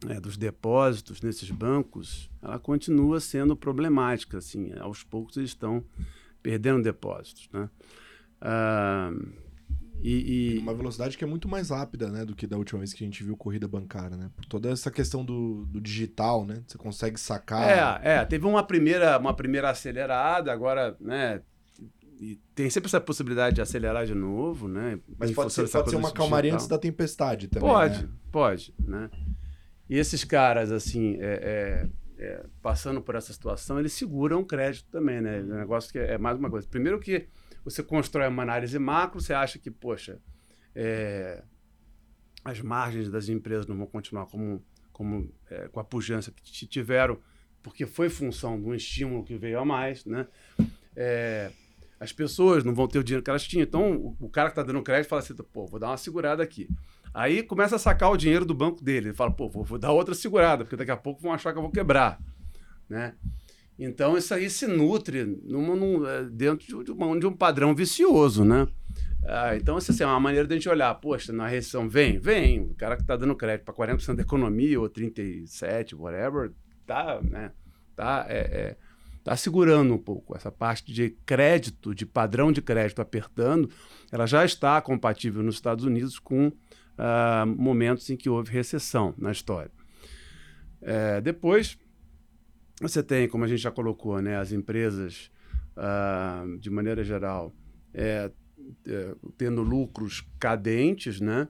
é, 0.08 0.20
dos 0.20 0.38
depósitos 0.38 1.22
nesses 1.22 1.50
bancos 1.52 2.30
ela 2.42 2.60
continua 2.60 3.20
sendo 3.20 3.56
problemática, 3.56 4.38
assim, 4.38 4.72
aos 4.80 5.04
poucos 5.04 5.38
eles 5.38 5.50
estão 5.50 5.84
perdendo 6.42 6.84
depósitos, 6.84 7.50
né? 7.52 7.70
Ah, 8.42 9.12
e, 10.02 10.56
e, 10.56 10.60
Uma 10.60 10.74
velocidade 10.74 11.18
que 11.18 11.24
é 11.24 11.28
muito 11.28 11.48
mais 11.48 11.72
rápida, 11.72 12.10
né, 12.10 12.24
do 12.24 12.36
que 12.36 12.46
da 12.46 12.58
última 12.58 12.80
vez 12.80 12.94
que 12.94 13.04
a 13.04 13.08
gente 13.08 13.24
viu 13.24 13.36
corrida 13.36 13.68
bancária, 13.68 14.16
né? 14.16 14.30
Por 14.36 14.46
toda 14.46 14.70
essa 14.70 14.92
questão 14.92 15.26
do, 15.26 15.66
do 15.66 15.82
digital, 15.82 16.46
né? 16.46 16.62
Você 16.68 16.78
consegue 16.78 17.20
sacar. 17.20 18.04
É, 18.04 18.18
é. 18.18 18.26
Teve 18.26 18.46
uma 18.46 18.62
primeira, 18.62 19.18
uma 19.18 19.34
primeira 19.34 19.72
acelerada, 19.72 20.54
agora, 20.54 20.96
né? 21.00 21.42
E 22.20 22.40
tem 22.54 22.70
sempre 22.70 22.88
essa 22.88 23.02
possibilidade 23.02 23.56
de 23.56 23.62
acelerar 23.62 24.06
de 24.06 24.14
novo, 24.14 24.68
né? 24.68 25.00
Mas 25.18 25.32
pode 25.32 25.52
ser, 25.52 25.68
pode 25.68 25.90
ser 25.90 25.96
uma 25.96 26.12
calmaria 26.12 26.54
antes 26.54 26.68
da 26.68 26.78
tempestade 26.78 27.48
também. 27.48 27.68
Pode, 27.68 28.04
né? 28.04 28.10
pode, 28.32 28.76
né? 28.80 29.10
E 29.90 29.98
esses 29.98 30.24
caras, 30.24 30.72
assim, 30.72 31.18
é, 31.20 31.90
é, 32.20 32.24
é, 32.24 32.46
passando 32.62 33.02
por 33.02 33.16
essa 33.16 33.34
situação, 33.34 33.80
eles 33.80 33.94
seguram 33.94 34.42
o 34.42 34.46
crédito 34.46 34.88
também, 34.92 35.20
né? 35.20 35.42
O 35.42 35.56
negócio 35.56 35.92
que 35.92 35.98
é 35.98 36.18
mais 36.18 36.38
uma 36.38 36.50
coisa. 36.50 36.68
Primeiro 36.68 37.00
que 37.00 37.28
você 37.66 37.84
constrói 37.84 38.28
uma 38.28 38.44
análise 38.44 38.78
macro, 38.78 39.20
você 39.20 39.34
acha 39.34 39.58
que, 39.58 39.72
poxa, 39.72 40.22
é, 40.76 41.44
as 42.44 42.62
margens 42.62 43.10
das 43.10 43.28
empresas 43.28 43.66
não 43.66 43.76
vão 43.76 43.88
continuar 43.88 44.28
como, 44.28 44.64
como 44.94 45.34
é, 45.50 45.68
com 45.68 45.80
a 45.80 45.84
pujança 45.84 46.32
que 46.32 46.68
tiveram, 46.68 47.20
porque 47.64 47.88
foi 47.88 48.08
função 48.08 48.62
de 48.62 48.68
um 48.68 48.76
estímulo 48.76 49.24
que 49.24 49.36
veio 49.36 49.60
a 49.60 49.66
mais, 49.66 50.06
né? 50.06 50.28
É, 50.96 51.52
as 52.00 52.14
pessoas 52.14 52.64
não 52.64 52.76
vão 52.76 52.88
ter 52.88 53.00
o 53.00 53.04
dinheiro 53.04 53.24
que 53.24 53.30
elas 53.32 53.48
tinham. 53.48 53.64
Então, 53.64 53.96
o, 53.96 54.16
o 54.20 54.30
cara 54.30 54.50
que 54.50 54.52
está 54.52 54.62
dando 54.62 54.84
crédito 54.84 55.10
fala 55.10 55.24
assim, 55.24 55.34
pô, 55.36 55.66
vou 55.66 55.80
dar 55.80 55.88
uma 55.88 55.98
segurada 55.98 56.44
aqui. 56.44 56.70
Aí 57.12 57.42
começa 57.42 57.78
a 57.78 57.80
sacar 57.80 58.12
o 58.12 58.18
dinheiro 58.18 58.46
do 58.46 58.54
banco 58.54 58.84
dele. 58.84 59.08
Ele 59.08 59.16
fala, 59.16 59.32
pô, 59.32 59.50
vou, 59.50 59.64
vou 59.64 59.80
dar 59.80 59.92
outra 59.92 60.14
segurada, 60.14 60.64
porque 60.64 60.76
daqui 60.76 60.92
a 60.92 60.98
pouco 60.98 61.22
vão 61.22 61.34
achar 61.34 61.52
que 61.52 61.58
eu 61.58 61.64
vou 61.64 61.72
quebrar, 61.72 62.22
né? 62.88 63.16
Então, 63.78 64.18
isso 64.18 64.34
aí 64.34 64.50
se 64.50 64.66
nutre 64.68 65.26
numa, 65.44 65.76
num, 65.76 66.08
é, 66.08 66.24
dentro 66.24 66.84
de, 66.84 66.92
uma, 66.92 67.20
de, 67.20 67.26
um 67.26 67.34
padrão 67.34 67.76
vicioso, 67.76 68.46
né? 68.46 68.68
Ah, 69.28 69.56
então, 69.56 69.78
assim, 69.78 70.02
é 70.02 70.06
uma 70.06 70.20
maneira 70.20 70.48
de 70.48 70.54
a 70.54 70.58
gente 70.58 70.70
olhar, 70.70 70.94
poxa, 70.96 71.34
na 71.34 71.48
recessão 71.48 71.90
vem, 71.90 72.18
vem, 72.18 72.62
o 72.62 72.76
cara 72.76 72.96
que 72.96 73.02
está 73.02 73.18
dando 73.18 73.36
crédito 73.36 73.66
para 73.66 73.74
40% 73.74 74.16
da 74.16 74.22
economia 74.22 74.80
ou 74.80 74.90
37%, 74.90 75.96
whatever, 75.96 76.52
tá, 76.86 77.20
né, 77.22 77.52
tá, 77.96 78.26
é, 78.30 78.38
é, 78.38 78.78
tá 79.24 79.36
segurando 79.36 79.94
um 79.94 79.98
pouco. 79.98 80.38
Essa 80.38 80.52
parte 80.52 80.94
de 80.94 81.10
crédito, 81.26 81.94
de 81.94 82.06
padrão 82.06 82.52
de 82.52 82.62
crédito 82.62 83.02
apertando, 83.02 83.70
ela 84.12 84.26
já 84.26 84.46
está 84.46 84.80
compatível 84.80 85.42
nos 85.44 85.56
Estados 85.56 85.84
Unidos 85.84 86.20
com 86.20 86.52
ah, 86.98 87.46
momentos 87.46 88.10
em 88.10 88.16
que 88.16 88.30
houve 88.30 88.52
recessão 88.52 89.14
na 89.18 89.32
história. 89.32 89.72
É, 90.82 91.20
depois, 91.20 91.78
você 92.82 93.02
tem, 93.02 93.28
como 93.28 93.44
a 93.44 93.48
gente 93.48 93.62
já 93.62 93.72
colocou, 93.72 94.22
né, 94.22 94.38
as 94.38 94.52
empresas, 94.52 95.32
uh, 95.78 96.58
de 96.58 96.70
maneira 96.70 97.04
geral, 97.04 97.56
é, 97.94 98.32
é, 98.88 99.16
tendo 99.38 99.62
lucros 99.62 100.28
cadentes, 100.40 101.20
né? 101.22 101.48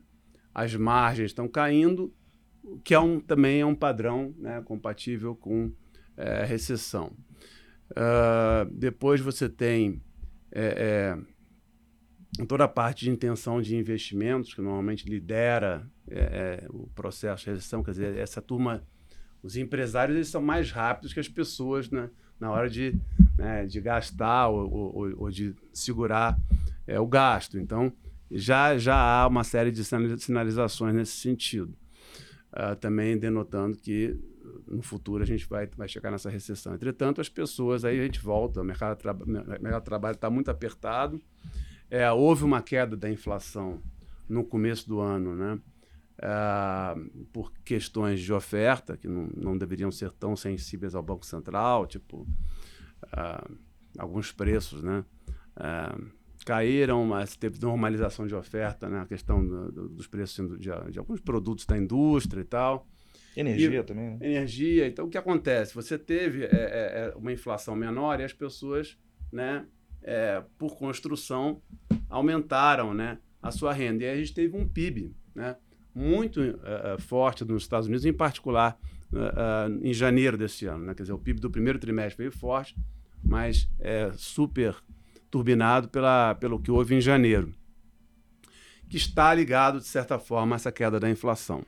as 0.54 0.74
margens 0.74 1.32
estão 1.32 1.48
caindo, 1.50 2.14
que 2.84 2.94
é 2.94 3.00
um, 3.00 3.20
também 3.20 3.60
é 3.60 3.66
um 3.66 3.76
padrão 3.76 4.34
né, 4.38 4.62
compatível 4.62 5.36
com 5.36 5.72
é, 6.16 6.46
recessão. 6.46 7.12
Uh, 7.92 8.66
depois 8.72 9.20
você 9.20 9.50
tem 9.50 10.02
é, 10.52 11.18
é, 12.40 12.46
toda 12.46 12.64
a 12.64 12.68
parte 12.68 13.06
de 13.06 13.12
intenção 13.12 13.62
de 13.62 13.76
investimentos, 13.76 14.54
que 14.54 14.62
normalmente 14.62 15.08
lidera 15.08 15.86
é, 16.08 16.20
é, 16.64 16.68
o 16.70 16.88
processo 16.88 17.44
de 17.44 17.52
recessão, 17.52 17.84
quer 17.84 17.92
dizer, 17.92 18.18
essa 18.18 18.42
turma 18.42 18.82
os 19.46 19.56
empresários 19.56 20.16
eles 20.16 20.28
são 20.28 20.42
mais 20.42 20.72
rápidos 20.72 21.14
que 21.14 21.20
as 21.20 21.30
pessoas 21.30 21.92
né, 21.92 22.10
na 22.40 22.50
hora 22.50 22.68
de, 22.68 23.00
né, 23.38 23.68
de 23.68 23.80
gastar 23.80 24.48
ou, 24.48 24.74
ou, 24.74 25.14
ou, 25.18 25.30
de 25.30 25.56
segurar 25.72 26.36
é, 26.88 27.00
o 27.00 27.06
gasto. 27.06 27.60
Então, 27.60 27.94
já, 28.32 28.76
já 28.76 28.96
há 28.96 29.28
uma 29.28 29.44
série 29.44 29.72
de 29.72 29.84
sinalizações 30.18 30.96
nesse 30.96 31.12
sentido. 31.18 31.76
Uh, 32.52 32.76
também 32.78 33.18
denotando 33.18 33.78
que 33.78 34.18
no 34.66 34.82
futuro 34.82 35.22
a 35.22 35.26
gente 35.26 35.46
vai, 35.46 35.68
vai 35.78 35.88
chegar 35.88 36.10
nessa 36.10 36.30
recessão. 36.30 36.74
Entretanto, 36.74 37.22
as 37.22 37.30
pessoas, 37.30 37.86
aí 37.86 38.00
a 38.00 38.04
gente 38.04 38.20
volta, 38.20 38.62
o 38.62 38.64
mercado, 38.64 38.98
tra 38.98 39.14
mercado 39.14 39.82
de 39.82 39.86
trabalho 39.86 40.16
está 40.16 40.30
muito 40.30 40.50
apertado. 40.50 41.22
É, 41.92 42.10
houve 42.12 42.44
uma 42.44 42.62
queda 42.64 42.98
da 42.98 43.10
inflação 43.10 43.80
no 44.28 44.44
começo 44.44 44.88
do 44.88 45.02
ano, 45.02 45.36
né? 45.36 45.60
Uh, 46.20 47.26
por 47.32 47.52
questões 47.64 48.22
de 48.22 48.32
oferta, 48.34 48.98
que 48.98 49.08
não, 49.08 49.30
não 49.36 49.58
deveriam 49.58 49.92
ser 49.92 50.12
tão 50.12 50.36
sensíveis 50.36 50.96
ao 50.96 51.04
Banco 51.04 51.26
Central, 51.26 51.86
tipo, 51.86 52.28
uh, 53.04 53.58
alguns 53.98 54.32
preços, 54.32 54.82
né? 54.82 55.04
Uh, 55.58 56.26
caíram, 56.46 57.04
mas 57.06 57.36
teve 57.36 57.60
normalização 57.60 58.28
de 58.28 58.36
oferta, 58.36 58.88
né? 58.88 59.00
A 59.00 59.06
questão 59.06 59.46
do, 59.46 59.72
do, 59.72 59.90
dos 59.90 60.08
preços 60.08 60.60
de, 60.60 60.70
de, 60.92 61.00
alguns 61.00 61.20
produtos 61.20 61.66
da 61.66 61.78
indústria 61.78 62.42
e 62.42 62.46
tal. 62.46 62.88
Energia 63.36 63.80
e, 63.80 63.84
também. 63.84 64.12
Né? 64.12 64.18
Energia. 64.22 64.88
Então, 64.88 65.06
o 65.06 65.10
que 65.10 65.18
acontece? 65.18 65.74
Você 65.74 65.98
teve 65.98 66.44
é, 66.44 66.50
é, 66.52 66.52
é 66.52 67.14
uma 67.16 67.32
inflação 67.32 67.76
menor 67.76 68.20
e 68.20 68.24
as 68.24 68.32
pessoas, 68.32 68.98
né, 69.32 69.66
é, 70.04 70.42
por 70.58 70.78
construção, 70.78 71.62
aumentaram 72.08 72.94
né, 72.94 73.18
a 73.42 73.52
sua 73.52 73.74
renda. 73.74 74.04
E 74.04 74.08
aí 74.08 74.14
a 74.14 74.18
gente 74.18 74.34
teve 74.34 74.56
um 74.56 74.68
PIB, 74.68 75.14
né? 75.34 75.56
Muito 75.96 76.42
uh, 76.42 77.02
forte 77.02 77.46
nos 77.46 77.64
Estados 77.64 77.88
Unidos, 77.88 78.06
em 78.06 78.12
particular 78.12 78.78
uh, 79.14 79.80
em 79.82 79.94
janeiro 79.94 80.38
desse 80.38 80.66
ano. 80.66 80.86
Né? 80.86 80.94
Quer 80.94 81.04
dizer, 81.04 81.14
o 81.14 81.18
PIB 81.18 81.40
do 81.40 81.50
primeiro 81.50 81.80
trimestre 81.80 82.18
veio 82.18 82.32
forte, 82.32 82.76
mas 83.24 83.70
é 83.80 84.12
super 84.14 84.76
turbinado 85.32 85.88
pela, 85.88 86.36
pelo 86.36 86.60
que 86.60 86.70
houve 86.70 86.96
em 86.96 87.02
janeiro, 87.02 87.54
que 88.90 88.98
está 88.98 89.34
ligado, 89.34 89.80
de 89.80 89.86
certa 89.86 90.20
forma, 90.20 90.56
a 90.56 90.58
essa 90.58 90.72
queda 90.72 91.00
da 91.00 91.10
inflação. 91.10 91.66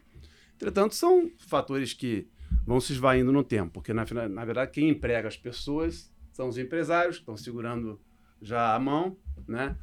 Entretanto, 0.55 0.93
são 0.93 1.31
fatores 1.37 1.93
que 1.93 2.27
vão 2.65 2.79
se 2.79 2.93
esvaindo 2.93 3.31
no 3.31 3.43
tempo, 3.43 3.71
porque, 3.71 3.93
na, 3.93 4.05
na 4.29 4.45
verdade, 4.45 4.71
quem 4.71 4.89
emprega 4.89 5.27
as 5.27 5.37
pessoas 5.37 6.11
são 6.31 6.49
os 6.49 6.57
empresários, 6.57 7.15
que 7.15 7.21
estão 7.21 7.37
segurando 7.37 7.99
já 8.41 8.75
a 8.75 8.79
mão, 8.79 9.17
né? 9.47 9.75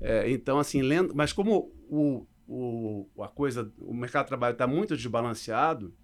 É, 0.00 0.30
então, 0.30 0.58
assim, 0.58 0.82
lendo, 0.82 1.14
mas 1.14 1.32
como 1.32 1.72
o, 1.88 2.26
o, 2.50 3.08
a 3.22 3.28
coisa, 3.28 3.72
o 3.78 3.94
mercado 3.94 4.24
de 4.24 4.30
trabalho 4.30 4.54
está 4.54 4.66
muito 4.66 4.96
desbalanceado, 4.96 5.94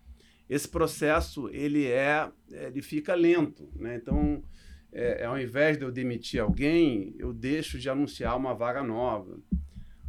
esse 0.49 0.69
processo 0.69 1.49
ele 1.49 1.87
é, 1.87 2.31
ele 2.53 2.81
fica 2.81 3.17
lento, 3.17 3.69
né? 3.75 3.97
Então, 3.97 4.45
é, 4.93 5.25
ao 5.25 5.37
invés 5.39 5.77
de 5.77 5.85
eu 5.85 5.91
demitir 5.91 6.41
alguém, 6.41 7.17
eu 7.19 7.33
deixo 7.33 7.79
de 7.81 7.91
anunciar 7.91 8.37
uma 8.37 8.55
vaga 8.55 8.81
nova. 8.81 9.41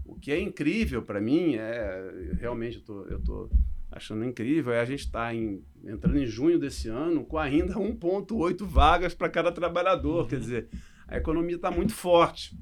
O 0.05 0.15
que 0.15 0.31
é 0.31 0.39
incrível 0.39 1.01
para 1.01 1.19
mim 1.19 1.55
é 1.55 2.35
realmente 2.39 2.77
eu 2.77 2.83
tô, 2.83 3.05
eu 3.05 3.19
tô 3.19 3.49
achando 3.91 4.23
incrível 4.23 4.71
é 4.71 4.79
a 4.79 4.85
gente 4.85 5.05
estar 5.05 5.31
tá 5.31 5.35
entrando 5.35 6.19
em 6.19 6.25
junho 6.25 6.59
desse 6.59 6.87
ano 6.87 7.25
com 7.25 7.39
ainda 7.39 7.73
1,8 7.81 8.63
vagas 8.63 9.15
para 9.15 9.27
cada 9.27 9.51
trabalhador. 9.51 10.21
Uhum. 10.21 10.27
Quer 10.27 10.39
dizer, 10.39 10.69
a 11.07 11.17
economia 11.17 11.55
está 11.55 11.71
muito 11.71 11.93
forte. 11.93 12.55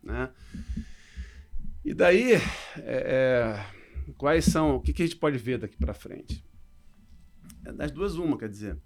Né? 0.00 0.30
E 1.84 1.92
daí, 1.92 2.34
é, 2.34 2.40
é, 2.78 4.12
quais 4.16 4.44
são, 4.44 4.76
o 4.76 4.80
que, 4.80 4.92
que, 4.92 5.02
a 5.02 5.06
gente 5.06 5.18
pode 5.18 5.36
ver 5.38 5.58
daqui 5.58 5.76
para 5.76 5.92
frente? 5.92 6.44
Das 7.74 7.90
duas, 7.90 8.16
uma, 8.16 8.38
quer 8.38 8.48
dizer, 8.48 8.78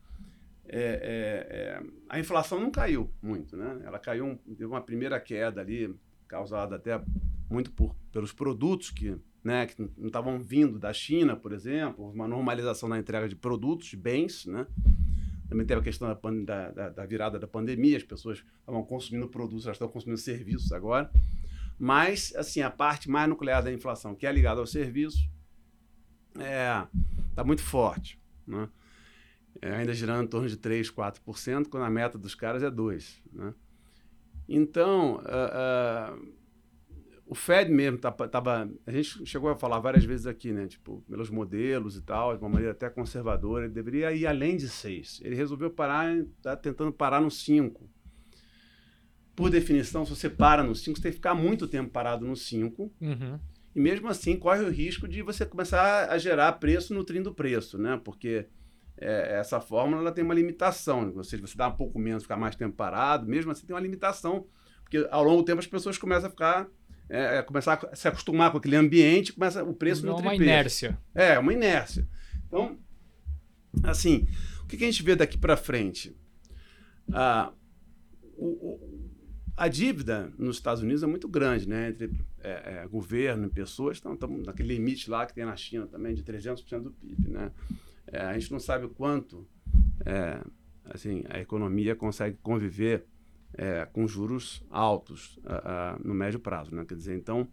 é, 0.67 0.81
é, 0.81 1.57
é, 1.57 1.83
a 2.09 2.19
inflação 2.19 2.61
não 2.61 2.71
caiu 2.71 3.13
muito, 3.23 3.57
né? 3.57 3.81
Ela 3.85 3.99
caiu, 3.99 4.39
teve 4.49 4.67
uma 4.67 4.81
primeira 4.81 5.21
queda 5.21 5.61
ali, 5.61 5.95
causada 6.27 6.77
até 6.77 7.01
muito 7.49 7.71
por, 7.71 7.95
pelos 8.11 8.33
produtos 8.33 8.91
que 8.91 9.17
né, 9.47 9.65
que 9.65 9.81
não 9.97 10.09
estavam 10.09 10.41
vindo 10.41 10.77
da 10.77 10.93
China, 10.93 11.37
por 11.37 11.53
exemplo, 11.53 12.11
uma 12.11 12.27
normalização 12.27 12.89
na 12.89 12.99
entrega 12.99 13.29
de 13.29 13.37
produtos, 13.37 13.87
de 13.87 13.97
bens, 13.97 14.45
né? 14.45 14.67
Também 15.49 15.65
teve 15.65 15.81
a 15.81 15.85
questão 15.85 16.09
da, 16.45 16.71
da, 16.73 16.89
da 16.89 17.07
virada 17.07 17.39
da 17.39 17.47
pandemia, 17.47 17.97
as 17.97 18.03
pessoas 18.03 18.43
estavam 18.59 18.83
consumindo 18.83 19.29
produtos, 19.29 19.65
elas 19.67 19.77
estão 19.77 19.87
consumindo 19.87 20.19
serviços 20.19 20.73
agora. 20.73 21.09
Mas, 21.79 22.33
assim, 22.37 22.63
a 22.63 22.71
parte 22.71 23.11
mais 23.11 23.29
nuclear 23.29 23.63
da 23.63 23.73
inflação, 23.73 24.15
que 24.15 24.27
é 24.27 24.33
ligada 24.33 24.61
ao 24.61 24.67
serviço, 24.67 25.19
está 26.35 26.45
é, 26.45 26.87
tá 27.35 27.45
muito 27.45 27.63
forte. 27.63 28.19
Né? 28.47 28.69
É, 29.61 29.75
ainda 29.75 29.93
girando 29.93 30.25
em 30.25 30.29
torno 30.29 30.49
de 30.49 30.57
3%, 30.57 30.93
4%, 30.93 31.69
quando 31.69 31.85
a 31.85 31.91
meta 31.91 32.19
dos 32.19 32.35
caras 32.35 32.63
é 32.63 32.71
2%. 32.71 33.21
Né? 33.33 33.55
Então, 34.49 35.17
uh, 35.17 36.15
uh, 36.15 36.37
o 37.27 37.35
Fed 37.35 37.71
mesmo 37.71 37.99
tava, 37.99 38.29
tava, 38.29 38.71
A 38.87 38.93
gente 38.93 39.27
chegou 39.27 39.51
a 39.51 39.57
falar 39.57 39.81
várias 39.81 40.05
vezes 40.05 40.27
aqui, 40.27 40.53
né? 40.53 40.69
Tipo, 40.69 41.03
pelos 41.09 41.29
modelos 41.29 41.97
e 41.97 42.03
tal, 42.03 42.37
de 42.37 42.43
uma 42.43 42.49
maneira 42.49 42.73
até 42.73 42.89
conservadora, 42.89 43.65
ele 43.65 43.75
deveria 43.75 44.13
ir 44.13 44.27
além 44.27 44.57
de 44.57 44.69
6. 44.69 45.21
Ele 45.25 45.35
resolveu 45.35 45.69
parar, 45.69 46.25
tá 46.41 46.57
tentando 46.57 46.93
parar 46.93 47.21
no 47.21 47.31
5. 47.31 47.91
Por 49.37 49.51
definição, 49.51 50.05
se 50.05 50.11
você 50.11 50.29
para 50.29 50.65
no 50.65 50.75
5, 50.75 50.97
você 50.97 51.03
tem 51.03 51.13
que 51.13 51.17
ficar 51.17 51.35
muito 51.35 51.69
tempo 51.69 51.91
parado 51.91 52.27
no 52.27 52.35
5. 52.35 52.91
Uhum. 53.01 53.39
E 53.75 53.81
mesmo 53.81 54.09
assim, 54.09 54.37
corre 54.37 54.63
o 54.63 54.71
risco 54.71 55.07
de 55.07 55.21
você 55.21 55.45
começar 55.45 56.09
a 56.11 56.17
gerar 56.17 56.53
preço 56.53 56.95
nutrindo 56.95 57.35
preço, 57.35 57.77
né? 57.77 58.01
Porque 58.03 58.47
é, 58.97 59.39
essa 59.39 59.61
fórmula 59.61 60.01
ela 60.01 60.13
tem 60.13 60.25
uma 60.25 60.33
limitação. 60.33 61.13
Ou 61.15 61.23
seja, 61.23 61.47
você 61.47 61.57
dá 61.57 61.69
um 61.69 61.77
pouco 61.77 61.99
menos, 61.99 62.23
ficar 62.23 62.39
mais 62.39 62.57
tempo 62.57 62.75
parado, 62.75 63.27
mesmo 63.27 63.53
assim 63.53 63.67
tem 63.67 63.77
uma 63.77 63.83
limitação. 63.83 64.47
Porque 64.83 65.07
ao 65.11 65.23
longo 65.23 65.43
do 65.43 65.45
tempo 65.45 65.59
as 65.59 65.67
pessoas 65.67 65.99
começam 65.99 66.29
a 66.29 66.31
ficar 66.31 66.69
é, 67.09 67.39
é, 67.39 67.43
começar 67.43 67.79
a 67.91 67.95
se 67.95 68.09
acostumar 68.09 68.51
com 68.51 68.59
aquele 68.59 68.77
ambiente, 68.77 69.33
começa 69.33 69.63
o 69.63 69.73
preço 69.73 70.07
é 70.07 70.13
uma 70.13 70.35
inércia. 70.35 70.99
É, 71.15 71.39
uma 71.39 71.53
inércia. 71.53 72.09
Então, 72.47 72.79
assim, 73.85 74.27
o 74.63 74.67
que, 74.67 74.77
que 74.77 74.85
a 74.85 74.91
gente 74.91 75.03
vê 75.03 75.15
daqui 75.15 75.39
para 75.39 75.57
frente? 75.57 76.17
Ah, 77.13 77.53
o, 78.37 78.47
o, 78.47 78.96
a 79.57 79.69
dívida 79.69 80.33
nos 80.39 80.57
Estados 80.57 80.83
Unidos 80.83 81.03
é 81.03 81.07
muito 81.07 81.29
grande, 81.29 81.69
né? 81.69 81.89
Entre 81.89 82.11
é, 82.43 82.83
é, 82.83 82.89
governo 82.89 83.47
e 83.47 83.51
pessoas, 83.51 83.99
então 83.99 84.15
estamos 84.15 84.47
naquele 84.47 84.75
limite 84.75 85.09
lá 85.09 85.25
que 85.25 85.35
tem 85.35 85.45
na 85.45 85.57
China 85.57 85.87
também 85.87 86.15
de 86.15 86.23
300% 86.23 86.81
do 86.81 86.91
PIB, 86.91 87.29
né? 87.29 87.51
É, 88.07 88.21
a 88.21 88.39
gente 88.39 88.53
não 88.53 88.61
sabe 88.61 88.85
o 88.85 88.91
quanto 88.91 89.47
é, 90.05 90.41
assim, 90.85 91.25
a 91.29 91.41
economia 91.41 91.97
consegue 91.97 92.37
conviver 92.43 93.05
é, 93.55 93.87
com 93.87 94.07
juros 94.07 94.63
altos 94.71 95.39
uh, 95.39 95.99
uh, 95.99 96.07
no 96.07 96.15
médio 96.15 96.39
prazo. 96.39 96.75
Né? 96.75 96.85
Quer 96.85 96.95
dizer, 96.95 97.17
então, 97.17 97.49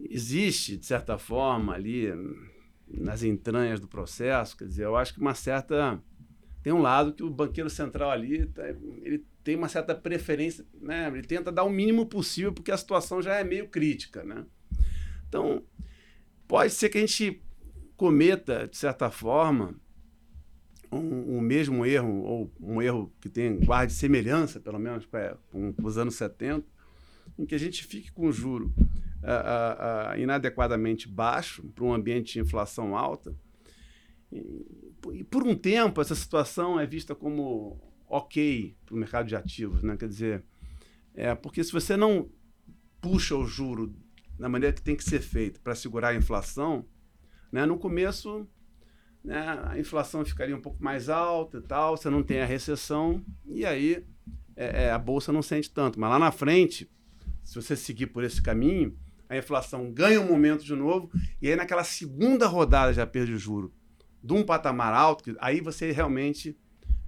existe, 0.00 0.76
de 0.76 0.86
certa 0.86 1.18
forma, 1.18 1.74
ali 1.74 2.08
nas 2.88 3.22
entranhas 3.22 3.78
do 3.78 3.86
processo, 3.86 4.56
quer 4.56 4.66
dizer, 4.66 4.84
eu 4.84 4.96
acho 4.96 5.14
que 5.14 5.20
uma 5.20 5.34
certa. 5.34 6.00
Tem 6.62 6.72
um 6.72 6.80
lado 6.80 7.12
que 7.12 7.24
o 7.24 7.30
banqueiro 7.30 7.68
central 7.68 8.10
ali 8.10 8.46
tá, 8.46 8.68
ele 9.02 9.24
tem 9.44 9.56
uma 9.56 9.68
certa 9.68 9.94
preferência, 9.94 10.64
né? 10.80 11.08
ele 11.08 11.22
tenta 11.22 11.50
dar 11.50 11.64
o 11.64 11.70
mínimo 11.70 12.06
possível, 12.06 12.52
porque 12.52 12.70
a 12.70 12.76
situação 12.76 13.20
já 13.20 13.34
é 13.34 13.44
meio 13.44 13.68
crítica. 13.68 14.22
Né? 14.22 14.44
Então, 15.28 15.62
pode 16.46 16.72
ser 16.72 16.88
que 16.88 16.98
a 16.98 17.00
gente 17.00 17.42
cometa, 17.96 18.68
de 18.68 18.76
certa 18.76 19.10
forma, 19.10 19.74
um, 20.90 21.36
um, 21.38 21.40
mesmo 21.40 21.84
erro, 21.86 22.22
ou 22.22 22.52
um 22.60 22.82
erro 22.82 23.12
que 23.20 23.28
tem 23.28 23.58
guarde 23.60 23.92
semelhança, 23.92 24.60
pelo 24.60 24.78
menos, 24.78 25.08
com, 25.50 25.72
com 25.72 25.86
os 25.86 25.96
anos 25.96 26.14
70, 26.14 26.66
em 27.38 27.46
que 27.46 27.54
a 27.54 27.58
gente 27.58 27.84
fique 27.84 28.12
com 28.12 28.26
o 28.26 28.32
juro 28.32 28.72
uh, 28.76 30.12
uh, 30.12 30.16
uh, 30.16 30.20
inadequadamente 30.20 31.08
baixo 31.08 31.62
para 31.74 31.84
um 31.84 31.94
ambiente 31.94 32.34
de 32.34 32.40
inflação 32.40 32.96
alta. 32.96 33.34
E, 34.30 34.44
e, 35.14 35.24
por 35.24 35.46
um 35.46 35.54
tempo, 35.54 36.00
essa 36.00 36.14
situação 36.14 36.78
é 36.78 36.86
vista 36.86 37.14
como 37.14 37.80
ok 38.12 38.76
para 38.84 38.94
o 38.94 38.98
mercado 38.98 39.26
de 39.26 39.34
ativos. 39.34 39.82
Né? 39.82 39.96
Quer 39.96 40.08
dizer, 40.08 40.44
é, 41.14 41.34
porque 41.34 41.64
se 41.64 41.72
você 41.72 41.96
não 41.96 42.28
puxa 43.00 43.34
o 43.34 43.46
juro 43.46 43.94
da 44.38 44.48
maneira 44.48 44.74
que 44.74 44.82
tem 44.82 44.94
que 44.94 45.02
ser 45.02 45.20
feito 45.20 45.60
para 45.60 45.74
segurar 45.74 46.08
a 46.08 46.14
inflação, 46.14 46.84
né, 47.50 47.64
no 47.64 47.78
começo 47.78 48.46
né, 49.24 49.60
a 49.64 49.78
inflação 49.78 50.24
ficaria 50.24 50.54
um 50.54 50.60
pouco 50.60 50.82
mais 50.82 51.08
alta 51.08 51.58
e 51.58 51.62
tal, 51.62 51.96
você 51.96 52.10
não 52.10 52.22
tem 52.22 52.40
a 52.40 52.46
recessão, 52.46 53.24
e 53.46 53.64
aí 53.64 54.04
é, 54.56 54.84
é, 54.84 54.90
a 54.90 54.98
bolsa 54.98 55.32
não 55.32 55.42
sente 55.42 55.70
tanto. 55.70 55.98
Mas 55.98 56.10
lá 56.10 56.18
na 56.18 56.32
frente, 56.32 56.90
se 57.42 57.54
você 57.54 57.76
seguir 57.76 58.08
por 58.08 58.24
esse 58.24 58.42
caminho, 58.42 58.96
a 59.28 59.36
inflação 59.36 59.90
ganha 59.90 60.20
um 60.20 60.26
momento 60.26 60.64
de 60.64 60.74
novo, 60.74 61.10
e 61.40 61.48
aí 61.48 61.56
naquela 61.56 61.84
segunda 61.84 62.46
rodada 62.46 62.92
de 62.92 63.00
aperto 63.00 63.32
de 63.32 63.38
juro 63.38 63.72
de 64.22 64.32
um 64.32 64.44
patamar 64.44 64.92
alto, 64.92 65.34
aí 65.40 65.60
você 65.60 65.90
realmente 65.90 66.56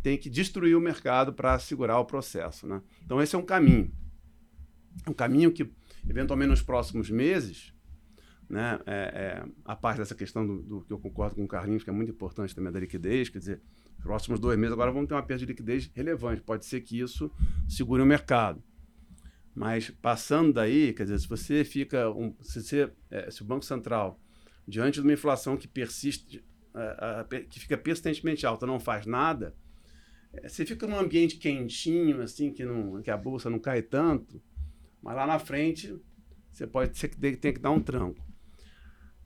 tem 0.04 0.18
que 0.18 0.28
destruir 0.28 0.76
o 0.76 0.80
mercado 0.82 1.32
para 1.32 1.58
segurar 1.58 1.98
o 1.98 2.04
processo. 2.04 2.66
Né? 2.66 2.82
Então 3.02 3.22
esse 3.22 3.34
é 3.34 3.38
um 3.38 3.44
caminho. 3.44 3.90
Um 5.08 5.14
caminho 5.14 5.50
que, 5.50 5.72
eventualmente, 6.06 6.50
nos 6.50 6.60
próximos 6.60 7.08
meses, 7.08 7.72
né? 8.48 8.78
É, 8.84 8.92
é, 8.92 9.48
a 9.64 9.74
parte 9.74 9.96
dessa 9.96 10.14
questão 10.14 10.46
do, 10.46 10.62
do, 10.62 10.80
que 10.82 10.92
eu 10.92 10.98
concordo 10.98 11.34
com 11.36 11.44
o 11.44 11.48
Carlinhos, 11.48 11.82
que 11.82 11.88
é 11.88 11.92
muito 11.92 12.12
importante 12.12 12.54
também 12.54 12.70
da 12.70 12.78
liquidez, 12.78 13.30
quer 13.30 13.38
dizer, 13.38 13.62
nos 13.96 14.04
próximos 14.04 14.38
dois 14.38 14.58
meses 14.58 14.74
agora 14.74 14.92
vamos 14.92 15.08
ter 15.08 15.14
uma 15.14 15.22
perda 15.22 15.40
de 15.40 15.46
liquidez 15.46 15.90
relevante. 15.94 16.42
Pode 16.42 16.66
ser 16.66 16.82
que 16.82 17.00
isso 17.00 17.32
segure 17.66 18.02
o 18.02 18.06
mercado. 18.06 18.62
Mas 19.54 19.88
passando 19.88 20.52
daí, 20.52 20.92
quer 20.92 21.04
dizer, 21.04 21.18
se 21.18 21.26
você 21.26 21.64
fica. 21.64 22.10
Um, 22.10 22.36
se, 22.42 22.62
você, 22.62 22.92
é, 23.10 23.30
se 23.30 23.40
o 23.40 23.46
Banco 23.46 23.64
Central, 23.64 24.20
diante 24.68 24.96
de 24.96 25.00
uma 25.00 25.14
inflação 25.14 25.56
que 25.56 25.66
persiste, 25.66 26.44
que 27.48 27.58
fica 27.58 27.78
persistentemente 27.78 28.44
alta, 28.44 28.66
não 28.66 28.78
faz 28.78 29.06
nada, 29.06 29.54
é, 29.54 29.63
você 30.42 30.64
fica 30.64 30.86
num 30.86 30.98
ambiente 30.98 31.36
quentinho, 31.36 32.20
assim, 32.22 32.52
que, 32.52 32.64
não, 32.64 33.02
que 33.02 33.10
a 33.10 33.16
bolsa 33.16 33.48
não 33.48 33.58
cai 33.58 33.82
tanto, 33.82 34.42
mas 35.02 35.14
lá 35.14 35.26
na 35.26 35.38
frente 35.38 35.94
você 36.50 36.66
pode 36.66 36.96
ser 36.96 37.08
que 37.08 37.16
tenha 37.16 37.54
que 37.54 37.60
dar 37.60 37.70
um 37.70 37.80
tranco. 37.80 38.20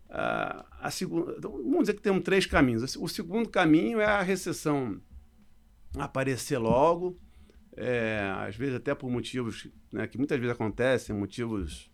Uh, 0.09 0.65
a 0.81 0.91
segunda, 0.91 1.39
vamos 1.41 1.81
dizer 1.81 1.95
que 1.95 2.03
temos 2.03 2.23
três 2.23 2.47
caminhos. 2.47 2.97
O 2.97 3.09
segundo 3.09 3.49
caminho 3.49 4.01
é 4.01 4.07
a 4.07 4.23
recessão 4.23 5.01
aparecer 5.97 6.59
logo, 6.59 7.19
é, 7.77 8.33
às 8.39 8.57
vezes 8.57 8.75
até 8.75 8.95
por 8.95 9.11
motivos 9.11 9.69
né, 9.93 10.07
que 10.07 10.19
muitas 10.19 10.39
vezes 10.39 10.55
acontecem, 10.55 11.15
motivos 11.15 11.91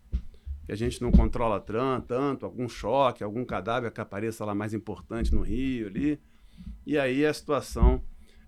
que 0.65 0.71
a 0.71 0.75
gente 0.75 1.01
não 1.01 1.11
controla 1.11 1.59
tanto, 1.59 2.45
algum 2.45 2.67
choque, 2.67 3.23
algum 3.23 3.45
cadáver 3.45 3.91
que 3.91 4.01
apareça 4.01 4.43
lá 4.43 4.55
mais 4.55 4.73
importante 4.73 5.33
no 5.33 5.41
Rio 5.41 5.87
ali, 5.87 6.19
e 6.85 6.97
aí 6.97 7.25
a 7.25 7.33
situação 7.33 8.03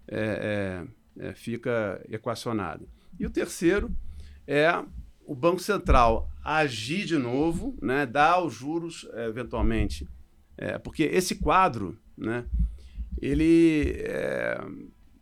é, 0.07 0.85
é, 1.19 1.27
é 1.29 1.33
fica 1.33 2.03
equacionada. 2.09 2.85
E 3.19 3.25
o 3.25 3.29
terceiro 3.29 3.91
é 4.45 4.71
o 5.25 5.35
Banco 5.35 5.59
Central 5.59 6.31
agir 6.43 7.05
de 7.05 7.17
novo, 7.17 7.77
né, 7.81 8.05
dar 8.05 8.41
os 8.41 8.53
juros 8.53 9.07
é, 9.13 9.25
eventualmente, 9.25 10.07
é, 10.57 10.77
porque 10.77 11.03
esse 11.03 11.35
quadro, 11.35 11.99
né, 12.17 12.45
ele, 13.21 13.95
é, 14.05 14.57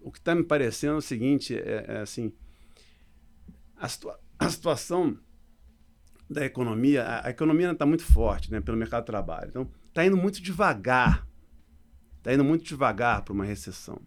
o 0.01 0.11
que 0.11 0.19
está 0.19 0.35
me 0.35 0.43
parecendo 0.43 0.95
é 0.95 0.97
o 0.97 1.01
seguinte, 1.01 1.55
é, 1.55 1.85
é 1.87 1.97
assim, 2.01 2.31
a, 3.75 3.87
situa 3.87 4.19
a 4.37 4.49
situação 4.49 5.17
da 6.29 6.45
economia, 6.45 7.03
a, 7.03 7.27
a 7.27 7.29
economia 7.29 7.71
está 7.71 7.85
muito 7.85 8.03
forte 8.03 8.51
né, 8.51 8.59
pelo 8.59 8.77
mercado 8.77 9.03
de 9.03 9.07
trabalho. 9.07 9.49
Então, 9.49 9.69
está 9.87 10.05
indo 10.05 10.17
muito 10.17 10.41
devagar. 10.41 11.27
Está 12.17 12.33
indo 12.33 12.43
muito 12.43 12.65
devagar 12.65 13.21
para 13.23 13.33
uma 13.33 13.45
recessão. 13.45 14.01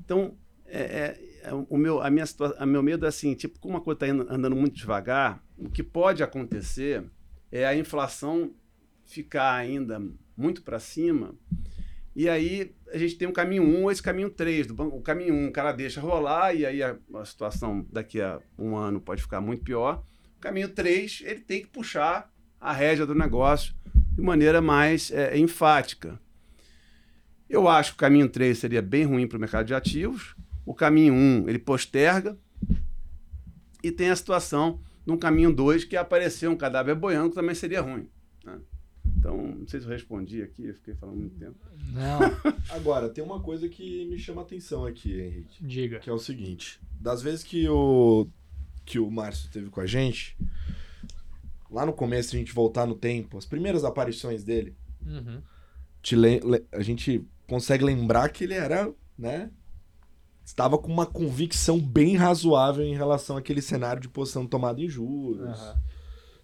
Então, 0.00 0.36
é, 0.66 0.80
é, 0.80 1.20
é, 1.42 1.54
o 1.54 1.76
meu, 1.76 2.00
a 2.00 2.10
minha 2.10 2.26
situação, 2.26 2.56
a 2.58 2.66
meu 2.66 2.82
medo 2.82 3.04
é 3.04 3.08
assim, 3.08 3.34
tipo, 3.34 3.58
como 3.58 3.76
a 3.76 3.80
coisa 3.80 4.06
está 4.06 4.34
andando 4.34 4.56
muito 4.56 4.76
devagar, 4.76 5.42
o 5.56 5.68
que 5.68 5.82
pode 5.82 6.22
acontecer 6.22 7.04
é 7.52 7.66
a 7.66 7.76
inflação 7.76 8.52
ficar 9.04 9.54
ainda 9.54 10.02
muito 10.36 10.62
para 10.62 10.78
cima 10.78 11.34
e 12.16 12.28
aí 12.28 12.72
a 12.92 12.98
gente 12.98 13.16
tem 13.16 13.26
um 13.26 13.32
caminho 13.32 13.64
1 13.64 13.66
um, 13.66 13.82
ou 13.84 13.90
esse 13.90 14.02
caminho 14.02 14.30
3. 14.30 14.68
O 14.70 15.00
caminho 15.00 15.34
1 15.34 15.36
um, 15.36 15.48
o 15.48 15.52
cara 15.52 15.72
deixa 15.72 16.00
rolar, 16.00 16.54
e 16.54 16.64
aí 16.64 16.82
a, 16.82 16.96
a, 17.14 17.24
situação 17.24 17.84
daqui 17.92 18.20
a 18.20 18.38
um 18.56 18.76
ano 18.76 19.00
pode 19.00 19.20
ficar 19.20 19.40
muito 19.40 19.64
pior. 19.64 20.04
O 20.36 20.40
caminho 20.40 20.68
3, 20.68 21.22
ele 21.24 21.40
tem 21.40 21.62
que 21.62 21.68
puxar 21.68 22.30
a 22.60 22.72
rédea 22.72 23.04
do 23.04 23.14
negócio 23.14 23.74
de 24.12 24.22
maneira 24.22 24.60
mais 24.60 25.10
é, 25.10 25.36
enfática. 25.36 26.20
Eu 27.54 27.68
acho 27.68 27.92
que 27.92 27.96
o 27.96 28.00
caminho 28.00 28.28
3 28.28 28.58
seria 28.58 28.82
bem 28.82 29.04
ruim 29.04 29.28
para 29.28 29.36
o 29.36 29.40
mercado 29.40 29.64
de 29.64 29.74
ativos. 29.74 30.34
O 30.66 30.74
caminho 30.74 31.14
1, 31.14 31.48
ele 31.48 31.58
posterga. 31.60 32.36
E 33.80 33.92
tem 33.92 34.10
a 34.10 34.16
situação 34.16 34.80
no 35.06 35.16
caminho 35.16 35.54
2, 35.54 35.84
que 35.84 35.94
é 35.94 36.00
aparecer 36.00 36.48
um 36.48 36.56
cadáver 36.56 36.96
boiando, 36.96 37.28
que 37.28 37.36
também 37.36 37.54
seria 37.54 37.80
ruim. 37.80 38.08
Né? 38.44 38.58
Então, 39.16 39.36
não 39.36 39.68
sei 39.68 39.78
se 39.78 39.86
eu 39.86 39.92
respondi 39.92 40.42
aqui, 40.42 40.66
eu 40.66 40.74
fiquei 40.74 40.94
falando 40.94 41.18
muito 41.18 41.36
tempo. 41.36 41.54
Não. 41.92 42.18
Agora, 42.74 43.08
tem 43.08 43.22
uma 43.22 43.38
coisa 43.38 43.68
que 43.68 44.04
me 44.06 44.18
chama 44.18 44.42
a 44.42 44.44
atenção 44.44 44.84
aqui, 44.84 45.20
Henrique. 45.20 45.64
Diga. 45.64 46.00
Que 46.00 46.10
é 46.10 46.12
o 46.12 46.18
seguinte: 46.18 46.80
das 46.98 47.22
vezes 47.22 47.44
que 47.44 47.68
o, 47.68 48.26
que 48.84 48.98
o 48.98 49.08
Márcio 49.08 49.48
teve 49.48 49.70
com 49.70 49.80
a 49.80 49.86
gente, 49.86 50.36
lá 51.70 51.86
no 51.86 51.92
começo, 51.92 52.30
se 52.30 52.36
a 52.36 52.38
gente 52.40 52.52
voltar 52.52 52.84
no 52.84 52.96
tempo, 52.96 53.38
as 53.38 53.46
primeiras 53.46 53.84
aparições 53.84 54.42
dele, 54.42 54.74
uhum. 55.06 55.40
a 56.72 56.82
gente 56.82 57.24
consegue 57.46 57.84
lembrar 57.84 58.28
que 58.30 58.44
ele 58.44 58.54
era, 58.54 58.92
né? 59.18 59.50
Estava 60.44 60.76
com 60.76 60.92
uma 60.92 61.06
convicção 61.06 61.80
bem 61.80 62.16
razoável 62.16 62.84
em 62.84 62.94
relação 62.94 63.36
àquele 63.36 63.62
cenário 63.62 64.02
de 64.02 64.08
posição 64.08 64.46
tomada 64.46 64.80
em 64.80 64.88
juros, 64.88 65.60
uhum. 65.60 65.74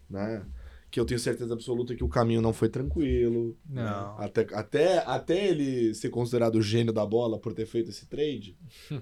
né? 0.09 0.47
Que 0.91 0.99
eu 0.99 1.05
tenho 1.05 1.21
certeza 1.21 1.55
absoluta 1.55 1.95
que 1.95 2.03
o 2.03 2.09
caminho 2.09 2.43
não 2.43 2.53
foi 2.53 2.69
tranquilo. 2.69 3.57
Não. 3.69 4.19
Até, 4.19 4.47
até, 4.53 4.99
até 5.07 5.49
ele 5.49 5.95
ser 5.95 6.11
considerado 6.11 6.57
o 6.57 6.63
gênio 6.63 6.93
da 6.93 7.07
bola 7.07 7.39
por 7.39 7.53
ter 7.53 7.65
feito 7.65 7.91
esse 7.91 8.07
trade, 8.07 8.57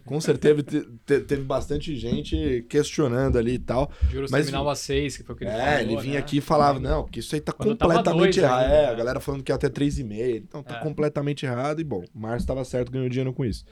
com 0.05 0.21
certeza 0.21 0.63
te, 0.63 0.81
te, 1.07 1.21
teve 1.21 1.43
bastante 1.43 1.97
gente 1.97 2.67
questionando 2.69 3.39
ali 3.39 3.55
e 3.55 3.59
tal. 3.59 3.91
Juros 4.11 4.31
mas 4.31 4.47
terminava 4.47 4.73
a 4.73 4.75
6, 4.75 5.17
que 5.17 5.23
foi 5.23 5.35
o 5.35 5.39
que 5.39 5.45
ele 5.45 5.51
É, 5.51 5.79
falou, 5.79 5.81
ele 5.81 5.97
vinha 5.97 6.15
né? 6.15 6.19
aqui 6.19 6.39
e 6.39 6.43
falava, 6.43 6.79
não, 6.79 7.05
porque 7.05 7.21
isso 7.21 7.35
aí 7.35 7.41
tá 7.41 7.53
Quando 7.53 7.71
completamente 7.71 8.39
errado. 8.39 8.65
Ainda, 8.65 8.75
é, 8.75 8.87
a 8.87 8.95
galera 8.95 9.21
falando 9.21 9.43
que 9.43 9.51
ia 9.51 9.57
até 9.57 9.71
3,5, 9.71 10.37
então 10.37 10.63
tá 10.63 10.77
é. 10.77 10.83
completamente 10.83 11.47
errado. 11.47 11.81
E 11.81 11.85
bom, 11.85 12.05
o 12.15 12.19
Márcio 12.19 12.45
estava 12.45 12.65
certo, 12.65 12.93
ganhou 12.93 13.09
dinheiro 13.09 13.33
com 13.33 13.45
isso. 13.45 13.65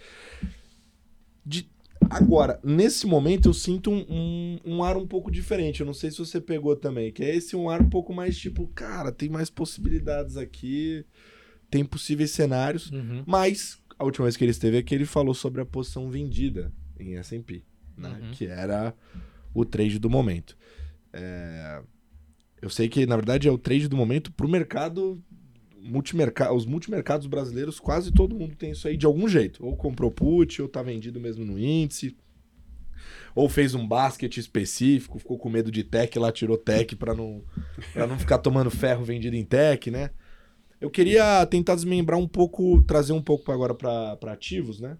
De, 1.45 1.69
Agora, 2.11 2.61
nesse 2.63 3.07
momento 3.07 3.49
eu 3.49 3.55
sinto 3.55 3.91
um, 3.91 4.05
um, 4.09 4.61
um, 4.65 4.85
ar 4.85 4.97
um 4.97 5.07
pouco 5.07 5.31
diferente. 5.31 5.81
Eu 5.81 5.87
não 5.87 5.95
sei 5.95 6.11
se 6.11 6.19
você 6.19 6.41
pegou 6.41 6.77
também, 6.77 7.13
que 7.13 7.23
é 7.23 7.35
esse 7.35 7.57
um 7.57 7.69
ar 7.69 7.81
um 7.81 7.89
pouco 7.89 8.13
mais 8.13 8.37
tipo, 8.37 8.67
cara, 8.69 9.13
tem 9.13 9.29
mais 9.29 9.51
possibilidades 9.51 10.37
aqui, 10.37 11.05
tem 11.71 11.85
possíveis 11.85 12.31
cenários. 12.31 12.91
Uhum. 12.91 13.23
Mas 13.27 13.79
a 13.99 14.05
última 14.05 14.25
vez 14.25 14.37
que 14.37 14.45
ele 14.45 14.51
esteve 14.51 14.79
aqui, 14.79 14.95
ele 14.95 15.07
falou 15.07 15.35
sobre 15.35 15.61
a 15.61 15.67
posição 15.67 16.11
vendida 16.11 16.73
em 16.99 17.17
SP, 17.21 17.65
né? 17.97 18.19
Uhum. 18.23 18.31
Que 18.33 18.47
era 18.47 18.95
o 19.55 19.65
trade 19.65 19.99
do 19.99 20.11
momento. 20.11 20.57
É... 21.13 21.83
Eu 22.61 22.71
sei 22.71 22.89
que, 22.89 23.07
na 23.07 23.17
verdade, 23.17 23.49
é 23.49 23.51
o 23.51 23.59
trade 23.59 23.89
do 23.89 23.97
momento 23.97 24.33
para 24.33 24.47
o 24.47 24.51
mercado 24.51 25.23
multimercado, 25.87 26.55
os 26.55 26.67
multimercados 26.67 27.27
brasileiros, 27.27 27.81
quase 27.81 28.13
todo 28.13 28.35
mundo 28.35 28.57
tem 28.57 28.73
isso 28.73 28.87
aí 28.89 28.97
de 28.97 29.07
algum 29.07 29.29
jeito. 29.29 29.65
Ou 29.65 29.77
comprou 29.77 30.11
put, 30.11 30.61
ou 30.61 30.69
tá 30.69 30.83
vendido 30.83 31.21
mesmo 31.21 31.45
no 31.45 31.59
índice. 31.59 32.17
Ou 33.35 33.49
fez 33.49 33.75
um 33.75 33.87
basket 33.87 34.37
específico, 34.37 35.19
ficou 35.19 35.39
com 35.39 35.51
medo 35.51 35.71
de 35.71 35.85
tech, 35.85 36.19
lá 36.19 36.33
tirou 36.33 36.57
tech 36.57 36.97
para 36.97 37.15
não, 37.15 37.43
não 37.95 38.19
ficar 38.19 38.39
tomando 38.39 38.71
ferro 38.71 39.05
vendido 39.05 39.37
em 39.37 39.45
tech, 39.45 39.91
né? 39.91 40.11
Eu 40.81 40.91
queria 40.91 41.45
tentar 41.47 41.75
desmembrar 41.75 42.19
um 42.19 42.29
pouco, 42.29 42.83
trazer 42.83 43.13
um 43.13 43.23
pouco 43.23 43.51
agora 43.51 43.75
para 43.75 44.33
ativos, 44.33 44.81
né? 44.81 44.97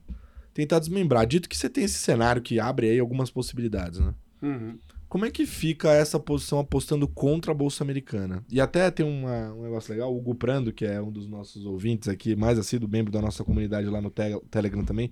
Tentar 0.55 0.79
desmembrar. 0.79 1.27
Dito 1.27 1.49
que 1.49 1.57
você 1.57 1.69
tem 1.69 1.85
esse 1.85 1.99
cenário 1.99 2.41
que 2.41 2.59
abre 2.59 2.89
aí 2.89 2.99
algumas 2.99 3.31
possibilidades, 3.31 4.01
né? 4.01 4.15
Uhum. 4.43 4.79
Como 5.09 5.25
é 5.25 5.31
que 5.31 5.47
fica 5.47 5.93
essa 5.93 6.19
posição 6.19 6.59
apostando 6.59 7.07
contra 7.07 7.53
a 7.53 7.55
Bolsa 7.55 7.85
Americana? 7.85 8.45
E 8.51 8.61
até 8.61 8.91
tem 8.91 9.07
uma, 9.07 9.53
um 9.53 9.63
negócio 9.63 9.93
legal, 9.93 10.13
o 10.13 10.19
Hugo 10.19 10.35
Prando, 10.35 10.73
que 10.73 10.85
é 10.85 11.01
um 11.01 11.13
dos 11.13 11.29
nossos 11.29 11.65
ouvintes 11.65 12.09
aqui, 12.09 12.35
mais 12.35 12.59
assíduo, 12.59 12.89
membro 12.89 13.13
da 13.13 13.23
nossa 13.23 13.45
comunidade 13.45 13.89
lá 13.89 14.01
no 14.01 14.11
te 14.11 14.23
Telegram 14.51 14.85
também, 14.85 15.11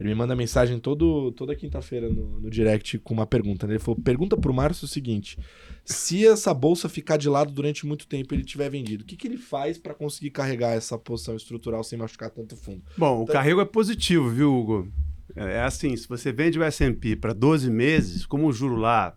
ele 0.00 0.08
me 0.08 0.14
manda 0.14 0.34
mensagem 0.34 0.80
todo, 0.80 1.30
toda 1.32 1.54
quinta-feira 1.54 2.08
no, 2.08 2.40
no, 2.40 2.50
direct 2.50 2.98
com 2.98 3.14
uma 3.14 3.26
pergunta. 3.26 3.66
Né? 3.66 3.74
Ele 3.74 3.78
falou, 3.78 4.00
pergunta 4.00 4.36
pro 4.36 4.52
Márcio 4.52 4.84
o 4.84 4.88
seguinte, 4.88 5.38
se 5.84 6.26
essa 6.26 6.52
bolsa 6.52 6.88
ficar 6.88 7.16
de 7.16 7.28
lado 7.28 7.52
durante 7.52 7.86
muito 7.86 8.08
tempo 8.08 8.34
e 8.34 8.36
ele 8.36 8.44
tiver 8.44 8.68
vendido, 8.68 9.04
o 9.04 9.06
que, 9.06 9.16
que 9.16 9.28
ele 9.28 9.38
faz 9.38 9.78
para 9.78 9.94
conseguir 9.94 10.30
carregar 10.30 10.72
essa 10.72 10.98
posição 10.98 11.36
estrutural 11.36 11.84
sem 11.84 11.96
machucar 11.96 12.30
tanto 12.30 12.56
fundo? 12.56 12.82
Bom, 12.98 13.22
então, 13.22 13.22
o 13.22 13.26
carrego 13.26 13.60
é 13.60 13.64
positivo, 13.64 14.28
viu, 14.28 14.52
Hugo? 14.52 14.88
É, 15.36 15.54
é 15.54 15.62
assim, 15.62 15.96
se 15.96 16.08
você 16.08 16.32
vende 16.32 16.58
o 16.58 16.64
S&P 16.64 17.14
para 17.14 17.32
12 17.32 17.70
meses, 17.70 18.26
como 18.26 18.48
o 18.48 18.52
juro 18.52 18.76
lá 18.76 19.16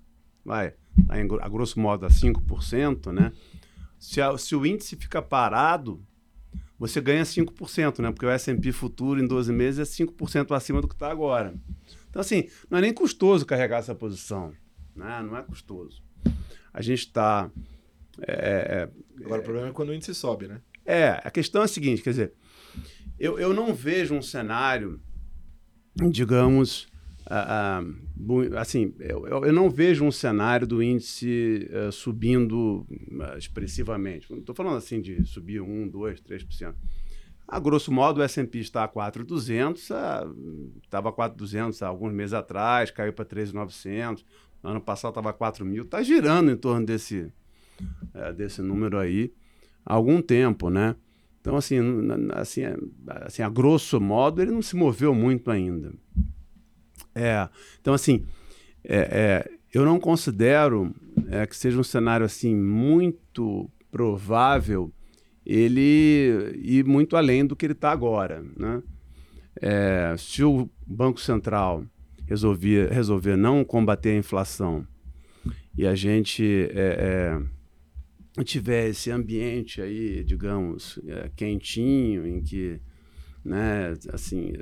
vai, 0.50 0.74
tá 1.08 1.14
a 1.41 1.47
grosso 1.47 1.80
modo 1.80 2.08
a 2.08 2.10
5%, 2.10 3.12
né? 3.12 3.32
Se, 4.00 4.20
a, 4.20 4.36
se 4.36 4.56
o 4.56 4.66
índice 4.66 4.95
fica 4.95 5.22
parado, 5.22 6.04
você 6.80 7.00
ganha 7.00 7.22
5%, 7.22 8.00
né? 8.00 8.12
Porque 8.12 8.26
o 8.26 8.30
S&P 8.30 8.72
futuro 8.72 9.22
em 9.22 9.28
12 9.28 9.54
meses 9.54 10.00
é 10.00 10.04
5% 10.06 10.56
acima 10.56 10.82
do 10.82 10.88
que 10.88 10.95
está 10.95 11.12
agora. 11.12 11.54
Então, 12.10 12.20
assim, 12.20 12.50
não 12.68 12.80
é 12.80 12.82
nem 12.82 12.91
custoso 12.91 13.45
carregar 13.45 13.78
essa 13.78 13.93
posição, 13.93 14.52
né? 14.95 15.22
Não 15.22 15.38
é 15.38 15.43
custoso. 15.43 16.02
A 16.74 16.82
gente 16.82 17.02
está... 17.02 17.52
É, 18.20 18.32
é, 18.34 19.24
agora, 19.24 19.38
é, 19.38 19.41
o 19.41 19.43
problema 19.43 19.68
é 19.68 19.72
quando 19.72 19.89
o 19.89 19.93
índice 19.93 20.16
sobe, 20.16 20.47
né? 20.47 20.62
É, 20.84 21.22
a 21.24 21.30
questão 21.30 21.62
é 21.62 21.66
a 21.66 21.68
seguinte, 21.68 22.02
quer 22.02 22.10
dizer, 22.10 22.34
eu, 23.20 23.38
eu 23.38 23.54
não 23.54 23.72
vejo 23.72 24.16
um 24.16 24.22
cenário, 24.22 25.00
digamos, 26.10 26.89
Uh, 27.30 28.58
assim, 28.58 28.92
eu, 29.00 29.28
eu, 29.28 29.54
não 29.54 29.70
vejo 29.70 30.04
um 30.04 30.12
cenário 30.12 30.66
do 30.66 30.82
índice 30.82 31.70
uh, 31.72 31.92
subindo 31.92 32.88
uh, 32.90 33.38
expressivamente. 33.38 34.32
Não 34.32 34.40
estou 34.40 34.56
falando 34.56 34.78
assim 34.78 35.00
de 35.00 35.24
subir 35.26 35.62
1, 35.62 35.90
2, 35.90 36.22
3%. 36.22 36.74
A 37.48 37.60
grosso 37.60 37.92
modo, 37.92 38.20
o 38.20 38.24
S&P 38.24 38.60
está 38.60 38.84
a 38.84 38.88
4,200, 38.88 39.90
estava 40.84 41.10
a 41.10 41.12
4,200 41.12 41.82
há 41.82 41.88
alguns 41.88 42.14
meses 42.14 42.34
atrás, 42.34 42.92
caiu 42.92 43.14
para 43.14 43.26
3,900. 43.26 44.26
Ano 44.64 44.82
passado 44.82 45.12
estava 45.12 45.30
a 45.30 45.34
4 45.34 45.66
mil. 45.66 45.84
Está 45.84 46.02
girando 46.04 46.52
em 46.52 46.56
torno 46.56 46.86
desse, 46.86 47.32
desse 48.36 48.62
número 48.62 49.00
aí 49.00 49.34
há 49.84 49.96
algum 49.96 50.22
tempo, 50.22 50.70
né? 50.70 50.96
Então, 51.42 51.56
assim, 51.56 51.80
assim, 52.34 52.62
assim, 53.08 53.42
a 53.42 53.50
grosso 53.50 54.00
modo, 54.00 54.42
ele 54.42 54.52
não 54.52 54.62
se 54.62 54.76
moveu 54.76 55.16
muito 55.16 55.50
ainda. 55.50 55.92
É. 57.20 57.50
Então, 57.82 57.94
assim, 57.94 58.26
é, 58.84 58.98
é, 58.98 59.52
eu 59.74 59.84
não 59.84 60.00
considero 60.00 60.94
é, 61.30 61.46
que 61.46 61.56
seja 61.56 61.80
um 61.80 61.84
cenário 61.84 62.26
assim 62.26 62.56
muito 62.56 63.70
provável 63.92 64.94
ele 65.46 66.56
ir 66.62 66.86
muito 66.86 67.16
além 67.18 67.46
do 67.46 67.56
que 67.56 67.66
ele 67.66 67.74
está 67.74 67.92
agora. 67.92 68.44
Né? 68.56 68.84
É, 69.62 70.16
se 70.18 70.44
o 70.44 70.70
Banco 70.86 71.20
Central 71.20 71.84
resolver, 72.26 72.92
resolver 72.92 73.36
não 73.36 73.66
combater 73.66 74.12
a 74.12 74.18
inflação 74.18 74.88
e 75.78 75.86
a 75.86 75.96
gente 75.96 76.44
é, 76.72 77.42
é, 78.38 78.44
tiver 78.44 78.90
esse 78.90 79.12
ambiente 79.12 79.82
aí, 79.82 80.24
digamos, 80.24 81.00
quentinho, 81.36 82.28
em 82.28 82.42
que, 82.42 82.80
né, 83.44 83.94
assim, 84.14 84.54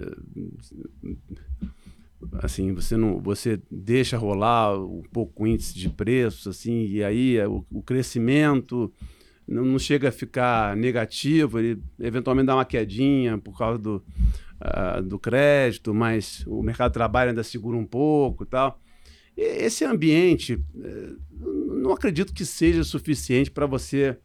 assim 2.34 2.74
você 2.74 2.98
não 2.98 3.20
você 3.22 3.62
deixa 3.70 4.18
rolar 4.18 4.78
um 4.78 5.04
pouco 5.12 5.44
o 5.44 5.48
índice 5.48 5.78
de 5.78 5.90
preços 5.90 6.48
assim 6.48 6.86
e 6.86 7.04
aí 7.04 7.38
é, 7.38 7.48
o, 7.48 7.66
o 7.72 7.82
crescimento 7.82 8.92
não, 9.48 9.64
não, 9.64 9.80
chega 9.80 10.10
a 10.10 10.12
ficar 10.12 10.76
negativo 10.76 11.60
ele 11.60 11.82
eventualmente 12.00 12.48
dá 12.48 12.56
uma 12.56 12.66
quedinha 12.66 13.38
por 13.38 13.58
causa 13.58 13.78
do, 13.78 14.04
uh, 14.62 15.02
do 15.02 15.20
crédito 15.20 15.94
mas 15.94 16.44
o 16.48 16.62
mercado 16.64 16.92
de 16.92 16.96
trabalho 16.96 17.30
ainda 17.30 17.44
segura 17.44 17.78
um 17.78 17.86
pouco 17.86 18.46
tal. 18.46 18.82
E 19.38 19.42
esse 19.42 19.86
ambiente 19.86 20.60
eh, 20.84 21.14
não 21.40 21.92
acredito 21.92 22.34
que 22.34 22.44
seja 22.44 22.84
suficiente 22.84 23.52
para 23.52 23.68
você 23.68 24.18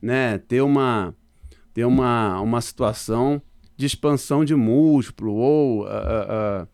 né 0.00 0.38
ter 0.38 0.60
uma 0.62 1.12
ter 1.74 1.84
uma, 1.84 2.40
uma 2.40 2.60
situação 2.60 3.42
de 3.76 3.86
expansão 3.86 4.44
de 4.44 4.54
múltiplo 4.54 5.34
ou 5.34 5.84
uh, 5.84 5.86
uh, 5.86 6.68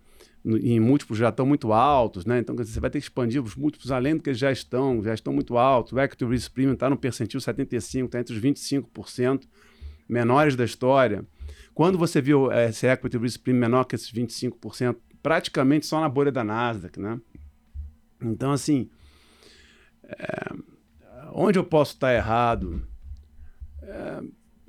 em 0.47 0.78
múltiplos 0.78 1.18
já 1.18 1.30
estão 1.30 1.44
muito 1.44 1.72
altos, 1.72 2.24
né? 2.24 2.38
Então 2.38 2.55
você 2.55 2.78
vai 2.78 2.88
ter 2.88 3.01
que 3.01 3.05
expandir 3.05 3.42
os 3.42 3.57
múltiplos 3.57 3.90
além 3.90 4.16
do 4.16 4.22
que 4.22 4.32
já 4.32 4.53
estão, 4.53 5.03
já 5.03 5.12
estão 5.12 5.32
muito 5.32 5.59
altos. 5.59 5.92
O 5.92 5.99
Equity 5.99 6.24
Risk 6.24 6.53
Premium 6.53 6.74
está 6.74 6.88
no 6.88 6.97
percentil 6.97 7.40
75, 7.40 8.07
está 8.07 8.20
entre 8.20 8.34
os 8.34 8.40
25% 8.40 9.42
menores 10.09 10.55
da 10.55 10.64
história. 10.64 11.24
Quando 11.74 11.99
você 11.99 12.22
viu 12.22 12.53
é, 12.53 12.68
esse 12.68 12.86
Equity 12.86 13.18
Risk 13.18 13.42
Premium 13.42 13.61
menor 13.61 13.84
que 13.84 13.97
esses 13.97 14.12
25%, 14.12 14.97
praticamente 15.20 15.84
só 15.84 16.01
na 16.01 16.09
bolha 16.09 16.30
da 16.30 16.44
Nasdaq, 16.44 17.01
né? 17.01 17.20
Então, 18.22 18.53
assim, 18.53 18.88
é, 20.05 20.55
onde 21.32 21.59
eu 21.59 21.64
posso 21.64 21.94
estar 21.94 22.14
errado 22.14 22.86
é, 23.82 24.22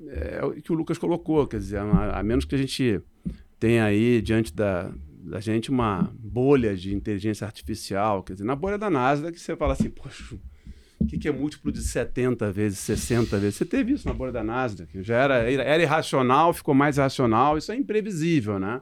é, 0.08 0.46
o 0.46 0.52
que 0.54 0.72
o 0.72 0.76
Lucas 0.76 0.98
colocou, 0.98 1.46
quer 1.46 1.60
dizer, 1.60 1.78
a, 1.78 2.20
a 2.20 2.24
menos 2.24 2.46
que 2.46 2.56
a 2.56 2.58
gente 2.58 3.00
tenha 3.60 3.86
aí 3.86 4.22
diante 4.22 4.54
da, 4.54 4.92
da 5.28 5.40
gente 5.40 5.70
uma 5.70 6.12
bolha 6.18 6.76
de 6.76 6.96
inteligência 6.96 7.46
artificial, 7.46 8.24
quer 8.24 8.34
dizer, 8.34 8.46
na 8.46 8.56
bolha 8.56 8.78
da 8.78 8.90
NASA 8.90 9.32
que 9.32 9.40
você 9.40 9.56
fala 9.56 9.74
assim, 9.74 9.90
poxa, 9.90 10.36
o 11.00 11.06
que, 11.06 11.18
que, 11.18 11.28
é 11.28 11.32
múltiplo 11.32 11.72
de 11.72 11.82
70 11.82 12.52
vezes, 12.52 12.80
60 12.80 13.38
vezes? 13.38 13.56
Você 13.56 13.66
teve 13.66 13.94
isso 13.94 14.08
na 14.08 14.14
bolha 14.14 14.32
da 14.32 14.44
Nasdaq, 14.44 15.04
já 15.04 15.18
era, 15.18 15.36
era 15.52 15.84
irracional, 15.84 16.54
ficou 16.54 16.74
mais 16.74 16.98
racional, 16.98 17.58
isso 17.58 17.72
é 17.72 17.76
imprevisível, 17.76 18.58
né? 18.58 18.82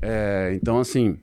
É, 0.00 0.52
então, 0.54 0.78
assim, 0.78 1.18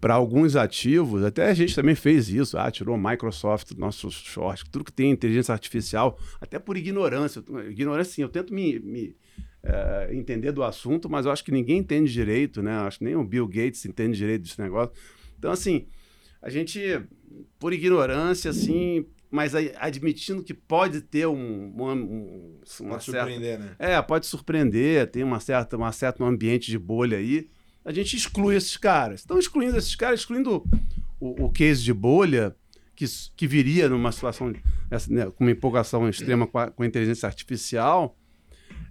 para 0.00 0.14
alguns 0.14 0.56
ativos, 0.56 1.24
até 1.24 1.48
a 1.48 1.54
gente 1.54 1.74
também 1.74 1.94
fez 1.94 2.28
isso, 2.28 2.56
ah, 2.56 2.70
tirou 2.70 2.96
Microsoft 2.96 3.74
do 3.74 3.80
nosso 3.80 4.10
short, 4.10 4.64
tudo 4.70 4.84
que 4.84 4.92
tem 4.92 5.10
inteligência 5.10 5.52
artificial, 5.52 6.18
até 6.40 6.58
por 6.58 6.76
ignorância. 6.76 7.42
Ignorância, 7.68 8.14
sim, 8.14 8.22
eu 8.22 8.28
tento 8.28 8.54
me, 8.54 8.78
me 8.78 9.16
é, 9.68 10.08
entender 10.14 10.50
do 10.50 10.62
assunto, 10.62 11.10
mas 11.10 11.26
eu 11.26 11.32
acho 11.32 11.44
que 11.44 11.52
ninguém 11.52 11.78
entende 11.78 12.10
direito, 12.10 12.62
né? 12.62 12.76
Eu 12.78 12.86
acho 12.86 12.98
que 12.98 13.04
nem 13.04 13.14
o 13.14 13.22
Bill 13.22 13.46
Gates 13.46 13.84
entende 13.84 14.16
direito 14.16 14.42
desse 14.42 14.60
negócio. 14.60 14.94
Então, 15.38 15.52
assim, 15.52 15.86
a 16.40 16.48
gente, 16.48 16.80
por 17.58 17.72
ignorância, 17.72 18.50
assim, 18.50 19.04
mas 19.30 19.54
admitindo 19.54 20.42
que 20.42 20.54
pode 20.54 21.02
ter 21.02 21.26
um, 21.26 21.70
uma, 21.74 21.92
um, 21.92 22.60
uma 22.80 22.90
pode 22.90 23.04
certa, 23.04 23.20
surpreender, 23.20 23.58
né? 23.58 23.76
É, 23.78 24.00
pode 24.00 24.26
surpreender, 24.26 25.06
tem 25.10 25.22
uma 25.22 25.38
certa, 25.38 25.76
uma 25.76 25.92
certa 25.92 26.24
um 26.24 26.26
ambiente 26.26 26.70
de 26.70 26.78
bolha 26.78 27.18
aí. 27.18 27.50
A 27.84 27.92
gente 27.92 28.16
exclui 28.16 28.56
esses 28.56 28.76
caras. 28.76 29.20
Estão 29.20 29.38
excluindo 29.38 29.76
esses 29.76 29.94
caras, 29.94 30.20
excluindo 30.20 30.64
o, 31.20 31.44
o 31.44 31.50
case 31.50 31.82
de 31.82 31.92
bolha, 31.92 32.56
que, 32.96 33.04
que 33.36 33.46
viria 33.46 33.86
numa 33.88 34.12
situação 34.12 34.50
né, 35.10 35.26
com 35.26 35.44
uma 35.44 35.50
empolgação 35.50 36.08
extrema 36.08 36.46
com 36.46 36.58
a, 36.58 36.70
com 36.70 36.82
a 36.82 36.86
inteligência 36.86 37.26
artificial 37.26 38.16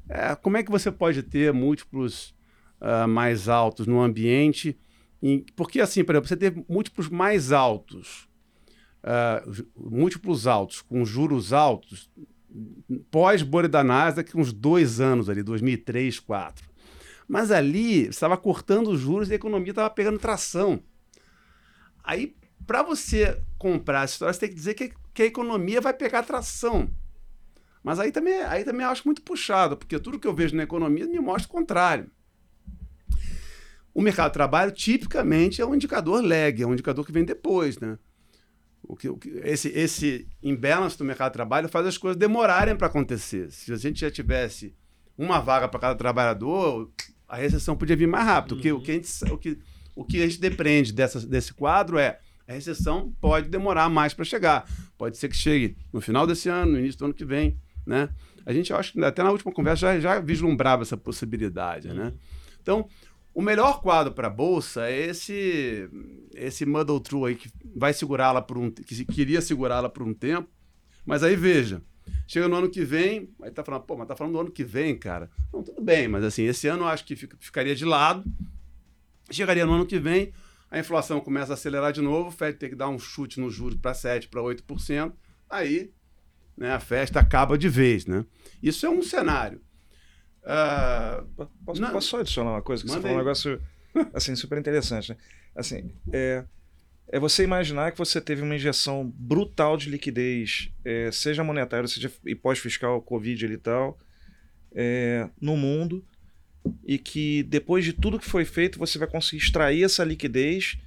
é, 0.10 0.36
como 0.36 0.58
é 0.58 0.64
que 0.64 0.72
você 0.72 0.92
pode 0.92 1.24
ter 1.24 1.54
múltiplos 1.54 2.36
uh, 2.82 3.08
mais 3.08 3.50
altos 3.50 3.88
no 3.88 4.02
ambiente? 4.02 4.78
Em, 5.22 5.46
porque, 5.56 5.82
assim, 5.82 6.04
por 6.04 6.14
exemplo, 6.14 6.28
você 6.28 6.38
ter 6.38 6.66
múltiplos 6.70 7.10
mais 7.10 7.52
altos, 7.52 8.28
uh, 9.04 9.68
múltiplos 9.76 10.48
altos, 10.48 10.82
com 10.82 11.04
juros 11.04 11.52
altos, 11.52 12.10
pós-bolha 13.12 13.68
da 13.68 13.84
Nasdaq, 13.84 14.38
uns 14.38 14.54
dois 14.54 15.00
anos 15.00 15.30
ali, 15.30 15.44
2003, 15.44 16.16
2004. 16.16 16.66
Mas 17.28 17.52
ali, 17.52 18.08
estava 18.08 18.38
cortando 18.38 18.90
os 18.90 19.02
juros 19.02 19.30
e 19.30 19.34
a 19.34 19.36
economia 19.36 19.72
estava 19.72 19.90
pegando 19.90 20.18
tração. 20.18 20.82
Aí, 22.02 22.36
para 22.66 22.82
você 22.82 23.42
comprar 23.58 24.06
essa 24.06 24.14
história, 24.14 24.34
você 24.34 24.40
tem 24.40 24.50
que 24.50 24.56
dizer 24.56 24.74
que, 24.76 24.94
que 25.14 25.24
a 25.24 25.26
economia 25.26 25.82
vai 25.82 25.94
pegar 25.94 26.24
tração. 26.24 26.90
Mas 27.88 28.02
aí 28.02 28.12
também, 28.12 28.42
aí 28.42 28.66
também 28.66 28.86
acho 28.86 29.04
muito 29.06 29.22
puxado, 29.22 29.78
porque 29.78 29.98
tudo 29.98 30.20
que 30.20 30.28
eu 30.28 30.34
vejo 30.34 30.54
na 30.54 30.64
economia 30.64 31.08
me 31.08 31.20
mostra 31.22 31.48
o 31.48 31.52
contrário. 31.54 32.12
O 33.94 34.02
mercado 34.02 34.28
de 34.28 34.34
trabalho, 34.34 34.74
tipicamente, 34.74 35.62
é 35.62 35.66
um 35.66 35.74
indicador 35.74 36.22
lag, 36.22 36.62
é 36.62 36.68
um 36.68 36.74
indicador 36.74 37.06
que 37.06 37.14
vem 37.14 37.24
depois, 37.24 37.80
né? 37.80 37.98
O 38.84 38.94
que, 38.94 39.08
o 39.08 39.16
que, 39.16 39.30
esse, 39.42 39.70
esse 39.70 40.28
imbalance 40.44 40.98
do 40.98 41.06
mercado 41.06 41.32
de 41.32 41.36
trabalho 41.36 41.70
faz 41.70 41.88
as 41.88 41.98
coisas 41.98 42.20
demorarem 42.20 42.76
para 42.76 42.88
acontecer. 42.88 43.50
Se 43.54 43.72
a 43.72 43.78
gente 43.78 44.02
já 44.02 44.12
tivesse 44.12 44.76
uma 45.18 45.40
vaga 45.40 45.70
para 45.70 45.80
cada 45.80 45.96
trabalhador, 45.96 46.92
a 47.26 47.38
recessão 47.38 47.78
podia 47.78 47.96
vir 47.96 48.06
mais 48.06 48.26
rápido. 48.26 48.52
Uhum. 48.52 48.58
O, 48.58 48.62
que, 48.62 48.72
o, 48.74 48.82
que 48.82 48.92
a 48.92 48.94
gente, 48.96 49.32
o, 49.32 49.38
que, 49.38 49.60
o 49.96 50.04
que 50.04 50.22
a 50.22 50.28
gente 50.28 50.42
depende 50.42 50.92
dessa, 50.92 51.26
desse 51.26 51.54
quadro 51.54 51.98
é 51.98 52.20
a 52.46 52.52
recessão 52.52 53.16
pode 53.22 53.48
demorar 53.48 53.88
mais 53.88 54.14
para 54.14 54.26
chegar. 54.26 54.70
Pode 54.98 55.18
ser 55.18 55.30
que 55.30 55.38
chegue 55.38 55.78
no 55.94 56.02
final 56.02 56.28
desse 56.28 56.50
ano, 56.50 56.74
no 56.74 56.80
início 56.80 57.00
do 57.00 57.06
ano 57.06 57.14
que 57.14 57.24
vem. 57.24 57.58
Né? 57.88 58.10
A 58.46 58.54
gente, 58.54 58.74
acho 58.74 58.94
que 58.94 59.04
até 59.04 59.24
na 59.24 59.32
última 59.32 59.52
conversa 59.52 59.80
já, 59.80 60.00
já 60.00 60.20
vislumbrava 60.20 60.84
essa 60.84 60.98
possibilidade. 60.98 61.88
Né? 61.88 62.14
Então, 62.62 62.88
o 63.34 63.42
melhor 63.42 63.82
quadro 63.82 64.14
para 64.14 64.28
a 64.28 64.32
Bolsa 64.32 64.90
é 64.90 65.08
esse, 65.08 65.90
esse 66.34 66.66
muddle 66.66 67.00
true 67.00 67.30
aí 67.30 67.36
que 67.36 67.50
vai 67.76 67.94
segurá-la 67.94 68.42
por 68.42 68.58
um 68.58 68.70
que 68.70 69.06
queria 69.06 69.42
segurá-la 69.42 69.88
por 69.88 70.04
um 70.04 70.14
tempo. 70.14 70.50
Mas 71.06 71.24
aí 71.24 71.36
veja, 71.36 71.82
chega 72.28 72.48
no 72.48 72.58
ano 72.58 72.70
que 72.70 72.84
vem, 72.84 73.30
aí 73.42 73.50
tá 73.50 73.64
falando, 73.64 73.84
pô, 73.84 73.96
mas 73.96 74.08
tá 74.08 74.16
falando 74.16 74.34
do 74.34 74.40
ano 74.42 74.52
que 74.52 74.64
vem, 74.64 74.98
cara. 74.98 75.30
Não, 75.54 75.64
tudo 75.64 75.82
bem, 75.82 76.08
mas 76.08 76.24
assim, 76.24 76.44
esse 76.44 76.68
ano 76.68 76.84
eu 76.84 76.88
acho 76.88 77.06
que 77.06 77.16
ficaria 77.16 77.76
de 77.76 77.86
lado. 77.86 78.24
Chegaria 79.30 79.66
no 79.66 79.74
ano 79.74 79.86
que 79.86 80.00
vem, 80.00 80.34
a 80.70 80.80
inflação 80.80 81.20
começa 81.20 81.54
a 81.54 81.56
acelerar 81.56 81.94
de 81.94 82.02
novo, 82.02 82.30
o 82.30 82.32
Fed 82.32 82.58
tem 82.58 82.70
que 82.70 82.76
dar 82.76 82.90
um 82.90 83.00
chute 83.00 83.40
no 83.40 83.50
juros 83.50 83.78
para 83.80 83.94
7, 83.94 84.28
para 84.28 84.42
8%, 84.42 85.14
aí 85.50 85.92
né, 86.58 86.72
a 86.72 86.80
festa 86.80 87.20
acaba 87.20 87.58
de 87.58 87.70
vez. 87.70 88.06
Né? 88.06 88.26
Isso 88.62 88.86
é 88.86 88.90
um 88.90 89.04
cenário. 89.04 89.62
Uh, 90.44 91.48
posso, 91.66 91.82
não, 91.82 91.92
posso, 91.92 92.08
só 92.08 92.20
adicionar 92.22 92.52
uma 92.52 92.62
coisa? 92.62 92.84
Que 92.84 92.90
você 92.90 93.02
falou 93.02 93.16
um 93.16 93.20
negócio 93.20 93.62
assim, 94.14 94.36
super 94.36 94.58
interessante. 94.58 95.10
Né? 95.10 95.18
Assim, 95.56 95.92
é, 96.12 96.44
é 97.10 97.20
você 97.20 97.44
imaginar 97.44 97.92
que 97.92 97.98
você 97.98 98.20
teve 98.22 98.42
uma 98.42 98.56
injeção 98.56 99.14
brutal 99.16 99.78
de 99.78 99.90
liquidez, 99.90 100.72
é, 100.84 101.12
seja 101.12 101.44
monetária, 101.44 101.88
seja 101.88 102.12
e 102.26 102.34
pós-fiscal, 102.34 103.02
Covid 103.02 103.46
e 103.46 103.58
tal, 103.58 103.98
é, 104.74 105.30
no 105.40 105.58
mundo, 105.58 106.06
e 106.86 106.98
que 106.98 107.44
depois 107.44 107.84
de 107.84 107.94
tudo 107.94 108.20
que 108.20 108.30
foi 108.30 108.46
feito, 108.46 108.80
você 108.80 108.98
vai 108.98 109.08
conseguir 109.08 109.44
extrair 109.44 109.84
essa 109.84 110.04
liquidez, 110.04 110.78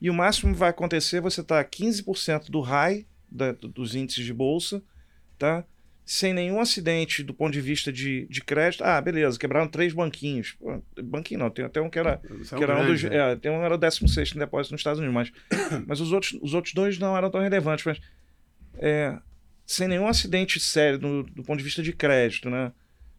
e 0.00 0.10
o 0.10 0.14
máximo 0.14 0.52
que 0.52 0.58
vai 0.58 0.70
acontecer, 0.70 1.20
você 1.20 1.40
está 1.40 1.62
15% 1.64 2.50
do 2.50 2.60
high 2.60 3.06
da, 3.30 3.52
dos 3.52 3.94
índices 3.94 4.24
de 4.24 4.32
bolsa, 4.32 4.82
tá? 5.38 5.64
Sem 6.04 6.32
nenhum 6.32 6.60
acidente 6.60 7.24
do 7.24 7.34
ponto 7.34 7.52
de 7.52 7.60
vista 7.60 7.92
de, 7.92 8.26
de 8.28 8.40
crédito. 8.40 8.84
Ah, 8.84 9.00
beleza, 9.00 9.38
quebraram 9.38 9.66
três 9.66 9.92
banquinhos. 9.92 10.56
Banquinho 11.02 11.40
não, 11.40 11.50
tem 11.50 11.64
até 11.64 11.80
um 11.80 11.90
que 11.90 11.98
era, 11.98 12.20
é 12.22 12.56
que 12.56 12.62
era 12.62 12.80
um 12.80 12.86
dos. 12.86 13.02
Né? 13.02 13.16
É, 13.16 13.36
tem 13.36 13.50
um 13.50 13.62
era 13.62 13.74
o 13.74 13.78
16 13.78 14.36
em 14.36 14.38
depósito 14.38 14.72
nos 14.72 14.80
Estados 14.80 15.00
Unidos, 15.00 15.14
mas, 15.14 15.32
mas 15.84 16.00
os, 16.00 16.12
outros, 16.12 16.38
os 16.40 16.54
outros 16.54 16.74
dois 16.74 16.96
não 16.98 17.16
eram 17.16 17.28
tão 17.28 17.40
relevantes. 17.40 17.84
Mas 17.84 18.00
é, 18.78 19.18
sem 19.66 19.88
nenhum 19.88 20.06
acidente 20.06 20.60
sério 20.60 20.96
do, 20.96 21.24
do 21.24 21.42
ponto 21.42 21.58
de 21.58 21.64
vista 21.64 21.82
de 21.82 21.92
crédito, 21.92 22.48
né? 22.48 22.72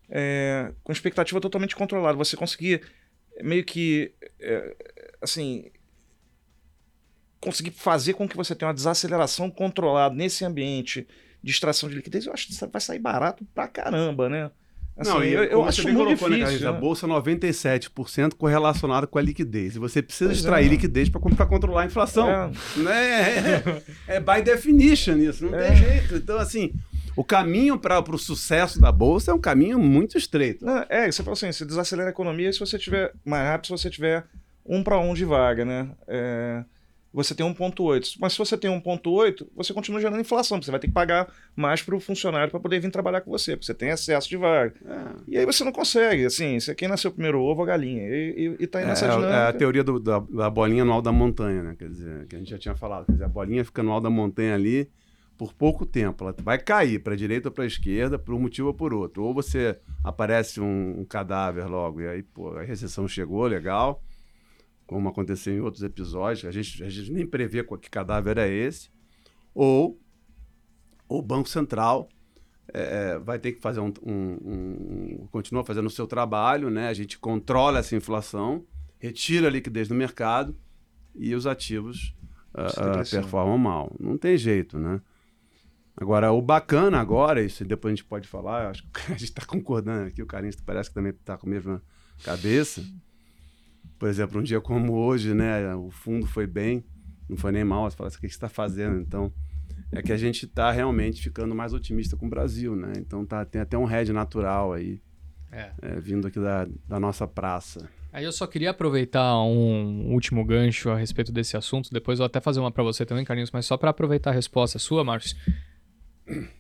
É, 0.10 0.72
com 0.82 0.94
expectativa 0.94 1.42
totalmente 1.42 1.76
controlada. 1.76 2.18
Você 2.18 2.38
conseguir 2.38 2.82
meio 3.42 3.66
que. 3.66 4.14
É, 4.40 4.76
assim. 5.22 5.70
Conseguir 7.42 7.72
fazer 7.72 8.14
com 8.14 8.28
que 8.28 8.38
você 8.38 8.56
tenha 8.56 8.70
uma 8.70 8.74
desaceleração 8.74 9.52
controlada 9.52 10.16
nesse 10.16 10.46
ambiente 10.46 11.06
de 11.48 11.54
extração 11.54 11.88
de 11.88 11.96
liquidez, 11.96 12.26
eu 12.26 12.34
acho 12.34 12.46
que 12.46 12.66
vai 12.68 12.82
sair 12.82 13.00
barato 13.00 13.48
pra 13.56 13.70
caramba, 13.70 14.28
né? 14.28 14.52
Assim, 14.98 15.12
não, 15.12 15.24
eu, 15.24 15.44
eu 15.44 15.64
acho 15.64 15.84
muito 15.84 15.98
colocou, 15.98 16.30
né, 16.30 16.38
difícil. 16.40 16.60
Né, 16.60 16.68
A 16.68 16.74
bolsa 16.74 17.08
97% 17.08 18.34
correlacionada 18.34 19.08
com 19.08 19.18
a 19.18 19.22
liquidez. 19.22 19.76
E 19.76 19.80
você 19.80 20.02
precisa 20.02 20.32
pois 20.32 20.40
extrair 20.40 20.66
é. 20.66 20.70
liquidez 20.70 21.08
para 21.08 21.46
controlar 21.46 21.84
a 21.84 21.86
inflação. 21.86 22.30
É. 22.30 22.52
Né? 22.78 23.82
É, 24.08 24.16
é, 24.16 24.20
by 24.20 24.42
definition 24.44 25.18
isso, 25.18 25.46
não 25.46 25.58
é. 25.58 25.68
tem 25.68 25.76
jeito. 25.78 26.16
Então, 26.16 26.38
assim, 26.38 26.74
o 27.16 27.24
caminho 27.24 27.78
para 27.80 28.00
o 28.00 28.18
sucesso 28.18 28.82
da 28.82 28.92
bolsa 28.92 29.32
é 29.32 29.34
um 29.34 29.40
caminho 29.40 29.80
muito 29.80 30.18
estreito. 30.18 30.66
Não, 30.66 30.84
é, 30.90 31.10
você 31.10 31.24
fala 31.24 31.34
assim, 31.34 31.52
você 31.52 31.64
desacelera 31.64 32.10
a 32.10 32.12
economia 32.12 32.52
se 32.52 32.60
você 32.60 32.78
tiver 32.78 33.14
mais 33.24 33.48
rápido, 33.48 33.68
se 33.68 33.84
você 33.84 33.90
tiver 33.90 34.26
um 34.66 34.84
para 34.84 35.00
um 35.00 35.14
de 35.14 35.24
vaga, 35.24 35.64
né? 35.64 35.90
É 36.08 36.66
você 37.14 37.34
tem 37.34 37.46
1,8. 37.46 38.18
Mas 38.20 38.34
se 38.34 38.40
você 38.40 38.58
tem 38.58 38.70
1,8, 38.70 39.48
você 39.56 39.74
continua 39.74 40.00
gerando 40.00 40.20
inflação, 40.20 40.62
você 40.62 40.72
vai 40.72 40.80
ter 40.80 40.88
que 40.88 40.94
pagar 40.94 41.28
mais 41.56 41.82
para 41.82 41.96
o 41.96 42.00
funcionário 42.00 42.52
para 42.52 42.60
poder 42.60 42.80
vir 42.80 42.92
trabalhar 42.92 43.22
com 43.22 43.32
você, 43.32 43.56
porque 43.56 43.66
você 43.66 43.74
tem 43.74 43.90
excesso 43.90 44.30
de 44.30 44.38
vaga. 44.38 44.74
É. 44.86 45.06
E 45.28 45.38
aí 45.38 45.46
você 45.46 45.64
não 45.64 45.72
consegue, 45.72 46.26
assim, 46.26 46.60
você 46.60 46.76
quem 46.76 46.88
nasceu 46.88 47.12
primeiro 47.12 47.42
ovo, 47.42 47.64
a 47.64 47.66
galinha. 47.66 48.04
E, 48.04 48.56
e, 48.60 48.64
e 48.64 48.68
tá 48.68 48.80
aí 48.80 48.86
nessa 48.86 49.06
é, 49.06 49.10
dinâmica. 49.10 49.34
É 49.34 49.48
a 49.48 49.54
teoria 49.54 49.84
do, 49.84 50.00
da, 50.00 50.20
da, 50.20 50.50
bolinha 50.50 50.86
no 50.86 50.92
alto 50.92 51.06
da 51.06 51.12
montanha, 51.12 51.64
né? 51.64 51.76
Quer 51.78 51.90
dizer, 51.90 52.28
que 52.28 52.36
a 52.36 52.40
gente 52.40 52.52
já 52.52 52.58
tinha 52.58 52.76
falado. 52.76 53.06
Quer 53.06 53.14
dizer, 53.14 53.26
a 53.26 53.30
bolinha 53.30 53.64
fica 53.64 53.82
no 53.82 53.92
alto 53.92 54.04
da 54.04 54.10
montanha 54.10 54.54
ali 54.54 54.90
por 55.38 55.54
pouco 55.54 55.86
tempo. 55.86 56.24
Ela 56.24 56.36
vai 56.44 56.58
cair 56.58 57.00
para 57.00 57.14
a 57.14 57.18
direita 57.18 57.48
ou 57.48 57.52
para 57.52 57.64
a 57.64 57.68
esquerda 57.68 58.20
por 58.20 58.34
um 58.34 58.40
motivo 58.40 58.68
ou 58.68 58.74
por 58.74 58.94
outro. 58.94 59.24
Ou 59.24 59.34
você 59.34 59.78
aparece 60.04 60.60
um, 60.60 61.00
um 61.00 61.06
cadáver 61.06 61.68
logo, 61.68 62.02
e 62.02 62.08
aí, 62.08 62.24
pô, 62.24 62.58
a 62.58 62.64
recessão 62.64 63.08
chegou, 63.08 63.46
legal 63.46 64.02
como 64.88 65.10
aconteceu 65.10 65.54
em 65.54 65.60
outros 65.60 65.84
episódios, 65.84 66.46
a 66.46 66.52
gente, 66.52 66.84
a 66.84 66.90
gente 66.90 67.12
nem 67.12 67.28
prevê 67.28 67.62
que 67.64 67.90
cadáver 67.90 68.38
é 68.38 68.50
esse, 68.50 68.90
ou 69.54 70.00
o 71.10 71.22
Banco 71.22 71.50
Central 71.50 72.10
é, 72.74 73.14
é, 73.14 73.20
vai 73.20 73.38
ter 73.38 73.54
que 73.54 73.62
fazer 73.62 73.80
um, 73.80 73.94
um, 74.02 74.14
um, 74.14 75.28
continua 75.30 75.64
fazendo 75.64 75.88
o 75.88 75.92
seu 75.92 76.08
trabalho, 76.08 76.70
né? 76.70 76.88
A 76.88 76.94
gente 76.94 77.18
controla 77.20 77.80
essa 77.80 77.96
inflação, 77.96 78.66
retira 78.98 79.48
a 79.48 79.52
liquidez 79.52 79.88
do 79.88 79.96
mercado 79.96 80.56
e 81.16 81.34
os 81.36 81.46
ativos 81.46 82.16
uh, 82.54 83.02
uh, 83.02 83.10
performam 83.10 83.58
mal. 83.58 83.96
Não 84.00 84.18
tem 84.18 84.38
jeito, 84.38 84.80
né? 84.80 85.02
Agora, 85.96 86.32
o 86.32 86.42
bacana 86.42 87.00
agora, 87.00 87.42
isso 87.42 87.66
depois 87.66 87.92
a 87.92 87.96
gente 87.96 88.06
pode 88.06 88.28
falar, 88.28 88.70
acho 88.70 88.84
que 88.84 89.00
a 89.12 89.18
gente 89.18 89.26
está 89.26 89.46
concordando 89.46 90.08
aqui, 90.08 90.22
o 90.22 90.28
Carlinhos 90.28 90.56
parece 90.58 90.90
que 90.90 90.96
também 90.96 91.12
está 91.12 91.38
com 91.38 91.48
a 91.48 91.50
mesma 91.50 91.82
cabeça. 92.24 92.84
Por 93.98 94.08
exemplo, 94.08 94.40
um 94.40 94.44
dia 94.44 94.62
como 94.62 94.94
hoje, 94.94 95.34
né, 95.34 95.74
o 95.76 95.90
fundo 95.90 96.26
foi 96.26 96.46
bem, 96.46 96.86
não 97.28 97.38
foi 97.38 97.52
nem 97.52 97.64
mal, 97.64 97.90
você 97.90 97.98
fala 97.98 98.08
assim, 98.08 98.18
o 98.18 98.22
que 98.22 98.30
você 98.30 98.36
está 98.36 98.50
fazendo? 98.50 99.00
Então, 99.00 99.34
é 99.92 100.02
que 100.02 100.12
a 100.12 100.18
gente 100.18 100.46
está 100.46 100.72
realmente 100.72 101.22
ficando 101.22 101.56
mais 101.56 101.74
otimista 101.74 102.16
com 102.16 102.28
o 102.28 102.30
Brasil, 102.30 102.76
né? 102.76 102.94
Então 102.98 103.26
tá, 103.26 103.46
tem 103.46 103.62
até 103.62 103.78
um 103.78 103.86
head 103.86 104.12
natural 104.12 104.74
aí, 104.74 105.02
é. 105.52 105.72
É, 105.82 106.00
vindo 106.00 106.28
aqui 106.28 106.40
da, 106.40 106.68
da 106.88 107.00
nossa 107.00 107.28
praça. 107.28 107.90
Aí 108.12 108.24
eu 108.24 108.32
só 108.32 108.48
queria 108.48 108.72
aproveitar 108.72 109.38
um 109.42 110.12
último 110.12 110.44
gancho 110.44 110.90
a 110.90 110.98
respeito 110.98 111.32
desse 111.32 111.56
assunto, 111.56 111.90
depois 111.92 112.20
eu 112.20 112.24
vou 112.24 112.28
até 112.28 112.40
fazer 112.40 112.60
uma 112.60 112.72
para 112.72 112.84
você 112.84 113.06
também, 113.06 113.24
Carlinhos, 113.24 113.52
mas 113.52 113.66
só 113.66 113.78
para 113.78 113.90
aproveitar 113.90 114.32
a 114.32 114.34
resposta 114.34 114.80
sua, 114.80 115.04
Márcio. 115.04 115.38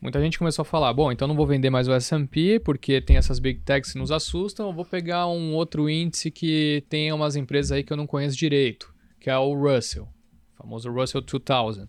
Muita 0.01 0.21
gente 0.21 0.39
começou 0.39 0.61
a 0.61 0.65
falar, 0.65 0.93
bom, 0.93 1.11
então 1.11 1.27
não 1.27 1.35
vou 1.35 1.45
vender 1.45 1.69
mais 1.69 1.87
o 1.87 1.93
S&P 1.93 2.59
porque 2.59 3.01
tem 3.01 3.17
essas 3.17 3.37
big 3.37 3.59
techs 3.61 3.91
que 3.91 3.99
nos 3.99 4.11
assustam, 4.11 4.67
eu 4.67 4.73
vou 4.73 4.85
pegar 4.85 5.27
um 5.27 5.53
outro 5.53 5.89
índice 5.89 6.31
que 6.31 6.83
tem 6.89 7.11
umas 7.11 7.35
empresas 7.35 7.73
aí 7.73 7.83
que 7.83 7.91
eu 7.91 7.97
não 7.97 8.07
conheço 8.07 8.37
direito, 8.37 8.93
que 9.19 9.29
é 9.29 9.37
o 9.37 9.53
Russell, 9.53 10.07
o 10.53 10.63
famoso 10.63 10.89
Russell 10.89 11.21
2000. 11.21 11.87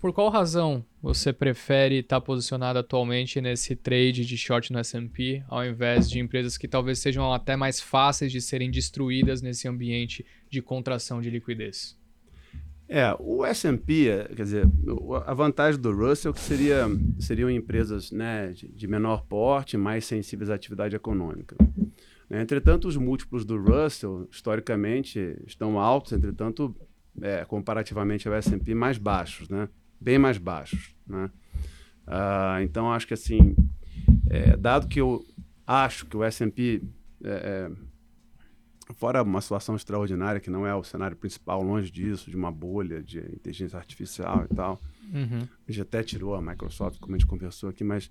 Por 0.00 0.14
qual 0.14 0.30
razão 0.30 0.82
você 1.02 1.30
prefere 1.30 1.96
estar 1.96 2.22
posicionado 2.22 2.78
atualmente 2.78 3.38
nesse 3.40 3.76
trade 3.76 4.24
de 4.24 4.38
short 4.38 4.72
no 4.72 4.78
S&P, 4.78 5.42
ao 5.46 5.62
invés 5.62 6.08
de 6.08 6.18
empresas 6.18 6.56
que 6.56 6.66
talvez 6.66 7.00
sejam 7.00 7.30
até 7.34 7.54
mais 7.54 7.80
fáceis 7.80 8.32
de 8.32 8.40
serem 8.40 8.70
destruídas 8.70 9.42
nesse 9.42 9.68
ambiente 9.68 10.24
de 10.48 10.62
contração 10.62 11.20
de 11.20 11.28
liquidez? 11.28 11.99
É, 12.92 13.14
o 13.20 13.46
S&P, 13.46 14.26
quer 14.34 14.42
dizer, 14.42 14.68
a 15.24 15.32
vantagem 15.32 15.80
do 15.80 15.92
Russell 15.94 16.34
que 16.34 16.40
seria, 16.40 16.86
seriam 17.20 17.48
empresas 17.48 18.10
né, 18.10 18.52
de, 18.52 18.88
menor 18.88 19.24
porte, 19.26 19.76
mais 19.76 20.04
sensíveis 20.04 20.50
à 20.50 20.56
atividade 20.56 20.96
econômica. 20.96 21.54
Entretanto, 22.28 22.88
os 22.88 22.96
múltiplos 22.96 23.44
do 23.44 23.56
Russell, 23.62 24.26
historicamente, 24.28 25.36
estão 25.46 25.78
altos, 25.78 26.12
entretanto, 26.12 26.74
é, 27.22 27.44
comparativamente 27.44 28.26
ao 28.26 28.34
S&P, 28.34 28.74
mais 28.74 28.98
baixos, 28.98 29.48
né? 29.48 29.68
bem 30.00 30.18
mais 30.18 30.36
baixos. 30.36 30.92
Né? 31.06 31.30
Uh, 32.08 32.62
então, 32.64 32.92
acho 32.92 33.06
que 33.06 33.14
assim, 33.14 33.54
é, 34.28 34.56
dado 34.56 34.88
que 34.88 35.00
eu 35.00 35.24
acho 35.64 36.06
que 36.06 36.16
o 36.16 36.24
S&P, 36.24 36.82
é, 37.22 37.30
é, 37.30 37.70
fora 38.94 39.22
uma 39.22 39.40
situação 39.40 39.76
extraordinária, 39.76 40.40
que 40.40 40.50
não 40.50 40.66
é 40.66 40.74
o 40.74 40.82
cenário 40.82 41.16
principal, 41.16 41.62
longe 41.62 41.90
disso, 41.90 42.30
de 42.30 42.36
uma 42.36 42.50
bolha 42.50 43.02
de 43.02 43.18
inteligência 43.18 43.78
artificial 43.78 44.46
e 44.50 44.54
tal, 44.54 44.80
uhum. 45.12 45.46
a 45.68 45.72
gente 45.72 45.82
até 45.82 46.02
tirou 46.02 46.34
a 46.34 46.42
Microsoft, 46.42 46.98
como 46.98 47.14
a 47.14 47.18
gente 47.18 47.26
conversou 47.26 47.68
aqui, 47.68 47.84
mas 47.84 48.10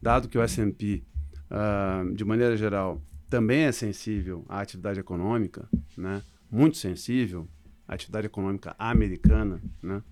dado 0.00 0.28
que 0.28 0.38
o 0.38 0.42
S&P, 0.42 1.02
uh, 1.50 2.14
de 2.14 2.24
maneira 2.24 2.56
geral, 2.56 3.02
também 3.28 3.62
é 3.62 3.72
sensível 3.72 4.44
à 4.48 4.60
atividade 4.60 4.98
econômica, 4.98 5.68
né? 5.96 6.22
muito 6.50 6.76
sensível 6.76 7.48
à 7.86 7.94
atividade 7.94 8.26
econômica 8.26 8.74
americana, 8.78 9.62
né? 9.82 10.02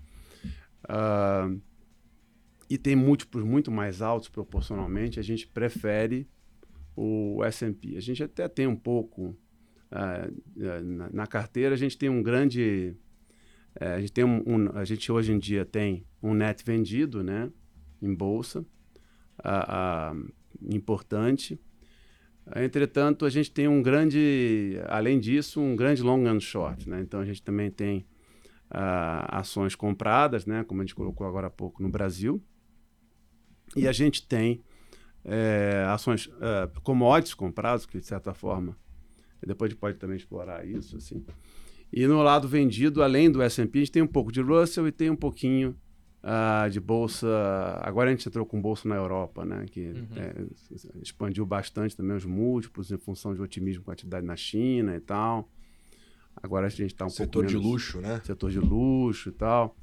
Uh, 0.85 1.61
e 2.69 2.77
tem 2.77 2.95
múltiplos 2.95 3.43
muito 3.43 3.71
mais 3.71 4.01
altos 4.01 4.29
proporcionalmente, 4.29 5.19
a 5.19 5.23
gente 5.23 5.47
prefere 5.47 6.27
o 6.95 7.43
S&P. 7.43 7.97
A 7.97 8.01
gente 8.01 8.23
até 8.23 8.47
tem 8.47 8.67
um 8.67 8.75
pouco 8.75 9.35
na, 9.91 11.09
na, 11.11 11.27
carteira, 11.27 11.73
a 11.73 11.77
gente 11.77 11.97
tem 11.97 12.09
um 12.09 12.21
grande, 12.21 12.95
uh, 13.81 13.95
a 13.95 13.99
gente 13.99 14.11
tem 14.11 14.23
um, 14.23 14.43
um, 14.45 14.77
a 14.77 14.85
gente 14.85 15.11
hoje 15.11 15.31
em 15.31 15.39
dia 15.39 15.65
tem 15.65 16.05
um 16.21 16.33
net 16.33 16.63
vendido, 16.63 17.23
né, 17.23 17.51
em 18.01 18.13
bolsa, 18.13 18.65
importante. 20.61 21.59
Entretanto, 22.55 23.25
a 23.25 23.29
gente 23.29 23.51
tem 23.51 23.67
um 23.67 23.81
grande, 23.81 24.79
além 24.87 25.19
disso, 25.19 25.61
um 25.61 25.75
grande 25.75 26.01
long 26.01 26.25
and 26.25 26.39
short, 26.39 26.89
né? 26.89 26.99
Então 26.99 27.19
a 27.19 27.25
gente 27.25 27.43
também 27.43 27.69
tem 27.69 28.07
uh, 28.71 29.25
ações 29.27 29.75
compradas, 29.75 30.45
né, 30.45 30.63
como 30.63 30.81
a 30.81 30.83
gente 30.83 30.95
colocou 30.95 31.27
agora 31.27 31.47
há 31.47 31.51
pouco 31.51 31.81
no 31.81 31.89
Brasil. 31.89 32.41
E 33.75 33.87
a 33.87 33.91
gente 33.91 34.27
tem 34.27 34.63
é, 35.23 35.85
ações, 35.87 36.25
uh, 36.25 36.81
commodities 36.81 37.33
comprados, 37.33 37.85
que 37.85 37.99
de 37.99 38.05
certa 38.05 38.33
forma, 38.33 38.75
depois 39.47 39.69
a 39.69 39.71
gente 39.71 39.79
pode 39.79 39.97
também 39.97 40.17
explorar 40.17 40.65
isso. 40.65 40.97
Assim. 40.97 41.23
E 41.91 42.05
no 42.05 42.21
lado 42.21 42.47
vendido, 42.47 43.01
além 43.01 43.31
do 43.31 43.41
S&P, 43.41 43.79
a 43.79 43.81
gente 43.81 43.91
tem 43.91 44.01
um 44.01 44.07
pouco 44.07 44.31
de 44.31 44.41
Russell 44.41 44.87
e 44.87 44.91
tem 44.91 45.09
um 45.09 45.15
pouquinho 45.15 45.75
uh, 46.23 46.69
de 46.69 46.79
bolsa. 46.79 47.27
Agora 47.81 48.09
a 48.09 48.13
gente 48.13 48.27
entrou 48.27 48.45
com 48.45 48.61
bolsa 48.61 48.87
na 48.87 48.95
Europa, 48.95 49.45
né? 49.45 49.65
Que 49.69 49.87
uhum. 49.87 50.07
é, 50.15 50.45
expandiu 51.01 51.45
bastante 51.45 51.95
também 51.95 52.15
os 52.15 52.25
múltiplos 52.25 52.91
em 52.91 52.97
função 52.97 53.33
de 53.33 53.41
otimismo 53.41 53.83
com 53.83 53.91
a 53.91 53.93
atividade 53.93 54.25
na 54.25 54.35
China 54.35 54.95
e 54.95 54.99
tal. 54.99 55.49
Agora 56.41 56.67
a 56.67 56.69
gente 56.69 56.93
está 56.93 57.05
um 57.05 57.09
setor 57.09 57.43
pouco 57.43 57.49
Setor 57.49 57.61
de 57.61 57.67
luxo, 57.67 58.01
né? 58.01 58.21
Setor 58.23 58.51
de 58.51 58.59
luxo 58.59 59.29
e 59.29 59.31
tal. 59.31 59.75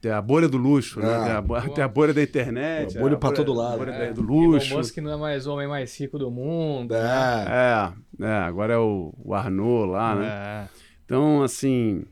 Tem 0.00 0.10
a 0.10 0.20
bolha 0.20 0.48
do 0.48 0.58
luxo, 0.58 1.00
né? 1.00 1.08
Ah, 1.08 1.42
tem, 1.42 1.56
a, 1.56 1.74
tem, 1.74 1.84
a, 1.84 1.88
bolha 1.88 2.12
da 2.12 2.22
internet. 2.22 2.96
A 2.96 3.00
bolha 3.00 3.16
para 3.16 3.34
todo 3.34 3.54
lado. 3.54 3.74
A 3.74 3.78
bolha 3.78 3.90
é. 3.92 4.12
do 4.12 4.20
luxo. 4.20 4.74
O 4.74 4.78
Musk 4.78 4.98
não 4.98 5.12
é 5.12 5.16
mais 5.16 5.46
o 5.46 5.52
homem 5.52 5.66
mais 5.66 5.98
rico 5.98 6.18
do 6.18 6.30
mundo. 6.30 6.94
É, 6.94 7.00
né? 7.00 7.94
é, 8.20 8.24
é, 8.24 8.32
agora 8.40 8.74
é 8.74 8.78
o, 8.78 9.14
o 9.16 9.34
Arnaud 9.34 9.90
lá, 9.90 10.14
né? 10.14 10.26
É. 10.26 10.68
Então, 11.06 11.42
assim, 11.42 12.04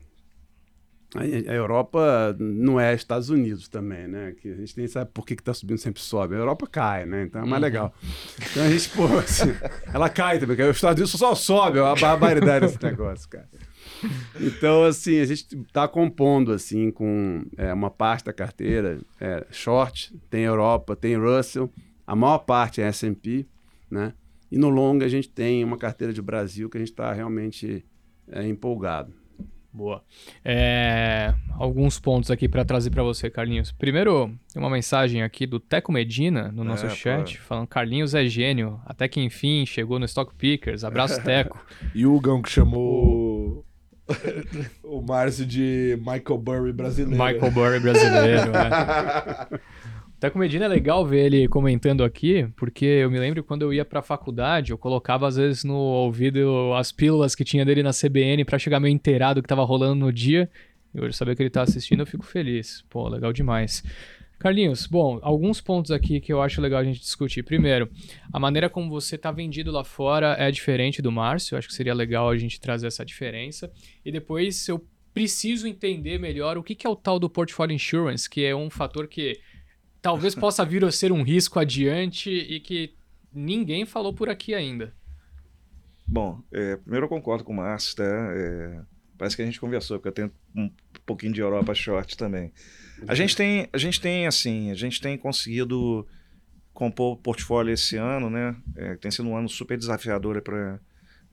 a, 1.15 1.21
a, 1.21 1.53
Europa 1.53 2.35
não 2.39 2.79
é 2.79 2.95
Estados 2.95 3.29
Unidos 3.29 3.67
também, 3.67 4.07
né? 4.07 4.33
Que 4.41 4.51
a 4.51 4.55
gente 4.55 4.75
nem 4.75 4.87
sabe 4.87 5.11
por 5.13 5.25
que 5.25 5.35
está 5.35 5.53
subindo 5.53 5.77
sempre 5.77 6.01
sobe. 6.01 6.35
A 6.35 6.39
Europa 6.39 6.67
cai, 6.67 7.05
né? 7.05 7.23
Então 7.23 7.41
é 7.41 7.45
mais 7.45 7.61
uhum. 7.61 7.65
legal. 7.65 7.93
Então 8.51 8.63
a 8.63 8.69
gente, 8.69 8.89
pô, 8.89 9.05
assim, 9.17 9.53
ela 9.93 10.09
cai 10.09 10.39
também, 10.39 10.55
porque 10.55 10.69
os 10.69 10.75
Estados 10.75 10.99
Unidos 10.99 11.11
só 11.11 11.35
sobe, 11.35 11.77
é 11.77 11.81
uma 11.83 11.95
barbaridade 11.95 12.65
esse 12.65 12.83
negócio, 12.83 13.29
cara. 13.29 13.47
Então, 14.39 14.83
assim, 14.83 15.19
a 15.19 15.25
gente 15.25 15.55
está 15.55 15.87
compondo, 15.87 16.51
assim, 16.51 16.91
com 16.91 17.43
é, 17.57 17.73
uma 17.73 17.89
parte 17.89 18.25
da 18.25 18.33
carteira, 18.33 18.99
é, 19.19 19.45
short, 19.51 20.13
tem 20.29 20.43
Europa, 20.43 20.95
tem 20.95 21.15
Russell, 21.17 21.71
a 22.05 22.15
maior 22.15 22.39
parte 22.39 22.81
é 22.81 22.85
S&P, 22.85 23.45
né? 23.89 24.13
E 24.51 24.57
no 24.57 24.69
longo 24.69 25.03
a 25.03 25.07
gente 25.07 25.29
tem 25.29 25.63
uma 25.63 25.77
carteira 25.77 26.13
de 26.13 26.21
Brasil 26.21 26.69
que 26.69 26.77
a 26.77 26.79
gente 26.79 26.91
está 26.91 27.11
realmente 27.11 27.85
é, 28.29 28.47
empolgado. 28.47 29.13
Boa. 29.77 30.03
É, 30.43 31.35
alguns 31.51 31.99
pontos 31.99 32.31
aqui 32.31 32.49
para 32.49 32.65
trazer 32.65 32.89
para 32.89 33.03
você, 33.03 33.29
Carlinhos. 33.29 33.71
Primeiro, 33.71 34.31
tem 34.51 34.59
uma 34.59 34.71
mensagem 34.71 35.21
aqui 35.21 35.45
do 35.45 35.59
Teco 35.59 35.91
Medina 35.91 36.51
no 36.51 36.63
nosso 36.63 36.87
é, 36.87 36.89
chat, 36.89 37.37
pô. 37.37 37.43
falando 37.43 37.67
Carlinhos 37.67 38.15
é 38.15 38.25
gênio, 38.25 38.81
até 38.85 39.07
que 39.07 39.21
enfim 39.21 39.67
chegou 39.67 39.99
no 39.99 40.05
Stock 40.05 40.33
Pickers. 40.33 40.83
Abraço, 40.83 41.21
Teco. 41.21 41.63
e 41.93 42.07
o 42.07 42.15
Hugão 42.15 42.41
que 42.41 42.49
chamou 42.49 43.63
o 44.83 45.01
Márcio 45.01 45.45
de 45.45 45.97
Michael 45.99 46.37
Burry 46.37 46.73
brasileiro. 46.73 47.23
Michael 47.23 47.51
Burry 47.51 47.79
brasileiro, 47.79 48.51
né? 48.51 48.69
Até 50.17 50.29
com 50.31 50.39
Medina 50.39 50.65
é 50.65 50.67
legal 50.67 51.05
ver 51.05 51.25
ele 51.25 51.47
comentando 51.47 52.03
aqui, 52.03 52.47
porque 52.55 52.85
eu 52.85 53.11
me 53.11 53.19
lembro 53.19 53.43
quando 53.43 53.63
eu 53.63 53.73
ia 53.73 53.85
pra 53.85 54.01
faculdade, 54.01 54.71
eu 54.71 54.77
colocava 54.77 55.27
às 55.27 55.35
vezes 55.35 55.63
no 55.63 55.75
ouvido 55.75 56.73
as 56.73 56.91
pílulas 56.91 57.35
que 57.35 57.43
tinha 57.43 57.65
dele 57.65 57.83
na 57.83 57.91
CBN 57.91 58.45
para 58.45 58.57
chegar 58.57 58.79
meio 58.79 58.93
inteirado 58.93 59.41
do 59.41 59.43
que 59.43 59.49
tava 59.49 59.63
rolando 59.63 59.95
no 59.95 60.11
dia. 60.11 60.49
E 60.93 61.01
hoje 61.01 61.15
saber 61.15 61.35
que 61.35 61.43
ele 61.43 61.49
tá 61.49 61.61
assistindo, 61.61 61.99
eu 62.01 62.07
fico 62.07 62.25
feliz. 62.25 62.83
Pô, 62.89 63.07
legal 63.07 63.33
demais. 63.33 63.83
Carlinhos, 64.39 64.85
bom, 64.85 65.19
alguns 65.23 65.59
pontos 65.59 65.89
aqui 65.89 66.21
que 66.21 66.31
eu 66.31 66.41
acho 66.41 66.61
legal 66.61 66.79
a 66.79 66.83
gente 66.83 66.99
discutir. 66.99 67.41
Primeiro, 67.41 67.89
a 68.31 68.39
maneira 68.39 68.69
como 68.69 68.89
você 68.89 69.15
está 69.15 69.31
vendido 69.31 69.71
lá 69.71 69.83
fora 69.83 70.35
é 70.37 70.51
diferente 70.51 71.01
do 71.01 71.11
Márcio. 71.11 71.55
Eu 71.55 71.59
acho 71.59 71.67
que 71.67 71.73
seria 71.73 71.93
legal 71.93 72.29
a 72.29 72.37
gente 72.37 72.59
trazer 72.59 72.85
essa 72.85 73.03
diferença. 73.03 73.71
E 74.05 74.11
depois 74.11 74.67
eu 74.67 74.85
preciso 75.11 75.67
entender 75.67 76.19
melhor 76.19 76.57
o 76.57 76.63
que, 76.63 76.75
que 76.75 76.85
é 76.85 76.89
o 76.89 76.95
tal 76.95 77.17
do 77.17 77.27
portfolio 77.27 77.73
insurance, 77.73 78.29
que 78.29 78.45
é 78.45 78.55
um 78.55 78.69
fator 78.69 79.07
que 79.07 79.39
talvez 79.99 80.35
possa 80.35 80.63
vir 80.63 80.85
a 80.85 80.91
ser 80.91 81.11
um 81.11 81.23
risco 81.23 81.59
adiante 81.59 82.29
e 82.29 82.59
que 82.59 82.93
ninguém 83.33 83.85
falou 83.85 84.13
por 84.13 84.29
aqui 84.29 84.53
ainda. 84.53 84.93
Bom, 86.07 86.43
é, 86.51 86.77
primeiro 86.77 87.05
eu 87.05 87.09
concordo 87.09 87.43
com 87.43 87.53
o 87.53 87.55
Márcio, 87.55 87.95
tá? 87.95 88.03
É, 88.03 88.81
parece 89.17 89.35
que 89.35 89.41
a 89.41 89.45
gente 89.45 89.59
conversou, 89.59 89.97
porque 89.97 90.09
eu 90.09 90.11
tenho 90.11 90.31
um 90.55 90.71
pouquinho 91.05 91.33
de 91.33 91.41
Europa 91.41 91.73
short 91.73 92.15
também. 92.17 92.51
A 93.07 93.15
gente 93.15 93.35
tem, 93.35 93.67
a 93.71 93.77
gente 93.77 94.01
tem 94.01 94.27
assim, 94.27 94.71
a 94.71 94.75
gente 94.75 94.99
tem 95.01 95.17
conseguido 95.17 96.07
compor 96.73 97.13
o 97.13 97.17
portfólio 97.17 97.73
esse 97.73 97.97
ano, 97.97 98.29
né? 98.29 98.55
É, 98.75 98.95
tem 98.95 99.09
sido 99.11 99.27
um 99.27 99.35
ano 99.35 99.49
super 99.49 99.77
desafiador 99.77 100.41
para 100.41 100.79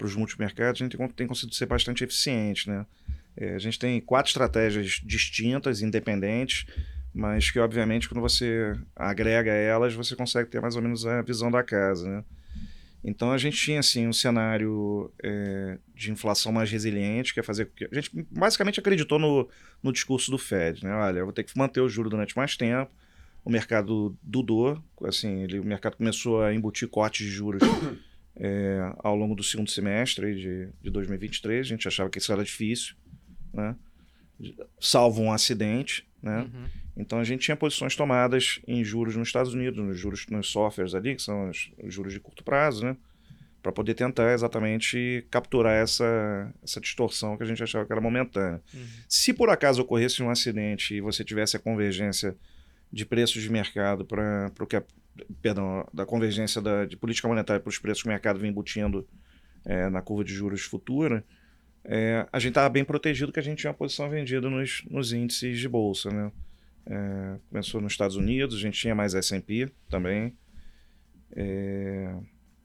os 0.03 0.17
multimercados. 0.17 0.81
A 0.81 0.85
gente 0.85 0.97
tem, 0.97 1.09
tem 1.09 1.27
conseguido 1.27 1.55
ser 1.55 1.67
bastante 1.67 2.03
eficiente, 2.03 2.69
né? 2.69 2.87
É, 3.37 3.55
a 3.55 3.59
gente 3.59 3.79
tem 3.79 4.01
quatro 4.01 4.31
estratégias 4.31 5.01
distintas, 5.05 5.83
independentes, 5.83 6.67
mas 7.13 7.51
que 7.51 7.59
obviamente 7.59 8.09
quando 8.09 8.21
você 8.21 8.75
agrega 8.95 9.51
elas, 9.51 9.95
você 9.95 10.15
consegue 10.15 10.51
ter 10.51 10.61
mais 10.61 10.77
ou 10.77 10.83
menos 10.83 11.07
a 11.07 11.21
visão 11.23 11.51
da 11.51 11.63
casa, 11.63 12.09
né? 12.09 12.25
Então 13.05 13.31
a 13.31 13.39
gente 13.39 13.59
tinha 13.59 13.81
assim 13.81 14.09
um 14.09 14.13
cenário 14.13 15.13
é, 15.23 15.79
de 15.95 16.11
inflação 16.11 16.51
mais 16.51 16.71
resiliente, 16.71 17.35
que 17.35 17.41
é 17.41 17.43
fazer 17.43 17.71
a 17.93 17.95
gente 17.95 18.11
basicamente 18.31 18.81
acreditou 18.81 19.19
no, 19.19 19.47
no 19.83 19.93
discurso 19.93 20.31
do 20.31 20.39
Fed, 20.39 20.83
né? 20.83 20.93
Olha, 20.95 21.19
eu 21.19 21.27
vou 21.27 21.33
ter 21.33 21.45
que 21.45 21.57
manter 21.57 21.83
o 21.83 21.89
juro 21.89 22.09
durante 22.09 22.35
mais 22.35 22.57
tempo. 22.57 22.91
O 23.45 23.51
mercado 23.51 24.17
dudou, 24.23 24.83
assim, 25.03 25.43
ele, 25.43 25.61
o 25.61 25.65
mercado 25.65 25.99
começou 25.99 26.43
a 26.43 26.55
embutir 26.55 26.89
cortes 26.89 27.27
de 27.27 27.31
juros 27.31 27.61
é, 28.37 28.91
ao 29.01 29.15
longo 29.15 29.35
do 29.35 29.43
segundo 29.43 29.71
semestre 29.71 30.35
de, 30.35 30.69
de 30.83 30.91
2023. 30.91 31.61
A 31.61 31.69
gente 31.69 31.87
achava 31.87 32.09
que 32.09 32.19
isso 32.19 32.33
era 32.33 32.43
difícil, 32.43 32.95
né? 33.53 33.77
Salvo 34.81 35.21
um 35.21 35.31
acidente, 35.31 36.09
né? 36.23 36.41
Uhum. 36.41 36.84
Então 36.97 37.19
a 37.19 37.25
gente 37.25 37.43
tinha 37.43 37.57
posições 37.57 37.97
tomadas 37.97 38.61
em 38.67 38.85
juros 38.85 39.17
nos 39.17 39.29
Estados 39.29 39.53
Unidos, 39.53 39.85
nos 39.85 39.99
juros 39.99 40.27
nos 40.29 40.49
softwares 40.49 40.95
ali, 40.95 41.17
que 41.17 41.23
são 41.23 41.51
os, 41.51 41.71
os 41.83 41.93
juros 41.93 42.13
de 42.13 42.21
curto 42.21 42.45
prazo, 42.45 42.85
né? 42.87 42.97
Para 43.63 43.73
poder 43.73 43.95
tentar 43.95 44.33
exatamente 44.33 45.27
capturar 45.31 45.75
essa, 45.75 46.53
essa 46.63 46.81
distorção 46.81 47.37
que 47.37 47.43
a 47.43 47.47
gente 47.47 47.63
achava 47.63 47.87
que 47.87 47.93
era 47.93 48.01
momentânea. 48.01 48.61
Uhum. 48.73 48.87
Se 49.09 49.33
por 49.33 49.49
acaso 49.49 49.83
ocorresse 49.83 50.23
um 50.23 50.31
acidente 50.31 50.95
e 50.95 51.01
você 51.01 51.25
tivesse 51.25 51.57
a 51.57 51.61
convergência 51.61 52.37
de 52.93 53.05
preços 53.05 53.43
de 53.43 53.51
mercado 53.51 54.05
para 54.05 54.53
o 54.61 54.67
que 54.67 54.77
a, 54.77 54.83
perdão, 55.41 55.89
da 55.93 56.05
convergência 56.05 56.61
da, 56.61 56.85
de 56.85 56.97
política 56.97 57.27
monetária 57.27 57.61
para 57.61 57.71
os 57.71 57.79
preços 57.79 58.03
que 58.03 58.09
o 58.09 58.13
mercado 58.13 58.39
vem 58.39 58.51
embutindo 58.51 59.07
é, 59.65 59.89
na 59.89 60.03
curva 60.03 60.23
de 60.23 60.35
juros 60.35 60.63
futura, 60.63 61.25
é, 61.85 62.27
a 62.33 62.39
gente 62.39 62.51
estava 62.51 62.69
bem 62.69 62.85
protegido 62.85 63.33
que 63.33 63.39
a 63.39 63.43
gente 63.43 63.59
tinha 63.59 63.71
uma 63.71 63.77
posição 63.77 64.09
vendida 64.09 64.49
nos, 64.49 64.83
nos 64.91 65.13
índices 65.13 65.59
de 65.59 65.69
bolsa, 65.69 66.11
né? 66.11 66.33
É, 66.87 67.39
começou 67.49 67.81
nos 67.81 67.93
Estados 67.93 68.17
Unidos, 68.17 68.57
a 68.57 68.61
gente 68.61 68.79
tinha 68.79 68.95
mais 68.95 69.15
S&P 69.15 69.71
também. 69.89 70.37
É, 71.35 72.15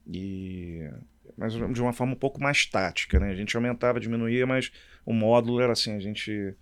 e, 0.08 0.90
mas 1.38 1.54
de 1.54 1.82
uma 1.82 1.94
forma 1.94 2.14
um 2.14 2.18
pouco 2.18 2.42
mais 2.42 2.66
tática, 2.66 3.20
né? 3.20 3.32
A 3.32 3.36
gente 3.36 3.56
aumentava, 3.56 4.00
diminuía, 4.00 4.46
mas 4.46 4.72
o 5.06 5.14
módulo 5.14 5.62
era 5.62 5.74
assim, 5.74 5.96
a 5.96 6.00
gente 6.00 6.56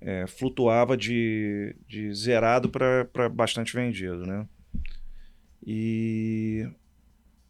é, 0.00 0.26
flutuava 0.26 0.96
de, 0.96 1.76
de 1.86 2.12
zerado 2.14 2.68
para 2.68 3.28
bastante 3.28 3.74
vendido, 3.74 4.26
né? 4.26 4.46
E, 5.64 6.66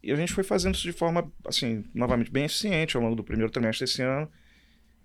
e 0.03 0.11
a 0.11 0.15
gente 0.15 0.33
foi 0.33 0.43
fazendo 0.43 0.75
isso 0.75 0.83
de 0.83 0.91
forma, 0.91 1.31
assim, 1.47 1.83
novamente, 1.93 2.31
bem 2.31 2.45
eficiente 2.45 2.95
ao 2.95 3.01
longo 3.03 3.15
do 3.15 3.23
primeiro 3.23 3.51
trimestre 3.51 3.85
desse 3.85 4.01
ano. 4.01 4.29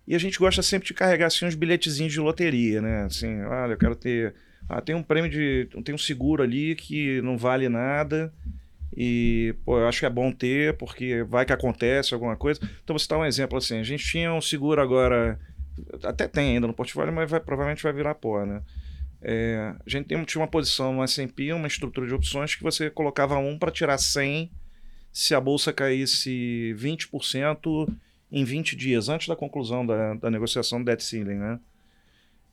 E 0.07 0.15
a 0.15 0.19
gente 0.19 0.39
gosta 0.39 0.63
sempre 0.63 0.89
de 0.89 0.95
carregar 0.95 1.27
assim 1.27 1.47
uns 1.47 1.55
bilhetezinhos 1.55 2.13
de 2.13 2.21
loteria, 2.21 2.81
né? 2.81 3.05
Assim, 3.05 3.43
olha, 3.43 3.73
eu 3.73 3.79
quero 3.79 3.95
ter 3.95 4.35
ah, 4.69 4.81
tem 4.81 4.95
um 4.95 5.03
prêmio 5.03 5.31
de. 5.31 5.69
tem 5.85 5.95
um 5.95 5.99
seguro 5.99 6.43
ali 6.43 6.75
que 6.75 7.21
não 7.23 7.37
vale 7.37 7.69
nada. 7.69 8.33
E, 8.97 9.55
pô, 9.65 9.79
eu 9.79 9.87
acho 9.87 10.01
que 10.01 10.07
é 10.07 10.11
bom 10.11 10.33
ter, 10.33 10.77
porque 10.77 11.23
vai 11.25 11.47
que 11.47 11.53
acontece 11.53 12.15
alguma 12.15 12.37
coisa. 12.37 12.61
Então, 12.83 12.99
você 12.99 13.07
dá 13.09 13.19
um 13.19 13.25
exemplo 13.25 13.59
assim: 13.59 13.79
a 13.79 13.83
gente 13.83 14.05
tinha 14.05 14.33
um 14.33 14.41
seguro 14.41 14.81
agora, 14.81 15.39
até 16.03 16.27
tem 16.27 16.55
ainda 16.55 16.67
no 16.67 16.73
portfólio, 16.73 17.13
mas 17.13 17.31
vai, 17.31 17.41
provavelmente 17.41 17.83
vai 17.83 17.93
virar 17.93 18.15
pó, 18.15 18.45
né? 18.45 18.63
É, 19.21 19.75
a 19.85 19.89
gente 19.89 20.07
tem, 20.07 20.25
tinha 20.25 20.41
uma 20.41 20.49
posição 20.49 20.93
no 20.93 21.03
S&P, 21.03 21.53
uma 21.53 21.67
estrutura 21.67 22.07
de 22.07 22.15
opções 22.15 22.55
que 22.55 22.63
você 22.63 22.89
colocava 22.89 23.37
um 23.39 23.59
para 23.59 23.71
tirar 23.71 23.99
100 23.99 24.51
se 25.13 25.35
a 25.35 25.41
bolsa 25.41 25.73
caísse 25.73 26.75
20% 26.79 27.93
em 28.31 28.45
20 28.45 28.77
dias, 28.77 29.09
antes 29.09 29.27
da 29.27 29.35
conclusão 29.35 29.85
da, 29.85 30.15
da 30.15 30.31
negociação 30.31 30.79
do 30.79 30.85
debt 30.85 31.03
ceiling, 31.03 31.35
né? 31.35 31.59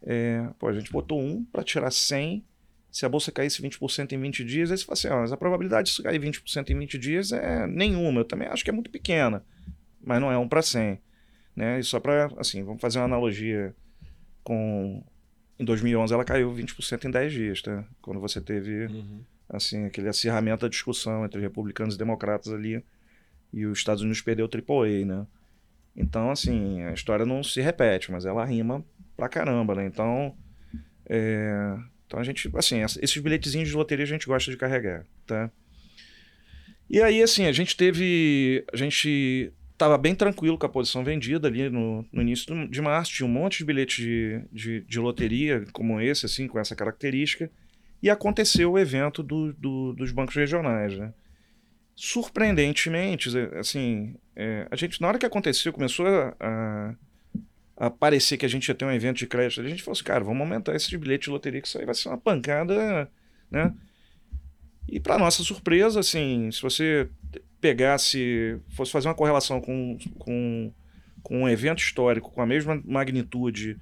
É, 0.05 0.47
pô, 0.59 0.67
a 0.67 0.73
gente 0.73 0.91
botou 0.91 1.19
um 1.19 1.43
para 1.43 1.63
tirar 1.63 1.91
100. 1.91 2.45
Se 2.91 3.05
a 3.05 3.09
bolsa 3.09 3.31
caísse 3.31 3.61
20% 3.61 4.13
em 4.13 4.21
20 4.21 4.45
dias, 4.45 4.71
aí 4.71 4.77
você 4.77 4.85
fala 4.85 4.93
assim, 4.93 5.07
ah, 5.07 5.21
mas 5.21 5.31
a 5.31 5.37
probabilidade 5.37 5.93
de 5.93 6.03
cair 6.03 6.19
20% 6.19 6.69
em 6.69 6.79
20 6.79 6.97
dias 6.97 7.31
é 7.31 7.67
nenhuma. 7.67 8.21
Eu 8.21 8.25
também 8.25 8.47
acho 8.47 8.63
que 8.63 8.69
é 8.69 8.73
muito 8.73 8.89
pequena, 8.89 9.43
mas 10.01 10.21
não 10.21 10.31
é 10.31 10.37
um 10.37 10.47
para 10.47 10.61
100. 10.61 10.99
Né? 11.55 11.79
E 11.79 11.83
só 11.83 11.99
para, 11.99 12.31
assim, 12.37 12.63
vamos 12.63 12.79
fazer 12.79 12.99
uma 12.99 13.05
analogia 13.05 13.75
com... 14.43 15.03
Em 15.57 15.65
2011 15.65 16.13
ela 16.13 16.25
caiu 16.25 16.53
20% 16.53 17.05
em 17.05 17.11
10 17.11 17.33
dias, 17.33 17.61
tá? 17.61 17.85
Quando 18.01 18.19
você 18.19 18.41
teve, 18.41 18.87
uhum. 18.87 19.21
assim, 19.47 19.85
aquele 19.85 20.09
acirramento 20.09 20.61
da 20.63 20.67
discussão 20.67 21.25
entre 21.25 21.39
republicanos 21.39 21.95
e 21.95 21.97
democratas 21.97 22.51
ali 22.51 22.83
e 23.53 23.65
os 23.65 23.77
Estados 23.77 24.03
Unidos 24.03 24.21
perdeu 24.21 24.47
o 24.47 24.49
AAA, 24.49 25.05
né? 25.05 25.25
Então, 25.95 26.29
assim, 26.29 26.81
a 26.83 26.91
história 26.91 27.25
não 27.25 27.41
se 27.41 27.61
repete, 27.61 28.11
mas 28.11 28.25
ela 28.25 28.43
rima 28.43 28.83
pra 29.15 29.29
caramba, 29.29 29.75
né? 29.75 29.85
Então, 29.85 30.35
é... 31.09 31.77
então 32.05 32.19
a 32.19 32.23
gente, 32.23 32.49
assim, 32.55 32.81
esses 32.81 33.17
bilhetezinhos 33.17 33.69
de 33.69 33.75
loteria 33.75 34.03
a 34.03 34.07
gente 34.07 34.27
gosta 34.27 34.51
de 34.51 34.57
carregar, 34.57 35.05
tá? 35.25 35.51
E 36.89 37.01
aí, 37.01 37.21
assim, 37.23 37.47
a 37.47 37.51
gente 37.51 37.75
teve, 37.75 38.63
a 38.71 38.77
gente 38.77 39.51
tava 39.77 39.97
bem 39.97 40.13
tranquilo 40.13 40.57
com 40.57 40.65
a 40.65 40.69
posição 40.69 41.03
vendida 41.03 41.47
ali 41.47 41.69
no, 41.69 42.05
no 42.11 42.21
início 42.21 42.67
de 42.69 42.81
março, 42.81 43.11
tinha 43.11 43.27
um 43.27 43.31
monte 43.31 43.59
de 43.59 43.65
bilhetes 43.65 44.03
de, 44.03 44.41
de, 44.51 44.81
de, 44.81 44.99
loteria 44.99 45.65
como 45.73 45.99
esse, 45.99 46.25
assim, 46.25 46.47
com 46.47 46.59
essa 46.59 46.75
característica, 46.75 47.49
e 48.01 48.09
aconteceu 48.09 48.71
o 48.71 48.79
evento 48.79 49.23
do, 49.23 49.51
do, 49.53 49.93
dos 49.93 50.11
bancos 50.11 50.35
regionais, 50.35 50.95
né? 50.95 51.11
Surpreendentemente, 51.95 53.29
assim, 53.57 54.15
é, 54.35 54.67
a 54.69 54.75
gente, 54.75 55.01
na 55.01 55.07
hora 55.07 55.17
que 55.17 55.25
aconteceu, 55.25 55.73
começou 55.73 56.05
a 56.07 56.35
a 56.39 56.95
parecer 57.99 58.37
que 58.37 58.45
a 58.45 58.49
gente 58.49 58.67
ia 58.67 58.75
ter 58.75 58.85
um 58.85 58.91
evento 58.91 59.17
de 59.17 59.27
crédito, 59.27 59.61
a 59.61 59.67
gente 59.67 59.83
falou 59.83 59.93
assim, 59.93 60.03
cara, 60.03 60.23
vamos 60.23 60.41
aumentar 60.41 60.75
esse 60.75 60.97
bilhete 60.97 61.25
de 61.25 61.29
loteria, 61.29 61.61
que 61.61 61.67
isso 61.67 61.77
aí 61.77 61.85
vai 61.85 61.93
ser 61.93 62.09
uma 62.09 62.17
pancada, 62.17 63.09
né? 63.51 63.73
E 64.87 64.99
para 64.99 65.17
nossa 65.17 65.43
surpresa, 65.43 65.99
assim, 65.99 66.49
se 66.51 66.61
você 66.61 67.09
pegasse, 67.59 68.59
fosse 68.69 68.91
fazer 68.91 69.07
uma 69.07 69.15
correlação 69.15 69.59
com, 69.59 69.97
com, 70.19 70.71
com 71.23 71.41
um 71.41 71.49
evento 71.49 71.79
histórico 71.79 72.31
com 72.31 72.41
a 72.41 72.45
mesma 72.45 72.79
magnitude 72.85 73.77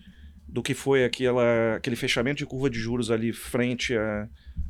do 0.47 0.63
que 0.63 0.73
foi 0.73 1.03
aquela, 1.03 1.75
aquele 1.75 1.95
fechamento 1.95 2.37
de 2.37 2.45
curva 2.45 2.69
de 2.69 2.79
juros 2.79 3.11
ali 3.11 3.33
frente 3.33 3.95
a, 3.97 4.29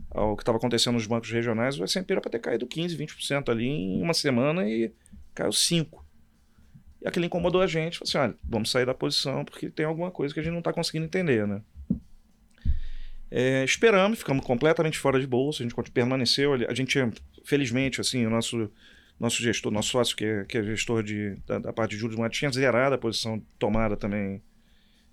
ao 0.10 0.36
que 0.36 0.42
estava 0.42 0.58
acontecendo 0.58 0.96
nos 0.96 1.06
bancos 1.06 1.30
regionais, 1.30 1.80
o 1.80 1.84
S&P 1.84 2.14
era 2.14 2.22
para 2.22 2.32
ter 2.32 2.40
caído 2.40 2.66
15, 2.66 2.98
20% 2.98 3.50
ali 3.50 3.68
em 3.68 4.02
uma 4.02 4.14
semana 4.14 4.68
e 4.68 4.92
caiu 5.34 5.52
5%. 5.52 6.03
E 7.04 7.08
aquilo 7.08 7.26
incomodou 7.26 7.62
a 7.62 7.68
gente. 7.68 7.99
Falei 7.99 8.10
assim: 8.10 8.18
olha, 8.18 8.36
vamos 8.43 8.72
sair 8.72 8.86
da 8.86 8.93
posição 8.93 9.43
porque 9.43 9.70
tem 9.70 9.86
alguma 9.86 10.10
coisa 10.10 10.34
que 10.34 10.39
a 10.39 10.43
gente 10.43 10.54
não 10.54 10.60
está 10.60 10.72
conseguindo 10.72 11.06
entender, 11.06 11.45
né? 11.45 11.62
É, 13.30 13.64
esperamos, 13.64 14.20
ficamos 14.20 14.45
completamente 14.45 14.97
fora 14.97 15.20
de 15.20 15.28
bolsa, 15.28 15.64
a 15.64 15.68
gente 15.68 15.91
permaneceu. 15.91 16.54
A 16.54 16.74
gente, 16.74 16.99
felizmente, 17.43 17.99
assim, 17.99 18.26
o 18.26 18.30
nosso, 18.30 18.72
nosso 19.20 19.41
gestor, 19.41 19.72
nosso 19.72 19.89
sócio, 19.89 20.16
que 20.16 20.24
é, 20.24 20.45
que 20.45 20.58
é 20.58 20.64
gestor 20.64 21.04
de, 21.04 21.36
da, 21.45 21.60
da 21.60 21.74
parte 21.74 21.91
de 21.91 21.97
juros, 21.97 22.16
mas 22.16 22.36
tinha 22.38 22.51
zerado 22.51 22.95
a 22.95 22.97
posição 22.97 23.43
tomada 23.58 23.97
também 23.97 24.41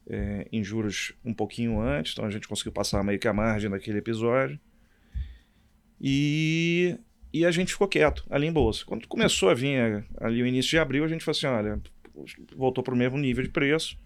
é, 0.06 0.46
em 0.52 0.62
juros 0.62 1.14
um 1.24 1.32
pouquinho 1.32 1.80
antes, 1.80 2.12
então 2.12 2.24
a 2.24 2.30
gente 2.30 2.46
conseguiu 2.46 2.72
passar 2.72 3.02
meio 3.02 3.18
que 3.18 3.26
a 3.26 3.32
margem 3.32 3.70
daquele 3.70 3.98
episódio. 3.98 4.60
E 6.00 6.98
e 7.32 7.44
a 7.44 7.50
gente 7.50 7.72
ficou 7.72 7.86
quieto 7.86 8.24
ali 8.28 8.46
em 8.46 8.52
bolsa. 8.52 8.84
Quando 8.84 9.06
começou 9.06 9.50
a 9.50 9.54
vir 9.54 10.04
ali 10.20 10.42
o 10.42 10.46
início 10.46 10.70
de 10.70 10.78
abril, 10.78 11.04
a 11.04 11.08
gente 11.08 11.24
falou 11.24 11.36
assim: 11.36 11.46
olha, 11.46 11.80
voltou 12.56 12.82
para 12.82 12.94
o 12.94 12.96
mesmo 12.96 13.18
nível 13.18 13.42
de 13.42 13.50
preço. 13.50 13.98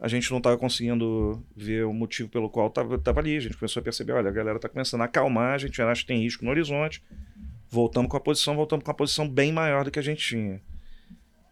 A 0.00 0.06
gente 0.06 0.30
não 0.30 0.38
estava 0.38 0.56
conseguindo 0.56 1.44
ver 1.56 1.84
o 1.84 1.92
motivo 1.92 2.28
pelo 2.28 2.48
qual 2.48 2.68
estava 2.68 3.20
ali. 3.20 3.36
A 3.36 3.40
gente 3.40 3.56
começou 3.56 3.80
a 3.80 3.82
perceber: 3.82 4.12
olha, 4.12 4.28
a 4.28 4.32
galera 4.32 4.56
está 4.56 4.68
começando 4.68 5.00
a 5.00 5.04
acalmar, 5.04 5.54
a 5.54 5.58
gente 5.58 5.82
acha 5.82 6.02
que 6.02 6.06
tem 6.06 6.22
risco 6.22 6.44
no 6.44 6.50
horizonte. 6.50 7.02
Voltamos 7.68 8.08
com 8.08 8.16
a 8.16 8.20
posição, 8.20 8.54
voltamos 8.54 8.84
com 8.84 8.90
a 8.90 8.94
posição 8.94 9.28
bem 9.28 9.52
maior 9.52 9.84
do 9.84 9.90
que 9.90 9.98
a 9.98 10.02
gente 10.02 10.24
tinha. 10.24 10.60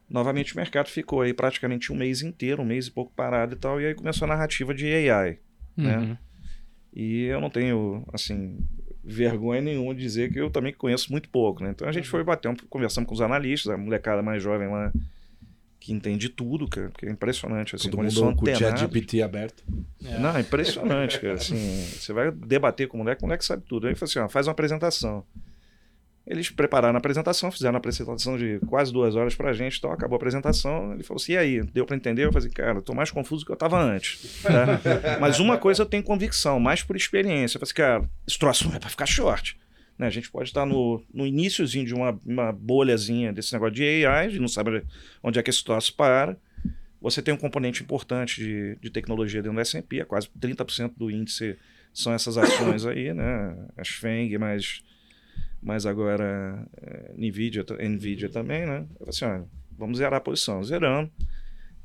Novamente 0.08 0.54
o 0.54 0.56
mercado 0.56 0.88
ficou 0.88 1.20
aí 1.20 1.34
praticamente 1.34 1.92
um 1.92 1.96
mês 1.96 2.22
inteiro, 2.22 2.62
um 2.62 2.64
mês 2.64 2.86
e 2.86 2.92
pouco 2.92 3.12
parado 3.14 3.54
e 3.54 3.58
tal, 3.58 3.80
e 3.80 3.86
aí 3.86 3.94
começou 3.94 4.24
a 4.24 4.28
narrativa 4.28 4.72
de 4.72 4.86
AI, 4.86 5.38
né? 5.76 5.98
uhum. 5.98 6.06
né? 6.06 6.18
E 6.94 7.24
eu 7.24 7.40
não 7.40 7.50
tenho, 7.50 8.06
assim, 8.12 8.56
vergonha 9.06 9.60
nenhuma 9.60 9.94
de 9.94 10.00
dizer 10.00 10.32
que 10.32 10.40
eu 10.40 10.50
também 10.50 10.72
conheço 10.72 11.12
muito 11.12 11.28
pouco, 11.28 11.62
né? 11.62 11.70
Então 11.70 11.88
a 11.88 11.92
gente 11.92 12.08
foi 12.08 12.20
uhum. 12.20 12.26
bater, 12.26 12.54
conversando 12.68 13.06
com 13.06 13.14
os 13.14 13.20
analistas, 13.20 13.72
a 13.72 13.76
molecada 13.76 14.20
mais 14.20 14.42
jovem 14.42 14.68
lá 14.68 14.92
que 15.78 15.92
entende 15.92 16.28
tudo, 16.28 16.66
cara, 16.66 16.90
que 16.98 17.06
é 17.06 17.10
impressionante 17.10 17.76
assim, 17.76 17.88
Todo 17.88 18.02
mundo 18.02 18.34
com 18.34 18.44
o 18.44 18.76
GPT 18.76 19.22
aberto. 19.22 19.62
É. 20.04 20.18
Não, 20.18 20.36
é 20.36 20.40
impressionante, 20.40 21.20
cara, 21.20 21.34
assim, 21.34 21.56
você 21.56 22.12
vai 22.12 22.32
debater 22.32 22.88
com 22.88 22.96
o 22.96 23.00
moleque, 23.00 23.22
o 23.22 23.26
moleque 23.26 23.44
sabe 23.44 23.62
tudo. 23.68 23.86
Aí 23.86 23.92
ele 23.92 23.98
falou 23.98 24.10
assim, 24.10 24.18
ó, 24.18 24.28
faz 24.28 24.48
uma 24.48 24.52
apresentação. 24.52 25.24
Eles 26.26 26.50
prepararam 26.50 26.96
a 26.96 26.98
apresentação, 26.98 27.52
fizeram 27.52 27.76
a 27.76 27.78
apresentação 27.78 28.36
de 28.36 28.58
quase 28.66 28.92
duas 28.92 29.14
horas 29.14 29.36
pra 29.36 29.52
gente, 29.52 29.78
então 29.78 29.92
acabou 29.92 30.16
a 30.16 30.18
apresentação. 30.18 30.92
Ele 30.92 31.04
falou 31.04 31.20
assim: 31.22 31.32
e 31.32 31.36
aí, 31.36 31.62
deu 31.62 31.86
para 31.86 31.94
entender? 31.94 32.24
Eu 32.24 32.32
falei, 32.32 32.50
cara, 32.50 32.82
tô 32.82 32.92
mais 32.94 33.12
confuso 33.12 33.44
do 33.44 33.46
que 33.46 33.52
eu 33.52 33.56
tava 33.56 33.80
antes. 33.80 34.42
Tá? 34.42 34.80
Mas 35.20 35.38
uma 35.38 35.56
coisa 35.56 35.82
eu 35.82 35.86
tenho 35.86 36.02
convicção, 36.02 36.58
mais 36.58 36.82
por 36.82 36.96
experiência. 36.96 37.56
Eu 37.56 37.60
falei 37.60 37.70
assim, 37.70 37.74
cara, 37.74 38.10
esse 38.26 38.38
troço 38.38 38.68
é 38.74 38.78
pra 38.78 38.90
ficar 38.90 39.06
short. 39.06 39.56
Né? 39.96 40.08
A 40.08 40.10
gente 40.10 40.28
pode 40.28 40.48
estar 40.48 40.66
no, 40.66 41.00
no 41.14 41.24
iníciozinho 41.24 41.86
de 41.86 41.94
uma, 41.94 42.18
uma 42.26 42.52
bolhazinha 42.52 43.32
desse 43.32 43.52
negócio 43.52 43.74
de 43.74 44.04
AI, 44.04 44.26
a 44.26 44.28
gente 44.28 44.40
não 44.40 44.48
sabe 44.48 44.82
onde 45.22 45.38
é 45.38 45.42
que 45.42 45.50
esse 45.50 45.62
troço 45.64 45.94
para. 45.94 46.36
Você 47.00 47.22
tem 47.22 47.32
um 47.32 47.36
componente 47.38 47.84
importante 47.84 48.40
de, 48.42 48.76
de 48.80 48.90
tecnologia 48.90 49.40
dentro 49.40 49.54
do 49.54 49.60
S&P, 49.60 50.00
é 50.00 50.04
quase 50.04 50.28
30% 50.40 50.92
do 50.96 51.08
índice 51.08 51.56
são 51.94 52.12
essas 52.12 52.36
ações 52.36 52.84
aí, 52.84 53.14
né? 53.14 53.56
As 53.76 53.88
FENG, 53.88 54.36
mais 54.36 54.82
mas 55.66 55.84
agora 55.84 56.64
é, 56.80 57.12
Nvidia, 57.18 57.64
Nvidia 57.80 58.28
também, 58.28 58.64
né? 58.64 58.86
Eu 58.88 58.98
falei 58.98 59.08
assim, 59.08 59.24
olha, 59.24 59.48
vamos 59.76 59.98
zerar 59.98 60.18
a 60.18 60.20
posição. 60.20 60.62
Zerando, 60.62 61.10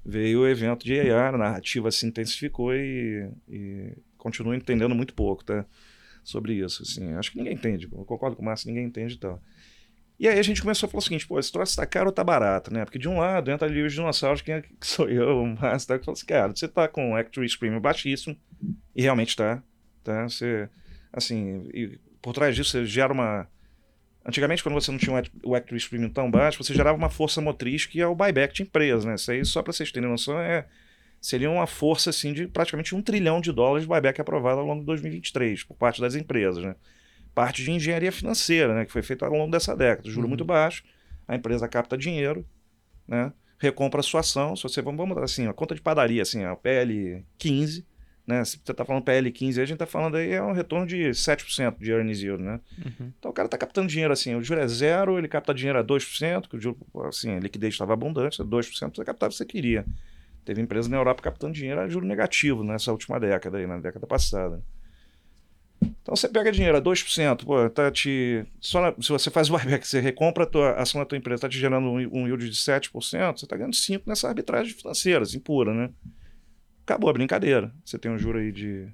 veio 0.06 0.42
o 0.42 0.48
evento 0.48 0.86
de 0.86 1.00
AI, 1.00 1.10
a 1.10 1.32
narrativa 1.32 1.90
se 1.90 2.06
intensificou 2.06 2.76
e, 2.76 3.28
e 3.50 3.98
continuo 4.20 4.54
entendendo 4.54 4.94
muito 4.94 5.16
pouco, 5.16 5.44
tá? 5.44 5.66
Sobre 6.24 6.54
isso, 6.54 6.84
assim. 6.84 7.14
Acho 7.14 7.32
que 7.32 7.40
ninguém 7.40 7.54
entende, 7.54 7.90
eu 7.92 8.06
concordo 8.06 8.36
com 8.36 8.44
o 8.44 8.46
Márcio, 8.46 8.68
ninguém 8.68 8.86
entende 8.86 9.16
e 9.16 9.18
tal. 9.18 9.42
E 10.20 10.28
aí 10.28 10.38
a 10.38 10.44
gente 10.44 10.62
começou 10.62 10.86
a 10.86 10.90
falar 10.92 11.00
o 11.00 11.04
seguinte, 11.04 11.28
pô, 11.28 11.40
esse 11.40 11.52
troço 11.52 11.76
tá 11.76 11.84
caro 11.88 12.10
ou 12.10 12.14
tá 12.14 12.24
barato, 12.24 12.72
né? 12.72 12.86
Porque 12.86 13.00
de 13.00 13.10
um 13.10 13.18
lado 13.18 13.50
entra 13.50 13.68
ali 13.68 13.82
os 13.82 13.94
dinossauros, 13.94 14.44
quem 14.44 14.54
é 14.54 14.62
que 14.62 14.76
sou 14.86 15.10
eu, 15.10 15.42
o 15.42 15.48
Márcio, 15.48 15.88
tá? 15.88 15.98
Que 15.98 16.06
fala 16.06 16.16
assim, 16.16 16.26
cara, 16.28 16.56
você 16.56 16.68
tá 16.68 16.88
com 16.88 17.14
o 17.14 17.16
Active 17.16 17.58
Premium 17.58 17.82
baixíssimo, 17.82 18.38
e 18.96 19.02
realmente 19.02 19.36
tá, 19.36 19.64
tá? 20.04 20.30
Você, 20.30 20.70
assim, 21.12 21.68
por 22.22 22.32
trás 22.32 22.56
disso 22.56 22.70
você 22.70 22.86
gera 22.86 23.12
uma 23.12 23.50
Antigamente, 24.24 24.62
quando 24.62 24.76
você 24.76 24.92
não 24.92 25.00
tinha 25.00 25.24
o 25.44 25.56
Active 25.56 25.78
Streaming 25.78 26.10
tão 26.10 26.30
baixo, 26.30 26.64
você 26.64 26.74
gerava 26.74 26.98
uma 26.98 27.10
força 27.10 27.42
motriz 27.42 27.86
que 27.86 28.00
é 28.00 28.06
o 28.06 28.14
buyback 28.14 28.54
de 28.54 28.62
empresas, 28.62 29.04
né? 29.04 29.16
Isso 29.16 29.32
aí, 29.32 29.44
só 29.44 29.64
para 29.64 29.74
vocês 29.74 29.92
terem 29.92 30.08
noção, 30.08 30.40
é, 30.40 30.68
seria 31.20 31.50
uma 31.50 31.66
força 31.66 32.12
assim, 32.12 32.32
de 32.32 32.48
praticamente 32.48 32.94
um 32.94 33.02
trilhão 33.02 33.42
de 33.42 33.52
dólares 33.52 33.84
de 33.84 33.88
buyback 33.88 34.22
aprovado 34.22 34.60
ao 34.60 34.66
longo 34.66 34.82
de 34.82 34.86
2023 34.86 35.64
por 35.64 35.76
parte 35.76 36.00
das 36.00 36.14
empresas, 36.14 36.64
né? 36.64 36.76
Parte 37.34 37.64
de 37.64 37.72
engenharia 37.72 38.12
financeira, 38.12 38.76
né? 38.76 38.86
Que 38.86 38.92
foi 38.92 39.02
feita 39.02 39.26
ao 39.26 39.32
longo 39.32 39.52
dessa 39.52 39.76
década. 39.76 40.08
Juro 40.08 40.24
uhum. 40.24 40.30
muito 40.30 40.46
baixo, 40.46 40.84
a 41.28 41.36
empresa 41.36 41.68
capta 41.68 41.98
dinheiro, 41.98 42.46
né? 43.08 43.34
Recompra 43.58 44.02
a 44.02 44.04
sua 44.04 44.20
ação. 44.20 44.56
Se 44.56 44.64
você, 44.64 44.82
vamos 44.82 45.18
assim, 45.18 45.48
a 45.48 45.54
conta 45.54 45.74
de 45.74 45.82
padaria, 45.82 46.22
assim, 46.22 46.44
a 46.44 46.56
PL 46.56 47.26
15, 47.40 47.86
né? 48.32 48.46
Se 48.46 48.58
você 48.64 48.72
está 48.72 48.86
falando 48.86 49.04
PL15, 49.04 49.50
a 49.50 49.66
gente 49.66 49.74
está 49.74 49.86
falando 49.86 50.16
aí 50.16 50.32
é 50.32 50.42
um 50.42 50.54
retorno 50.54 50.88
de 50.88 51.10
7% 51.10 51.78
de 51.78 51.92
earnings 51.92 52.22
yield, 52.22 52.42
né? 52.42 52.60
Uhum. 52.78 53.12
Então 53.20 53.30
o 53.30 53.34
cara 53.34 53.48
está 53.48 53.58
captando 53.58 53.88
dinheiro 53.88 54.14
assim, 54.14 54.34
o 54.36 54.42
juro 54.42 54.62
é 54.62 54.68
zero, 54.68 55.18
ele 55.18 55.28
capta 55.28 55.54
dinheiro 55.54 55.78
a 55.78 55.84
2%, 55.84 56.48
que 56.48 56.56
o 56.56 56.60
juro, 56.60 56.78
assim, 57.06 57.36
a 57.36 57.40
liquidez 57.40 57.74
estava 57.74 57.94
abundante, 57.94 58.42
2% 58.42 58.96
você 58.96 59.04
captava 59.04 59.28
o 59.28 59.30
que 59.30 59.36
você 59.36 59.46
queria. 59.46 59.86
Teve 60.46 60.62
empresas 60.62 60.88
na 60.90 60.98
Europa 60.98 61.22
captando 61.22 61.54
dinheiro 61.54 61.82
a 61.82 61.88
juro 61.88 62.06
negativo 62.06 62.64
nessa 62.64 62.92
última 62.92 63.20
década 63.20 63.58
aí, 63.58 63.68
na 63.68 63.78
década 63.78 64.08
passada. 64.08 64.64
Então 66.02 66.16
você 66.16 66.28
pega 66.28 66.52
dinheiro 66.52 66.78
a 66.78 66.82
2%, 66.82 67.44
pô, 67.44 67.70
tá 67.70 67.92
te. 67.92 68.46
Só 68.60 68.82
na, 68.82 68.94
se 69.02 69.10
você 69.10 69.30
faz 69.30 69.50
o 69.50 69.54
buyback, 69.54 69.88
você 69.88 70.00
recompra 70.00 70.44
a, 70.44 70.48
tua, 70.48 70.74
ação 70.74 71.02
da 71.02 71.06
tua 71.06 71.18
empresa, 71.18 71.36
está 71.36 71.50
te 71.50 71.60
gerando 71.60 71.88
um, 71.88 72.22
um 72.22 72.28
yield 72.28 72.50
de 72.50 72.56
7%, 72.56 72.92
você 72.92 73.46
está 73.46 73.58
ganhando 73.58 73.74
5% 73.74 74.04
nessa 74.06 74.28
arbitragem 74.28 74.74
financeira, 74.74 75.24
assim, 75.24 75.40
pura, 75.40 75.74
né? 75.74 75.90
Acabou 76.84 77.10
a 77.10 77.14
brincadeira. 77.14 77.74
Você 77.84 77.98
tem 77.98 78.12
um 78.12 78.18
juro 78.18 78.40
aí 78.40 78.52
de. 78.52 78.88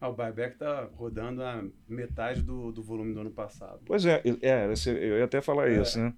Ah, 0.00 0.08
o 0.08 0.14
buyback 0.14 0.54
está 0.54 0.88
rodando 0.96 1.42
a 1.42 1.62
metade 1.88 2.42
do, 2.42 2.72
do 2.72 2.82
volume 2.82 3.14
do 3.14 3.20
ano 3.20 3.30
passado. 3.30 3.80
Pois 3.84 4.04
é, 4.04 4.20
é 4.42 4.66
eu 4.86 5.18
ia 5.18 5.24
até 5.24 5.40
falar 5.40 5.70
é. 5.70 5.80
isso, 5.80 6.00
né? 6.00 6.12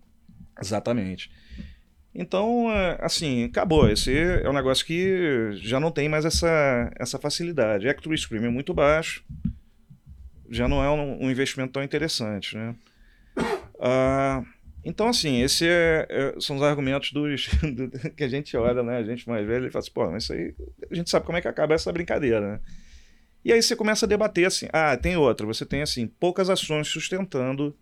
Exatamente. 0.61 1.31
Então, 2.15 2.71
é, 2.71 2.97
assim, 3.01 3.45
acabou. 3.45 3.89
Esse 3.89 4.17
é 4.17 4.49
um 4.49 4.53
negócio 4.53 4.87
que 4.87 5.51
já 5.55 5.81
não 5.81 5.91
tem 5.91 6.09
mais 6.09 6.25
essa, 6.25 6.91
essa 6.97 7.19
facilidade. 7.19 7.89
Actual 7.89 8.17
Scream 8.17 8.45
é 8.45 8.49
muito 8.49 8.73
baixo, 8.73 9.25
já 10.49 10.69
não 10.69 10.83
é 10.83 10.91
um, 10.91 11.25
um 11.25 11.31
investimento 11.31 11.73
tão 11.73 11.83
interessante, 11.83 12.57
né? 12.57 12.75
Uh, 13.75 14.47
então, 14.85 15.09
assim, 15.09 15.41
esses 15.41 15.63
é, 15.63 16.07
é, 16.11 16.35
são 16.41 16.57
os 16.57 16.63
argumentos 16.63 17.13
dos, 17.13 17.49
do, 17.75 18.11
que 18.11 18.23
a 18.23 18.29
gente 18.29 18.57
olha, 18.57 18.83
né? 18.83 18.99
A 18.99 19.03
gente 19.03 19.29
mais 19.29 19.47
velho 19.47 19.67
e 19.67 19.71
fala 19.71 19.83
assim, 19.83 19.93
pô, 19.93 20.11
mas 20.11 20.25
isso 20.25 20.33
aí, 20.33 20.55
a 20.91 20.95
gente 20.95 21.11
sabe 21.11 21.25
como 21.25 21.39
é 21.39 21.41
que 21.41 21.49
acaba 21.49 21.75
essa 21.75 21.93
brincadeira, 21.93 22.41
né? 22.41 22.61
E 23.45 23.53
aí 23.53 23.63
você 23.63 23.77
começa 23.77 24.07
a 24.07 24.09
debater 24.09 24.47
assim, 24.47 24.67
ah, 24.73 24.97
tem 24.97 25.17
outra, 25.17 25.47
você 25.47 25.67
tem, 25.67 25.83
assim, 25.83 26.07
poucas 26.07 26.49
ações 26.49 26.89
sustentando 26.89 27.77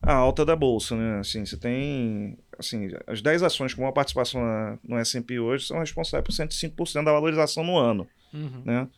a 0.00 0.12
alta 0.12 0.44
da 0.44 0.54
bolsa, 0.54 0.96
né? 0.96 1.20
Assim, 1.20 1.44
você 1.44 1.56
tem, 1.56 2.38
assim, 2.58 2.88
as 3.06 3.20
10 3.20 3.42
ações 3.42 3.74
com 3.74 3.82
uma 3.82 3.92
participação 3.92 4.40
na, 4.40 4.78
no 4.82 4.98
S&P 4.98 5.38
hoje 5.38 5.66
são 5.66 5.78
responsáveis 5.78 6.24
por 6.24 6.32
105% 6.32 7.04
da 7.04 7.12
valorização 7.12 7.64
no 7.64 7.76
ano, 7.76 8.06
uhum. 8.32 8.62
né? 8.64 8.88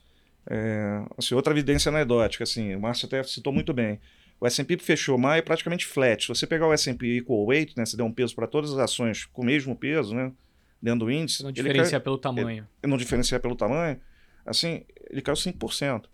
É, 0.49 1.03
assim, 1.19 1.35
outra 1.35 1.53
evidência 1.53 1.91
anedótica, 1.91 2.45
assim, 2.45 2.75
o 2.75 2.81
Márcio 2.81 3.07
até 3.07 3.23
citou 3.23 3.53
muito 3.53 3.73
bem. 3.73 4.01
O 4.41 4.47
S&P 4.47 4.79
fechou 4.79 5.19
maio 5.19 5.43
praticamente 5.43 5.85
flat. 5.85 6.23
Se 6.23 6.29
você 6.29 6.47
pegar 6.47 6.67
o 6.67 6.73
S&P 6.73 7.19
equal 7.19 7.45
weight, 7.45 7.77
né, 7.77 7.85
você 7.85 7.97
der 7.97 8.03
um 8.03 8.13
peso 8.13 8.35
para 8.35 8.47
todas 8.47 8.73
as 8.73 8.79
ações 8.79 9.27
com 9.27 9.43
o 9.43 9.45
mesmo 9.45 9.77
peso, 9.77 10.15
né, 10.15 10.33
dentro 10.81 11.01
do 11.01 11.11
índice... 11.11 11.43
Não 11.43 11.53
diferenciar 11.53 12.01
pelo 12.01 12.17
tamanho. 12.17 12.67
Ele, 12.83 12.91
não 12.91 12.97
diferenciar 12.97 13.41
pelo 13.41 13.55
tamanho, 13.55 14.01
assim, 14.47 14.85
ele 15.11 15.21
caiu 15.21 15.37
5%. 15.37 16.07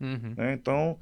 Uhum. 0.00 0.34
Né? 0.36 0.52
Então, 0.52 0.96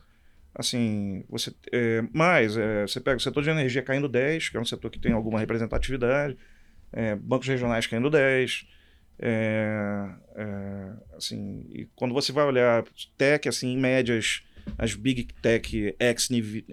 assim, 0.55 1.22
você... 1.28 1.55
É, 1.70 2.03
mais, 2.14 2.57
é, 2.57 2.87
você 2.87 2.99
pega 2.99 3.18
o 3.18 3.20
setor 3.20 3.43
de 3.43 3.51
energia 3.51 3.83
caindo 3.83 4.09
10%, 4.09 4.51
que 4.51 4.57
é 4.57 4.61
um 4.61 4.64
setor 4.64 4.91
que 4.91 4.99
tem 4.99 5.12
alguma 5.12 5.39
representatividade, 5.39 6.39
é, 6.93 7.14
bancos 7.14 7.47
regionais 7.47 7.87
caindo 7.87 8.11
10%, 8.11 8.64
é, 9.22 10.09
é, 10.35 10.93
assim, 11.14 11.66
e 11.68 11.87
quando 11.95 12.14
você 12.14 12.33
vai 12.33 12.47
olhar 12.47 12.85
tech, 13.18 13.47
assim, 13.47 13.74
em 13.74 13.76
médias 13.78 14.43
as 14.79 14.95
Big 14.95 15.29
Tech 15.41 15.97
ex 15.99 16.29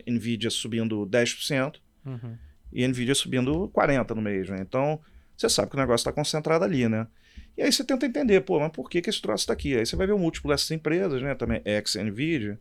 Nvidia 0.07 0.49
subindo 0.49 1.05
10% 1.07 1.75
uhum. 2.05 2.37
e 2.71 2.87
Nvidia 2.87 3.15
subindo 3.15 3.69
40% 3.69 4.15
no 4.15 4.21
mês. 4.21 4.49
Né? 4.49 4.57
Então, 4.61 4.99
você 5.35 5.49
sabe 5.49 5.69
que 5.69 5.75
o 5.75 5.79
negócio 5.79 6.01
está 6.01 6.11
concentrado 6.11 6.63
ali, 6.63 6.87
né? 6.87 7.07
E 7.57 7.63
aí 7.63 7.71
você 7.71 7.83
tenta 7.83 8.05
entender, 8.05 8.41
pô, 8.41 8.59
mas 8.59 8.71
por 8.71 8.89
que, 8.89 9.01
que 9.01 9.09
esse 9.09 9.21
troço 9.21 9.43
está 9.43 9.53
aqui? 9.53 9.75
Aí 9.75 9.85
você 9.85 9.95
vai 9.95 10.05
ver 10.05 10.13
o 10.13 10.19
múltiplo 10.19 10.51
dessas 10.51 10.69
empresas, 10.69 11.21
né? 11.21 11.33
Também 11.33 11.61
ex 11.65 11.95
Nvidia, 11.95 12.59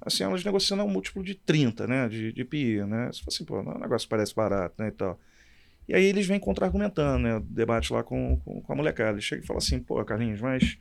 assim, 0.00 0.22
elas 0.22 0.44
negociando 0.44 0.84
um 0.84 0.88
múltiplo 0.88 1.22
de 1.22 1.34
30, 1.34 1.86
né? 1.86 2.08
De, 2.08 2.32
de 2.32 2.44
PI, 2.44 2.84
né? 2.84 3.10
Você 3.12 3.18
fala 3.18 3.28
assim, 3.28 3.44
pô, 3.44 3.60
o 3.60 3.78
negócio 3.78 4.08
parece 4.08 4.34
barato, 4.34 4.74
né? 4.78 4.88
E 4.88 4.92
tal. 4.92 5.18
E 5.88 5.94
aí 5.94 6.04
eles 6.04 6.26
vêm 6.26 6.38
contra-argumentando, 6.38 7.18
né? 7.18 7.36
O 7.36 7.40
debate 7.40 7.92
lá 7.92 8.02
com, 8.04 8.38
com, 8.44 8.60
com 8.60 8.72
a 8.72 8.76
molecada. 8.76 9.12
Eles 9.12 9.24
chegam 9.24 9.42
e 9.42 9.46
falam 9.46 9.58
assim, 9.58 9.80
pô, 9.80 10.04
Carlinhos, 10.04 10.40
mas 10.40 10.78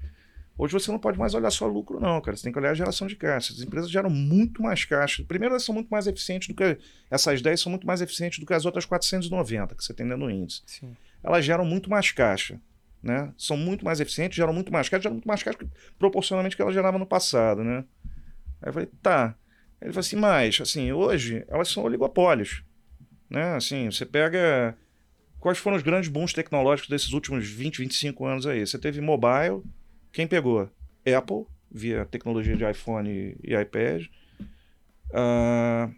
Hoje 0.58 0.74
você 0.74 0.92
não 0.92 0.98
pode 0.98 1.20
mais 1.20 1.36
olhar 1.36 1.52
só 1.52 1.68
lucro, 1.68 2.00
não, 2.00 2.20
cara. 2.20 2.36
Você 2.36 2.44
tem 2.44 2.52
que 2.52 2.58
olhar 2.58 2.72
a 2.72 2.74
geração 2.74 3.06
de 3.06 3.16
caixa. 3.16 3.54
As 3.54 3.62
empresas 3.62 3.92
geram 3.92 4.10
muito 4.10 4.62
mais 4.62 4.84
caixa. 4.86 5.24
Primeiro, 5.24 5.54
elas 5.54 5.64
são 5.64 5.76
muito 5.76 5.90
mais 5.90 6.08
eficientes 6.08 6.48
do 6.48 6.56
que. 6.56 6.78
Essas 7.12 7.42
10 7.42 7.62
são 7.62 7.70
muito 7.70 7.86
mais 7.86 8.02
eficientes 8.02 8.40
do 8.40 8.46
que 8.46 8.54
as 8.54 8.66
outras 8.66 8.84
490 8.86 9.76
que 9.76 9.84
você 9.84 9.94
tem 9.94 10.08
dentro 10.08 10.26
do 10.26 10.32
índice. 10.32 10.64
Sim. 10.66 10.98
Elas 11.24 11.46
geram 11.46 11.64
muito 11.64 11.90
mais 11.90 12.12
caixa. 12.12 12.60
Né? 13.04 13.32
São 13.38 13.56
muito 13.56 13.86
mais 13.86 14.00
eficientes, 14.00 14.36
geram 14.36 14.52
muito 14.52 14.74
mais 14.74 14.90
caixa, 14.90 15.04
geram 15.04 15.16
muito 15.16 15.28
mais 15.28 15.44
caixa 15.44 15.60
proporcionalmente 16.00 16.56
que 16.56 16.62
elas 16.62 16.74
geravam 16.74 17.00
no 17.00 17.06
passado. 17.06 17.64
Né? 17.64 17.86
Aí 18.60 18.70
eu 18.70 18.74
falei, 18.74 18.90
tá. 19.04 19.36
Ele 19.80 19.92
falou 19.92 20.00
assim, 20.00 20.16
mas, 20.16 20.60
assim, 20.60 20.92
hoje 20.92 21.46
elas 21.48 21.68
são 21.68 21.84
oligopólios. 21.84 22.64
Né? 23.30 23.56
Assim, 23.56 23.92
você 23.92 24.06
pega. 24.08 24.76
Quais 25.40 25.60
foram 25.60 25.78
os 25.78 25.84
grandes 25.84 26.10
bons 26.10 26.34
tecnológicos 26.34 26.90
desses 26.90 27.14
últimos 27.14 27.48
20, 27.48 27.78
25 27.78 28.26
anos 28.26 28.48
aí? 28.48 28.66
Você 28.66 28.80
teve 28.80 29.00
mobile 29.00 29.62
quem 30.18 30.26
pegou? 30.26 30.68
Apple, 31.16 31.46
via 31.70 32.04
tecnologia 32.04 32.58
de 32.58 32.68
iPhone 32.68 33.38
e 33.44 33.54
iPad. 33.54 34.08
Uh, 35.12 35.94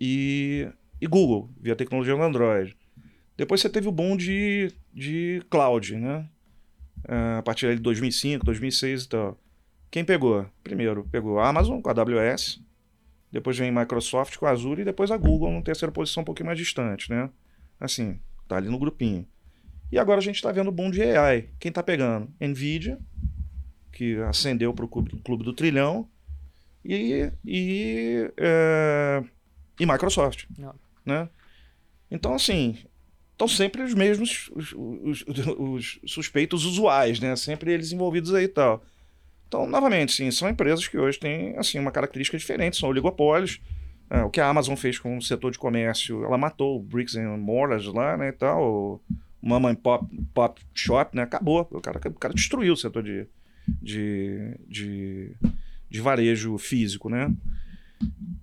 e, 0.00 0.68
e, 1.00 1.08
Google, 1.08 1.50
via 1.60 1.74
tecnologia 1.74 2.14
do 2.14 2.22
Android. 2.22 2.76
Depois 3.36 3.60
você 3.60 3.68
teve 3.68 3.88
o 3.88 3.92
boom 3.92 4.16
de, 4.16 4.72
de 4.92 5.42
cloud, 5.50 5.96
né? 5.96 6.24
Uh, 6.98 7.38
a 7.38 7.42
partir 7.42 7.74
de 7.74 7.82
2005, 7.82 8.46
2006 8.46 9.02
e 9.02 9.08
tal. 9.08 9.36
Quem 9.90 10.04
pegou? 10.04 10.46
Primeiro 10.62 11.08
pegou 11.10 11.40
a 11.40 11.48
Amazon 11.48 11.80
com 11.80 11.90
a 11.90 11.92
AWS, 11.92 12.62
depois 13.32 13.58
vem 13.58 13.72
Microsoft 13.72 14.36
com 14.36 14.46
a 14.46 14.50
Azure 14.50 14.82
e 14.82 14.84
depois 14.84 15.10
a 15.10 15.16
Google 15.16 15.50
numa 15.50 15.64
terceira 15.64 15.90
posição 15.90 16.20
um 16.20 16.24
pouquinho 16.24 16.46
mais 16.46 16.58
distante, 16.60 17.10
né? 17.10 17.28
Assim, 17.80 18.20
tá 18.46 18.56
ali 18.56 18.68
no 18.68 18.78
grupinho. 18.78 19.26
E 19.90 19.98
agora 19.98 20.20
a 20.20 20.22
gente 20.22 20.36
está 20.36 20.52
vendo 20.52 20.68
o 20.68 20.72
boom 20.72 20.92
de 20.92 21.02
AI. 21.02 21.48
Quem 21.58 21.70
está 21.70 21.82
pegando? 21.82 22.32
Nvidia, 22.40 23.00
que 23.94 24.16
ascendeu 24.22 24.74
para 24.74 24.84
o 24.84 24.88
clube, 24.88 25.16
clube, 25.24 25.44
do 25.44 25.52
trilhão, 25.52 26.08
e, 26.84 27.30
e, 27.44 28.30
é, 28.36 29.22
e 29.80 29.86
Microsoft. 29.86 30.44
Não. 30.58 30.74
Né? 31.06 31.28
Então, 32.10 32.34
assim, 32.34 32.76
estão 33.32 33.48
sempre 33.48 33.82
os 33.82 33.94
mesmos 33.94 34.50
os, 34.54 34.72
os, 34.72 35.24
os, 35.58 36.00
suspeitos 36.06 36.64
usuais, 36.64 37.20
né? 37.20 37.34
Sempre 37.36 37.72
eles 37.72 37.92
envolvidos 37.92 38.34
aí 38.34 38.44
e 38.44 38.48
tal. 38.48 38.84
Então, 39.48 39.66
novamente, 39.66 40.12
sim, 40.12 40.30
são 40.30 40.48
empresas 40.48 40.88
que 40.88 40.98
hoje 40.98 41.18
têm 41.18 41.56
assim, 41.56 41.78
uma 41.78 41.92
característica 41.92 42.36
diferente, 42.36 42.76
são 42.76 42.88
oligopólios. 42.88 43.60
É, 44.10 44.22
o 44.22 44.30
que 44.30 44.40
a 44.40 44.48
Amazon 44.48 44.74
fez 44.74 44.98
com 44.98 45.16
o 45.16 45.22
setor 45.22 45.50
de 45.50 45.58
comércio, 45.58 46.24
ela 46.24 46.36
matou 46.36 46.76
o 46.76 46.82
Bricks 46.82 47.16
and 47.16 47.36
Mortars 47.38 47.86
lá, 47.86 48.16
né, 48.16 48.28
e 48.28 48.32
tal, 48.32 48.62
o 48.62 49.00
Mama 49.40 49.70
and 49.70 49.76
Pop, 49.76 50.06
Pop 50.34 50.60
Shop, 50.74 51.16
né, 51.16 51.22
acabou. 51.22 51.66
O 51.70 51.80
cara, 51.80 51.98
o 51.98 52.14
cara 52.14 52.34
destruiu 52.34 52.74
o 52.74 52.76
setor 52.76 53.02
de, 53.02 53.26
de, 53.80 54.56
de, 54.68 55.36
de 55.88 56.00
varejo 56.00 56.56
físico, 56.58 57.08
né? 57.08 57.32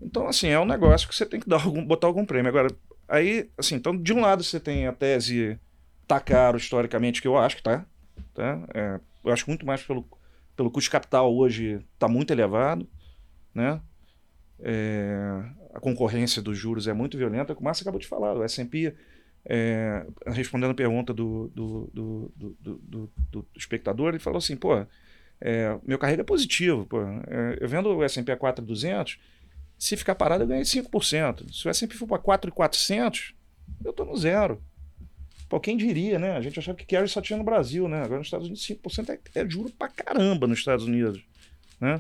Então, 0.01 0.28
assim, 0.28 0.47
é 0.47 0.59
um 0.59 0.65
negócio 0.65 1.07
que 1.07 1.15
você 1.15 1.26
tem 1.26 1.39
que 1.39 1.49
dar 1.49 1.63
algum, 1.63 1.86
botar 1.86 2.07
algum 2.07 2.26
prêmio. 2.26 2.49
Agora, 2.49 2.76
aí, 3.07 3.49
assim, 3.57 3.76
então, 3.76 3.95
de 3.95 4.13
um 4.13 4.22
lado 4.22 4.43
você 4.43 4.59
tem 4.59 4.88
a 4.88 4.93
tese 4.93 5.59
tá 6.07 6.19
caro 6.19 6.57
historicamente, 6.57 7.22
que 7.22 7.28
eu 7.28 7.38
acho 7.38 7.55
que 7.55 7.63
tá. 7.63 7.86
tá? 8.34 8.67
É, 8.74 8.99
eu 9.24 9.32
acho 9.32 9.47
muito 9.47 9.65
mais 9.65 9.82
pelo, 9.82 10.05
pelo 10.55 10.72
custo 10.72 10.91
capital 10.91 11.34
hoje 11.34 11.80
tá 11.97 12.07
muito 12.07 12.32
elevado, 12.32 12.88
né? 13.53 13.82
É, 14.59 15.43
a 15.74 15.80
concorrência 15.80 16.41
dos 16.41 16.57
juros 16.57 16.88
é 16.88 16.93
muito 16.93 17.17
violenta, 17.17 17.55
como 17.55 17.61
o 17.61 17.63
Márcio 17.65 17.84
acabou 17.84 17.99
de 17.99 18.07
falar, 18.07 18.36
o 18.36 18.43
S&P, 18.43 18.93
é, 19.45 20.05
respondendo 20.28 20.72
a 20.72 20.76
pergunta 20.76 21.13
do, 21.13 21.49
do, 21.55 21.89
do, 21.93 22.34
do, 22.59 23.11
do 23.32 23.47
espectador, 23.55 24.09
ele 24.09 24.19
falou 24.19 24.38
assim, 24.38 24.55
pô, 24.55 24.86
é, 25.41 25.77
meu 25.85 25.97
carrego 25.97 26.21
é 26.21 26.25
positivo, 26.25 26.85
pô, 26.85 27.01
é, 27.01 27.57
eu 27.59 27.67
vendo 27.67 27.89
o 27.89 28.03
S&P 28.03 28.31
a 28.31 28.37
4,200, 28.37 29.19
se 29.77 29.97
ficar 29.97 30.13
parado 30.13 30.43
eu 30.43 30.47
ganhei 30.47 30.63
5%, 30.63 31.51
se 31.51 31.67
o 31.67 31.69
S&P 31.69 31.95
for 31.95 32.07
para 32.07 32.19
4,400, 32.19 33.33
eu 33.83 33.91
tô 33.91 34.05
no 34.05 34.15
zero. 34.15 34.61
Pô, 35.49 35.59
quem 35.59 35.75
diria, 35.75 36.17
né? 36.17 36.37
A 36.37 36.41
gente 36.41 36.57
achava 36.59 36.77
que 36.77 36.85
carry 36.85 37.09
só 37.09 37.19
tinha 37.19 37.35
no 37.35 37.43
Brasil, 37.43 37.87
né? 37.87 38.03
Agora 38.03 38.19
nos 38.19 38.27
Estados 38.27 38.47
Unidos 38.47 38.65
5% 38.65 39.09
é, 39.09 39.39
é 39.39 39.49
juro 39.49 39.69
pra 39.71 39.89
caramba 39.89 40.47
nos 40.47 40.59
Estados 40.59 40.85
Unidos, 40.85 41.21
né? 41.79 41.99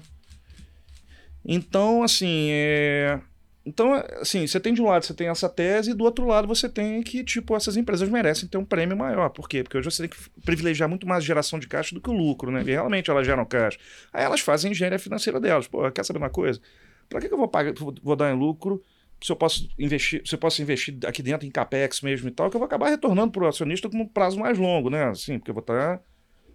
Então, 1.43 2.03
assim, 2.03 2.49
é... 2.51 3.19
Então, 3.63 3.93
assim, 4.19 4.47
você 4.47 4.59
tem 4.59 4.73
de 4.73 4.81
um 4.81 4.85
lado, 4.85 5.05
você 5.05 5.13
tem 5.13 5.27
essa 5.27 5.47
tese, 5.47 5.91
e 5.91 5.93
do 5.93 6.03
outro 6.03 6.25
lado 6.25 6.47
você 6.47 6.67
tem 6.67 7.03
que, 7.03 7.23
tipo, 7.23 7.55
essas 7.55 7.77
empresas 7.77 8.09
merecem 8.09 8.49
ter 8.49 8.57
um 8.57 8.65
prêmio 8.65 8.97
maior. 8.97 9.29
Por 9.29 9.47
quê? 9.47 9.61
Porque 9.61 9.77
hoje 9.77 9.91
você 9.91 10.07
tem 10.07 10.09
que 10.09 10.29
privilegiar 10.43 10.89
muito 10.89 11.07
mais 11.07 11.23
geração 11.23 11.59
de 11.59 11.67
caixa 11.67 11.93
do 11.93 12.01
que 12.01 12.09
o 12.09 12.13
lucro, 12.13 12.51
né? 12.51 12.61
E 12.61 12.71
realmente 12.71 13.11
elas 13.11 13.25
geram 13.25 13.45
caixa. 13.45 13.77
Aí 14.11 14.23
elas 14.23 14.41
fazem 14.41 14.69
a 14.69 14.71
engenharia 14.71 14.97
financeira 14.97 15.39
delas. 15.39 15.67
Pô, 15.67 15.89
quer 15.91 16.03
saber 16.03 16.17
uma 16.17 16.29
coisa? 16.29 16.59
Pra 17.07 17.21
que, 17.21 17.27
que 17.27 17.33
eu 17.33 17.37
vou, 17.37 17.47
pagar, 17.47 17.73
vou 18.01 18.15
dar 18.15 18.33
em 18.33 18.37
lucro 18.37 18.83
se 19.23 19.31
eu 19.31 19.35
posso 19.35 19.69
investir, 19.77 20.23
se 20.25 20.33
eu 20.33 20.39
posso 20.39 20.61
investir 20.61 20.97
aqui 21.05 21.21
dentro 21.21 21.45
em 21.45 21.51
capex 21.51 22.01
mesmo 22.01 22.27
e 22.27 22.31
tal, 22.31 22.49
que 22.49 22.55
eu 22.55 22.59
vou 22.59 22.65
acabar 22.65 22.89
retornando 22.89 23.31
para 23.31 23.43
o 23.43 23.47
acionista 23.47 23.87
com 23.87 23.97
um 23.97 24.07
prazo 24.07 24.39
mais 24.39 24.57
longo, 24.57 24.89
né? 24.89 25.09
Assim, 25.09 25.37
porque 25.37 25.51
eu 25.51 25.55
vou 25.55 25.61
estar 25.61 25.97
tá, 25.97 26.03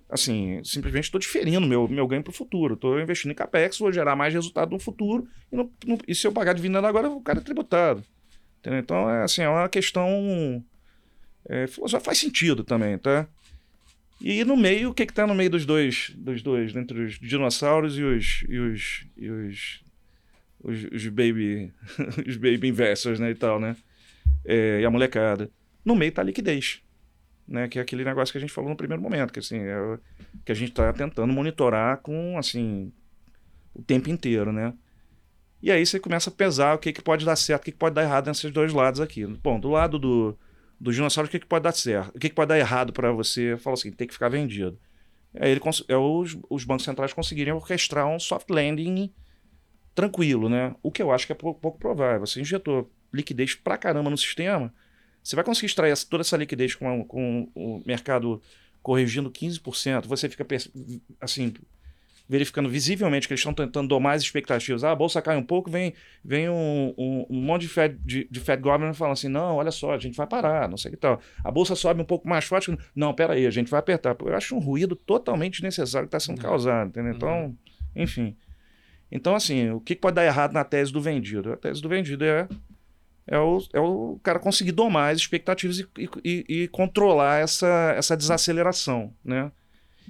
assim, 0.08 0.60
simplesmente 0.64 1.04
estou 1.04 1.20
diferindo 1.20 1.66
meu 1.66 1.88
meu 1.88 2.06
ganho 2.06 2.22
para 2.22 2.30
o 2.30 2.34
futuro. 2.34 2.74
Estou 2.74 3.00
investindo 3.00 3.32
em 3.32 3.34
capex, 3.34 3.78
vou 3.78 3.92
gerar 3.92 4.16
mais 4.16 4.32
resultado 4.32 4.70
no 4.70 4.78
futuro 4.78 5.26
e, 5.52 6.12
e 6.12 6.14
se 6.14 6.26
eu 6.26 6.32
pagar 6.32 6.52
dividendo 6.52 6.86
agora, 6.86 7.10
o 7.10 7.20
cara 7.20 7.38
é 7.38 7.42
tributado. 7.42 8.02
Entendeu? 8.60 8.80
Então 8.80 9.10
é 9.10 9.22
assim, 9.22 9.42
é 9.42 9.48
uma 9.48 9.68
questão 9.68 10.64
é, 11.48 11.66
faz 11.66 12.18
sentido 12.18 12.64
também, 12.64 12.98
tá? 12.98 13.28
E 14.20 14.42
no 14.44 14.56
meio, 14.56 14.90
o 14.90 14.94
que 14.94 15.02
está 15.02 15.26
no 15.26 15.34
meio 15.34 15.50
dos 15.50 15.66
dois, 15.66 16.10
dos 16.16 16.42
dois, 16.42 16.74
entre 16.74 17.04
os 17.04 17.18
dinossauros 17.18 17.98
e 17.98 18.02
os, 18.02 18.44
e 18.48 18.58
os, 18.58 19.06
e 19.14 19.28
os 19.28 19.84
os, 20.66 20.84
os 20.92 21.06
baby 21.08 21.72
os 22.26 22.36
baby 22.36 22.68
investors, 22.68 23.20
né, 23.20 23.30
e 23.30 23.34
tal, 23.34 23.60
né? 23.60 23.76
É, 24.44 24.80
e 24.80 24.84
a 24.84 24.90
molecada. 24.90 25.50
No 25.84 25.94
meio 25.94 26.12
tá 26.12 26.22
a 26.22 26.24
liquidez, 26.24 26.80
né? 27.46 27.68
Que 27.68 27.78
é 27.78 27.82
aquele 27.82 28.04
negócio 28.04 28.32
que 28.32 28.38
a 28.38 28.40
gente 28.40 28.52
falou 28.52 28.70
no 28.70 28.76
primeiro 28.76 29.02
momento, 29.02 29.32
que 29.32 29.38
assim, 29.38 29.58
é, 29.58 29.98
que 30.44 30.52
a 30.52 30.54
gente 30.54 30.70
está 30.70 30.92
tentando 30.92 31.32
monitorar 31.32 31.98
com, 31.98 32.38
assim, 32.38 32.92
o 33.74 33.82
tempo 33.82 34.10
inteiro, 34.10 34.52
né? 34.52 34.72
E 35.62 35.70
aí 35.70 35.84
você 35.84 35.98
começa 35.98 36.30
a 36.30 36.32
pesar 36.32 36.74
o 36.74 36.78
que, 36.78 36.92
que 36.92 37.02
pode 37.02 37.24
dar 37.24 37.36
certo, 37.36 37.62
o 37.62 37.64
que, 37.64 37.72
que 37.72 37.78
pode 37.78 37.94
dar 37.94 38.02
errado 38.02 38.28
nesses 38.28 38.50
dois 38.50 38.72
lados 38.72 39.00
aqui. 39.00 39.26
Bom, 39.26 39.58
do 39.58 39.70
lado 39.70 39.98
do, 39.98 40.38
do 40.78 40.92
dinossauro, 40.92 41.28
o 41.28 41.30
que, 41.30 41.38
que 41.38 41.46
pode 41.46 41.64
dar 41.64 41.72
certo? 41.72 42.14
O 42.14 42.18
que, 42.18 42.28
que 42.28 42.34
pode 42.34 42.48
dar 42.48 42.58
errado 42.58 42.92
para 42.92 43.10
você? 43.10 43.56
Fala 43.56 43.74
assim, 43.74 43.90
tem 43.90 44.06
que 44.06 44.12
ficar 44.12 44.28
vendido. 44.28 44.78
Aí 45.38 45.50
ele, 45.50 45.60
é 45.88 45.96
os, 45.96 46.38
os 46.48 46.64
bancos 46.64 46.84
centrais 46.84 47.12
conseguirem 47.12 47.52
orquestrar 47.52 48.06
um 48.06 48.18
soft 48.18 48.48
landing 48.50 49.12
tranquilo, 49.94 50.48
né? 50.48 50.74
O 50.82 50.90
que 50.92 51.02
eu 51.02 51.10
acho 51.10 51.26
que 51.26 51.32
é 51.32 51.34
pouco, 51.34 51.60
pouco 51.60 51.78
provável. 51.78 52.26
Você 52.26 52.40
injetou 52.40 52.90
liquidez 53.12 53.54
pra 53.54 53.78
caramba 53.78 54.10
no 54.10 54.16
sistema, 54.16 54.72
você 55.26 55.34
vai 55.34 55.44
conseguir 55.44 55.66
extrair 55.66 55.96
toda 56.08 56.20
essa 56.20 56.36
liquidez 56.36 56.74
com, 56.76 57.04
com 57.04 57.48
o 57.52 57.82
mercado 57.84 58.40
corrigindo 58.80 59.28
15%, 59.28 60.06
você 60.06 60.28
fica 60.28 60.46
assim 61.20 61.52
verificando 62.28 62.68
visivelmente 62.68 63.26
que 63.26 63.32
eles 63.32 63.40
estão 63.40 63.52
tentando 63.52 63.88
domar 63.88 64.14
as 64.14 64.22
expectativas. 64.22 64.84
Ah, 64.84 64.92
a 64.92 64.96
bolsa 64.96 65.20
cai 65.22 65.36
um 65.36 65.42
pouco, 65.42 65.70
vem, 65.70 65.94
vem 66.24 66.48
um, 66.48 66.94
um, 66.96 67.26
um 67.28 67.40
monte 67.40 67.62
de 67.62 67.68
Fed, 67.68 67.98
de, 68.04 68.28
de 68.30 68.40
Fed 68.40 68.62
Governor 68.62 68.94
falando 68.94 69.14
assim, 69.14 69.28
não, 69.28 69.56
olha 69.56 69.70
só, 69.72 69.92
a 69.92 69.98
gente 69.98 70.16
vai 70.16 70.26
parar, 70.26 70.68
não 70.68 70.76
sei 70.76 70.90
o 70.90 70.94
que 70.94 71.00
tal. 71.00 71.20
A 71.42 71.50
bolsa 71.50 71.74
sobe 71.74 72.00
um 72.00 72.04
pouco 72.04 72.28
mais 72.28 72.44
forte, 72.44 72.76
não, 72.94 73.12
pera 73.12 73.34
aí, 73.34 73.46
a 73.46 73.50
gente 73.50 73.70
vai 73.70 73.80
apertar. 73.80 74.16
Eu 74.20 74.34
acho 74.36 74.54
um 74.54 74.60
ruído 74.60 74.94
totalmente 74.94 75.54
desnecessário 75.54 76.08
que 76.08 76.16
está 76.16 76.20
sendo 76.20 76.38
uhum. 76.38 76.50
causado, 76.50 76.88
entendeu? 76.88 77.14
Então, 77.14 77.44
uhum. 77.46 77.56
enfim. 77.96 78.36
Então, 79.10 79.34
assim, 79.34 79.70
o 79.70 79.80
que 79.80 79.96
pode 79.96 80.14
dar 80.14 80.24
errado 80.24 80.52
na 80.52 80.64
tese 80.64 80.92
do 80.92 81.00
vendido? 81.00 81.52
A 81.52 81.56
tese 81.56 81.82
do 81.82 81.88
vendido 81.88 82.24
é, 82.24 82.48
é, 83.28 83.38
o, 83.38 83.62
é 83.72 83.80
o 83.80 84.20
cara 84.22 84.38
conseguir 84.38 84.72
domar 84.72 85.12
as 85.12 85.18
expectativas 85.18 85.80
e, 85.80 85.88
e, 86.24 86.44
e 86.48 86.68
controlar 86.68 87.40
essa, 87.40 87.94
essa 87.96 88.16
desaceleração, 88.16 89.12
né? 89.24 89.50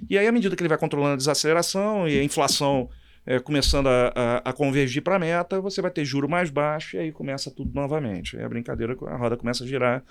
E 0.09 0.17
aí, 0.17 0.27
à 0.27 0.31
medida 0.31 0.55
que 0.55 0.61
ele 0.61 0.69
vai 0.69 0.77
controlando 0.77 1.13
a 1.13 1.17
desaceleração 1.17 2.07
e 2.07 2.19
a 2.19 2.23
inflação 2.23 2.87
é, 3.25 3.39
começando 3.39 3.87
a, 3.87 4.13
a, 4.15 4.37
a 4.49 4.53
convergir 4.53 5.01
para 5.01 5.15
a 5.15 5.19
meta, 5.19 5.59
você 5.59 5.81
vai 5.81 5.89
ter 5.89 6.05
juro 6.05 6.29
mais 6.29 6.51
baixo 6.51 6.95
e 6.95 6.99
aí 6.99 7.11
começa 7.11 7.49
tudo 7.49 7.73
novamente. 7.73 8.37
Aí 8.37 8.43
a 8.43 8.49
brincadeira, 8.49 8.95
a 9.07 9.17
roda 9.17 9.35
começa 9.35 9.63
a 9.63 9.67
girar 9.67 10.03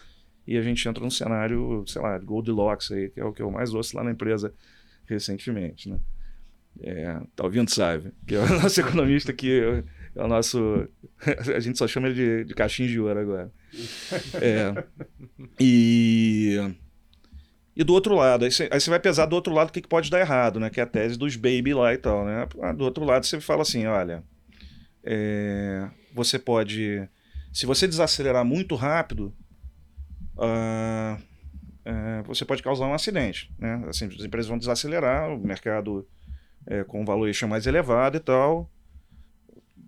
e 0.46 0.57
a 0.59 0.62
gente 0.62 0.86
entra 0.88 1.02
num 1.02 1.11
cenário, 1.11 1.84
sei 1.86 2.02
lá, 2.02 2.18
Goldilocks 2.18 2.90
aí, 2.90 3.11
que 3.11 3.20
é 3.20 3.24
o 3.24 3.32
que 3.32 3.42
eu 3.42 3.50
mais 3.50 3.72
ouço 3.72 3.96
lá 3.96 4.02
na 4.02 4.11
empresa 4.11 4.52
recentemente, 5.07 5.88
né? 5.88 5.98
É, 6.82 7.18
tá 7.34 7.44
ouvindo, 7.44 7.70
sabe? 7.70 8.12
Que 8.26 8.34
é 8.34 8.40
o 8.40 8.48
nosso 8.61 8.80
economista 8.80 9.32
que 9.32 9.82
é 10.16 10.24
o 10.24 10.28
nosso. 10.28 10.88
A 11.54 11.60
gente 11.60 11.78
só 11.78 11.86
chama 11.86 12.08
ele 12.08 12.14
de, 12.14 12.44
de 12.44 12.54
caixinho 12.54 12.88
de 12.88 12.98
ouro 12.98 13.20
agora. 13.20 13.52
É, 14.40 14.84
e. 15.60 16.58
E 17.78 17.84
do 17.84 17.92
outro 17.92 18.14
lado, 18.14 18.46
aí 18.46 18.50
você, 18.50 18.70
vai 18.88 18.98
pesar 18.98 19.26
do 19.26 19.36
outro 19.36 19.52
lado 19.52 19.68
o 19.68 19.72
que, 19.72 19.82
que 19.82 19.88
pode 19.88 20.10
dar 20.10 20.18
errado, 20.18 20.58
né? 20.58 20.70
Que 20.70 20.80
é 20.80 20.82
a 20.82 20.86
tese 20.86 21.18
dos 21.18 21.36
baby 21.36 21.74
lá 21.74 21.92
e 21.92 21.98
tal, 21.98 22.24
né? 22.24 22.48
Ah, 22.62 22.72
do 22.72 22.84
outro 22.84 23.04
lado 23.04 23.26
você 23.26 23.38
fala 23.38 23.60
assim, 23.60 23.84
olha, 23.84 24.24
é, 25.04 25.86
você 26.14 26.38
pode, 26.38 27.06
se 27.52 27.66
você 27.66 27.86
desacelerar 27.86 28.46
muito 28.46 28.74
rápido, 28.74 29.30
uh, 30.38 31.22
você 32.26 32.46
pode 32.46 32.62
causar 32.62 32.86
um 32.86 32.94
acidente, 32.94 33.52
né? 33.58 33.84
Assim, 33.88 34.06
as 34.06 34.24
empresas 34.24 34.48
vão 34.48 34.56
desacelerar, 34.56 35.30
o 35.30 35.38
mercado 35.38 36.08
é, 36.66 36.82
com 36.82 37.02
um 37.02 37.04
valuation 37.04 37.46
mais 37.46 37.66
elevado 37.66 38.16
e 38.16 38.20
tal, 38.20 38.70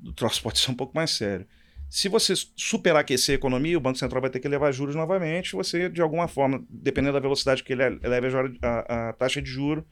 o 0.04 0.12
troço 0.12 0.42
pode 0.42 0.58
ser 0.58 0.70
um 0.70 0.74
pouco 0.74 0.94
mais 0.94 1.10
sério. 1.10 1.46
Se 1.90 2.08
você 2.08 2.34
superaquecer 2.54 3.34
a 3.34 3.36
economia, 3.36 3.78
o 3.78 3.80
Banco 3.80 3.98
Central 3.98 4.20
vai 4.20 4.30
ter 4.30 4.40
que 4.40 4.46
elevar 4.46 4.72
juros 4.72 4.94
novamente. 4.94 5.52
Você, 5.52 5.88
de 5.88 6.02
alguma 6.02 6.28
forma, 6.28 6.62
dependendo 6.68 7.14
da 7.14 7.20
velocidade 7.20 7.64
que 7.64 7.72
ele 7.72 7.82
eleve 7.82 8.28
a, 8.60 9.08
a 9.08 9.12
taxa 9.14 9.40
de 9.40 9.50
juro, 9.50 9.86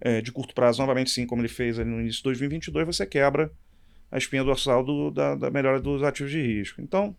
é, 0.00 0.20
de 0.20 0.30
curto 0.30 0.54
prazo, 0.54 0.80
novamente, 0.80 1.10
sim, 1.10 1.26
como 1.26 1.42
ele 1.42 1.48
fez 1.48 1.78
no 1.78 2.00
início 2.00 2.18
de 2.18 2.24
2022, 2.24 2.86
você 2.86 3.04
quebra 3.04 3.50
a 4.10 4.18
espinha 4.18 4.44
dorsal 4.44 4.84
do, 4.84 5.10
da, 5.10 5.34
da 5.34 5.50
melhora 5.50 5.80
dos 5.80 6.02
ativos 6.04 6.30
de 6.30 6.40
risco. 6.40 6.80
Então, 6.80 7.16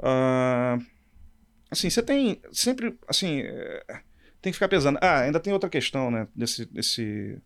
uh, 0.00 0.84
assim, 1.70 1.88
você 1.88 2.02
tem 2.02 2.42
sempre, 2.52 2.94
assim, 3.08 3.40
é, 3.40 3.82
tem 4.42 4.52
que 4.52 4.56
ficar 4.56 4.68
pesando. 4.68 4.98
Ah, 5.00 5.20
ainda 5.20 5.40
tem 5.40 5.52
outra 5.52 5.70
questão, 5.70 6.10
né, 6.10 6.28
desse, 6.34 6.66
desse 6.66 7.40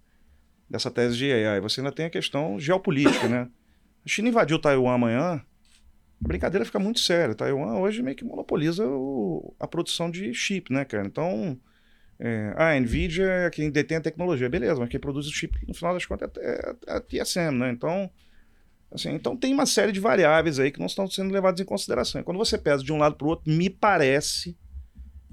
dessa 0.69 0.91
tese 0.91 1.17
de 1.17 1.33
AI. 1.33 1.61
Você 1.61 1.81
ainda 1.81 1.93
tem 1.93 2.07
a 2.07 2.11
questão 2.11 2.59
geopolítica, 2.59 3.29
né? 3.29 3.49
A 4.05 4.09
China 4.09 4.29
invadiu 4.29 4.59
Taiwan 4.59 4.95
amanhã, 4.95 5.43
a 6.23 6.29
brincadeira 6.29 6.65
fica 6.65 6.79
muito 6.79 7.01
séria. 7.01 7.35
Taiwan 7.35 7.79
hoje 7.79 8.03
meio 8.03 8.17
que 8.17 8.25
monopoliza 8.25 8.87
o, 8.87 9.55
a 9.59 9.67
produção 9.67 10.11
de 10.11 10.33
chip, 10.35 10.73
né, 10.73 10.85
cara? 10.85 11.07
Então, 11.07 11.59
é, 12.19 12.55
a 12.57 12.79
Nvidia 12.79 13.25
é 13.25 13.51
quem 13.51 13.71
detém 13.71 13.97
a 13.97 14.01
tecnologia, 14.01 14.49
beleza, 14.49 14.81
mas 14.81 14.89
quem 14.89 15.01
produz 15.01 15.27
o 15.27 15.33
chip, 15.33 15.59
no 15.67 15.75
final 15.75 15.95
das 15.95 16.07
contas, 16.07 16.31
é, 16.39 16.77
é 16.87 16.93
a 16.97 17.01
TSM, 17.01 17.59
né? 17.59 17.71
Então, 17.71 18.11
assim, 18.93 19.11
então 19.11 19.37
tem 19.37 19.53
uma 19.53 19.67
série 19.67 19.93
de 19.93 20.01
variáveis 20.01 20.59
aí 20.59 20.71
que 20.71 20.79
não 20.79 20.87
estão 20.87 21.09
sendo 21.09 21.33
levadas 21.33 21.61
em 21.61 21.65
consideração. 21.65 22.21
E 22.21 22.25
quando 22.25 22.39
você 22.39 22.57
pesa 22.59 22.85
de 22.85 22.93
um 22.93 22.99
lado 22.99 23.17
para 23.17 23.27
o 23.27 23.31
outro, 23.31 23.51
me 23.51 23.69
parece 23.69 24.57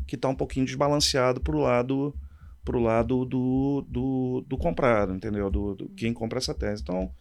que 0.08 0.16
está 0.16 0.28
um 0.28 0.36
pouquinho 0.36 0.66
desbalanceado 0.66 1.40
para 1.42 1.56
o 1.56 1.60
lado 1.60 2.16
para 2.64 2.78
o 2.78 2.80
lado 2.80 3.26
do, 3.26 3.84
do, 3.90 4.46
do, 4.48 4.56
comprado, 4.56 5.16
entendeu? 5.16 5.50
Do, 5.50 5.74
do, 5.74 5.90
quem 5.90 6.14
compra 6.14 6.38
essa 6.38 6.54
tese. 6.54 6.84
Então, 6.84 7.12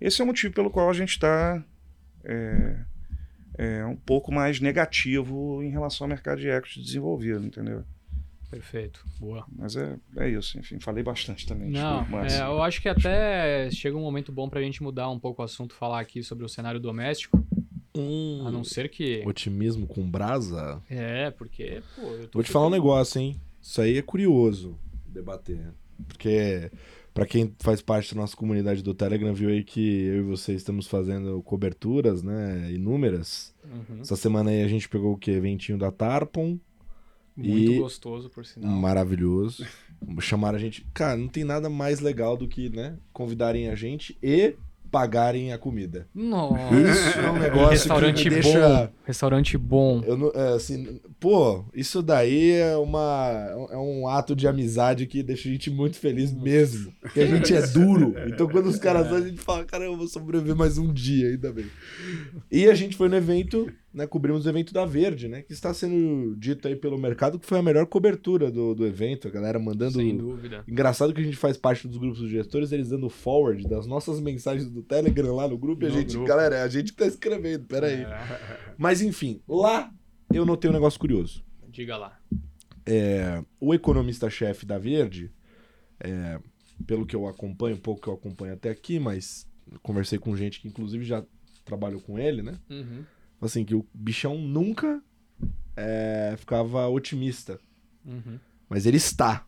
esse 0.00 0.20
é 0.20 0.24
o 0.24 0.26
motivo 0.26 0.54
pelo 0.54 0.70
qual 0.70 0.88
a 0.88 0.92
gente 0.92 1.10
está 1.10 1.64
é, 2.24 2.78
é, 3.56 3.84
um 3.84 3.96
pouco 3.96 4.32
mais 4.32 4.60
negativo 4.60 5.62
em 5.62 5.70
relação 5.70 6.04
ao 6.04 6.08
mercado 6.08 6.40
de 6.40 6.48
equity 6.48 6.80
desenvolvido, 6.80 7.44
entendeu? 7.44 7.84
Perfeito, 8.50 9.04
boa. 9.20 9.44
Mas 9.54 9.76
é, 9.76 9.96
é 10.16 10.28
isso, 10.30 10.58
enfim, 10.58 10.80
falei 10.80 11.02
bastante 11.02 11.46
também. 11.46 11.70
Não, 11.70 12.06
é, 12.24 12.40
eu 12.40 12.62
acho 12.62 12.80
que 12.80 12.88
até 12.88 13.70
chega 13.70 13.96
um 13.96 14.00
momento 14.00 14.32
bom 14.32 14.48
para 14.48 14.60
a 14.60 14.62
gente 14.62 14.82
mudar 14.82 15.10
um 15.10 15.18
pouco 15.18 15.42
o 15.42 15.44
assunto, 15.44 15.74
falar 15.74 16.00
aqui 16.00 16.22
sobre 16.22 16.44
o 16.44 16.48
cenário 16.48 16.80
doméstico. 16.80 17.46
Um 17.94 18.46
a 18.46 18.50
não 18.50 18.64
ser 18.64 18.88
que. 18.88 19.22
Otimismo 19.26 19.86
com 19.86 20.08
brasa? 20.08 20.80
É, 20.88 21.30
porque. 21.32 21.82
Pô, 21.96 22.02
Vou 22.32 22.42
te 22.42 22.50
falar 22.50 22.68
um 22.68 22.70
negócio, 22.70 23.20
hein? 23.20 23.38
Isso 23.60 23.82
aí 23.82 23.98
é 23.98 24.02
curioso 24.02 24.78
debater. 25.06 25.74
Porque, 26.06 26.70
para 27.12 27.26
quem 27.26 27.54
faz 27.58 27.80
parte 27.80 28.14
da 28.14 28.20
nossa 28.20 28.36
comunidade 28.36 28.82
do 28.82 28.94
Telegram, 28.94 29.34
viu 29.34 29.48
aí 29.48 29.64
que 29.64 30.04
eu 30.04 30.18
e 30.18 30.22
você 30.22 30.54
estamos 30.54 30.86
fazendo 30.86 31.42
coberturas, 31.42 32.22
né? 32.22 32.70
Inúmeras. 32.72 33.54
Uhum. 33.64 34.00
Essa 34.00 34.16
semana 34.16 34.50
aí 34.50 34.62
a 34.62 34.68
gente 34.68 34.88
pegou 34.88 35.12
o 35.12 35.18
quê? 35.18 35.40
Ventinho 35.40 35.78
da 35.78 35.90
Tarpon. 35.90 36.58
Muito 37.36 37.72
e... 37.72 37.78
gostoso, 37.78 38.28
por 38.28 38.44
sinal. 38.44 38.70
Maravilhoso. 38.70 39.66
Chamaram 40.20 40.56
a 40.56 40.60
gente. 40.60 40.84
Cara, 40.92 41.16
não 41.16 41.28
tem 41.28 41.44
nada 41.44 41.68
mais 41.68 42.00
legal 42.00 42.36
do 42.36 42.48
que, 42.48 42.68
né? 42.68 42.96
Convidarem 43.12 43.68
a 43.68 43.74
gente 43.74 44.16
e 44.22 44.56
pagarem 44.90 45.52
a 45.52 45.58
comida. 45.58 46.06
Nossa. 46.14 46.74
Isso 46.74 47.18
é 47.18 47.30
um 47.30 47.38
negócio 47.38 47.70
restaurante 47.70 48.22
que 48.22 48.30
me 48.30 48.36
bom. 48.36 48.42
deixa... 48.42 48.92
Restaurante 49.04 49.58
bom. 49.58 50.02
Eu 50.06 50.16
não, 50.16 50.32
é, 50.34 50.54
assim, 50.54 51.00
pô, 51.18 51.64
isso 51.74 52.02
daí 52.02 52.52
é 52.52 52.76
uma 52.76 53.68
é 53.70 53.76
um 53.76 54.06
ato 54.08 54.36
de 54.36 54.46
amizade 54.46 55.06
que 55.06 55.22
deixa 55.22 55.48
a 55.48 55.52
gente 55.52 55.70
muito 55.70 55.98
feliz 55.98 56.32
mesmo. 56.32 56.92
Porque 57.00 57.20
a 57.20 57.26
gente 57.26 57.54
é 57.54 57.66
duro. 57.66 58.14
Então 58.26 58.48
quando 58.48 58.66
os 58.66 58.78
caras 58.78 59.12
a 59.12 59.20
gente 59.20 59.40
fala, 59.40 59.64
caramba, 59.64 59.92
eu 59.92 59.96
vou 59.96 60.08
sobreviver 60.08 60.56
mais 60.56 60.78
um 60.78 60.92
dia, 60.92 61.28
ainda 61.28 61.52
bem. 61.52 61.66
E 62.50 62.66
a 62.66 62.74
gente 62.74 62.96
foi 62.96 63.08
no 63.08 63.16
evento, 63.16 63.70
né? 63.92 64.06
Cobrimos 64.06 64.44
o 64.44 64.48
evento 64.48 64.72
da 64.72 64.84
Verde, 64.84 65.28
né? 65.28 65.42
Que 65.42 65.52
está 65.52 65.72
sendo 65.72 66.36
dito 66.36 66.68
aí 66.68 66.76
pelo 66.76 66.98
mercado 66.98 67.38
que 67.38 67.46
foi 67.46 67.58
a 67.58 67.62
melhor 67.62 67.86
cobertura 67.86 68.50
do, 68.50 68.74
do 68.74 68.86
evento. 68.86 69.28
A 69.28 69.30
galera 69.30 69.58
mandando. 69.58 69.98
Sem 69.98 70.16
dúvida. 70.16 70.62
Engraçado 70.68 71.12
que 71.14 71.20
a 71.20 71.24
gente 71.24 71.36
faz 71.36 71.56
parte 71.56 71.88
dos 71.88 71.96
grupos 71.96 72.20
dos 72.20 72.30
gestores, 72.30 72.72
eles 72.72 72.88
dando 72.90 73.08
forward 73.08 73.66
das 73.66 73.86
nossas 73.86 74.20
mensagens 74.20 74.70
do 74.70 74.82
Telegram 74.82 75.34
lá 75.34 75.48
no 75.48 75.56
grupo. 75.56 75.84
e 75.84 75.86
a 75.86 75.90
gente, 75.90 76.12
grupo. 76.12 76.28
galera, 76.28 76.56
é 76.56 76.62
a 76.62 76.68
gente 76.68 76.92
que 76.92 76.98
tá 76.98 77.06
escrevendo, 77.06 77.64
peraí. 77.66 78.04
Mas 78.76 79.00
enfim, 79.00 79.40
lá 79.48 79.92
eu 80.32 80.44
notei 80.44 80.70
um 80.70 80.74
negócio 80.74 81.00
curioso. 81.00 81.42
Diga 81.68 81.96
lá. 81.96 82.18
É, 82.84 83.42
o 83.60 83.74
economista-chefe 83.74 84.64
da 84.64 84.78
Verde, 84.78 85.30
é, 86.00 86.38
pelo 86.86 87.06
que 87.06 87.14
eu 87.14 87.26
acompanho, 87.26 87.76
um 87.76 87.80
pouco 87.80 88.00
que 88.02 88.08
eu 88.08 88.14
acompanho 88.14 88.54
até 88.54 88.70
aqui, 88.70 88.98
mas 88.98 89.46
conversei 89.82 90.18
com 90.18 90.36
gente 90.36 90.60
que 90.60 90.68
inclusive 90.68 91.04
já 91.04 91.24
trabalhou 91.64 92.00
com 92.00 92.18
ele, 92.18 92.42
né? 92.42 92.58
Uhum. 92.70 93.04
Assim, 93.40 93.64
que 93.64 93.74
o 93.74 93.86
bichão 93.94 94.36
nunca 94.38 95.00
é, 95.76 96.34
ficava 96.36 96.88
otimista. 96.88 97.58
Uhum. 98.04 98.38
Mas 98.68 98.84
ele 98.86 98.96
está. 98.96 99.44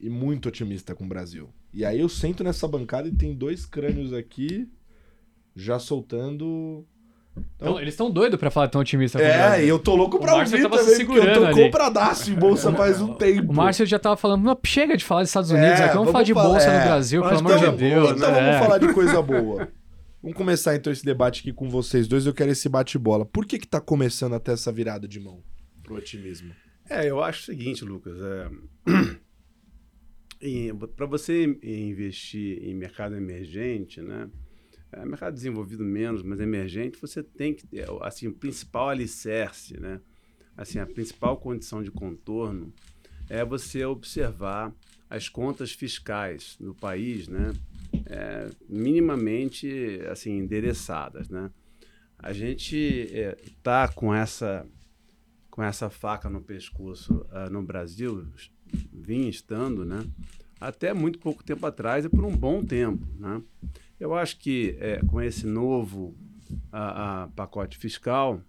E 0.00 0.08
muito 0.08 0.48
otimista 0.48 0.94
com 0.94 1.04
o 1.04 1.08
Brasil. 1.08 1.48
E 1.72 1.84
aí 1.84 2.00
eu 2.00 2.08
sento 2.08 2.42
nessa 2.42 2.66
bancada 2.66 3.06
e 3.08 3.12
tem 3.12 3.34
dois 3.34 3.66
crânios 3.66 4.12
aqui 4.12 4.68
já 5.54 5.78
soltando. 5.78 6.84
Então, 7.56 7.78
eles 7.80 7.94
estão 7.94 8.10
doidos 8.10 8.38
pra 8.40 8.50
falar 8.50 8.68
tão 8.68 8.80
otimista 8.80 9.18
com 9.18 9.24
o 9.24 9.28
É, 9.28 9.64
e 9.64 9.68
eu 9.68 9.78
tô 9.78 9.94
louco 9.94 10.18
pra 10.18 10.34
O 10.34 10.38
ouvir 10.40 10.62
tava 10.62 10.78
se 10.78 10.90
também, 10.92 11.06
porque 11.06 11.28
eu 11.28 11.32
tô 11.34 11.44
ali. 11.44 11.62
compradaço 11.64 12.30
em 12.30 12.34
bolsa 12.34 12.72
faz 12.74 13.00
um 13.00 13.14
tempo. 13.14 13.52
O 13.52 13.54
Márcio 13.54 13.86
já 13.86 13.98
tava 14.00 14.16
falando, 14.16 14.42
não, 14.42 14.58
chega 14.66 14.96
de 14.96 15.04
falar 15.04 15.20
dos 15.22 15.30
Estados 15.30 15.50
Unidos, 15.50 15.68
É, 15.78 15.84
aqui, 15.84 15.94
vamos, 15.94 15.94
vamos 15.94 16.12
falar 16.12 16.24
de 16.24 16.34
bolsa 16.34 16.66
é. 16.68 16.78
no 16.78 16.84
Brasil, 16.84 17.22
pelo 17.22 17.38
amor 17.38 17.56
então- 17.56 17.70
de 17.70 17.76
Deus. 17.76 18.10
Então 18.10 18.30
né? 18.32 18.40
vamos 18.40 18.54
É. 18.56 18.58
falar 18.58 18.78
de 18.78 18.88
coisa 18.92 19.22
boa. 19.22 19.68
Vamos 20.22 20.36
começar 20.36 20.76
então 20.76 20.92
esse 20.92 21.02
debate 21.02 21.40
aqui 21.40 21.50
com 21.50 21.70
vocês 21.70 22.06
dois. 22.06 22.26
Eu 22.26 22.34
quero 22.34 22.50
esse 22.50 22.68
bate-bola. 22.68 23.24
Por 23.24 23.46
que 23.46 23.58
que 23.58 23.66
tá 23.66 23.80
começando 23.80 24.34
até 24.34 24.52
essa 24.52 24.70
virada 24.70 25.08
de 25.08 25.18
mão 25.18 25.42
pro 25.82 25.96
otimismo? 25.96 26.54
É, 26.90 27.08
eu 27.08 27.22
acho 27.22 27.40
o 27.40 27.44
seguinte, 27.46 27.84
Lucas. 27.86 28.18
É... 28.20 28.50
Para 30.94 31.06
você 31.06 31.44
investir 31.62 32.62
em 32.62 32.74
mercado 32.74 33.14
emergente, 33.14 34.02
né? 34.02 34.28
É, 34.92 35.04
mercado 35.06 35.34
desenvolvido 35.34 35.84
menos, 35.84 36.22
mas 36.22 36.38
emergente, 36.40 36.98
você 37.00 37.22
tem 37.22 37.54
que 37.54 37.66
ter, 37.66 37.86
assim, 38.02 38.26
o 38.26 38.32
principal 38.32 38.88
alicerce, 38.90 39.78
né? 39.80 40.00
Assim, 40.56 40.78
a 40.78 40.86
principal 40.86 41.38
condição 41.38 41.82
de 41.82 41.90
contorno 41.90 42.72
é 43.28 43.44
você 43.44 43.84
observar 43.84 44.74
as 45.08 45.28
contas 45.28 45.72
fiscais 45.72 46.56
do 46.60 46.74
país, 46.74 47.28
né? 47.28 47.52
É, 48.06 48.50
minimamente, 48.68 50.00
assim, 50.10 50.38
endereçadas, 50.38 51.28
né? 51.28 51.50
A 52.18 52.32
gente 52.32 52.76
está 53.42 53.88
com 53.88 54.14
essa 54.14 54.66
com 55.50 55.62
essa 55.62 55.90
faca 55.90 56.30
no 56.30 56.40
pescoço 56.40 57.26
ah, 57.30 57.50
no 57.50 57.62
Brasil, 57.62 58.26
vinha 58.92 59.28
estando, 59.28 59.84
né? 59.84 60.06
Até 60.60 60.94
muito 60.94 61.18
pouco 61.18 61.42
tempo 61.42 61.66
atrás 61.66 62.04
e 62.04 62.08
por 62.08 62.24
um 62.24 62.36
bom 62.36 62.64
tempo, 62.64 63.04
né? 63.18 63.42
Eu 63.98 64.14
acho 64.14 64.38
que 64.38 64.76
eh, 64.78 65.00
com 65.06 65.20
esse 65.20 65.46
novo 65.46 66.16
ah, 66.72 67.24
ah, 67.24 67.28
pacote 67.34 67.76
fiscal, 67.76 68.40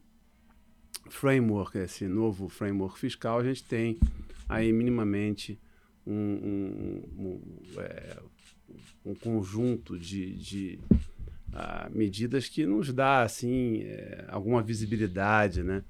framework, 1.10 1.78
esse 1.78 2.08
novo 2.08 2.48
framework 2.48 3.00
fiscal, 3.00 3.40
a 3.40 3.44
gente 3.44 3.64
tem 3.64 4.00
aí 4.48 4.72
minimamente 4.72 5.60
um, 6.06 6.14
um, 6.14 7.04
um, 7.18 7.42
é, 7.80 8.18
um 9.06 9.14
conjunto 9.16 9.98
de, 9.98 10.36
de 10.36 10.80
ah, 11.54 11.90
medidas 11.94 12.48
que 12.48 12.66
nos 12.66 12.94
dá 12.94 13.22
assim 13.24 13.82
eh, 13.84 14.26
alguma 14.30 14.62
visibilidade, 14.62 15.64
né? 15.64 15.84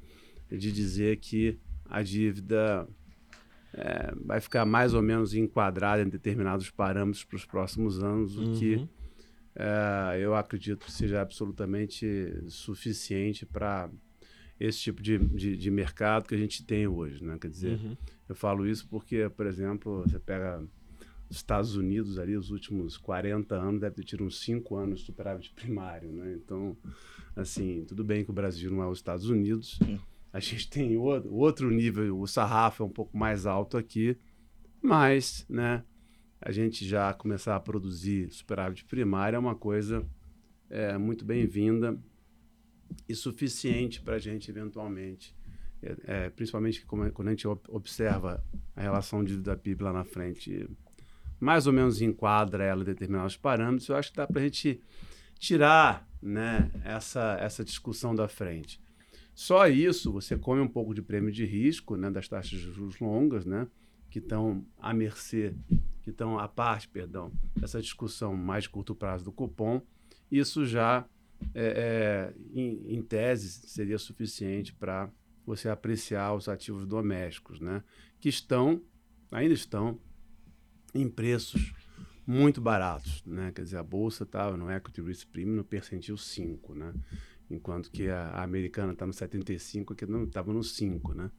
de 0.49 0.71
dizer 0.71 1.17
que 1.17 1.57
a 1.85 2.01
dívida 2.01 2.85
é, 3.73 4.13
vai 4.25 4.41
ficar 4.41 4.65
mais 4.65 4.93
ou 4.93 5.01
menos 5.01 5.33
enquadrada 5.33 6.01
em 6.03 6.09
determinados 6.09 6.69
parâmetros 6.69 7.23
para 7.23 7.35
os 7.37 7.45
próximos 7.45 8.03
anos, 8.03 8.37
o 8.37 8.51
que 8.59 8.75
Uhum. 8.75 8.87
é, 9.55 10.17
eu 10.19 10.35
acredito 10.35 10.85
que 10.85 10.91
seja 10.91 11.21
absolutamente 11.21 12.05
suficiente 12.49 13.45
para 13.45 13.89
esse 14.59 14.79
tipo 14.79 15.01
de, 15.01 15.17
de, 15.17 15.55
de 15.57 15.71
mercado 15.71 16.27
que 16.27 16.35
a 16.35 16.37
gente 16.37 16.65
tem 16.65 16.85
hoje. 16.85 17.23
Né? 17.23 17.37
Quer 17.39 17.49
dizer, 17.49 17.79
Uhum. 17.79 17.95
eu 18.27 18.35
falo 18.35 18.67
isso 18.67 18.87
porque, 18.89 19.29
por 19.29 19.45
exemplo, 19.45 20.01
você 20.01 20.19
pega 20.19 20.61
Estados 21.37 21.75
Unidos 21.75 22.17
ali, 22.19 22.35
os 22.35 22.51
últimos 22.51 22.97
40 22.97 23.55
anos, 23.55 23.81
deve 23.81 23.95
ter 23.95 24.03
tido 24.03 24.23
uns 24.23 24.39
5 24.41 24.75
anos 24.75 24.99
de 24.99 25.05
superávit 25.05 25.51
primário. 25.55 26.11
Né? 26.11 26.33
Então, 26.33 26.75
assim, 27.35 27.85
tudo 27.87 28.03
bem 28.03 28.23
que 28.23 28.31
o 28.31 28.33
Brasil 28.33 28.69
não 28.71 28.83
é 28.83 28.87
os 28.87 28.99
Estados 28.99 29.29
Unidos, 29.29 29.79
a 30.33 30.39
gente 30.39 30.69
tem 30.69 30.95
outro, 30.97 31.69
nível, 31.69 32.19
o 32.19 32.27
sarrafo 32.27 32.83
é 32.83 32.85
um 32.85 32.89
pouco 32.89 33.17
mais 33.17 33.45
alto 33.45 33.77
aqui, 33.77 34.17
mas, 34.81 35.45
né, 35.49 35.83
a 36.39 36.51
gente 36.51 36.87
já 36.87 37.13
começar 37.13 37.55
a 37.55 37.59
produzir 37.59 38.29
superávit 38.31 38.85
primário 38.85 39.35
é 39.35 39.39
uma 39.39 39.55
coisa 39.55 40.05
é, 40.69 40.97
muito 40.97 41.23
bem-vinda 41.25 41.99
e 43.07 43.13
suficiente 43.15 44.01
para 44.01 44.15
a 44.15 44.19
gente 44.19 44.49
eventualmente, 44.49 45.35
é, 45.83 45.95
é, 46.03 46.29
principalmente 46.29 46.85
como- 46.85 47.11
quando 47.11 47.27
a 47.27 47.31
gente 47.31 47.47
ob- 47.47 47.61
observa 47.69 48.43
a 48.75 48.81
relação 48.81 49.23
dívida 49.23 49.55
PIB 49.55 49.83
lá 49.83 49.93
na 49.93 50.03
frente, 50.03 50.67
mais 51.41 51.65
ou 51.65 51.73
menos 51.73 52.01
enquadra 52.01 52.63
ela 52.63 52.83
em 52.83 52.85
determinados 52.85 53.35
parâmetros, 53.35 53.89
eu 53.89 53.95
acho 53.95 54.11
que 54.11 54.17
dá 54.17 54.27
para 54.27 54.39
a 54.39 54.43
gente 54.43 54.79
tirar 55.39 56.07
né, 56.21 56.69
essa, 56.85 57.35
essa 57.39 57.65
discussão 57.65 58.13
da 58.13 58.27
frente. 58.27 58.79
Só 59.33 59.67
isso, 59.67 60.11
você 60.11 60.37
come 60.37 60.61
um 60.61 60.67
pouco 60.67 60.93
de 60.93 61.01
prêmio 61.01 61.31
de 61.31 61.43
risco 61.43 61.95
né, 61.95 62.11
das 62.11 62.27
taxas 62.27 62.51
de 62.51 62.71
juros 62.71 62.99
longas, 62.99 63.43
né, 63.43 63.67
que 64.07 64.19
estão 64.19 64.63
à 64.77 64.93
mercê, 64.93 65.55
que 66.03 66.11
estão 66.11 66.37
à 66.37 66.47
parte, 66.47 66.87
perdão, 66.87 67.31
dessa 67.55 67.81
discussão 67.81 68.35
mais 68.35 68.65
de 68.65 68.69
curto 68.69 68.93
prazo 68.93 69.25
do 69.25 69.31
cupom. 69.31 69.81
Isso 70.31 70.63
já, 70.63 71.05
é, 71.55 72.33
é, 72.33 72.33
em, 72.53 72.97
em 72.97 73.01
tese, 73.01 73.67
seria 73.67 73.97
suficiente 73.97 74.73
para 74.73 75.09
você 75.43 75.69
apreciar 75.69 76.35
os 76.35 76.47
ativos 76.47 76.85
domésticos, 76.85 77.59
né, 77.59 77.83
que 78.19 78.29
estão, 78.29 78.79
ainda 79.31 79.55
estão, 79.55 79.99
em 80.93 81.09
preços 81.09 81.73
muito 82.25 82.61
baratos. 82.61 83.23
Né? 83.25 83.51
Quer 83.53 83.63
dizer, 83.63 83.77
a 83.77 83.83
bolsa 83.83 84.23
estava 84.23 84.55
no 84.57 84.71
Equity 84.71 85.01
Risk 85.01 85.27
Premium 85.29 85.55
no 85.55 85.63
percentil 85.63 86.17
5, 86.17 86.75
né? 86.75 86.93
enquanto 87.49 87.91
que 87.91 88.07
a, 88.07 88.27
a 88.29 88.43
americana 88.43 88.93
está 88.93 89.05
no 89.05 89.13
75, 89.13 89.93
aqui 89.93 90.05
não 90.05 90.23
estava 90.23 90.53
no 90.53 90.63
5, 90.63 91.13
né? 91.13 91.29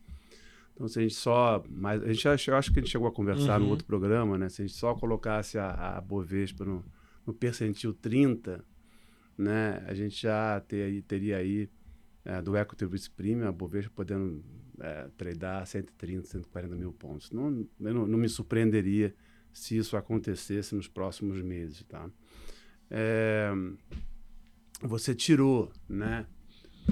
Então, 0.74 0.88
se 0.88 0.98
a 0.98 1.02
gente 1.02 1.14
só. 1.14 1.62
Mas 1.68 2.02
a 2.02 2.12
gente 2.12 2.48
eu 2.48 2.56
acho 2.56 2.72
que 2.72 2.78
a 2.78 2.82
gente 2.82 2.90
chegou 2.90 3.06
a 3.06 3.12
conversar 3.12 3.58
Uhum. 3.58 3.66
no 3.66 3.70
outro 3.70 3.86
programa, 3.86 4.38
né? 4.38 4.48
Se 4.48 4.62
a 4.62 4.66
gente 4.66 4.76
só 4.76 4.94
colocasse 4.94 5.58
a, 5.58 5.96
a 5.96 6.00
Bovespa 6.00 6.64
no, 6.64 6.84
no 7.26 7.34
percentil 7.34 7.92
30, 7.92 8.64
né? 9.36 9.84
A 9.86 9.94
gente 9.94 10.20
já 10.20 10.60
ter, 10.60 11.02
teria 11.02 11.36
aí 11.36 11.68
é, 12.24 12.40
do 12.40 12.56
Equity 12.56 12.86
Risk 12.86 13.12
Premium, 13.12 13.48
a 13.48 13.52
Bovespa 13.52 13.92
podendo 13.94 14.42
é, 14.80 15.08
tradar 15.16 15.66
130, 15.66 16.26
140 16.26 16.74
mil 16.74 16.92
pontos. 16.92 17.30
Não, 17.30 17.66
não, 17.78 18.06
não 18.06 18.18
me 18.18 18.28
surpreenderia 18.28 19.14
se 19.52 19.76
isso 19.76 19.96
acontecesse 19.96 20.74
nos 20.74 20.88
próximos 20.88 21.40
meses, 21.42 21.82
tá? 21.84 22.08
É, 22.90 23.50
você 24.80 25.14
tirou, 25.14 25.70
né? 25.88 26.26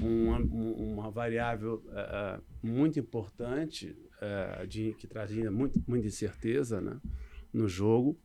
Uma, 0.00 0.38
um- 0.38 0.92
uma 0.92 1.10
variável 1.10 1.82
eh, 1.92 2.40
muito 2.62 3.00
importante 3.00 3.96
eh, 4.20 4.64
de, 4.66 4.94
que 4.94 5.06
trazia 5.08 5.50
muito, 5.50 5.82
muita 5.86 6.06
incerteza 6.06 6.80
né, 6.80 6.96
no 7.52 7.68
jogo. 7.68 8.16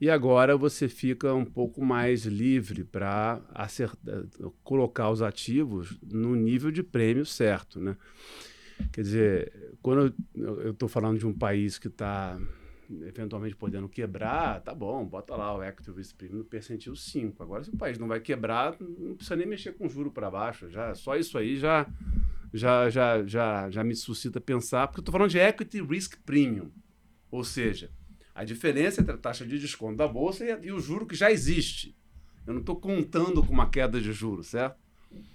E 0.00 0.10
agora 0.10 0.56
você 0.56 0.88
fica 0.88 1.32
um 1.32 1.44
pouco 1.44 1.84
mais 1.84 2.26
livre 2.26 2.82
para 2.82 3.40
colocar 4.64 5.08
os 5.10 5.22
ativos 5.22 5.96
no 6.02 6.34
nível 6.34 6.72
de 6.72 6.82
prêmio 6.82 7.24
certo. 7.24 7.78
Né? 7.80 7.96
Quer 8.92 9.02
dizer, 9.02 9.72
quando 9.80 10.12
eu 10.34 10.72
estou 10.72 10.88
falando 10.88 11.20
de 11.20 11.26
um 11.28 11.32
país 11.32 11.78
que 11.78 11.86
está 11.86 12.36
eventualmente 13.06 13.56
podendo 13.56 13.88
quebrar, 13.88 14.60
tá 14.60 14.74
bom, 14.74 15.04
bota 15.04 15.34
lá 15.36 15.56
o 15.56 15.62
Equity 15.62 15.90
Risk 15.90 16.16
Premium 16.16 16.38
no 16.38 16.44
percentil 16.44 16.94
5. 16.94 17.42
Agora, 17.42 17.64
se 17.64 17.70
o 17.70 17.76
país 17.76 17.98
não 17.98 18.08
vai 18.08 18.20
quebrar, 18.20 18.76
não 18.80 19.14
precisa 19.14 19.36
nem 19.36 19.46
mexer 19.46 19.72
com 19.72 19.88
juro 19.88 20.10
para 20.10 20.30
baixo. 20.30 20.68
Já, 20.70 20.94
só 20.94 21.16
isso 21.16 21.38
aí 21.38 21.56
já, 21.56 21.86
já, 22.52 22.90
já, 22.90 23.26
já, 23.26 23.70
já 23.70 23.84
me 23.84 23.94
suscita 23.94 24.40
pensar, 24.40 24.86
porque 24.86 25.00
eu 25.00 25.02
estou 25.02 25.12
falando 25.12 25.30
de 25.30 25.38
Equity 25.38 25.80
Risk 25.82 26.18
Premium. 26.24 26.70
Ou 27.30 27.44
seja, 27.44 27.90
a 28.34 28.44
diferença 28.44 29.00
entre 29.00 29.14
a 29.14 29.18
taxa 29.18 29.46
de 29.46 29.58
desconto 29.58 29.96
da 29.96 30.08
Bolsa 30.08 30.44
e, 30.44 30.66
e 30.66 30.72
o 30.72 30.80
juro 30.80 31.06
que 31.06 31.14
já 31.14 31.30
existe. 31.30 31.96
Eu 32.46 32.54
não 32.54 32.60
estou 32.60 32.76
contando 32.76 33.42
com 33.42 33.52
uma 33.52 33.70
queda 33.70 34.00
de 34.00 34.12
juros, 34.12 34.48
certo? 34.48 34.76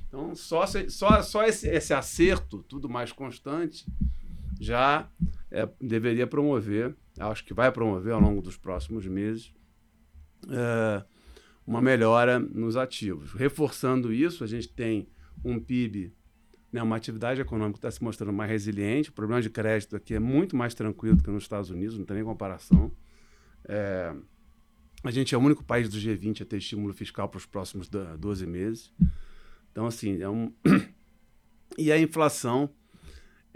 Então, 0.08 0.36
só, 0.36 0.66
só, 0.66 1.22
só 1.22 1.44
esse, 1.44 1.68
esse 1.68 1.94
acerto, 1.94 2.64
tudo 2.64 2.90
mais 2.90 3.12
constante, 3.12 3.86
já 4.60 5.10
é, 5.52 5.68
deveria 5.80 6.26
promover, 6.26 6.96
acho 7.20 7.44
que 7.44 7.54
vai 7.54 7.72
promover 7.72 8.14
ao 8.14 8.22
longo 8.22 8.42
dos 8.42 8.58
próximos 8.58 9.06
meses, 9.06 9.54
é, 10.50 11.04
uma 11.66 11.82
melhora 11.82 12.40
nos 12.40 12.78
ativos. 12.78 13.34
Reforçando 13.34 14.14
isso, 14.14 14.44
a 14.44 14.48
gente 14.48 14.70
tem 14.70 15.10
um 15.44 15.60
PIB, 15.60 16.14
né, 16.72 16.82
uma 16.82 16.96
atividade 16.96 17.42
econômica 17.42 17.74
que 17.74 17.80
está 17.80 17.92
se 17.92 18.04
mostrando 18.04 18.34
mais 18.34 18.50
resiliente. 18.50 19.10
O 19.10 19.14
problema 19.14 19.42
de 19.42 19.50
crédito 19.50 19.96
aqui 19.96 20.14
é 20.14 20.20
muito 20.20 20.56
mais 20.56 20.74
tranquilo 20.74 21.18
do 21.18 21.24
que 21.24 21.30
nos 21.30 21.44
Estados 21.44 21.70
Unidos, 21.70 21.98
não 21.98 22.06
tem 22.06 22.16
nem 22.18 22.26
comparação. 22.26 22.92
É, 23.66 24.14
a 25.04 25.12
gente 25.12 25.36
é 25.36 25.38
o 25.38 25.42
único 25.42 25.64
país 25.64 25.90
do 25.90 25.98
G20 25.98 26.42
a 26.42 26.46
ter 26.46 26.58
estímulo 26.58 26.94
fiscal 26.94 27.28
para 27.30 27.38
os 27.38 27.46
próximos 27.46 27.90
12 27.90 28.46
meses. 28.46 28.94
Então, 29.72 29.86
assim, 29.86 30.22
é 30.22 30.30
um. 30.30 30.52
e 31.78 31.92
a 31.92 32.00
inflação 32.00 32.70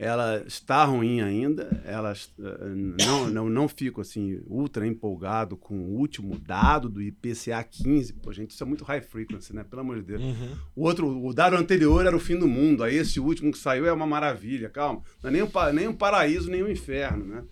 ela 0.02 0.44
está 0.48 0.84
ruim 0.84 1.22
ainda, 1.22 1.80
ela 1.86 2.12
eh, 2.12 2.70
não, 3.06 3.30
não, 3.30 3.48
não 3.48 3.68
fico 3.68 4.02
assim 4.02 4.42
ultra 4.48 4.88
empolgado 4.88 5.56
com 5.56 5.76
o 5.76 5.96
último 5.96 6.40
dado 6.40 6.90
do 6.90 7.04
IPCA 7.04 7.64
15. 7.64 8.14
Pô, 8.14 8.34
gente, 8.34 8.50
isso 8.50 8.64
é 8.64 8.66
muito 8.66 8.84
high 8.84 9.00
frequency, 9.00 9.56
né? 9.56 9.64
Pelo 9.64 9.82
amor 9.84 9.98
de 9.98 10.02
Deus. 10.02 10.24
Uhum. 10.24 10.58
O 10.76 10.86
outro, 10.86 11.24
o 11.24 11.32
dado 11.32 11.56
anterior 11.56 12.04
era 12.04 12.16
o 12.16 12.20
fim 12.20 12.36
do 12.36 12.48
mundo, 12.48 12.84
aí 12.84 12.96
esse 12.96 13.20
último 13.20 13.52
que 13.52 13.60
saiu 13.60 13.86
é 13.86 13.94
uma 13.94 14.08
maravilha, 14.08 14.72
calma. 14.72 15.04
Não 15.22 15.30
é 15.30 15.34
nem 15.34 15.44
um, 15.44 15.50
nem 15.72 15.88
um 15.88 15.94
paraíso, 15.94 16.50
nem 16.50 16.64
um 16.64 16.68
inferno, 16.68 17.24
né? 17.24 17.44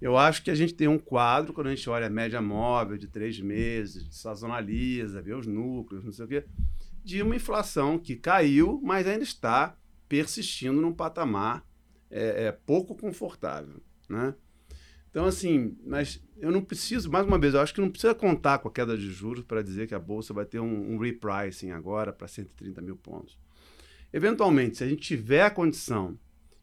Eu 0.00 0.16
acho 0.16 0.42
que 0.42 0.50
a 0.50 0.54
gente 0.54 0.72
tem 0.72 0.88
um 0.88 0.98
quadro, 0.98 1.52
quando 1.52 1.66
a 1.66 1.74
gente 1.74 1.90
olha 1.90 2.06
a 2.06 2.10
média 2.10 2.40
móvel 2.40 2.96
de 2.96 3.08
três 3.08 3.38
meses, 3.38 4.06
sazonaliza, 4.10 5.20
vê 5.20 5.34
os 5.34 5.46
núcleos, 5.46 6.02
não 6.02 6.12
sei 6.12 6.24
o 6.24 6.28
quê, 6.28 6.44
de 7.04 7.20
uma 7.20 7.36
inflação 7.36 7.98
que 7.98 8.16
caiu, 8.16 8.80
mas 8.82 9.06
ainda 9.06 9.22
está 9.22 9.76
persistindo 10.08 10.80
num 10.80 10.92
patamar 10.92 11.66
é, 12.10 12.46
é, 12.46 12.52
pouco 12.52 12.94
confortável, 12.94 13.80
né? 14.08 14.34
Então, 15.10 15.24
assim, 15.24 15.76
mas 15.84 16.22
eu 16.36 16.50
não 16.50 16.62
preciso, 16.62 17.10
mais 17.10 17.26
uma 17.26 17.38
vez, 17.38 17.54
eu 17.54 17.60
acho 17.60 17.74
que 17.74 17.80
não 17.80 17.90
precisa 17.90 18.14
contar 18.14 18.58
com 18.58 18.68
a 18.68 18.70
queda 18.70 18.96
de 18.96 19.10
juros 19.10 19.42
para 19.42 19.62
dizer 19.62 19.88
que 19.88 19.94
a 19.94 19.98
Bolsa 19.98 20.34
vai 20.34 20.44
ter 20.44 20.60
um, 20.60 20.94
um 20.94 20.98
repricing 20.98 21.70
agora 21.70 22.12
para 22.12 22.28
130 22.28 22.80
mil 22.82 22.96
pontos. 22.96 23.38
Eventualmente, 24.12 24.78
se 24.78 24.84
a 24.84 24.88
gente 24.88 25.02
tiver 25.02 25.42
a 25.42 25.50
condição, 25.50 26.18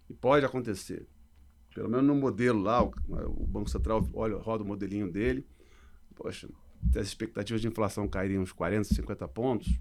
e 0.10 0.14
pode 0.14 0.46
acontecer, 0.46 1.08
pelo 1.74 1.90
menos 1.90 2.06
no 2.06 2.16
modelo 2.16 2.62
lá, 2.62 2.84
o, 2.84 2.94
o 3.28 3.48
Banco 3.48 3.70
Central 3.70 4.08
olha, 4.14 4.38
roda 4.38 4.64
o 4.64 4.68
modelinho 4.68 5.12
dele, 5.12 5.46
poxa, 6.16 6.48
as 6.96 7.08
expectativas 7.08 7.62
de 7.62 7.68
inflação 7.68 8.08
cairiam 8.08 8.44
uns 8.44 8.52
40, 8.52 8.94
50 8.94 9.28
pontos, 9.28 9.80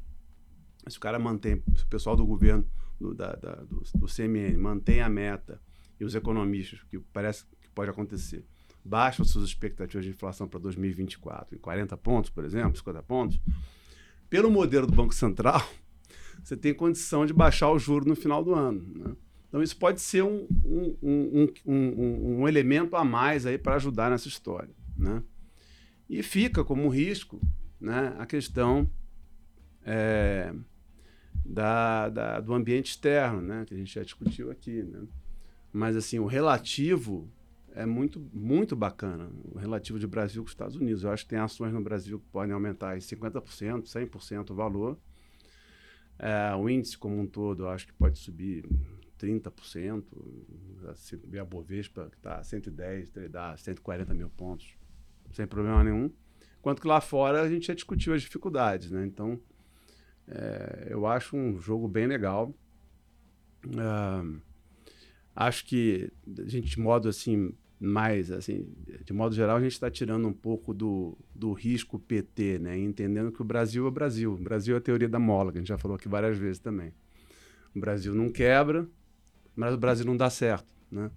se 0.88 0.96
o 0.96 1.00
cara 1.00 1.18
mantém, 1.18 1.62
se 1.76 1.84
o 1.84 1.86
pessoal 1.86 2.16
do 2.16 2.26
governo 2.26 2.66
do, 2.98 3.14
da, 3.14 3.34
da, 3.34 3.54
do, 3.56 3.82
do 3.94 4.06
CMN 4.06 4.56
mantém 4.56 5.00
a 5.00 5.08
meta 5.08 5.60
e 5.98 6.04
os 6.04 6.14
economistas, 6.14 6.82
que 6.84 6.98
parece 6.98 7.44
que 7.60 7.68
pode 7.74 7.90
acontecer, 7.90 8.44
baixam 8.84 9.24
suas 9.24 9.44
expectativas 9.44 10.04
de 10.04 10.10
inflação 10.10 10.46
para 10.46 10.60
2024 10.60 11.56
em 11.56 11.58
40 11.58 11.96
pontos, 11.96 12.30
por 12.30 12.44
exemplo, 12.44 12.76
50 12.76 13.02
pontos, 13.02 13.40
pelo 14.28 14.50
modelo 14.50 14.86
do 14.86 14.92
Banco 14.92 15.14
Central, 15.14 15.62
você 16.42 16.56
tem 16.56 16.74
condição 16.74 17.24
de 17.24 17.32
baixar 17.32 17.70
o 17.70 17.78
juro 17.78 18.06
no 18.06 18.16
final 18.16 18.44
do 18.44 18.54
ano. 18.54 18.84
Né? 18.94 19.16
Então, 19.48 19.62
isso 19.62 19.76
pode 19.76 20.00
ser 20.00 20.22
um, 20.22 20.48
um, 20.64 21.48
um, 21.64 22.40
um, 22.40 22.48
elemento 22.48 22.96
a 22.96 23.04
mais 23.04 23.46
aí 23.46 23.56
para 23.56 23.76
ajudar 23.76 24.10
nessa 24.10 24.26
história. 24.26 24.74
Né? 24.96 25.22
E 26.08 26.22
fica 26.22 26.64
como 26.64 26.88
risco 26.88 27.40
né, 27.80 28.14
a 28.18 28.26
questão 28.26 28.90
é, 29.84 30.52
da, 31.44 32.08
da, 32.08 32.40
do 32.40 32.54
ambiente 32.54 32.90
externo, 32.90 33.40
né? 33.40 33.64
Que 33.66 33.74
a 33.74 33.76
gente 33.76 33.92
já 33.94 34.02
discutiu 34.02 34.50
aqui, 34.50 34.82
né? 34.82 35.06
Mas, 35.72 35.96
assim, 35.96 36.18
o 36.18 36.26
relativo 36.26 37.28
é 37.74 37.84
muito, 37.84 38.20
muito 38.32 38.76
bacana. 38.76 39.28
O 39.52 39.58
relativo 39.58 39.98
de 39.98 40.06
Brasil 40.06 40.42
com 40.42 40.46
os 40.46 40.52
Estados 40.52 40.76
Unidos. 40.76 41.02
Eu 41.02 41.10
acho 41.10 41.24
que 41.24 41.30
tem 41.30 41.38
ações 41.38 41.72
no 41.72 41.82
Brasil 41.82 42.18
que 42.20 42.26
podem 42.28 42.54
aumentar 42.54 42.96
em 42.96 43.00
50%, 43.00 43.82
100% 43.82 44.50
o 44.50 44.54
valor. 44.54 44.98
É, 46.18 46.54
o 46.54 46.68
índice 46.68 46.96
como 46.96 47.20
um 47.20 47.26
todo, 47.26 47.64
eu 47.64 47.68
acho 47.68 47.88
que 47.88 47.92
pode 47.92 48.18
subir 48.18 48.64
30%. 49.18 50.04
Se 50.94 51.16
ver 51.16 51.40
a 51.40 51.44
Bovespa, 51.44 52.08
que 52.10 52.16
está 52.16 52.36
a 52.36 52.44
110, 52.44 53.10
dá 53.30 53.56
140 53.56 54.14
mil 54.14 54.30
pontos, 54.30 54.76
sem 55.32 55.46
problema 55.46 55.82
nenhum. 55.82 56.10
Enquanto 56.60 56.80
que 56.80 56.88
lá 56.88 57.00
fora 57.00 57.42
a 57.42 57.48
gente 57.48 57.66
já 57.66 57.74
discutiu 57.74 58.14
as 58.14 58.22
dificuldades, 58.22 58.90
né? 58.90 59.04
Então, 59.04 59.40
é, 60.28 60.88
eu 60.90 61.06
acho 61.06 61.36
um 61.36 61.58
jogo 61.58 61.86
bem 61.86 62.06
legal. 62.06 62.54
Uh, 63.66 64.40
acho 65.34 65.64
que 65.64 66.10
a 66.38 66.48
gente, 66.48 66.68
de 66.68 66.80
modo 66.80 67.08
assim, 67.08 67.54
mais 67.80 68.30
assim, 68.30 68.66
de 69.04 69.12
modo 69.12 69.34
geral, 69.34 69.56
a 69.56 69.60
gente 69.60 69.72
está 69.72 69.90
tirando 69.90 70.26
um 70.26 70.32
pouco 70.32 70.72
do, 70.72 71.16
do 71.34 71.52
risco 71.52 71.98
PT, 71.98 72.58
né? 72.58 72.78
Entendendo 72.78 73.32
que 73.32 73.42
o 73.42 73.44
Brasil 73.44 73.84
é 73.84 73.88
o 73.88 73.90
Brasil. 73.90 74.32
O 74.32 74.38
Brasil 74.38 74.74
é 74.74 74.78
a 74.78 74.80
teoria 74.80 75.08
da 75.08 75.18
mola, 75.18 75.52
que 75.52 75.58
a 75.58 75.60
gente 75.60 75.68
já 75.68 75.78
falou 75.78 75.96
aqui 75.96 76.08
várias 76.08 76.38
vezes 76.38 76.58
também. 76.58 76.92
O 77.74 77.80
Brasil 77.80 78.14
não 78.14 78.30
quebra, 78.30 78.88
mas 79.54 79.74
o 79.74 79.78
Brasil 79.78 80.06
não 80.06 80.16
dá 80.16 80.30
certo, 80.30 80.68
né? 80.90 81.10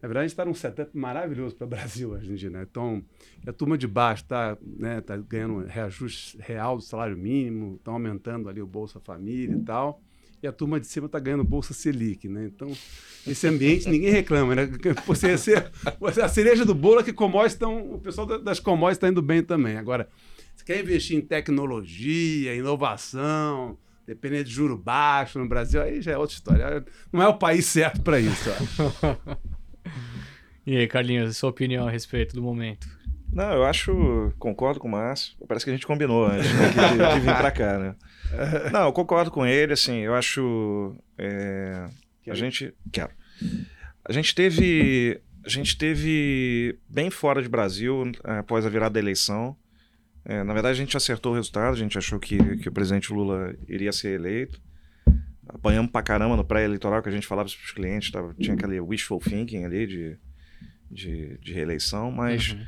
Na 0.00 0.08
verdade, 0.08 0.24
a 0.24 0.28
gente 0.28 0.32
está 0.32 0.44
num 0.44 0.54
setup 0.54 0.96
maravilhoso 0.96 1.56
para 1.56 1.64
o 1.64 1.68
Brasil 1.70 2.10
hoje 2.10 2.32
em 2.32 2.34
dia. 2.34 2.50
Né? 2.50 2.66
Então, 2.68 3.02
a 3.46 3.52
turma 3.52 3.76
de 3.76 3.86
baixo 3.86 4.22
está 4.22 4.56
né, 4.62 5.00
tá 5.00 5.16
ganhando 5.16 5.66
reajuste 5.66 6.38
real 6.40 6.76
do 6.76 6.82
salário 6.82 7.16
mínimo, 7.16 7.76
estão 7.76 7.94
aumentando 7.94 8.48
ali 8.48 8.62
o 8.62 8.66
Bolsa 8.66 9.00
Família 9.00 9.56
e 9.56 9.60
tal. 9.60 10.00
E 10.40 10.46
a 10.46 10.52
turma 10.52 10.78
de 10.78 10.86
cima 10.86 11.06
está 11.06 11.18
ganhando 11.18 11.42
Bolsa 11.42 11.74
Selic. 11.74 12.28
Né? 12.28 12.46
Então, 12.54 12.70
esse 13.26 13.46
ambiente 13.48 13.88
ninguém 13.88 14.10
reclama. 14.10 14.54
Né? 14.54 14.68
Você, 15.04 15.36
ser, 15.36 15.70
a 16.22 16.28
cereja 16.28 16.64
do 16.64 16.74
bolo 16.74 17.00
é 17.00 17.02
que 17.02 17.12
commodities 17.12 17.54
estão, 17.54 17.94
o 17.94 17.98
pessoal 17.98 18.26
das 18.26 18.60
commodities 18.60 18.98
está 18.98 19.08
indo 19.08 19.20
bem 19.20 19.42
também. 19.42 19.76
Agora, 19.76 20.08
você 20.54 20.64
quer 20.64 20.80
investir 20.80 21.16
em 21.16 21.20
tecnologia, 21.20 22.54
inovação, 22.54 23.76
dependendo 24.06 24.44
de 24.44 24.50
juro 24.52 24.76
baixo 24.76 25.40
no 25.40 25.48
Brasil, 25.48 25.82
aí 25.82 26.00
já 26.00 26.12
é 26.12 26.16
outra 26.18 26.34
história. 26.34 26.84
Não 27.12 27.20
é 27.20 27.26
o 27.26 27.36
país 27.36 27.66
certo 27.66 28.00
para 28.00 28.20
isso. 28.20 28.48
E 30.68 30.76
aí, 30.76 30.86
Carlinhos, 30.86 31.34
sua 31.38 31.48
opinião 31.48 31.88
a 31.88 31.90
respeito 31.90 32.34
do 32.34 32.42
momento? 32.42 32.86
Não, 33.32 33.50
eu 33.54 33.64
acho, 33.64 34.34
concordo 34.38 34.78
com 34.78 34.86
o 34.86 34.90
Márcio. 34.90 35.34
Parece 35.48 35.64
que 35.64 35.70
a 35.70 35.72
gente 35.72 35.86
combinou 35.86 36.26
antes 36.26 36.52
né, 36.52 36.68
de, 36.68 37.14
de, 37.14 37.20
vir 37.20 37.34
para 37.34 37.50
cá, 37.50 37.78
né? 37.78 37.96
Não, 38.70 38.82
eu 38.82 38.92
concordo 38.92 39.30
com 39.30 39.46
ele, 39.46 39.72
assim, 39.72 40.00
eu 40.00 40.14
acho. 40.14 40.94
É, 41.16 41.86
a 42.28 42.34
gente. 42.34 42.74
Quero. 42.92 43.12
A 44.04 44.12
gente 44.12 44.34
teve. 44.34 45.18
A 45.42 45.48
gente 45.48 45.78
teve 45.78 46.78
bem 46.86 47.08
fora 47.08 47.40
de 47.40 47.48
Brasil 47.48 48.12
é, 48.22 48.40
após 48.40 48.66
a 48.66 48.68
virada 48.68 48.92
da 48.92 49.00
eleição. 49.00 49.56
É, 50.22 50.44
na 50.44 50.52
verdade, 50.52 50.78
a 50.78 50.84
gente 50.84 50.94
acertou 50.98 51.32
o 51.32 51.34
resultado, 51.34 51.72
a 51.72 51.78
gente 51.78 51.96
achou 51.96 52.20
que, 52.20 52.58
que 52.58 52.68
o 52.68 52.72
presidente 52.72 53.10
Lula 53.10 53.54
iria 53.66 53.90
ser 53.90 54.20
eleito 54.20 54.60
apanhamos 55.48 55.90
pra 55.90 56.02
caramba 56.02 56.36
no 56.36 56.44
pré-eleitoral 56.44 57.02
que 57.02 57.08
a 57.08 57.12
gente 57.12 57.26
falava 57.26 57.48
para 57.48 57.56
os 57.56 57.72
clientes, 57.72 58.10
tava, 58.10 58.34
tinha 58.34 58.54
aquele 58.54 58.78
wishful 58.80 59.18
thinking 59.18 59.64
ali 59.64 59.86
de, 59.86 60.18
de, 60.90 61.38
de 61.38 61.52
reeleição, 61.52 62.10
mas, 62.10 62.52
uhum. 62.52 62.66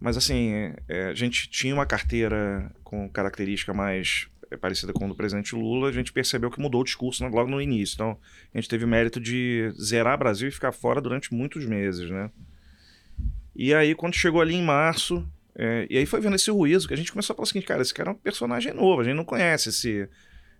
mas 0.00 0.16
assim, 0.16 0.52
é, 0.88 1.06
a 1.06 1.14
gente 1.14 1.48
tinha 1.48 1.74
uma 1.74 1.86
carteira 1.86 2.70
com 2.82 3.08
característica 3.08 3.72
mais 3.72 4.28
é, 4.50 4.56
parecida 4.56 4.92
com 4.92 5.04
a 5.04 5.08
do 5.08 5.14
presidente 5.14 5.54
Lula, 5.54 5.88
a 5.88 5.92
gente 5.92 6.12
percebeu 6.12 6.50
que 6.50 6.60
mudou 6.60 6.80
o 6.80 6.84
discurso 6.84 7.26
logo 7.26 7.50
no 7.50 7.60
início. 7.60 7.94
Então, 7.94 8.18
a 8.54 8.58
gente 8.58 8.68
teve 8.68 8.84
o 8.84 8.88
mérito 8.88 9.20
de 9.20 9.72
zerar 9.80 10.18
Brasil 10.18 10.48
e 10.48 10.52
ficar 10.52 10.72
fora 10.72 11.00
durante 11.00 11.32
muitos 11.32 11.64
meses, 11.64 12.10
né? 12.10 12.30
E 13.54 13.74
aí, 13.74 13.94
quando 13.94 14.14
chegou 14.14 14.40
ali 14.40 14.54
em 14.54 14.62
março, 14.62 15.26
é, 15.54 15.86
e 15.90 15.98
aí 15.98 16.06
foi 16.06 16.20
vendo 16.20 16.36
esse 16.36 16.50
ruído, 16.50 16.88
que 16.88 16.94
a 16.94 16.96
gente 16.96 17.12
começou 17.12 17.34
a 17.34 17.36
falar 17.36 17.44
o 17.44 17.46
seguinte, 17.46 17.66
cara, 17.66 17.82
esse 17.82 17.92
cara 17.92 18.10
é 18.10 18.12
um 18.12 18.16
personagem 18.16 18.72
novo, 18.72 19.02
a 19.02 19.04
gente 19.04 19.14
não 19.14 19.24
conhece 19.24 19.68
esse 19.68 20.08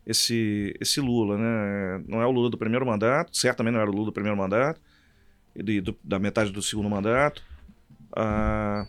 esse, 0.07 0.75
esse 0.81 1.01
Lula, 1.01 1.39
né? 1.39 2.05
Não 2.07 2.21
é 2.21 2.27
o 2.27 2.31
Lula 2.31 2.51
do 2.51 2.59
primeiro 2.59 2.85
mandato, 2.85 3.37
certamente 3.37 3.75
não 3.75 3.81
era 3.81 3.91
o 3.91 3.95
Lula 3.95 4.07
do 4.07 4.13
primeiro 4.13 4.37
mandato, 4.37 4.81
do, 5.55 5.97
da 6.03 6.19
metade 6.19 6.51
do 6.51 6.63
segundo 6.63 6.89
mandato. 6.89 7.43
Ah, 8.15 8.87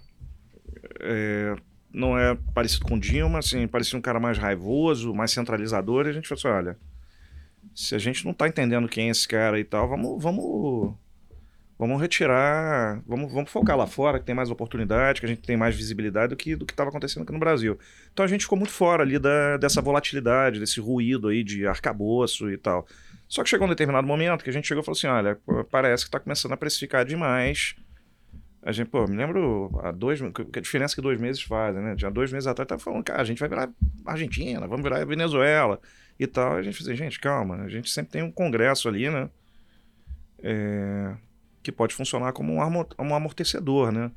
é, 1.00 1.56
não 1.92 2.18
é 2.18 2.38
parecido 2.54 2.86
com 2.86 2.98
Dilma, 2.98 3.40
assim, 3.40 3.68
parecia 3.68 3.98
um 3.98 4.02
cara 4.02 4.20
mais 4.20 4.38
raivoso, 4.38 5.14
mais 5.14 5.32
centralizador, 5.32 6.06
e 6.06 6.10
a 6.10 6.14
gente 6.14 6.28
falou 6.28 6.40
assim, 6.40 6.48
olha, 6.48 6.78
se 7.76 7.96
a 7.96 8.00
gente 8.00 8.26
não 8.26 8.32
está 8.32 8.48
entendendo 8.48 8.88
quem 8.88 9.08
é 9.08 9.12
esse 9.12 9.28
cara 9.28 9.60
e 9.60 9.64
tal, 9.64 9.88
vamos, 9.88 10.22
vamos 10.22 10.96
vamos 11.78 12.00
retirar, 12.00 13.02
vamos, 13.06 13.32
vamos 13.32 13.52
focar 13.52 13.76
lá 13.76 13.86
fora, 13.86 14.20
que 14.20 14.26
tem 14.26 14.36
mais 14.36 14.50
oportunidade, 14.50 15.20
que 15.20 15.26
a 15.26 15.30
gente 15.30 15.42
tem 15.42 15.58
mais 15.58 15.76
visibilidade 15.76 16.30
do 16.30 16.36
que 16.36 16.56
do 16.56 16.66
que 16.66 16.74
estava 16.74 16.90
acontecendo 16.90 17.24
aqui 17.24 17.34
no 17.34 17.40
Brasil. 17.40 17.78
Então 18.12 18.24
a 18.24 18.28
gente 18.28 18.42
ficou 18.42 18.58
muito 18.58 18.72
fora 18.72 19.04
ali 19.04 19.20
da, 19.20 19.58
dessa 19.58 19.82
volatilidade, 19.82 20.60
desse 20.60 20.80
ruído 20.80 21.28
aí 21.28 21.44
de 21.44 21.68
arcabouço 21.68 22.50
e 22.50 22.58
tal. 22.58 22.88
Só 23.34 23.42
que 23.42 23.50
chegou 23.50 23.66
um 23.66 23.70
determinado 23.72 24.06
momento 24.06 24.44
que 24.44 24.50
a 24.52 24.54
gente 24.54 24.68
chegou 24.68 24.84
e 24.84 24.86
falou 24.86 24.96
assim: 24.96 25.08
olha, 25.08 25.40
parece 25.72 26.04
que 26.04 26.10
está 26.10 26.20
começando 26.20 26.52
a 26.52 26.58
precificar 26.58 27.04
demais 27.04 27.76
A 28.62 28.72
gente, 28.72 28.92
pô, 28.92 29.08
me 29.08 29.18
lembro 29.18 29.72
há 29.82 29.92
dois, 29.92 30.20
que 30.52 30.60
a 30.60 30.62
diferença 30.62 30.94
que 30.94 31.02
dois 31.02 31.20
meses 31.20 31.42
fazem, 31.42 31.82
né? 31.82 31.96
Tinha 31.96 32.12
dois 32.12 32.32
meses 32.32 32.46
atrás, 32.46 32.68
tava 32.68 32.80
falando, 32.80 33.04
cara, 33.04 33.24
a 33.24 33.26
gente 33.26 33.40
vai 33.40 33.50
virar 33.50 33.72
Argentina, 34.06 34.68
vamos 34.68 34.84
virar 34.84 35.04
Venezuela 35.04 35.82
e 36.20 36.28
tal. 36.28 36.58
A 36.58 36.62
gente 36.62 36.78
fazia, 36.78 36.96
gente, 36.96 37.20
calma, 37.20 37.56
a 37.64 37.68
gente 37.68 37.90
sempre 37.90 38.12
tem 38.12 38.22
um 38.22 38.32
congresso 38.32 38.88
ali, 38.88 39.10
né? 39.10 39.28
É, 40.38 41.16
que 41.64 41.72
pode 41.72 41.96
funcionar 41.96 42.34
como 42.34 42.54
um, 42.54 42.60
um 43.00 43.16
amortecedor, 43.16 43.92
né? 43.92 44.12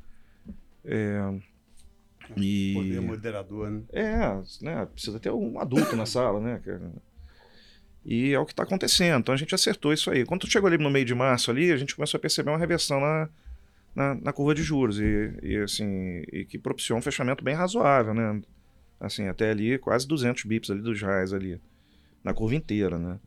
É, 0.84 1.40
e... 2.36 2.74
Poder 2.74 3.00
moderador, 3.00 3.70
né? 3.70 3.82
É, 3.94 4.62
né? 4.62 4.86
Precisa 4.92 5.18
ter 5.18 5.30
um 5.30 5.58
adulto 5.58 5.96
na 5.96 6.04
sala, 6.04 6.38
né? 6.38 6.60
E 8.08 8.32
é 8.32 8.38
o 8.38 8.46
que 8.46 8.52
está 8.52 8.62
acontecendo. 8.62 9.18
Então 9.18 9.34
a 9.34 9.36
gente 9.36 9.52
acertou 9.52 9.92
isso 9.92 10.08
aí. 10.12 10.24
Quando 10.24 10.48
chegou 10.48 10.68
ali 10.68 10.78
no 10.78 10.88
meio 10.88 11.04
de 11.04 11.14
março 11.14 11.50
ali, 11.50 11.72
a 11.72 11.76
gente 11.76 11.96
começou 11.96 12.18
a 12.18 12.20
perceber 12.20 12.50
uma 12.50 12.58
reversão 12.58 13.00
na, 13.00 13.28
na, 13.96 14.14
na 14.14 14.32
curva 14.32 14.54
de 14.54 14.62
juros 14.62 15.00
e, 15.00 15.32
e, 15.42 15.56
assim 15.56 16.22
e 16.32 16.44
que 16.44 16.56
propiciou 16.56 16.96
um 16.96 17.02
fechamento 17.02 17.42
bem 17.42 17.56
razoável, 17.56 18.14
né? 18.14 18.40
Assim, 19.00 19.26
até 19.26 19.50
ali 19.50 19.76
quase 19.78 20.06
200 20.06 20.44
bips 20.44 20.70
ali 20.70 20.80
dos 20.80 21.02
reais 21.02 21.32
ali, 21.32 21.60
na 22.22 22.32
curva 22.32 22.54
inteira, 22.54 22.96
né? 22.96 23.18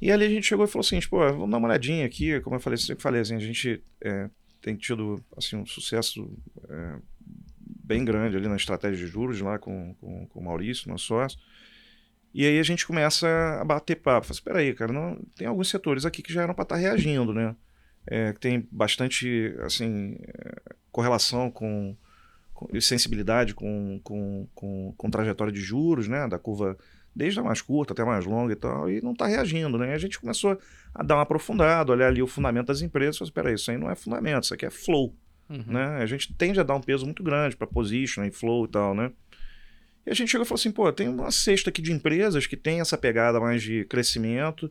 E 0.00 0.12
ali 0.12 0.26
a 0.26 0.28
gente 0.28 0.46
chegou 0.46 0.64
e 0.64 0.68
falou 0.68 0.84
assim, 0.84 1.00
pô, 1.08 1.18
vamos 1.18 1.50
dar 1.50 1.58
uma 1.58 1.68
olhadinha 1.68 2.06
aqui, 2.06 2.40
como 2.40 2.56
eu 2.56 2.60
falei, 2.60 2.76
sempre 2.76 3.02
falei 3.02 3.20
assim, 3.20 3.34
a 3.34 3.40
gente 3.40 3.82
é, 4.00 4.30
tem 4.60 4.76
tido 4.76 5.22
assim 5.36 5.56
um 5.56 5.66
sucesso 5.66 6.32
é, 6.68 6.98
bem 7.58 8.04
grande 8.04 8.36
ali 8.36 8.46
na 8.46 8.56
estratégia 8.56 9.04
de 9.04 9.10
juros 9.10 9.40
lá 9.40 9.58
com, 9.58 9.94
com, 9.94 10.26
com 10.26 10.40
o 10.40 10.44
Maurício, 10.44 10.88
nosso 10.88 11.06
sócio. 11.06 11.38
E 12.34 12.46
aí 12.46 12.58
a 12.58 12.62
gente 12.62 12.86
começa 12.86 13.28
a 13.60 13.64
bater 13.64 13.96
papo. 13.96 14.26
Fala, 14.26 14.34
espera 14.34 14.58
aí, 14.58 14.74
cara, 14.74 14.92
não, 14.92 15.18
tem 15.36 15.46
alguns 15.46 15.68
setores 15.68 16.06
aqui 16.06 16.22
que 16.22 16.32
já 16.32 16.42
eram 16.42 16.54
para 16.54 16.62
estar 16.62 16.74
tá 16.76 16.80
reagindo, 16.80 17.32
né? 17.32 17.54
é, 18.06 18.32
tem 18.32 18.66
bastante 18.70 19.54
assim, 19.60 20.16
é, 20.26 20.74
correlação 20.90 21.50
com, 21.50 21.96
com, 22.52 22.80
sensibilidade 22.80 23.54
com, 23.54 24.00
com, 24.02 24.48
com, 24.54 24.94
com 24.96 25.10
trajetória 25.10 25.52
de 25.52 25.60
juros, 25.60 26.08
né, 26.08 26.26
da 26.28 26.38
curva 26.38 26.76
desde 27.14 27.40
a 27.40 27.42
mais 27.42 27.60
curta 27.60 27.92
até 27.92 28.02
a 28.02 28.06
mais 28.06 28.24
longa 28.24 28.52
e 28.54 28.56
tal, 28.56 28.90
e 28.90 29.02
não 29.02 29.12
está 29.12 29.26
reagindo, 29.26 29.76
né? 29.76 29.92
A 29.92 29.98
gente 29.98 30.18
começou 30.18 30.58
a 30.94 31.02
dar 31.02 31.16
uma 31.16 31.24
aprofundada, 31.24 31.92
olhar 31.92 32.06
ali 32.06 32.22
o 32.22 32.26
fundamento 32.26 32.68
das 32.68 32.80
empresas, 32.80 33.20
e 33.20 33.24
espera 33.24 33.50
aí, 33.50 33.54
isso 33.54 33.70
aí 33.70 33.76
não 33.76 33.90
é 33.90 33.94
fundamento, 33.94 34.44
isso 34.44 34.54
aqui 34.54 34.64
é 34.64 34.70
flow, 34.70 35.14
uhum. 35.50 35.62
né? 35.66 35.98
A 35.98 36.06
gente 36.06 36.32
tende 36.32 36.58
a 36.58 36.62
dar 36.62 36.74
um 36.74 36.80
peso 36.80 37.04
muito 37.04 37.22
grande 37.22 37.54
para 37.54 37.66
position 37.66 38.24
e 38.24 38.30
flow 38.30 38.64
e 38.64 38.68
tal, 38.68 38.94
né? 38.94 39.12
E 40.04 40.10
a 40.10 40.14
gente 40.14 40.30
chegou 40.30 40.44
e 40.44 40.48
falou 40.48 40.58
assim, 40.58 40.70
pô, 40.70 40.92
tem 40.92 41.08
uma 41.08 41.30
cesta 41.30 41.70
aqui 41.70 41.80
de 41.80 41.92
empresas 41.92 42.46
que 42.46 42.56
tem 42.56 42.80
essa 42.80 42.98
pegada 42.98 43.38
mais 43.38 43.62
de 43.62 43.84
crescimento, 43.84 44.70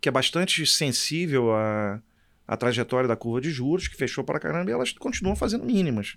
que 0.00 0.08
é 0.08 0.12
bastante 0.12 0.64
sensível 0.66 1.54
a, 1.54 2.00
a 2.48 2.56
trajetória 2.56 3.06
da 3.06 3.16
curva 3.16 3.40
de 3.40 3.50
juros, 3.50 3.88
que 3.88 3.96
fechou 3.96 4.24
para 4.24 4.40
caramba, 4.40 4.70
e 4.70 4.72
elas 4.72 4.92
continuam 4.92 5.36
fazendo 5.36 5.64
mínimas. 5.64 6.16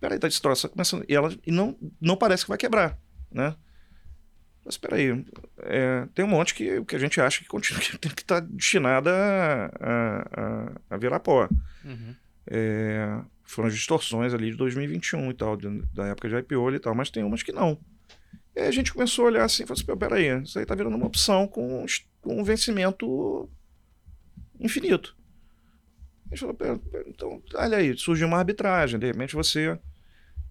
Peraí, 0.00 0.18
tá 0.18 0.26
esse 0.26 0.40
troço 0.40 0.68
começando. 0.68 1.04
E, 1.08 1.14
ela, 1.14 1.32
e 1.46 1.52
não, 1.52 1.76
não 2.00 2.16
parece 2.16 2.44
que 2.44 2.48
vai 2.48 2.58
quebrar, 2.58 2.98
né? 3.30 3.54
Mas 4.64 4.76
peraí, 4.76 5.24
é, 5.58 6.06
tem 6.14 6.24
um 6.24 6.28
monte 6.28 6.54
que, 6.54 6.84
que 6.84 6.96
a 6.96 6.98
gente 6.98 7.20
acha 7.20 7.40
que, 7.42 7.48
continua, 7.48 7.80
que 7.82 7.98
tem 7.98 8.12
que 8.12 8.22
estar 8.22 8.40
tá 8.40 8.46
destinada 8.50 9.10
a, 9.12 9.66
a, 10.30 10.72
a, 10.90 10.96
virar 10.96 11.20
pó. 11.20 11.48
Uhum. 11.84 12.14
É, 12.46 13.20
foram 13.50 13.68
as 13.68 13.74
distorções 13.74 14.32
ali 14.34 14.50
de 14.50 14.56
2021 14.56 15.30
e 15.30 15.34
tal, 15.34 15.56
de, 15.56 15.82
da 15.92 16.06
época 16.06 16.28
de 16.28 16.36
IPO 16.36 16.72
e 16.72 16.78
tal, 16.78 16.94
mas 16.94 17.10
tem 17.10 17.24
umas 17.24 17.42
que 17.42 17.52
não. 17.52 17.78
E 18.54 18.60
aí 18.60 18.68
a 18.68 18.70
gente 18.70 18.92
começou 18.92 19.24
a 19.24 19.28
olhar 19.28 19.44
assim 19.44 19.62
e 19.62 19.66
falou 19.66 19.80
assim, 19.80 19.98
peraí, 19.98 20.42
isso 20.42 20.58
aí 20.58 20.66
tá 20.66 20.74
virando 20.74 20.96
uma 20.96 21.06
opção 21.06 21.46
com, 21.46 21.84
um 22.24 22.44
vencimento 22.44 23.48
infinito. 24.58 25.16
A 26.30 26.34
gente 26.34 26.40
falou, 26.40 26.56
então, 27.06 27.42
olha 27.54 27.78
aí, 27.78 27.96
surgiu 27.96 28.26
uma 28.26 28.38
arbitragem. 28.38 28.98
De 28.98 29.06
repente 29.06 29.34
você 29.34 29.78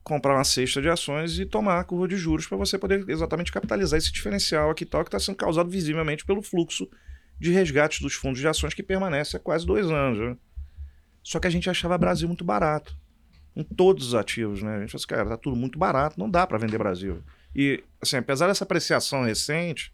comprar 0.03 0.35
uma 0.35 0.43
cesta 0.43 0.81
de 0.81 0.89
ações 0.89 1.39
e 1.39 1.45
tomar 1.45 1.79
a 1.79 1.83
curva 1.83 2.07
de 2.07 2.17
juros 2.17 2.47
para 2.47 2.57
você 2.57 2.77
poder 2.77 3.07
exatamente 3.07 3.51
capitalizar 3.51 3.97
esse 3.97 4.11
diferencial 4.11 4.71
aqui 4.71 4.85
tal 4.85 5.03
que 5.03 5.09
está 5.09 5.19
sendo 5.19 5.35
causado 5.35 5.69
visivelmente 5.69 6.25
pelo 6.25 6.41
fluxo 6.41 6.89
de 7.39 7.51
resgates 7.51 8.01
dos 8.01 8.13
fundos 8.13 8.39
de 8.39 8.47
ações 8.47 8.73
que 8.73 8.83
permanece 8.83 9.37
há 9.37 9.39
quase 9.39 9.65
dois 9.65 9.89
anos. 9.89 10.19
Né? 10.19 10.37
Só 11.23 11.39
que 11.39 11.47
a 11.47 11.49
gente 11.49 11.69
achava 11.69 11.97
Brasil 11.97 12.27
muito 12.27 12.43
barato 12.43 12.95
em 13.55 13.63
todos 13.63 14.07
os 14.07 14.15
ativos, 14.15 14.61
né? 14.63 14.77
A 14.77 14.79
gente 14.79 14.91
falou 14.91 14.99
assim, 14.99 15.07
cara, 15.07 15.29
tá 15.29 15.37
tudo 15.37 15.55
muito 15.55 15.77
barato, 15.77 16.19
não 16.19 16.29
dá 16.29 16.45
para 16.47 16.57
vender 16.57 16.77
Brasil. 16.77 17.21
E, 17.55 17.83
assim, 18.01 18.17
apesar 18.17 18.47
dessa 18.47 18.63
apreciação 18.63 19.23
recente, 19.23 19.93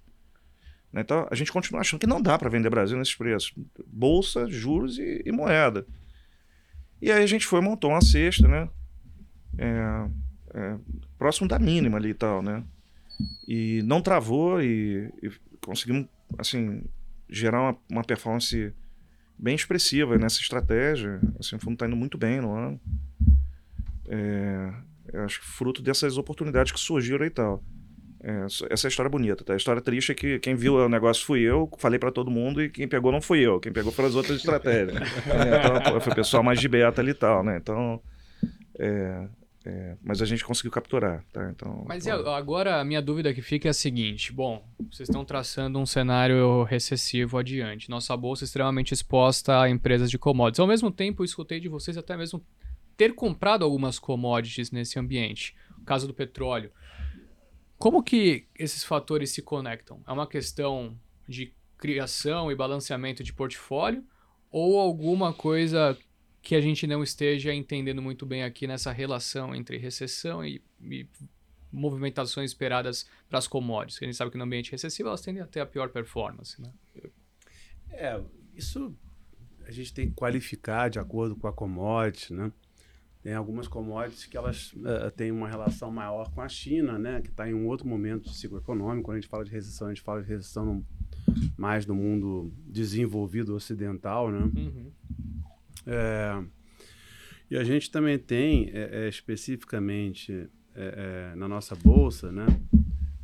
né? 0.96 1.02
Então, 1.02 1.28
a 1.30 1.36
gente 1.36 1.52
continua 1.52 1.82
achando 1.82 2.00
que 2.00 2.08
não 2.08 2.22
dá 2.22 2.40
para 2.40 2.50
vender 2.50 2.70
Brasil 2.70 2.98
nesses 2.98 3.14
preços. 3.14 3.54
Bolsa, 3.86 4.48
juros 4.48 4.98
e, 4.98 5.22
e, 5.26 5.32
moeda. 5.32 5.86
E 7.02 7.12
aí 7.12 7.22
a 7.22 7.28
gente 7.28 7.46
foi 7.46 7.60
montou 7.60 7.92
uma 7.92 8.02
cesta, 8.02 8.48
né? 8.48 8.70
É, 9.58 10.10
é, 10.54 10.78
próximo 11.18 11.50
da 11.50 11.60
mínima 11.60 11.98
ali 11.98 12.12
e 12.12 12.14
tal, 12.14 12.42
né? 12.42 12.64
E 13.46 13.82
não 13.84 14.02
travou 14.02 14.62
e, 14.62 15.12
e 15.22 15.30
conseguimos, 15.60 16.08
assim, 16.38 16.82
gerar 17.30 17.62
uma, 17.62 17.78
uma, 17.90 18.04
performance 18.04 18.74
bem 19.38 19.56
expressiva 19.56 20.18
nessa 20.18 20.40
estratégia. 20.40 21.20
Assim, 21.40 21.56
o 21.56 21.60
fundo 21.60 21.74
está 21.74 21.88
indo 21.88 21.96
muito 21.96 22.18
bem 22.18 22.42
no 22.42 22.54
ano. 22.54 22.80
É, 24.08 24.74
acho 25.26 25.40
que 25.40 25.48
fruto 25.48 25.82
dessas 25.82 26.18
oportunidades 26.18 26.72
que 26.72 26.80
surgiram 26.80 27.26
e 27.26 27.30
tal. 27.30 27.64
É, 28.24 28.46
essa 28.46 28.66
é 28.66 28.88
a 28.88 28.90
história 28.90 29.10
bonita, 29.10 29.44
tá? 29.44 29.54
A 29.54 29.58
história 29.58 29.82
triste 29.82 30.12
é 30.12 30.16
que 30.16 30.40
quem 30.40 30.56
viu 30.56 30.76
o 30.76 30.90
negócio 30.90 31.24
fui 31.24 31.42
eu, 31.42 31.70
falei 31.78 32.00
para 32.00 32.12
todo 32.12 32.32
mundo 32.32 32.60
e 32.60 32.70
quem 32.70 32.88
pegou 32.88 33.12
não 33.12 33.22
fui 33.22 33.40
eu, 33.40 33.60
quem 33.60 33.72
pegou 33.72 33.92
foram 33.92 34.10
as 34.10 34.16
outras 34.16 34.38
estratégias. 34.38 34.98
é, 35.30 35.88
então, 35.88 36.02
foi 36.02 36.12
o 36.12 36.16
pessoal 36.16 36.42
mais 36.42 36.60
de 36.60 36.68
beta 36.68 37.02
ali 37.02 37.12
e 37.12 37.14
tal, 37.16 37.44
né? 37.44 37.58
Então, 37.58 38.02
é, 38.80 39.28
é, 39.66 39.98
mas 40.04 40.22
a 40.22 40.26
gente 40.26 40.46
conseguiu 40.46 40.72
capturar, 40.72 41.24
tá? 41.34 41.50
Então, 41.50 41.84
mas 41.88 42.06
agora 42.08 42.80
a 42.80 42.86
minha 42.86 43.02
dúvida 43.02 43.34
que 43.34 43.42
fica 43.42 43.68
é 43.68 43.72
a 43.72 43.74
seguinte: 43.74 44.32
bom, 44.32 44.64
vocês 44.92 45.10
estão 45.10 45.26
traçando 45.26 45.80
um 45.80 45.88
cenário 45.88 46.62
recessivo 46.64 47.40
adiante. 47.40 47.90
Nossa 47.90 48.16
bolsa 48.16 48.44
é 48.44 48.46
extremamente 48.46 48.94
exposta 48.94 49.60
a 49.60 49.68
empresas 49.68 50.12
de 50.12 50.20
commodities. 50.20 50.60
Ao 50.60 50.68
mesmo 50.68 50.92
tempo, 50.92 51.24
eu 51.24 51.26
escutei 51.26 51.60
de 51.60 51.68
vocês 51.68 51.98
até 51.98 52.16
mesmo 52.16 52.46
ter 52.96 53.16
comprado 53.16 53.66
algumas 53.66 53.98
commodities 53.98 54.70
nesse 54.70 55.00
ambiente. 55.00 55.56
O 55.82 55.84
caso 55.84 56.06
do 56.06 56.14
petróleo. 56.14 56.72
Como 57.78 58.04
que 58.04 58.48
esses 58.58 58.84
fatores 58.84 59.32
se 59.32 59.42
conectam? 59.42 60.00
É 60.08 60.12
uma 60.12 60.28
questão 60.28 60.96
de 61.28 61.54
criação 61.78 62.52
e 62.52 62.56
balanceamento 62.56 63.24
de 63.24 63.34
portfólio 63.34 64.04
ou 64.52 64.80
alguma 64.80 65.34
coisa 65.34 65.98
que 66.46 66.54
a 66.54 66.62
gente 66.62 66.86
não 66.86 67.02
esteja 67.02 67.52
entendendo 67.52 68.04
muito 68.04 68.24
bem 68.24 68.44
aqui 68.44 68.68
nessa 68.68 68.92
relação 68.92 69.56
entre 69.56 69.78
recessão 69.78 70.46
e, 70.46 70.62
e 70.80 71.08
movimentações 71.72 72.52
esperadas 72.52 73.10
para 73.28 73.40
as 73.40 73.48
commodities? 73.48 74.00
A 74.00 74.06
gente 74.06 74.16
sabe 74.16 74.30
que 74.30 74.38
no 74.38 74.44
ambiente 74.44 74.72
recessivo 74.72 75.10
elas 75.10 75.22
tendem 75.22 75.42
a 75.42 75.48
ter 75.48 75.60
a 75.60 75.66
pior 75.66 75.90
performance, 75.90 76.62
né? 76.62 76.72
É, 77.90 78.22
isso 78.54 78.96
a 79.66 79.72
gente 79.72 79.92
tem 79.92 80.08
que 80.08 80.14
qualificar 80.14 80.88
de 80.88 81.00
acordo 81.00 81.36
com 81.36 81.48
a 81.48 81.52
commodity, 81.52 82.32
né? 82.32 82.52
Tem 83.24 83.34
algumas 83.34 83.68
commodities 83.68 84.28
que 84.28 84.38
elas 84.38 84.72
uh, 84.74 85.10
têm 85.16 85.32
uma 85.32 85.50
relação 85.50 85.90
maior 85.90 86.30
com 86.30 86.42
a 86.42 86.48
China, 86.48 87.00
né? 87.00 87.22
Que 87.22 87.30
está 87.30 87.50
em 87.50 87.56
um 87.56 87.66
outro 87.66 87.88
momento 87.88 88.30
de 88.30 88.38
ciclo 88.38 88.60
econômico. 88.60 89.06
Quando 89.06 89.18
a 89.18 89.20
gente 89.20 89.30
fala 89.30 89.44
de 89.44 89.50
recessão, 89.50 89.88
a 89.88 89.90
gente 89.92 90.04
fala 90.04 90.22
de 90.22 90.30
recessão 90.30 90.64
no, 90.64 90.86
mais 91.58 91.88
no 91.88 91.96
mundo 91.96 92.54
desenvolvido 92.68 93.56
ocidental, 93.56 94.30
né? 94.30 94.44
Uhum. 94.56 94.92
É, 95.86 96.44
e 97.50 97.58
a 97.58 97.64
gente 97.64 97.92
também 97.92 98.18
tem, 98.18 98.70
é, 98.74 99.06
é, 99.06 99.10
especificamente 99.10 100.50
é, 100.74 101.32
é, 101.32 101.36
na 101.36 101.48
nossa 101.48 101.76
bolsa, 101.76 102.32
né? 102.32 102.46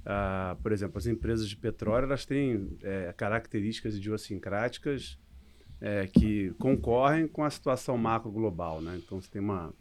Ah, 0.05 0.57
por 0.61 0.71
exemplo, 0.71 0.97
as 0.97 1.05
empresas 1.05 1.47
de 1.47 1.55
petróleo 1.55 2.05
elas 2.05 2.25
têm 2.25 2.75
características 3.17 3.95
idiosincráticas 3.95 5.19
que 6.13 6.51
concorrem 6.57 7.27
com 7.27 7.43
a 7.43 7.49
situação 7.49 7.97
macro 7.97 8.31
global, 8.31 8.81
né? 8.81 8.99
Então 9.03 9.21
você 9.21 9.29
tem 9.29 9.41
uma 9.41 9.73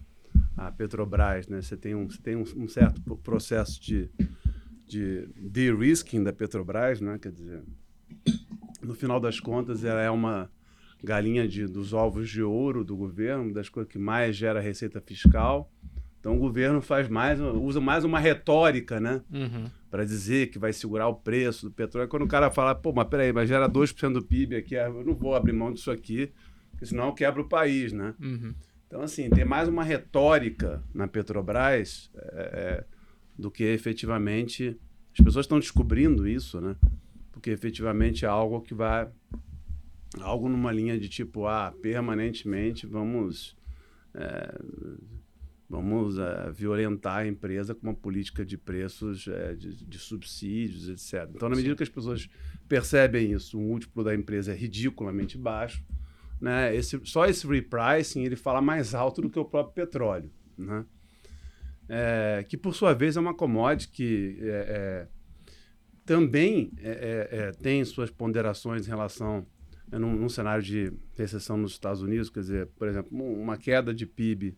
a 0.57 0.71
Petrobras, 0.71 1.49
né? 1.49 1.63
Você 1.63 1.77
tem 1.77 1.95
um, 1.95 2.09
você 2.09 2.21
tem 2.21 2.37
um, 2.37 2.45
um 2.57 2.69
certo 2.69 3.17
processo 3.19 3.81
de, 3.81 4.11
de 4.87 5.27
de-risking 5.37 6.23
da 6.23 6.33
Petrobras, 6.33 7.01
né? 7.01 7.19
Quer 7.19 7.33
dizer, 7.33 7.63
no 8.83 8.95
final 8.95 9.19
das 9.19 9.41
contas, 9.41 9.85
ela 9.85 10.03
é 10.03 10.11
uma 10.11 10.51
galinha 11.03 11.47
de, 11.49 11.67
dos 11.67 11.93
ovos 11.93 12.29
de 12.29 12.43
ouro 12.43 12.85
do 12.85 12.97
governo, 12.97 13.53
das 13.53 13.69
coisas 13.69 13.91
que 13.91 13.99
mais 13.99 14.37
gera 14.37 14.61
receita 14.61 15.01
fiscal. 15.01 15.71
Então 16.21 16.37
o 16.37 16.39
governo 16.39 16.83
faz 16.83 17.09
mais, 17.09 17.41
usa 17.41 17.81
mais 17.81 18.05
uma 18.05 18.19
retórica, 18.19 19.01
né? 19.01 19.23
Uhum. 19.33 19.65
Para 19.91 20.05
dizer 20.05 20.51
que 20.51 20.59
vai 20.59 20.73
segurar 20.73 21.09
o 21.09 21.15
preço 21.15 21.67
do 21.67 21.73
petróleo. 21.73 22.09
Quando 22.09 22.25
o 22.25 22.29
cara 22.29 22.51
fala, 22.51 22.75
pô, 22.75 22.93
mas 22.93 23.09
peraí, 23.09 23.33
mas 23.33 23.49
gera 23.49 23.69
2% 23.69 24.13
do 24.13 24.23
PIB 24.23 24.57
aqui, 24.57 24.75
eu 24.75 25.03
não 25.05 25.15
vou 25.15 25.35
abrir 25.35 25.53
mão 25.53 25.73
disso 25.73 25.91
aqui, 25.91 26.31
porque 26.71 26.85
senão 26.87 27.07
eu 27.07 27.15
quebro 27.15 27.43
o 27.43 27.49
país, 27.49 27.93
né? 27.93 28.15
Uhum. 28.21 28.55
Então, 28.87 29.03
assim, 29.03 29.31
tem 29.31 29.45
mais 29.45 29.69
uma 29.69 29.85
retórica 29.85 30.83
na 30.93 31.07
Petrobras 31.07 32.11
é, 32.15 32.41
é, 32.43 32.85
do 33.39 33.49
que 33.49 33.63
efetivamente. 33.63 34.77
As 35.17 35.25
pessoas 35.25 35.45
estão 35.45 35.61
descobrindo 35.61 36.27
isso, 36.27 36.61
né? 36.61 36.75
Porque 37.31 37.51
efetivamente 37.51 38.25
é 38.25 38.29
algo 38.29 38.61
que 38.61 38.75
vai. 38.75 39.09
Algo 40.19 40.49
numa 40.49 40.73
linha 40.73 40.99
de 40.99 41.09
tipo, 41.09 41.47
ah, 41.47 41.73
permanentemente 41.81 42.87
vamos 42.87 43.57
é, 44.15 44.59
vamos 45.71 46.19
é, 46.19 46.51
violentar 46.51 47.19
a 47.19 47.27
empresa 47.27 47.77
com 47.77 47.87
uma 47.87 47.95
política 47.95 48.45
de 48.45 48.59
preços, 48.59 49.29
é, 49.29 49.55
de, 49.55 49.87
de, 49.87 49.99
subsídios, 49.99 50.89
etc. 50.89 51.31
Então, 51.33 51.49
na 51.49 51.55
medida 51.55 51.77
que 51.77 51.83
as 51.85 51.89
pessoas 51.89 52.29
percebem 52.69 53.33
isso, 53.33 53.57
o 53.57 53.61
múltiplo 53.61 54.03
da 54.03 54.13
empresa 54.13 54.51
é 54.51 54.55
ridiculamente 54.55 55.39
baixo, 55.39 55.85
né? 56.41 56.75
Esse, 56.75 57.01
só 57.05 57.27
esse 57.27 57.47
repricing 57.47 58.25
ele 58.25 58.35
fala 58.35 58.61
mais 58.61 58.95
alto 58.95 59.23
do 59.23 59.31
que 59.31 59.39
o 59.39 59.45
próprio 59.45 59.75
petróleo, 59.75 60.31
né? 60.59 60.85
É, 61.89 62.45
que 62.49 62.57
por 62.57 62.75
sua 62.75 62.93
vez 62.93 63.17
é 63.17 63.21
uma 63.21 63.35
commodity 63.35 63.89
que 63.91 64.39
é, 64.41 64.47
é, 64.47 65.09
também 66.05 66.73
é, 66.79 67.53
tem 67.61 67.85
suas 67.85 68.11
ponderações 68.11 68.87
em 68.87 68.91
relação 68.91 69.47
num, 69.99 70.15
num, 70.15 70.29
cenário 70.29 70.63
de 70.63 70.93
recessão 71.17 71.57
nos 71.57 71.73
Estados 71.73 72.03
Unidos, 72.03 72.31
quer 72.31 72.41
dizer, 72.41 72.67
por 72.79 72.89
exemplo, 72.89 73.17
uma 73.19 73.57
queda 73.57 73.93
de 73.93 74.07
PIB 74.07 74.57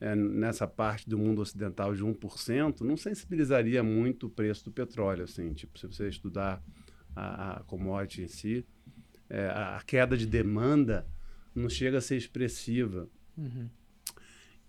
é, 0.00 0.14
nessa 0.14 0.66
parte 0.66 1.08
do 1.08 1.18
mundo 1.18 1.42
ocidental 1.42 1.94
de 1.94 2.02
1%, 2.02 2.80
não 2.80 2.96
sensibilizaria 2.96 3.82
muito 3.82 4.26
o 4.26 4.30
preço 4.30 4.64
do 4.64 4.72
petróleo. 4.72 5.24
Assim, 5.24 5.52
tipo, 5.52 5.78
se 5.78 5.86
você 5.86 6.08
estudar 6.08 6.62
a, 7.14 7.58
a 7.58 7.62
commodity 7.64 8.22
em 8.22 8.28
si, 8.28 8.66
é, 9.28 9.46
a 9.46 9.82
queda 9.86 10.16
de 10.16 10.26
demanda 10.26 11.06
não 11.54 11.68
chega 11.68 11.98
a 11.98 12.00
ser 12.00 12.16
expressiva. 12.16 13.08
Uhum. 13.36 13.68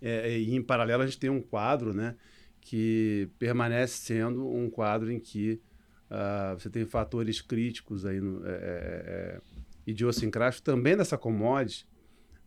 É, 0.01 0.37
e 0.37 0.53
em 0.53 0.61
paralelo 0.61 1.03
a 1.03 1.05
gente 1.05 1.19
tem 1.19 1.29
um 1.29 1.41
quadro 1.41 1.93
né, 1.93 2.15
que 2.59 3.29
permanece 3.39 3.97
sendo 3.97 4.47
um 4.47 4.69
quadro 4.69 5.11
em 5.11 5.19
que 5.19 5.61
uh, 6.09 6.59
você 6.59 6.69
tem 6.69 6.85
fatores 6.85 7.39
críticos 7.39 8.05
aí 8.05 8.19
no, 8.19 8.41
é, 8.45 9.39
idiosincráticos 9.85 10.61
também 10.61 10.95
dessa 10.95 11.17
commodity 11.17 11.87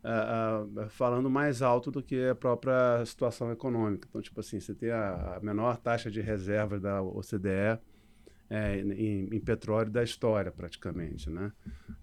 uh, 0.05 0.85
uh, 0.85 0.89
falando 0.89 1.29
mais 1.29 1.61
alto 1.61 1.91
do 1.91 2.01
que 2.01 2.27
a 2.27 2.35
própria 2.35 3.03
situação 3.05 3.51
econômica. 3.51 4.07
Então, 4.09 4.21
tipo 4.21 4.39
assim, 4.39 4.59
você 4.59 4.73
tem 4.73 4.91
a, 4.91 5.37
a 5.37 5.39
menor 5.41 5.77
taxa 5.77 6.11
de 6.11 6.21
reserva 6.21 6.79
da 6.79 7.01
OCDE 7.01 7.79
é, 8.49 8.77
em, 8.77 9.35
em, 9.35 9.39
petróleo 9.39 9.89
da 9.89 10.03
história, 10.03 10.51
praticamente, 10.51 11.29
né? 11.29 11.51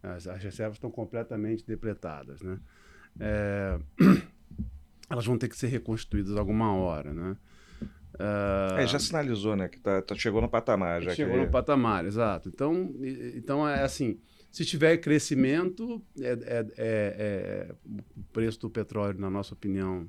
As, 0.02 0.26
as 0.26 0.42
reservas 0.42 0.76
estão 0.76 0.90
completamente 0.90 1.64
depletadas, 1.64 2.42
né? 2.42 2.58
É, 3.20 3.78
elas 5.08 5.24
vão 5.24 5.38
ter 5.38 5.48
que 5.48 5.56
ser 5.56 5.68
reconstituídas 5.68 6.36
alguma 6.36 6.74
hora, 6.74 7.14
né? 7.14 7.36
Uh, 8.14 8.78
é, 8.78 8.86
já 8.86 8.98
sinalizou, 8.98 9.56
né? 9.56 9.68
Que 9.68 9.78
tá, 9.78 10.02
tá 10.02 10.14
chegou 10.14 10.42
no 10.42 10.48
patamar. 10.48 11.00
Já 11.00 11.14
chegou 11.14 11.34
que... 11.34 11.46
no 11.46 11.50
patamar, 11.50 12.04
exato. 12.04 12.48
Então, 12.48 12.92
então 13.34 13.66
é 13.66 13.82
assim, 13.82 14.20
se 14.52 14.66
tiver 14.66 14.98
crescimento, 14.98 16.04
é, 16.20 16.26
é, 16.26 16.36
é, 16.36 16.66
é, 16.76 17.74
o 18.14 18.22
preço 18.34 18.60
do 18.60 18.68
petróleo, 18.68 19.18
na 19.18 19.30
nossa 19.30 19.54
opinião, 19.54 20.06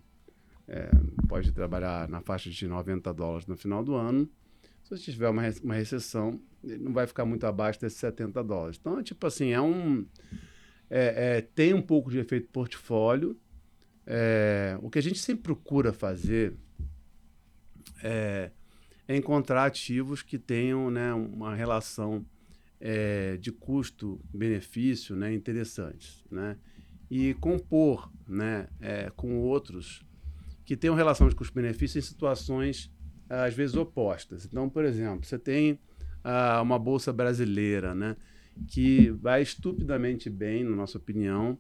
é, 0.68 0.90
pode 1.30 1.54
trabalhar 1.54 2.10
na 2.10 2.20
faixa 2.20 2.50
de 2.50 2.68
90 2.68 3.14
dólares 3.14 3.48
no 3.48 3.56
final 3.56 3.82
do 3.82 3.96
ano. 3.96 4.30
Se 4.84 5.12
tiver 5.12 5.30
uma, 5.30 5.44
uma 5.64 5.74
recessão, 5.74 6.40
não 6.62 6.92
vai 6.92 7.08
ficar 7.08 7.24
muito 7.24 7.46
abaixo 7.46 7.80
desses 7.80 7.98
70 8.00 8.44
dólares. 8.44 8.78
Então, 8.80 9.00
é 9.00 9.04
tipo 9.04 9.26
assim, 9.26 9.52
é 9.52 9.62
um. 9.62 10.06
É, 10.90 11.42
tem 11.42 11.74
um 11.74 11.82
pouco 11.82 12.12
de 12.12 12.20
efeito 12.20 12.50
portfólio. 12.50 13.40
o 14.82 14.90
que 14.90 15.00
a 15.00 15.02
gente 15.02 15.20
sempre 15.20 15.44
procura 15.44 15.94
fazer 15.94 16.54
é, 18.04 18.52
encontrar 19.08 19.66
ativos 19.66 20.22
que 20.22 20.38
tenham 20.38 20.92
né, 20.92 21.14
uma 21.14 21.56
relação 21.56 22.26
é, 22.86 23.38
de 23.38 23.50
custo-benefício 23.50 25.16
né, 25.16 25.34
interessantes. 25.34 26.22
Né? 26.30 26.58
E 27.10 27.34
compor 27.36 28.12
né, 28.28 28.68
é, 28.82 29.10
com 29.16 29.40
outros 29.40 30.04
que 30.66 30.76
tenham 30.76 30.94
relação 30.94 31.30
de 31.30 31.36
custo-benefício 31.36 31.98
em 31.98 32.02
situações, 32.02 32.92
às 33.30 33.54
vezes, 33.54 33.78
opostas. 33.78 34.46
Então, 34.46 34.70
por 34.70 34.84
exemplo, 34.84 35.26
você 35.26 35.40
tem 35.40 35.80
ah, 36.24 36.62
uma 36.62 36.78
bolsa 36.78 37.14
brasileira 37.14 37.96
né, 37.96 38.18
que 38.68 39.10
vai 39.12 39.42
estupidamente 39.42 40.30
bem, 40.30 40.64
na 40.64 40.76
nossa 40.76 40.98
opinião, 40.98 41.58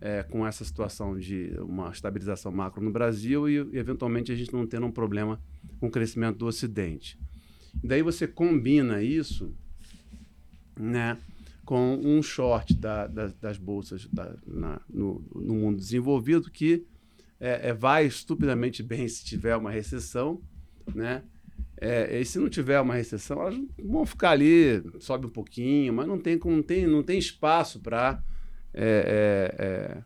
é, 0.00 0.22
com 0.24 0.46
essa 0.46 0.64
situação 0.64 1.16
de 1.16 1.52
uma 1.60 1.90
estabilização 1.90 2.50
macro 2.50 2.82
no 2.82 2.92
Brasil 2.92 3.48
e, 3.48 3.56
eventualmente, 3.76 4.32
a 4.32 4.34
gente 4.34 4.52
não 4.52 4.66
tendo 4.66 4.86
um 4.86 4.92
problema 4.92 5.40
com 5.78 5.86
o 5.86 5.90
crescimento 5.90 6.38
do 6.38 6.46
Ocidente. 6.46 7.18
Daí 7.82 8.02
você 8.02 8.26
combina 8.26 9.02
isso 9.02 9.54
né, 10.78 11.18
com 11.64 11.96
um 11.96 12.22
short 12.22 12.74
da, 12.74 13.06
da, 13.06 13.28
das 13.40 13.56
bolsas 13.56 14.06
da, 14.12 14.36
na, 14.46 14.80
no, 14.88 15.24
no, 15.34 15.54
mundo 15.54 15.78
desenvolvido 15.78 16.50
que 16.50 16.86
é, 17.40 17.70
é, 17.70 17.72
vai 17.72 18.06
estupidamente 18.06 18.82
bem 18.82 19.08
se 19.08 19.24
tiver 19.24 19.56
uma 19.56 19.70
recessão, 19.70 20.40
né? 20.94 21.22
É, 21.76 22.20
e 22.20 22.24
se 22.24 22.38
não 22.38 22.48
tiver 22.48 22.80
uma 22.80 22.94
recessão, 22.94 23.40
elas 23.40 23.60
vão 23.82 24.06
ficar 24.06 24.30
ali, 24.30 24.82
sobe 25.00 25.26
um 25.26 25.30
pouquinho, 25.30 25.92
mas 25.92 26.06
não 26.06 26.18
tem, 26.18 26.38
não 26.42 26.62
tem, 26.62 26.86
não 26.86 27.02
tem 27.02 27.18
espaço 27.18 27.80
para 27.80 28.22
é, 28.72 29.52
é, 29.58 29.64
é 29.64 30.02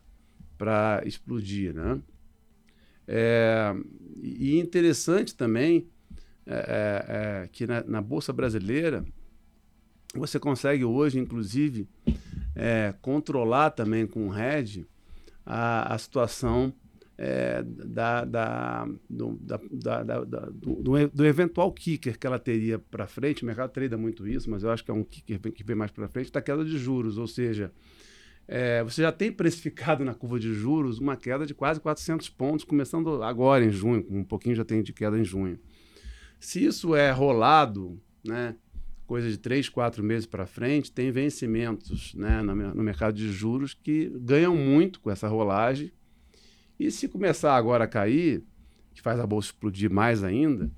para 0.57 1.01
explodir, 1.05 1.73
né? 1.73 2.01
É, 3.07 3.73
e 4.21 4.59
interessante 4.59 5.35
também 5.35 5.87
que 7.51 7.67
na, 7.67 7.83
na 7.83 8.01
bolsa 8.01 8.33
brasileira 8.33 9.05
você 10.15 10.39
consegue 10.39 10.83
hoje, 10.83 11.19
inclusive, 11.19 11.87
é, 12.55 12.93
controlar 13.01 13.71
também 13.71 14.07
com 14.07 14.27
o 14.27 14.29
RED 14.29 14.85
a, 15.45 15.93
a 15.93 15.97
situação 15.97 16.73
é, 17.17 17.61
da, 17.63 18.23
da, 18.23 18.87
do, 19.09 19.37
da, 19.41 19.59
da, 20.03 20.23
do, 20.23 21.09
do, 21.09 21.25
eventual 21.25 21.71
kicker 21.73 22.17
que 22.17 22.25
ela 22.25 22.39
teria 22.39 22.79
para 22.79 23.07
frente. 23.07 23.43
O 23.43 23.45
mercado 23.45 23.71
trade 23.71 23.95
muito 23.97 24.25
isso, 24.25 24.49
mas 24.49 24.63
eu 24.63 24.71
acho 24.71 24.85
que 24.85 24.89
é 24.89 24.93
um 24.93 25.03
kicker 25.03 25.39
que 25.51 25.63
vem 25.63 25.75
mais 25.75 25.91
para 25.91 26.07
frente 26.07 26.31
da 26.31 26.41
queda 26.41 26.63
de 26.63 26.77
juros. 26.77 27.17
Ou 27.17 27.27
seja, 27.27 27.73
é, 28.47 28.81
você 28.83 29.01
já 29.01 29.11
tem 29.11 29.33
precificado 29.33 30.05
na 30.05 30.13
curva 30.13 30.39
de 30.39 30.53
juros 30.53 30.97
uma 30.97 31.17
queda 31.17 31.45
de 31.45 31.53
quase 31.53 31.81
400 31.81 32.29
pontos, 32.29 32.63
começando 32.63 33.21
agora 33.21 33.65
em 33.65 33.69
junho, 33.69 34.05
um 34.09 34.23
pouquinho 34.23 34.55
já 34.55 34.63
tem 34.63 34.81
de 34.81 34.93
queda 34.93 35.19
em 35.19 35.23
junho. 35.25 35.59
Se 36.39 36.63
isso 36.63 36.95
é 36.95 37.11
rolado, 37.11 38.01
né? 38.25 38.55
Coisa 39.09 39.27
de 39.27 39.39
três, 39.39 39.67
quatro 39.67 40.03
meses 40.03 40.27
para 40.27 40.45
frente, 40.45 40.91
tem 40.91 41.09
vencimentos 41.09 42.13
né, 42.13 42.43
no, 42.43 42.55
no, 42.55 42.83
mercado 42.83 43.15
de 43.15 43.31
juros 43.31 43.73
que 43.73 44.07
ganham 44.21 44.55
muito 44.55 44.99
com 44.99 45.09
essa 45.09 45.27
rolagem. 45.27 45.91
E 46.79 46.91
se 46.91 47.07
começar 47.07 47.55
agora 47.55 47.85
a 47.85 47.87
cair, 47.87 48.43
que 48.93 49.01
faz 49.01 49.19
a 49.19 49.25
bolsa 49.25 49.47
explodir 49.47 49.91
mais 49.91 50.23
ainda, 50.23 50.69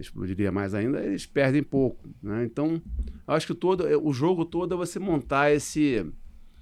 explodiria 0.00 0.50
mais 0.50 0.74
ainda, 0.74 1.00
eles 1.00 1.26
perdem 1.26 1.62
pouco. 1.62 2.08
Né? 2.20 2.44
Então, 2.44 2.82
acho 3.24 3.46
que 3.46 3.54
todo, 3.54 3.84
o 4.02 4.12
jogo 4.12 4.44
todo 4.44 4.74
é 4.74 4.76
você 4.76 4.98
montar 4.98 5.52
esse, 5.52 6.04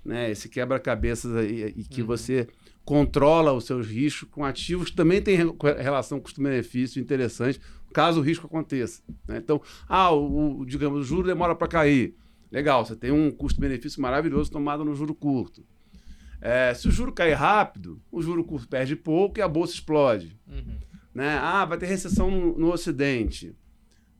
né, 0.05 0.31
esse 0.31 0.47
quebra-cabeças 0.51 1.51
e, 1.51 1.73
e 1.75 1.85
que 1.85 2.03
uhum. 2.03 2.07
você 2.07 2.47
controla 2.85 3.55
os 3.55 3.65
seus 3.65 3.87
riscos 3.87 4.29
com 4.31 4.45
ativos 4.45 4.91
que 4.91 4.97
também 4.97 5.23
têm 5.23 5.39
relação 5.79 6.21
custo-benefício 6.21 7.01
interessante, 7.01 7.59
caso 7.95 8.21
o 8.21 8.23
risco 8.23 8.47
aconteça. 8.47 9.01
Né? 9.27 9.39
Então, 9.39 9.63
ah, 9.89 10.11
o, 10.11 10.61
o, 10.61 10.67
digamos, 10.67 11.01
o 11.01 11.05
juro 11.05 11.27
demora 11.27 11.55
para 11.55 11.69
cair. 11.69 12.17
Legal, 12.51 12.85
você 12.85 12.95
tem 12.95 13.11
um 13.11 13.31
custo-benefício 13.31 14.03
maravilhoso 14.03 14.51
tomado 14.51 14.85
no 14.85 14.95
juro 14.95 15.15
curto. 15.15 15.65
É, 16.41 16.75
se 16.75 16.89
o 16.89 16.91
juro 16.91 17.13
cair 17.13 17.35
rápido, 17.35 18.03
o 18.13 18.21
juro 18.21 18.45
curto 18.45 18.69
perde 18.69 18.95
pouco 18.95 19.39
e 19.39 19.43
a 19.43 19.49
bolsa 19.49 19.73
explode. 19.73 20.37
Uhum. 20.47 20.77
Né? 21.15 21.39
Ah, 21.41 21.65
vai 21.65 21.79
ter 21.79 21.87
recessão 21.87 22.31
no, 22.31 22.59
no 22.59 22.73
Ocidente. 22.73 23.57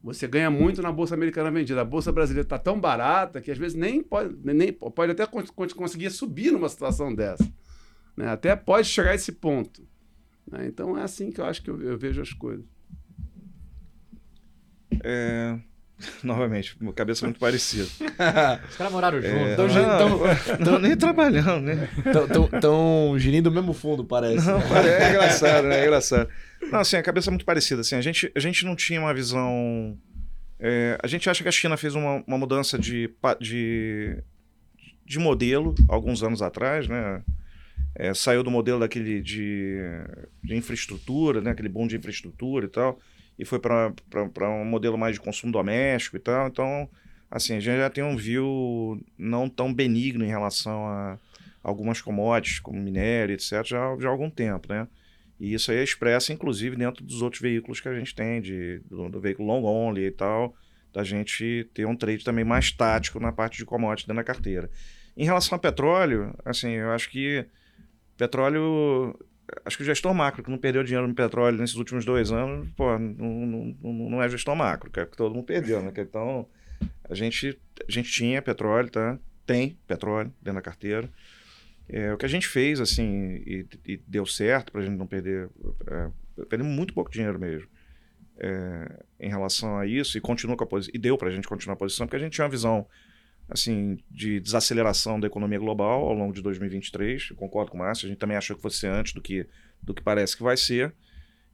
Você 0.03 0.29
ganha 0.29 0.51
muito 0.51 0.81
na 0.81 0.93
bolsa 0.93 1.15
americana 1.15 1.51
vendida. 1.51 1.81
A 1.81 1.85
bolsa 1.85 2.13
brasileira 2.13 2.47
está 2.47 2.59
tão 2.59 2.79
barata 2.79 3.41
que 3.41 3.51
às 3.51 3.59
vezes 3.59 3.77
nem 3.77 4.03
pode, 4.03 4.37
nem, 4.43 4.73
pode 4.73 5.13
até 5.13 5.27
conseguir 5.27 6.11
subir 6.11 6.53
numa 6.53 6.69
situação 6.69 7.15
dessa. 7.15 7.51
Né? 8.17 8.29
Até 8.29 8.55
pode 8.55 8.87
chegar 8.87 9.11
a 9.11 9.15
esse 9.15 9.33
ponto. 9.33 9.87
Né? 10.51 10.67
Então 10.67 10.97
é 10.97 11.03
assim 11.03 11.31
que 11.31 11.41
eu 11.41 11.45
acho 11.45 11.63
que 11.63 11.71
eu, 11.71 11.81
eu 11.83 11.99
vejo 11.99 12.21
as 12.21 12.33
coisas. 12.33 12.74
É... 15.03 15.59
Novamente, 16.23 16.77
cabeça 16.95 17.25
muito 17.25 17.39
parecida. 17.39 17.85
Os 18.69 18.77
caras 18.77 18.93
moraram 18.93 19.21
juntos. 19.21 19.77
É... 19.77 20.53
Estão 20.53 20.79
nem 20.81 20.97
trabalhando, 20.97 21.61
né? 21.61 21.89
Estão 22.53 23.19
girindo 23.19 23.49
o 23.51 23.53
mesmo 23.53 23.73
fundo, 23.73 24.05
parece. 24.05 24.47
Não, 24.47 24.59
é 24.59 25.11
engraçado, 25.11 25.67
né? 25.67 25.81
É 25.81 25.83
engraçado. 25.85 26.29
Não, 26.71 26.81
assim, 26.81 26.97
a 26.97 27.03
cabeça 27.03 27.31
é 27.31 27.33
muito 27.33 27.45
parecida. 27.45 27.81
Assim, 27.83 27.95
a, 27.95 28.01
gente, 28.01 28.31
a 28.35 28.41
gente 28.41 28.65
não 28.65 28.75
tinha 28.75 29.01
uma 29.01 29.15
visão. 29.15 29.97
É, 30.59 30.99
a 31.03 31.07
gente 31.07 31.29
acha 31.29 31.43
que 31.43 31.49
a 31.49 31.53
China 31.53 31.77
fez 31.77 31.95
uma, 31.95 32.23
uma 32.27 32.39
mudança 32.39 32.79
de, 32.79 33.11
de, 33.41 34.17
de 35.05 35.19
modelo 35.19 35.75
alguns 35.89 36.23
anos 36.23 36.43
atrás, 36.43 36.89
né? 36.89 37.23
É, 37.97 38.13
saiu 38.13 38.43
do 38.43 38.51
modelo 38.51 38.81
daquele 38.81 39.21
de, 39.21 39.79
de 40.43 40.57
infraestrutura, 40.57 41.41
né? 41.41 41.53
aquele 41.53 41.69
boom 41.69 41.87
de 41.87 41.97
infraestrutura 41.97 42.67
e 42.67 42.69
tal, 42.69 42.99
e 43.39 43.45
foi 43.45 43.59
para 43.59 44.51
um 44.51 44.65
modelo 44.65 44.97
mais 44.97 45.15
de 45.15 45.21
consumo 45.21 45.53
doméstico 45.53 46.17
e 46.17 46.21
tal. 46.21 46.49
Então, 46.49 46.89
assim, 47.31 47.57
a 47.57 47.61
gente 47.61 47.77
já 47.77 47.91
tem 47.91 48.05
um 48.05 48.17
view 48.17 49.01
não 49.19 49.49
tão 49.49 49.73
benigno 49.73 50.25
em 50.25 50.29
relação 50.29 50.87
a 50.87 51.19
algumas 51.63 52.01
commodities, 52.01 52.61
como 52.61 52.81
minério, 52.81 53.35
etc., 53.35 53.65
já, 53.65 53.97
já 53.99 54.09
há 54.09 54.11
algum 54.11 54.31
tempo, 54.31 54.69
né? 54.69 54.87
E 55.41 55.53
isso 55.53 55.71
aí 55.71 55.79
é 55.79 55.83
expresso, 55.83 56.33
inclusive, 56.33 56.77
dentro 56.77 57.05
dos 57.05 57.23
outros 57.23 57.43
veículos 57.43 57.81
que 57.81 57.89
a 57.89 57.99
gente 57.99 58.15
tem, 58.15 58.41
de, 58.41 58.81
do, 58.89 59.09
do 59.09 59.21
veículo 59.21 59.49
long 59.49 59.65
only 59.65 60.05
e 60.07 60.11
tal, 60.11 60.55
da 60.93 61.03
gente 61.03 61.69
ter 61.75 61.87
um 61.87 61.97
trade 61.97 62.23
também 62.23 62.45
mais 62.45 62.71
tático 62.71 63.19
na 63.19 63.33
parte 63.33 63.57
de 63.57 63.65
commodity 63.65 64.07
dentro 64.07 64.23
da 64.23 64.25
carteira. 64.25 64.71
Em 65.17 65.25
relação 65.25 65.57
a 65.57 65.59
petróleo, 65.59 66.35
assim, 66.45 66.71
eu 66.71 66.91
acho 66.93 67.11
que 67.11 67.47
petróleo. 68.17 69.19
Acho 69.65 69.77
que 69.77 69.83
o 69.83 69.87
gestor 69.87 70.15
macro, 70.15 70.43
que 70.43 70.51
não 70.51 70.59
perdeu 70.59 70.83
dinheiro 70.83 71.07
no 71.07 71.15
petróleo 71.15 71.59
nesses 71.59 71.77
últimos 71.77 72.05
dois 72.05 72.33
anos, 72.33 72.69
pô, 72.77 72.99
não, 72.99 73.47
não, 73.47 74.11
não 74.11 74.23
é 74.23 74.29
gestor 74.29 74.57
macro, 74.57 74.91
que 74.91 75.01
é 75.01 75.07
que 75.07 75.17
todo 75.17 75.35
mundo 75.35 75.45
perdeu, 75.45 75.83
né? 75.83 75.93
Então, 75.97 76.49
a 77.09 77.15
gente, 77.15 77.59
a 77.87 77.91
gente 77.93 78.11
tinha 78.11 78.41
petróleo, 78.41 78.91
tá? 78.91 79.19
Tem 79.45 79.79
petróleo 79.87 80.33
dentro 80.41 80.55
da 80.55 80.63
carteira. 80.63 81.11
É, 81.87 82.13
o 82.15 82.17
que 82.17 82.25
a 82.25 82.29
gente 82.29 82.49
fez, 82.49 82.81
assim, 82.81 83.43
e, 83.47 83.67
e 83.87 83.97
deu 84.07 84.25
certo 84.25 84.73
para 84.73 84.81
a 84.81 84.85
gente 84.85 84.97
não 84.97 85.07
perder. 85.07 85.51
É, 85.87 86.45
perdemos 86.49 86.75
muito 86.75 86.95
pouco 86.95 87.11
dinheiro 87.11 87.39
mesmo 87.39 87.69
é, 88.39 89.05
em 89.21 89.29
relação 89.29 89.79
a 89.79 89.87
isso 89.87 90.17
e 90.19 90.21
continua 90.21 90.57
com 90.57 90.65
a 90.65 90.67
posição. 90.67 90.93
E 90.95 90.99
deu 90.99 91.17
para 91.17 91.29
a 91.29 91.31
gente 91.31 91.47
continuar 91.47 91.75
a 91.75 91.79
posição, 91.79 92.07
porque 92.07 92.17
a 92.17 92.21
gente 92.21 92.33
tinha 92.33 92.45
uma 92.45 92.51
visão 92.51 92.87
assim 93.49 93.99
de 94.11 94.41
desaceleração 94.41 95.21
da 95.21 95.27
economia 95.27 95.59
global 95.59 96.07
ao 96.07 96.15
longo 96.15 96.33
de 96.33 96.43
2023. 96.43 97.29
Eu 97.31 97.37
concordo 97.37 97.71
com 97.71 97.77
o 97.77 97.81
Márcio, 97.81 98.07
a 98.07 98.09
gente 98.09 98.19
também 98.19 98.37
achou 98.37 98.57
que 98.57 98.63
fosse 98.63 98.87
antes 98.87 99.13
do 99.13 99.21
que, 99.21 99.47
do 99.83 99.95
que 99.95 100.03
parece 100.03 100.37
que 100.37 100.43
vai 100.43 100.57
ser. 100.57 100.95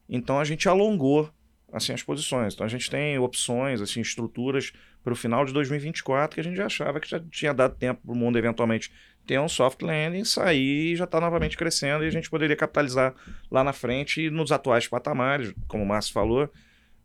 Então 0.08 0.38
a 0.38 0.44
gente 0.44 0.68
alongou 0.68 1.30
assim 1.72 1.92
as 1.92 2.02
posições. 2.02 2.54
Então 2.54 2.66
a 2.66 2.68
gente 2.68 2.90
tem 2.90 3.18
opções, 3.18 3.80
assim, 3.80 4.00
estruturas 4.00 4.72
para 5.02 5.12
o 5.12 5.16
final 5.16 5.44
de 5.44 5.52
2024 5.52 6.34
que 6.34 6.40
a 6.40 6.44
gente 6.44 6.56
já 6.56 6.66
achava 6.66 7.00
que 7.00 7.08
já 7.08 7.20
tinha 7.30 7.54
dado 7.54 7.76
tempo 7.76 8.02
para 8.02 8.12
o 8.12 8.16
mundo 8.16 8.38
eventualmente 8.38 8.92
ter 9.26 9.38
um 9.38 9.48
soft 9.48 9.82
landing, 9.82 10.24
sair 10.24 10.92
e 10.92 10.96
já 10.96 11.04
está 11.04 11.20
novamente 11.20 11.56
crescendo 11.56 12.04
e 12.04 12.08
a 12.08 12.10
gente 12.10 12.28
poderia 12.28 12.56
capitalizar 12.56 13.14
lá 13.50 13.62
na 13.62 13.72
frente 13.72 14.22
e 14.22 14.30
nos 14.30 14.50
atuais 14.50 14.88
patamares, 14.88 15.54
como 15.68 15.84
o 15.84 15.86
Márcio 15.86 16.12
falou, 16.12 16.50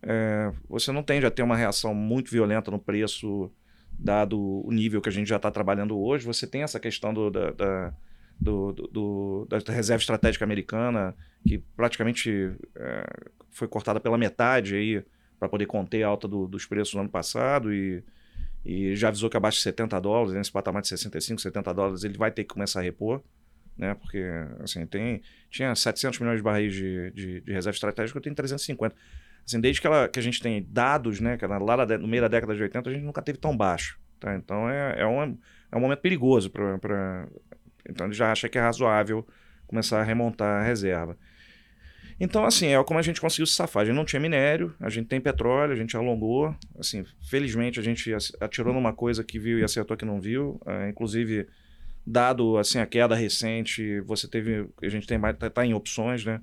é, 0.02 0.52
você 0.68 0.92
não 0.92 1.04
tende 1.04 1.26
a 1.26 1.32
ter 1.32 1.44
uma 1.44 1.56
reação 1.56 1.94
muito 1.94 2.32
violenta 2.32 2.72
no 2.72 2.80
preço 2.80 3.52
dado 3.98 4.40
o 4.40 4.72
nível 4.72 5.02
que 5.02 5.10
a 5.10 5.12
gente 5.12 5.28
já 5.28 5.38
está 5.38 5.50
trabalhando 5.52 5.98
hoje. 5.98 6.26
Você 6.26 6.46
tem 6.46 6.64
essa 6.64 6.80
questão 6.80 7.14
do, 7.14 7.30
da, 7.30 7.52
da 7.52 7.94
do, 8.40 8.74
do, 8.74 9.48
da 9.50 9.74
reserva 9.74 10.02
estratégica 10.02 10.44
americana, 10.44 11.16
que 11.48 11.60
praticamente 11.76 12.54
é, 12.76 13.06
foi 13.50 13.68
cortada 13.68 14.00
pela 14.00 14.18
metade 14.18 14.76
aí 14.76 15.04
para 15.40 15.50
poder 15.50 15.66
conter 15.66 16.04
a 16.04 16.08
alta 16.08 16.28
do, 16.28 16.48
dos 16.48 16.66
preços 16.66 16.94
no 16.94 17.02
ano 17.02 17.10
passado 17.10 17.74
e, 17.74 18.04
e 18.64 18.96
já 18.96 19.08
avisou 19.08 19.30
que 19.30 19.38
abaixo 19.38 19.58
de 19.58 19.64
70 19.64 20.00
dólares, 20.00 20.34
nesse 20.34 20.52
patamar 20.52 20.82
de 20.82 20.90
65, 20.90 21.42
70 21.42 21.74
dólares, 21.74 22.04
ele 22.04 22.18
vai 22.18 22.32
ter 22.32 22.44
que 22.44 22.54
começar 22.54 22.80
a 22.80 22.84
repor, 22.84 23.22
né? 23.78 23.94
Porque 23.96 24.24
assim, 24.60 24.86
tem, 24.86 25.22
tinha 25.50 25.74
700 25.76 26.20
milhões 26.20 26.38
de 26.38 26.44
barris 26.44 26.74
de, 26.74 27.12
de, 27.12 27.42
de 27.42 27.52
reserva 27.52 27.76
estratégica, 27.76 28.18
eu 28.18 28.22
tenho 28.22 28.36
350. 28.36 28.96
Assim, 29.46 29.62
desde 29.62 29.80
que, 29.80 29.88
ela, 29.88 30.08
que 30.08 30.18
a 30.20 30.22
gente 30.22 30.42
tem 30.42 30.66
dados, 30.70 31.20
né, 31.20 31.38
que 31.38 31.46
lá 31.46 31.86
no 31.98 32.08
meio 32.08 32.24
da 32.24 32.28
década 32.28 32.56
de 32.56 32.64
80 32.64 32.90
a 32.90 32.94
gente 32.94 33.06
nunca 33.06 33.22
teve 33.22 33.38
tão 33.38 33.56
baixo. 33.56 34.00
Tá? 34.20 34.36
Então 34.36 34.70
é, 34.70 35.02
é, 35.02 35.06
um, 35.06 35.38
é 35.72 35.78
um 35.78 35.80
momento 35.80 36.00
perigoso 36.00 36.50
para. 36.50 37.28
Então 37.88 38.08
ele 38.08 38.16
já 38.16 38.32
acha 38.32 38.50
que 38.50 38.58
é 38.58 38.62
razoável 38.62 39.26
começar 39.68 40.00
a 40.00 40.04
remontar 40.04 40.62
a 40.62 40.64
reserva. 40.64 41.18
Então, 42.20 42.46
assim, 42.46 42.68
é 42.68 42.82
como 42.84 42.98
a 42.98 43.04
gente 43.04 43.20
conseguiu 43.20 43.46
se 43.46 43.54
safar. 43.54 43.84
A 43.84 43.86
gente 43.86 43.96
não 43.96 44.06
tinha 44.06 44.22
minério, 44.22 44.74
a 44.80 44.90
gente 44.90 45.08
tem 45.08 45.20
petróleo, 45.20 45.74
a 45.74 45.76
gente 45.76 45.98
alongou. 45.98 46.56
Assim, 46.80 47.04
felizmente 47.30 47.80
a 47.80 47.84
gente 47.84 48.12
atirou 48.40 48.74
numa 48.74 48.94
coisa 48.94 49.24
que 49.24 49.38
viu 49.38 49.60
e 49.60 49.64
acertou 49.64 49.98
que 49.98 50.06
não 50.06 50.22
viu. 50.22 50.60
É, 50.66 50.90
inclusive, 50.90 51.46
dado 52.08 52.58
assim 52.58 52.80
a 52.80 52.86
queda 52.86 53.16
recente, 53.16 54.00
você 54.02 54.30
teve, 54.30 54.68
a 54.82 54.90
gente 54.90 55.06
tem 55.06 55.20
tá, 55.20 55.50
tá 55.50 55.66
em 55.66 55.74
opções, 55.74 56.24
né? 56.24 56.42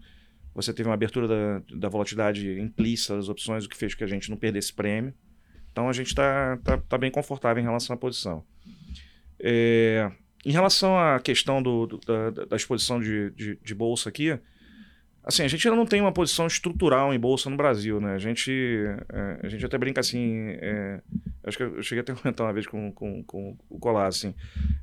Você 0.54 0.72
teve 0.72 0.88
uma 0.88 0.94
abertura 0.94 1.26
da, 1.26 1.62
da 1.76 1.88
volatilidade 1.88 2.60
implícita 2.60 3.16
das 3.16 3.28
opções, 3.28 3.64
o 3.64 3.68
que 3.68 3.76
fez 3.76 3.94
que 3.94 4.04
a 4.04 4.06
gente 4.06 4.30
não 4.30 4.36
perdesse 4.36 4.72
prêmio. 4.72 5.14
Então 5.70 5.88
a 5.88 5.92
gente 5.92 6.08
está 6.08 6.58
tá, 6.58 6.76
tá 6.76 6.98
bem 6.98 7.10
confortável 7.10 7.60
em 7.60 7.64
relação 7.64 7.94
à 7.94 7.96
posição. 7.96 8.44
É, 9.40 10.10
em 10.44 10.52
relação 10.52 10.98
à 10.98 11.18
questão 11.18 11.62
do, 11.62 11.86
do, 11.86 11.98
da, 11.98 12.44
da, 12.46 12.56
exposição 12.56 13.00
de, 13.00 13.30
de, 13.30 13.58
de 13.62 13.74
bolsa 13.74 14.08
aqui, 14.08 14.38
Assim, 15.24 15.44
a 15.44 15.48
gente 15.48 15.66
ainda 15.66 15.76
não 15.76 15.86
tem 15.86 16.00
uma 16.00 16.10
posição 16.10 16.46
estrutural 16.48 17.14
em 17.14 17.18
bolsa 17.18 17.48
no 17.48 17.56
Brasil, 17.56 18.00
né? 18.00 18.14
A 18.14 18.18
gente, 18.18 18.50
é, 19.12 19.40
a 19.46 19.48
gente 19.48 19.64
até 19.64 19.78
brinca 19.78 20.00
assim. 20.00 20.48
É, 20.60 21.00
acho 21.44 21.56
que 21.56 21.62
eu 21.62 21.82
cheguei 21.82 22.00
até 22.00 22.12
a 22.12 22.16
comentar 22.16 22.44
uma 22.44 22.52
vez 22.52 22.66
com, 22.66 22.90
com, 22.90 23.22
com 23.22 23.56
o 23.70 23.78
Colar, 23.78 24.08
assim. 24.08 24.34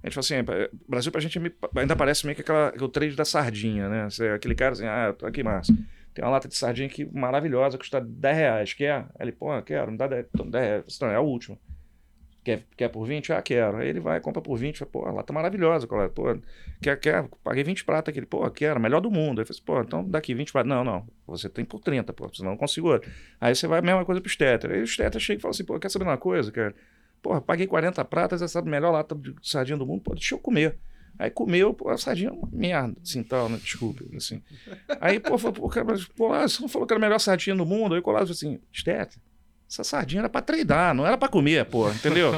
A 0.02 0.08
gente 0.08 0.14
fala 0.14 0.20
assim: 0.20 0.36
é, 0.36 0.70
Brasil 0.88 1.12
pra 1.12 1.20
gente 1.20 1.40
ainda 1.76 1.96
parece 1.96 2.26
meio 2.26 2.36
que 2.36 2.42
aquela, 2.42 2.74
o 2.80 2.88
trade 2.88 3.16
da 3.16 3.26
sardinha, 3.26 3.90
né? 3.90 4.10
Você, 4.10 4.30
aquele 4.30 4.56
cara 4.56 4.72
assim, 4.72 4.86
ah, 4.86 5.14
aqui, 5.24 5.44
Márcio. 5.44 5.76
Tem 6.14 6.24
uma 6.24 6.32
lata 6.32 6.48
de 6.48 6.56
sardinha 6.56 6.88
aqui 6.88 7.06
maravilhosa, 7.14 7.78
custa 7.78 8.00
10 8.00 8.38
reais. 8.38 8.74
Quer? 8.74 9.08
Ele, 9.20 9.32
pô, 9.32 9.62
quero, 9.62 9.92
me 9.92 9.98
dá 9.98 10.08
10, 10.08 10.26
10 10.34 10.64
reais. 10.64 11.00
Não, 11.02 11.10
é 11.10 11.16
a 11.16 11.22
última. 11.22 11.58
Quer, 12.50 12.64
quer 12.76 12.88
por 12.90 13.06
20? 13.06 13.32
Ah, 13.32 13.42
quero. 13.44 13.78
Aí 13.78 13.88
ele 13.88 14.00
vai, 14.00 14.20
compra 14.20 14.42
por 14.42 14.58
20. 14.58 14.80
Fala, 14.80 14.92
pô, 14.92 15.06
a 15.06 15.12
lata 15.12 15.32
maravilhosa, 15.32 15.86
colega. 15.86 16.10
Pô, 16.10 16.24
quer, 16.82 17.00
quer? 17.00 17.30
Paguei 17.44 17.64
20 17.64 17.86
prata 17.86 18.10
aqui. 18.10 18.18
Ele, 18.20 18.26
pô, 18.26 18.50
quero, 18.50 18.80
melhor 18.80 19.00
do 19.02 19.12
mundo. 19.12 19.40
Aí 19.40 19.44
eu 19.44 19.46
falei, 19.46 19.62
pô, 19.64 19.82
então 19.88 20.04
daqui 20.04 20.34
20 20.34 20.52
prata. 20.52 20.68
Não, 20.68 20.84
não. 20.84 21.08
Você 21.28 21.48
tem 21.48 21.64
por 21.64 21.80
30, 21.80 22.12
pô, 22.12 22.28
senão 22.34 22.52
não 22.52 22.58
consigo. 22.58 23.00
Aí 23.40 23.54
você 23.54 23.68
vai 23.68 23.80
a 23.80 23.82
mesma 23.84 24.04
coisa 24.04 24.20
pro 24.20 24.30
Stetter. 24.30 24.72
Aí 24.72 24.82
o 24.82 24.88
Stetter 24.88 25.22
chega 25.22 25.38
e 25.38 25.42
fala 25.42 25.52
assim, 25.52 25.64
pô, 25.64 25.80
quer 25.80 25.92
saber 25.92 26.06
uma 26.06 26.18
coisa, 26.18 26.52
cara? 26.52 26.74
Porra, 27.22 27.40
paguei 27.40 27.68
40 27.68 28.04
pratas, 28.06 28.42
essa 28.42 28.58
é 28.58 28.62
melhor 28.64 28.92
lata 28.92 29.14
de 29.14 29.36
sardinha 29.44 29.78
do 29.78 29.86
mundo. 29.86 30.02
Pô, 30.02 30.16
deixa 30.16 30.34
eu 30.34 30.40
comer. 30.40 30.76
Aí 31.20 31.30
comeu, 31.30 31.72
pô, 31.72 31.90
a 31.90 31.98
sardinha 32.00 32.30
é 32.30 32.34
uma 32.34 32.50
merda, 32.52 32.96
assim, 33.04 33.22
tal, 33.22 33.48
né? 33.48 33.60
Desculpe, 33.62 34.10
assim. 34.16 34.42
Aí, 35.00 35.20
pô, 35.20 35.38
falou, 35.38 35.54
pô, 35.54 35.70
cara, 35.70 35.86
pô, 36.16 36.30
lá, 36.30 36.48
você 36.48 36.62
não 36.62 36.70
falou 36.70 36.88
que 36.88 36.94
era 36.94 37.00
a 37.00 37.06
melhor 37.06 37.20
sardinha 37.20 37.56
do 37.56 37.66
mundo? 37.66 37.94
Aí 37.94 38.00
o 38.00 38.04
Colado 38.04 38.32
assim, 38.32 38.60
Stetter, 38.74 39.22
essa 39.70 39.84
sardinha 39.84 40.22
era 40.22 40.30
para 40.30 40.42
treinar, 40.42 40.96
não 40.96 41.06
era 41.06 41.18
para 41.18 41.30
comer, 41.30 41.64
pô, 41.66 41.90
entendeu? 41.92 42.32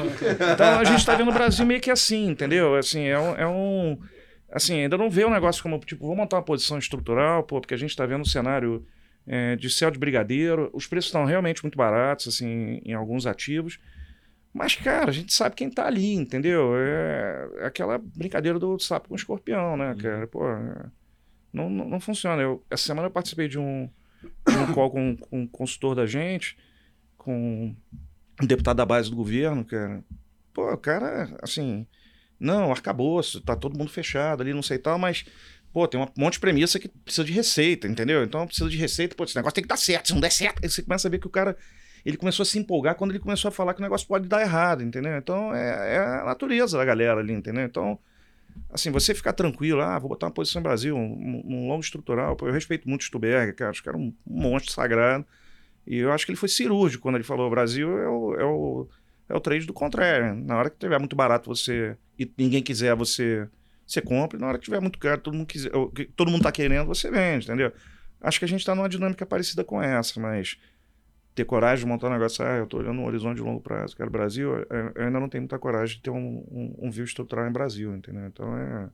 Então 0.52 0.78
a 0.78 0.84
gente 0.84 1.04
tá 1.04 1.14
vendo 1.14 1.30
o 1.30 1.34
Brasil 1.34 1.64
meio 1.64 1.80
que 1.80 1.90
assim, 1.90 2.28
entendeu? 2.28 2.74
Assim, 2.74 3.06
é 3.06 3.18
um, 3.18 3.34
é 3.36 3.46
um, 3.46 3.98
Assim, 4.52 4.82
ainda 4.82 4.98
não 4.98 5.08
vê 5.08 5.24
um 5.24 5.30
negócio 5.30 5.62
como, 5.62 5.78
tipo, 5.78 6.06
vou 6.06 6.14
montar 6.14 6.36
uma 6.36 6.42
posição 6.42 6.76
estrutural, 6.76 7.42
pô, 7.42 7.58
porque 7.58 7.72
a 7.72 7.76
gente 7.76 7.96
tá 7.96 8.04
vendo 8.04 8.20
um 8.20 8.26
cenário 8.26 8.86
é, 9.26 9.56
de 9.56 9.70
céu 9.70 9.90
de 9.90 9.98
brigadeiro, 9.98 10.68
os 10.74 10.86
preços 10.86 11.08
estão 11.08 11.24
realmente 11.24 11.62
muito 11.62 11.76
baratos, 11.76 12.28
assim, 12.28 12.82
em 12.84 12.92
alguns 12.92 13.26
ativos. 13.26 13.78
Mas, 14.52 14.74
cara, 14.74 15.08
a 15.08 15.12
gente 15.12 15.32
sabe 15.32 15.56
quem 15.56 15.70
tá 15.70 15.86
ali, 15.86 16.12
entendeu? 16.12 16.74
É, 16.76 17.66
aquela 17.66 17.96
brincadeira 17.96 18.58
do 18.58 18.78
sapo 18.78 19.08
com 19.08 19.14
escorpião, 19.14 19.74
né, 19.74 19.96
cara? 19.98 20.26
Pô, 20.26 20.42
não, 21.50 21.70
não, 21.70 21.88
não, 21.88 21.98
funciona. 21.98 22.42
Eu, 22.42 22.62
essa 22.70 22.84
semana 22.84 23.06
eu 23.06 23.10
participei 23.10 23.48
de 23.48 23.58
um, 23.58 23.88
de 24.46 24.58
um 24.58 24.74
call 24.74 24.90
com, 24.90 25.16
com 25.16 25.40
um 25.40 25.46
consultor 25.46 25.94
da 25.94 26.04
gente 26.04 26.58
com 27.22 27.74
um 28.40 28.46
deputado 28.46 28.76
da 28.76 28.86
base 28.86 29.10
do 29.10 29.16
governo, 29.16 29.64
cara. 29.64 30.02
Pô, 30.52 30.76
cara, 30.76 31.36
assim, 31.42 31.86
não, 32.38 32.70
arcabouço, 32.70 33.40
tá 33.40 33.56
todo 33.56 33.78
mundo 33.78 33.90
fechado 33.90 34.42
ali, 34.42 34.52
não 34.52 34.62
sei 34.62 34.78
tal, 34.78 34.98
mas, 34.98 35.24
pô, 35.72 35.86
tem 35.86 36.00
um 36.00 36.06
monte 36.16 36.34
de 36.34 36.40
premissa 36.40 36.78
que 36.78 36.88
precisa 36.88 37.24
de 37.24 37.32
receita, 37.32 37.86
entendeu? 37.88 38.22
Então 38.24 38.46
precisa 38.46 38.68
de 38.68 38.76
receita, 38.76 39.14
pô, 39.14 39.24
esse 39.24 39.36
negócio 39.36 39.54
tem 39.54 39.62
que 39.62 39.68
dar 39.68 39.78
certo, 39.78 40.08
se 40.08 40.12
não 40.12 40.20
der 40.20 40.32
certo, 40.32 40.60
aí 40.62 40.68
você 40.68 40.82
começa 40.82 41.08
a 41.08 41.10
ver 41.10 41.18
que 41.18 41.26
o 41.26 41.30
cara, 41.30 41.56
ele 42.04 42.16
começou 42.16 42.42
a 42.42 42.46
se 42.46 42.58
empolgar 42.58 42.96
quando 42.96 43.12
ele 43.12 43.20
começou 43.20 43.48
a 43.48 43.52
falar 43.52 43.72
que 43.74 43.80
o 43.80 43.82
negócio 43.82 44.06
pode 44.06 44.28
dar 44.28 44.42
errado, 44.42 44.82
entendeu? 44.82 45.16
Então 45.16 45.54
é, 45.54 45.94
é 45.94 45.98
a 45.98 46.24
natureza 46.24 46.76
da 46.76 46.84
galera 46.84 47.20
ali, 47.20 47.32
entendeu? 47.32 47.64
Então, 47.64 47.98
assim, 48.70 48.90
você 48.90 49.14
ficar 49.14 49.32
tranquilo, 49.32 49.80
ah, 49.80 49.98
vou 49.98 50.10
botar 50.10 50.26
uma 50.26 50.32
posição 50.32 50.60
no 50.60 50.64
Brasil, 50.64 50.96
um, 50.96 51.42
um 51.46 51.68
longo 51.68 51.80
estrutural, 51.80 52.36
pô, 52.36 52.46
eu 52.48 52.52
respeito 52.52 52.88
muito 52.88 53.02
o 53.02 53.04
Stuberg, 53.04 53.54
cara, 53.54 53.70
acho 53.70 53.82
que 53.82 53.88
era 53.88 53.96
um 53.96 54.12
monstro 54.26 54.72
sagrado, 54.72 55.24
e 55.86 55.98
eu 55.98 56.12
acho 56.12 56.24
que 56.24 56.32
ele 56.32 56.38
foi 56.38 56.48
cirúrgico 56.48 57.02
quando 57.02 57.16
ele 57.16 57.24
falou: 57.24 57.46
o 57.46 57.50
Brasil 57.50 57.98
é 57.98 58.08
o, 58.08 58.34
é 58.34 58.44
o, 58.44 58.88
é 59.28 59.34
o 59.34 59.40
trade 59.40 59.66
do 59.66 59.72
contrário. 59.72 60.34
Na 60.34 60.56
hora 60.56 60.70
que 60.70 60.78
tiver 60.78 60.98
muito 60.98 61.16
barato 61.16 61.48
você 61.48 61.96
e 62.18 62.30
ninguém 62.38 62.62
quiser, 62.62 62.94
você, 62.94 63.48
você 63.86 64.00
compra. 64.00 64.38
E 64.38 64.40
na 64.40 64.48
hora 64.48 64.58
que 64.58 64.64
tiver 64.64 64.80
muito 64.80 64.98
caro, 64.98 65.20
todo 65.20 65.34
mundo, 65.34 65.46
quiser, 65.46 65.70
todo 66.16 66.30
mundo 66.30 66.42
tá 66.42 66.52
querendo, 66.52 66.86
você 66.86 67.10
vende, 67.10 67.46
entendeu? 67.46 67.72
Acho 68.20 68.38
que 68.38 68.44
a 68.44 68.48
gente 68.48 68.60
está 68.60 68.74
numa 68.74 68.88
dinâmica 68.88 69.26
parecida 69.26 69.64
com 69.64 69.82
essa, 69.82 70.20
mas 70.20 70.56
ter 71.34 71.44
coragem 71.44 71.84
de 71.84 71.90
montar 71.90 72.08
um 72.08 72.12
negócio, 72.12 72.44
ah, 72.44 72.58
eu 72.58 72.64
estou 72.64 72.80
olhando 72.80 73.00
um 73.00 73.06
horizonte 73.06 73.36
de 73.36 73.42
longo 73.42 73.60
prazo, 73.60 73.96
quero 73.96 74.10
Brasil, 74.10 74.54
eu 74.54 75.02
ainda 75.02 75.18
não 75.18 75.28
tenho 75.28 75.42
muita 75.42 75.58
coragem 75.58 75.96
de 75.96 76.02
ter 76.02 76.10
um, 76.10 76.44
um, 76.50 76.74
um 76.78 76.90
view 76.90 77.04
estrutural 77.04 77.48
em 77.48 77.52
Brasil, 77.52 77.94
entendeu? 77.96 78.26
Então 78.26 78.56
é 78.56 78.90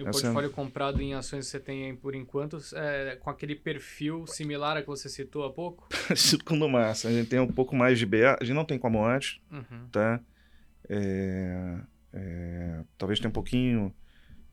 e 0.00 0.02
o 0.02 0.08
Essa... 0.08 0.22
portfólio 0.22 0.50
comprado 0.50 1.02
em 1.02 1.12
ações 1.12 1.44
que 1.44 1.50
você 1.50 1.60
tem 1.60 1.84
aí 1.84 1.92
por 1.94 2.14
enquanto 2.14 2.58
é 2.74 3.16
com 3.16 3.28
aquele 3.28 3.54
perfil 3.54 4.26
similar 4.26 4.76
a 4.76 4.80
que 4.80 4.88
você 4.88 5.08
citou 5.08 5.44
há 5.44 5.52
pouco? 5.52 5.86
Parecido 5.90 6.42
com 6.42 6.56
o 6.56 6.58
do 6.58 6.68
Massa. 6.68 7.08
A 7.08 7.12
gente 7.12 7.28
tem 7.28 7.38
um 7.38 7.46
pouco 7.46 7.76
mais 7.76 7.98
de 7.98 8.06
BA. 8.06 8.38
A 8.40 8.44
gente 8.44 8.54
não 8.54 8.64
tem 8.64 8.78
como 8.78 9.04
antes, 9.04 9.40
uhum. 9.50 9.88
tá? 9.92 10.18
É, 10.88 11.80
é, 12.14 12.84
talvez 12.96 13.20
tenha 13.20 13.28
um 13.28 13.32
pouquinho, 13.32 13.94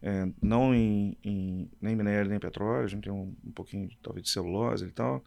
é, 0.01 0.27
não 0.41 0.75
em, 0.75 1.17
em, 1.23 1.71
nem 1.81 1.95
minério 1.95 2.29
nem 2.29 2.39
petróleo, 2.39 2.83
a 2.83 2.87
gente 2.87 3.03
tem 3.03 3.13
um, 3.13 3.33
um 3.43 3.51
pouquinho 3.51 3.89
talvez 4.03 4.25
de 4.25 4.31
celulose 4.31 4.85
e 4.85 4.91
tal, 4.91 5.23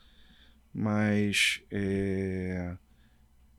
mas 0.73 1.63
é, 1.71 2.77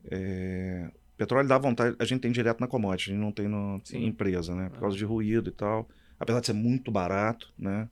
é, 0.04 0.90
petróleo 1.16 1.48
dá 1.48 1.58
vontade, 1.58 1.96
a 1.98 2.04
gente 2.04 2.20
tem 2.20 2.32
direto 2.32 2.60
na 2.60 2.68
commodity, 2.68 3.10
a 3.10 3.14
gente 3.14 3.22
não 3.22 3.32
tem 3.32 3.48
na 3.48 4.06
empresa, 4.06 4.54
né? 4.54 4.70
Por 4.70 4.78
causa 4.78 4.96
de 4.96 5.04
ruído 5.04 5.50
e 5.50 5.52
tal 5.52 5.88
apesar 6.22 6.40
de 6.40 6.46
ser 6.46 6.52
muito 6.52 6.90
barato, 6.90 7.52
né? 7.58 7.88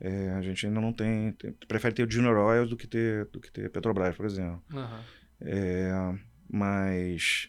É, 0.00 0.30
a 0.30 0.42
gente 0.42 0.66
ainda 0.66 0.80
não 0.80 0.92
tem, 0.92 1.32
tem, 1.32 1.52
prefere 1.68 1.94
ter 1.94 2.06
o 2.06 2.10
Junior 2.10 2.36
Oil 2.36 2.66
do 2.66 2.76
que 2.76 2.86
ter 2.86 3.26
do 3.26 3.40
que 3.40 3.50
ter 3.50 3.70
Petrobras, 3.70 4.16
por 4.16 4.26
exemplo. 4.26 4.62
Uhum. 4.72 5.00
É, 5.40 6.18
mas 6.50 7.48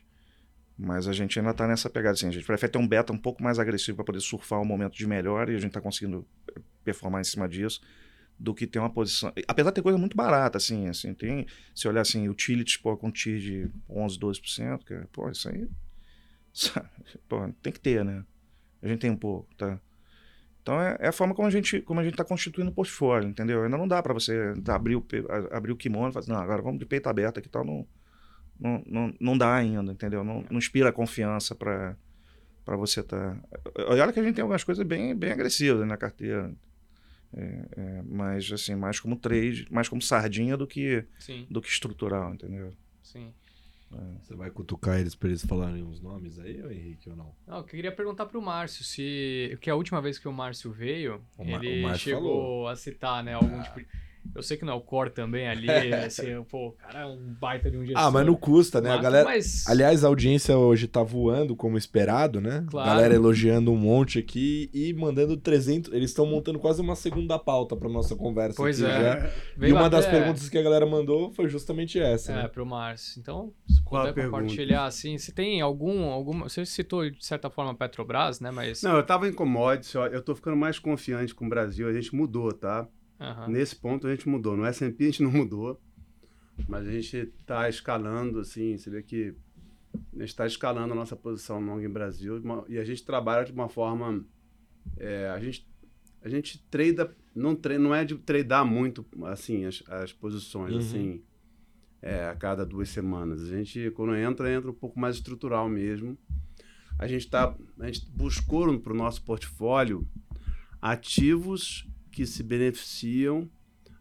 mas 0.78 1.08
a 1.08 1.14
gente 1.14 1.40
ainda 1.40 1.52
está 1.52 1.68
nessa 1.68 1.90
pegada 1.90 2.14
assim. 2.14 2.28
A 2.28 2.32
gente 2.32 2.46
prefere 2.46 2.72
ter 2.72 2.78
um 2.78 2.88
beta 2.88 3.12
um 3.12 3.18
pouco 3.18 3.42
mais 3.42 3.58
agressivo 3.58 3.98
para 3.98 4.06
poder 4.06 4.20
surfar 4.20 4.62
um 4.62 4.66
momento 4.66 4.96
de 4.96 5.08
melhor 5.08 5.50
e 5.50 5.56
a 5.56 5.58
gente 5.58 5.70
está 5.70 5.82
conseguindo 5.82 6.26
performar 6.84 7.22
em 7.22 7.26
cima 7.26 7.50
disso 7.50 7.82
do 8.38 8.54
que 8.54 8.68
ter 8.68 8.80
uma 8.80 8.90
posição. 8.90 9.34
Apesar 9.48 9.72
de 9.72 9.76
ter 9.76 9.82
coisa 9.82 9.98
muito 9.98 10.16
barata, 10.16 10.58
assim, 10.58 10.88
assim, 10.88 11.14
tem. 11.14 11.48
Se 11.74 11.88
olhar 11.88 12.02
assim, 12.02 12.28
utilities, 12.30 12.78
pô, 12.78 12.96
com 12.96 13.12
TIR 13.12 13.40
de 13.40 13.72
11, 13.90 14.20
12%, 14.20 14.84
que, 14.84 14.96
pô, 15.12 15.30
isso 15.30 15.50
aí. 15.50 15.68
Pô, 17.28 17.52
tem 17.62 17.74
que 17.74 17.82
ter, 17.82 18.06
né? 18.06 18.24
A 18.82 18.88
gente 18.88 19.00
tem 19.00 19.12
um 19.12 19.18
pouco, 19.18 19.54
tá? 19.56 19.78
Então 20.66 20.82
é, 20.82 20.98
é, 21.00 21.08
a 21.10 21.12
forma 21.12 21.36
como 21.36 21.48
a 21.48 21.52
gente 21.52 21.80
como 21.82 22.00
a 22.00 22.04
gente 22.04 22.14
está 22.14 22.26
constituindo 22.26 22.72
o 22.72 22.74
portfólio, 22.74 23.30
entendeu? 23.30 23.64
Ainda 23.64 23.78
não 23.78 23.88
dá 23.88 24.02
para 24.02 24.16
você 24.16 24.52
abrir 24.68 24.96
o, 24.96 25.06
abrir 25.52 25.72
o 25.72 25.76
kimono 25.76 26.10
e 26.10 26.12
fazer, 26.12 26.32
não, 26.32 26.40
agora 26.40 26.60
vamos 26.60 26.80
de 26.80 26.88
peito 26.88 27.08
aberto 27.08 27.38
aqui 27.38 27.48
e 27.48 27.52
tal. 27.52 27.64
Não, 27.64 27.88
não, 28.60 28.84
não, 28.88 29.14
não 29.20 29.38
dá 29.38 29.54
ainda, 29.54 29.92
entendeu? 29.92 30.24
Não, 30.24 30.44
não 30.50 30.58
inspira 30.58 30.92
confiança 30.92 31.54
para 31.54 31.96
para 32.66 32.76
você 32.76 33.02
estar. 33.02 33.36
Tá... 33.36 33.42
Olha 33.90 34.12
que 34.12 34.20
a 34.20 34.24
gente 34.24 34.34
tem 34.34 34.42
algumas 34.42 34.64
coisas 34.64 34.84
bem, 34.84 35.16
bem 35.16 35.32
agressivas 35.32 35.88
na 35.88 35.98
carteira. 35.98 36.52
É, 37.32 37.66
é, 37.78 38.02
mas 38.04 38.52
assim, 38.52 38.74
mais 38.74 39.00
como 39.00 39.16
trade, 39.18 39.68
mais 39.70 39.88
como 39.88 40.02
sardinha 40.02 40.58
do 40.58 40.66
que, 40.66 41.06
Sim. 41.20 41.46
do 41.48 41.62
que 41.62 41.68
estrutural, 41.68 42.34
entendeu? 42.34 42.74
Sim. 43.04 43.32
É. 43.94 44.18
Você 44.24 44.36
vai 44.36 44.50
cutucar 44.50 45.00
eles 45.00 45.16
para 45.16 45.30
eles 45.30 45.46
falarem 45.46 45.84
uns 45.84 46.02
nomes 46.02 46.40
aí, 46.40 46.62
ou 46.62 46.72
Henrique, 46.72 47.10
ou 47.10 47.16
não? 47.16 47.36
Não, 47.48 47.58
eu 47.58 47.64
queria 47.64 47.92
perguntar 47.92 48.26
pro 48.26 48.42
Márcio 48.42 48.84
se. 48.84 49.58
Que 49.62 49.70
a 49.70 49.76
última 49.76 50.02
vez 50.02 50.18
que 50.18 50.28
o 50.28 50.34
Márcio 50.34 50.72
veio, 50.72 51.22
o 51.38 51.44
ele 51.44 51.84
Márcio 51.84 52.00
chegou 52.00 52.22
falou. 52.22 52.68
a 52.68 52.76
citar, 52.76 53.24
né, 53.24 53.34
algum 53.34 53.60
ah. 53.60 53.64
tipo 53.64 53.80
de 53.80 53.88
eu 54.34 54.42
sei 54.42 54.58
que 54.58 54.66
não 54.66 54.74
é 54.74 54.76
o 54.76 54.82
core 54.82 55.10
também 55.10 55.48
ali, 55.48 55.70
assim, 55.94 56.44
pô, 56.50 56.70
o 56.70 56.72
cara 56.74 57.02
é 57.02 57.06
um 57.06 57.18
baita 57.40 57.70
de 57.70 57.78
um 57.78 57.86
gestor. 57.86 58.04
Ah, 58.04 58.12
mas 58.12 58.26
não 58.26 58.36
custa, 58.36 58.82
né? 58.82 58.90
Mas, 58.90 59.00
a 59.00 59.02
galera... 59.02 59.26
Mas... 59.26 59.68
Aliás, 59.68 60.04
a 60.04 60.08
audiência 60.08 60.58
hoje 60.58 60.88
tá 60.88 61.04
voando 61.04 61.56
como 61.56 61.78
esperado, 61.78 62.42
né? 62.42 62.66
Claro. 62.70 62.90
Galera 62.90 63.14
elogiando 63.16 63.72
um 63.72 63.78
monte 63.78 64.20
aqui 64.20 64.70
e 64.74 64.94
mandando 64.94 65.38
300... 65.38 65.94
Eles 65.94 66.12
estão 66.12 66.26
montando 66.26 66.60
quase 66.60 66.82
uma 66.82 66.96
segunda 66.96 67.38
pauta 67.38 67.76
pra 67.76 67.90
nossa 67.90 68.16
conversa 68.16 68.58
Pois 68.58 68.82
aqui 68.82 68.92
é. 68.92 69.32
já. 69.58 69.68
E 69.68 69.72
uma 69.72 69.90
das 69.90 70.06
perguntas 70.06 70.50
que 70.50 70.58
a 70.58 70.64
galera 70.64 70.86
mandou 70.86 71.32
foi 71.32 71.50
justamente 71.50 72.00
essa, 72.00 72.32
É, 72.32 72.36
né? 72.44 72.48
pro 72.48 72.66
Márcio. 72.66 73.20
Então, 73.20 73.54
se 73.68 73.84
puder 73.84 74.14
pergunta? 74.14 74.42
compartilhar, 74.42 74.86
assim, 74.86 75.18
se 75.18 75.32
tem 75.32 75.62
algum, 75.62 76.10
alguma... 76.10 76.50
Você 76.50 76.66
citou, 76.66 77.10
de 77.10 77.26
certa 77.26 77.50
forma, 77.50 77.72
a 77.72 77.76
Petrobras, 77.76 78.40
né, 78.40 78.52
mas... 78.52 78.82
Não, 78.82 78.96
eu 78.96 79.04
tava 79.06 79.28
em 79.28 79.34
commodities, 79.34 79.96
ó, 79.96 80.08
eu 80.08 80.22
tô 80.22 80.36
ficando 80.36 80.58
mais 80.58 80.80
confiante 80.80 81.34
com 81.34 81.46
o 81.46 81.50
Brasil, 81.50 81.88
a 81.88 81.94
gente 81.94 82.16
mudou, 82.16 82.52
tá? 82.52 82.88
Aham. 83.20 83.48
Nesse 83.50 83.76
ponto 83.76 84.08
a 84.08 84.12
gente 84.12 84.28
mudou. 84.28 84.56
No 84.58 84.66
S&P 84.66 85.04
a 85.04 85.08
gente 85.08 85.24
não 85.24 85.32
mudou, 85.34 85.80
mas 86.68 86.88
a 86.88 86.92
gente 86.92 87.16
está 87.40 87.68
escalando, 87.70 88.40
assim, 88.40 88.78
você 88.78 88.90
vê 88.90 89.02
que 89.04 89.36
a 90.14 90.20
gente 90.20 90.30
está 90.30 90.46
escalando 90.46 90.94
a 90.94 90.96
nossa 90.96 91.16
posição 91.16 91.60
long 91.60 91.80
em 91.82 91.90
Brasil 91.90 92.42
e 92.68 92.78
a 92.78 92.84
gente 92.84 93.04
trabalha 93.06 93.46
de 93.46 93.52
uma 93.52 93.70
forma, 93.70 94.26
é, 94.98 95.30
a 95.30 95.40
gente 95.40 95.68
a 96.22 96.30
gente 96.30 96.58
trada, 96.72 97.16
não, 97.36 97.56
tre- 97.56 97.78
não 97.78 97.94
é 97.94 98.04
de 98.04 98.18
tradar 98.18 98.66
muito, 98.66 99.06
assim, 99.26 99.64
as, 99.66 99.84
as 99.88 100.12
posições, 100.12 100.74
Uhum. 100.74 100.80
assim, 100.80 101.24
é, 102.02 102.26
a 102.28 102.36
cada 102.36 102.66
duas 102.66 102.90
semanas. 102.90 103.44
A 103.44 103.46
gente, 103.56 103.92
quando 103.92 104.16
entra, 104.16 104.52
entra 104.52 104.72
um 104.72 104.74
pouco 104.74 105.00
mais 105.00 105.18
estrutural 105.18 105.70
mesmo. 105.70 106.18
A 106.98 107.08
gente, 107.08 107.30
tá, 107.30 107.56
a 107.80 107.86
gente 107.86 108.10
buscou 108.10 108.80
para 108.80 108.92
o 108.92 108.96
nosso 108.96 109.22
portfólio 109.24 110.08
ativos 110.82 111.88
que 112.16 112.26
se 112.26 112.42
beneficiam, 112.42 113.50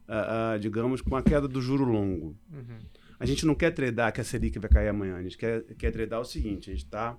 ah, 0.07 0.53
ah, 0.53 0.59
digamos, 0.59 1.01
com 1.01 1.17
a 1.17 1.23
queda 1.23 1.49
do 1.49 1.61
juro 1.61 1.85
longo. 1.85 2.39
Uhum. 2.49 2.79
A 3.19 3.27
gente 3.27 3.45
não 3.45 3.57
quer 3.57 3.73
tradar 3.73 4.13
que 4.13 4.21
a 4.21 4.25
Selic 4.25 4.57
vai 4.57 4.71
cair 4.71 4.89
amanhã. 4.89 5.17
A 5.17 5.23
gente 5.25 5.37
quer, 5.37 5.65
quer 5.75 5.91
tradar 5.91 6.21
o 6.21 6.25
seguinte: 6.25 6.71
a 6.71 6.73
gente 6.73 6.85
está 6.85 7.19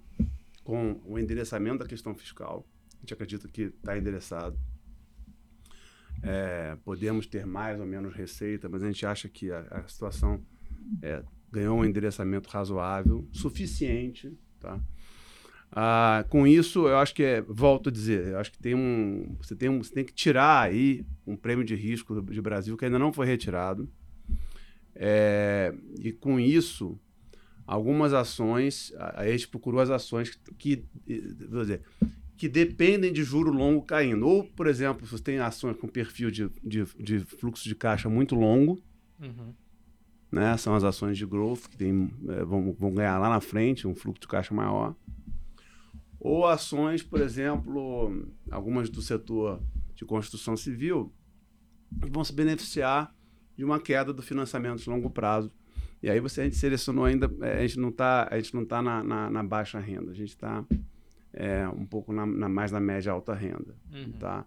com 0.64 1.02
o 1.04 1.20
endereçamento 1.20 1.80
da 1.80 1.86
questão 1.86 2.16
fiscal. 2.16 2.66
A 2.94 3.00
gente 3.02 3.14
acredita 3.14 3.46
que 3.50 3.64
está 3.64 3.98
endereçado. 3.98 4.58
É, 6.24 6.78
podemos 6.86 7.28
ter 7.28 7.46
mais 7.46 7.78
ou 7.78 7.86
menos 7.86 8.14
receita, 8.14 8.70
mas 8.70 8.82
a 8.82 8.88
gente 8.88 9.06
acha 9.06 9.28
que 9.28 9.52
a, 9.52 9.68
a 9.70 9.88
situação 9.90 10.42
é, 11.02 11.22
ganhou 11.52 11.78
um 11.78 11.84
endereçamento 11.84 12.48
razoável, 12.48 13.28
suficiente. 13.34 14.34
Tá? 14.62 14.80
Ah, 15.78 16.24
com 16.30 16.48
isso, 16.48 16.88
eu 16.88 16.98
acho 16.98 17.14
que 17.14 17.22
é, 17.22 17.42
volto 17.42 17.90
a 17.90 17.92
dizer, 17.92 18.28
eu 18.30 18.40
acho 18.40 18.50
que 18.50 18.58
tem 18.58 18.74
um, 18.74 19.36
você 19.42 19.54
tem 19.54 19.68
um, 19.68 19.84
você 19.84 19.94
tem 19.94 20.06
que 20.06 20.14
tirar 20.14 20.62
aí 20.62 21.06
um 21.28 21.36
prêmio 21.36 21.66
de 21.66 21.76
risco 21.76 22.16
do, 22.16 22.32
de 22.32 22.42
Brasil 22.42 22.78
que 22.78 22.86
ainda 22.86 22.98
não 22.98 23.12
foi 23.12 23.26
retirado. 23.26 23.90
É, 24.96 25.74
e 26.00 26.12
com 26.14 26.40
isso, 26.40 26.98
algumas 27.68 28.14
ações, 28.14 28.94
a, 28.98 29.22
a 29.22 29.28
gente 29.32 29.48
procurou 29.50 29.82
as 29.82 29.90
ações 29.90 30.30
que, 30.58 30.86
que, 31.08 31.36
vou 31.50 31.62
dizer, 31.62 31.82
que 32.38 32.48
dependem 32.48 33.12
de 33.12 33.24
juro 33.24 33.52
longo 33.52 33.82
caindo. 33.82 34.26
Ou, 34.26 34.44
por 34.46 34.68
exemplo, 34.68 35.06
se 35.06 35.12
você 35.12 35.24
tem 35.24 35.40
ações 35.40 35.76
com 35.78 35.88
perfil 35.88 36.32
de, 36.32 36.50
de, 36.64 36.86
de 36.98 37.20
fluxo 37.20 37.68
de 37.68 37.76
caixa 37.76 38.10
muito 38.10 38.36
longo, 38.36 38.82
Uhum. 39.18 39.54
né? 40.30 40.58
São 40.58 40.76
as 40.76 40.84
ações 40.84 41.18
de 41.18 41.26
growth 41.26 41.68
que 41.70 41.78
tem, 41.78 42.12
eh, 42.28 42.44
vão, 42.44 42.74
vão 42.74 42.94
ganhar 42.94 43.18
lá 43.18 43.30
na 43.30 43.40
frente 43.40 43.88
um 43.88 43.96
fluxo 43.96 44.20
de 44.22 44.28
caixa 44.28 44.54
maior. 44.54 44.94
Ou 46.28 46.48
ações, 46.48 47.04
por 47.04 47.22
exemplo, 47.22 48.28
algumas 48.50 48.90
do 48.90 49.02
setor 49.02 49.62
de 49.94 50.04
construção 50.06 50.58
civil, 50.58 51.14
que 52.02 52.10
vão 52.10 52.24
se 52.24 52.34
beneficiar 52.34 53.14
de 53.56 53.64
uma 53.64 53.80
queda 53.80 54.12
do 54.12 54.22
financiamento 54.22 54.82
de 54.82 54.90
longo 54.90 55.10
prazo. 55.10 55.52
E 56.02 56.10
aí 56.10 56.20
você 56.20 56.42
a 56.42 56.44
gente 56.44 56.56
selecionou 56.58 57.06
ainda, 57.06 57.32
eh, 57.42 57.60
a 57.60 57.62
gente 57.68 57.80
não 57.80 57.90
está 57.90 58.30
tá 58.68 58.82
na, 58.82 59.04
na, 59.04 59.30
na 59.30 59.44
baixa 59.44 59.80
renda, 59.80 60.12
a 60.12 60.16
gente 60.16 60.30
está 60.30 60.66
um 61.78 61.86
pouco 61.86 62.12
na, 62.14 62.26
na- 62.26 62.50
mais 62.50 62.72
na 62.72 62.80
média 62.80 63.12
alta 63.12 63.34
renda 63.34 63.76
Uhum. 63.94 64.12
tá? 64.20 64.46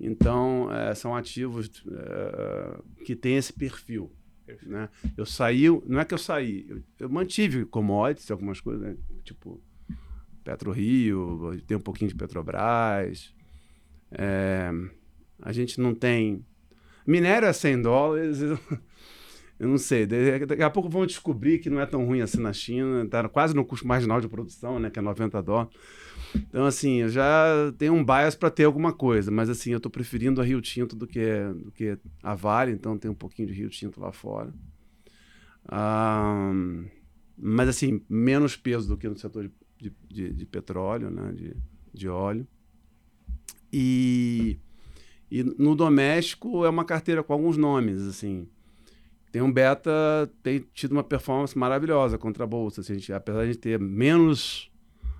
Então, 0.00 0.68
eh, 0.72 0.94
são 0.94 1.14
ativos 1.14 1.84
eh, 1.90 2.78
que 3.04 3.14
têm 3.16 3.36
esse 3.36 3.52
perfil, 3.52 4.10
Perfeito. 4.46 4.70
né? 4.72 4.88
Eu 5.16 5.24
saí, 5.26 5.64
não 5.86 6.00
é 6.00 6.04
que 6.04 6.14
eu 6.14 6.18
saí, 6.18 6.66
eu, 6.68 6.82
eu 7.00 7.08
mantive 7.08 7.64
commodities, 7.66 8.30
algumas 8.30 8.60
coisas, 8.60 8.82
né? 8.82 8.96
tipo 9.24 9.60
PetroRio, 10.42 11.60
tem 11.66 11.76
um 11.76 11.80
pouquinho 11.80 12.10
de 12.10 12.16
Petrobras, 12.16 13.34
eh, 14.12 14.70
a 15.40 15.52
gente 15.52 15.80
não 15.80 15.94
tem... 15.94 16.44
Minério 17.06 17.48
é 17.48 17.52
100 17.52 17.82
dólares, 17.82 18.40
eu, 18.40 18.58
eu 19.58 19.68
não 19.68 19.78
sei, 19.78 20.06
daqui 20.06 20.62
a 20.62 20.70
pouco 20.70 20.88
vão 20.88 21.06
descobrir 21.06 21.58
que 21.58 21.70
não 21.70 21.80
é 21.80 21.86
tão 21.86 22.04
ruim 22.04 22.20
assim 22.20 22.40
na 22.40 22.52
China, 22.52 23.06
tá 23.08 23.28
quase 23.28 23.54
no 23.54 23.64
custo 23.64 23.86
marginal 23.86 24.20
de 24.20 24.28
produção, 24.28 24.78
né, 24.78 24.90
que 24.90 24.98
é 24.98 25.02
90 25.02 25.42
dólares. 25.42 25.72
Então, 26.34 26.64
assim, 26.64 27.02
eu 27.02 27.08
já 27.08 27.72
tenho 27.76 27.92
um 27.92 28.04
bias 28.04 28.34
para 28.34 28.50
ter 28.50 28.64
alguma 28.64 28.92
coisa, 28.92 29.30
mas 29.30 29.50
assim, 29.50 29.70
eu 29.70 29.76
estou 29.76 29.90
preferindo 29.90 30.40
a 30.40 30.44
Rio 30.44 30.60
Tinto 30.60 30.96
do 30.96 31.06
que, 31.06 31.26
do 31.54 31.70
que 31.70 31.98
a 32.22 32.34
Vale, 32.34 32.72
então 32.72 32.96
tem 32.96 33.10
um 33.10 33.14
pouquinho 33.14 33.48
de 33.48 33.54
Rio 33.54 33.68
Tinto 33.68 34.00
lá 34.00 34.12
fora. 34.12 34.52
Ah, 35.68 36.52
mas 37.36 37.68
assim, 37.68 38.02
menos 38.08 38.56
peso 38.56 38.88
do 38.88 38.96
que 38.96 39.08
no 39.08 39.18
setor 39.18 39.44
de, 39.44 39.52
de, 39.82 39.92
de- 40.08 40.32
de 40.32 40.46
petróleo, 40.46 41.10
né, 41.10 41.32
de, 41.32 41.56
de 41.92 42.08
óleo. 42.08 42.46
E, 43.72 44.58
e 45.30 45.42
no 45.42 45.74
doméstico 45.74 46.64
é 46.64 46.68
uma 46.68 46.84
carteira 46.84 47.22
com 47.22 47.32
alguns 47.32 47.56
nomes, 47.56 48.02
assim. 48.02 48.46
Tem 49.30 49.40
um 49.40 49.50
beta, 49.50 49.90
tem 50.42 50.62
tido 50.74 50.92
uma 50.92 51.02
performance 51.02 51.56
maravilhosa 51.56 52.18
contra 52.18 52.44
a 52.44 52.46
bolsa. 52.46 52.82
assim, 52.82 52.92
a 52.92 52.96
gente, 52.96 53.12
apesar 53.12 53.38
de 53.38 53.44
a 53.44 53.46
gente 53.46 53.58
ter 53.58 53.78
menos 53.80 54.70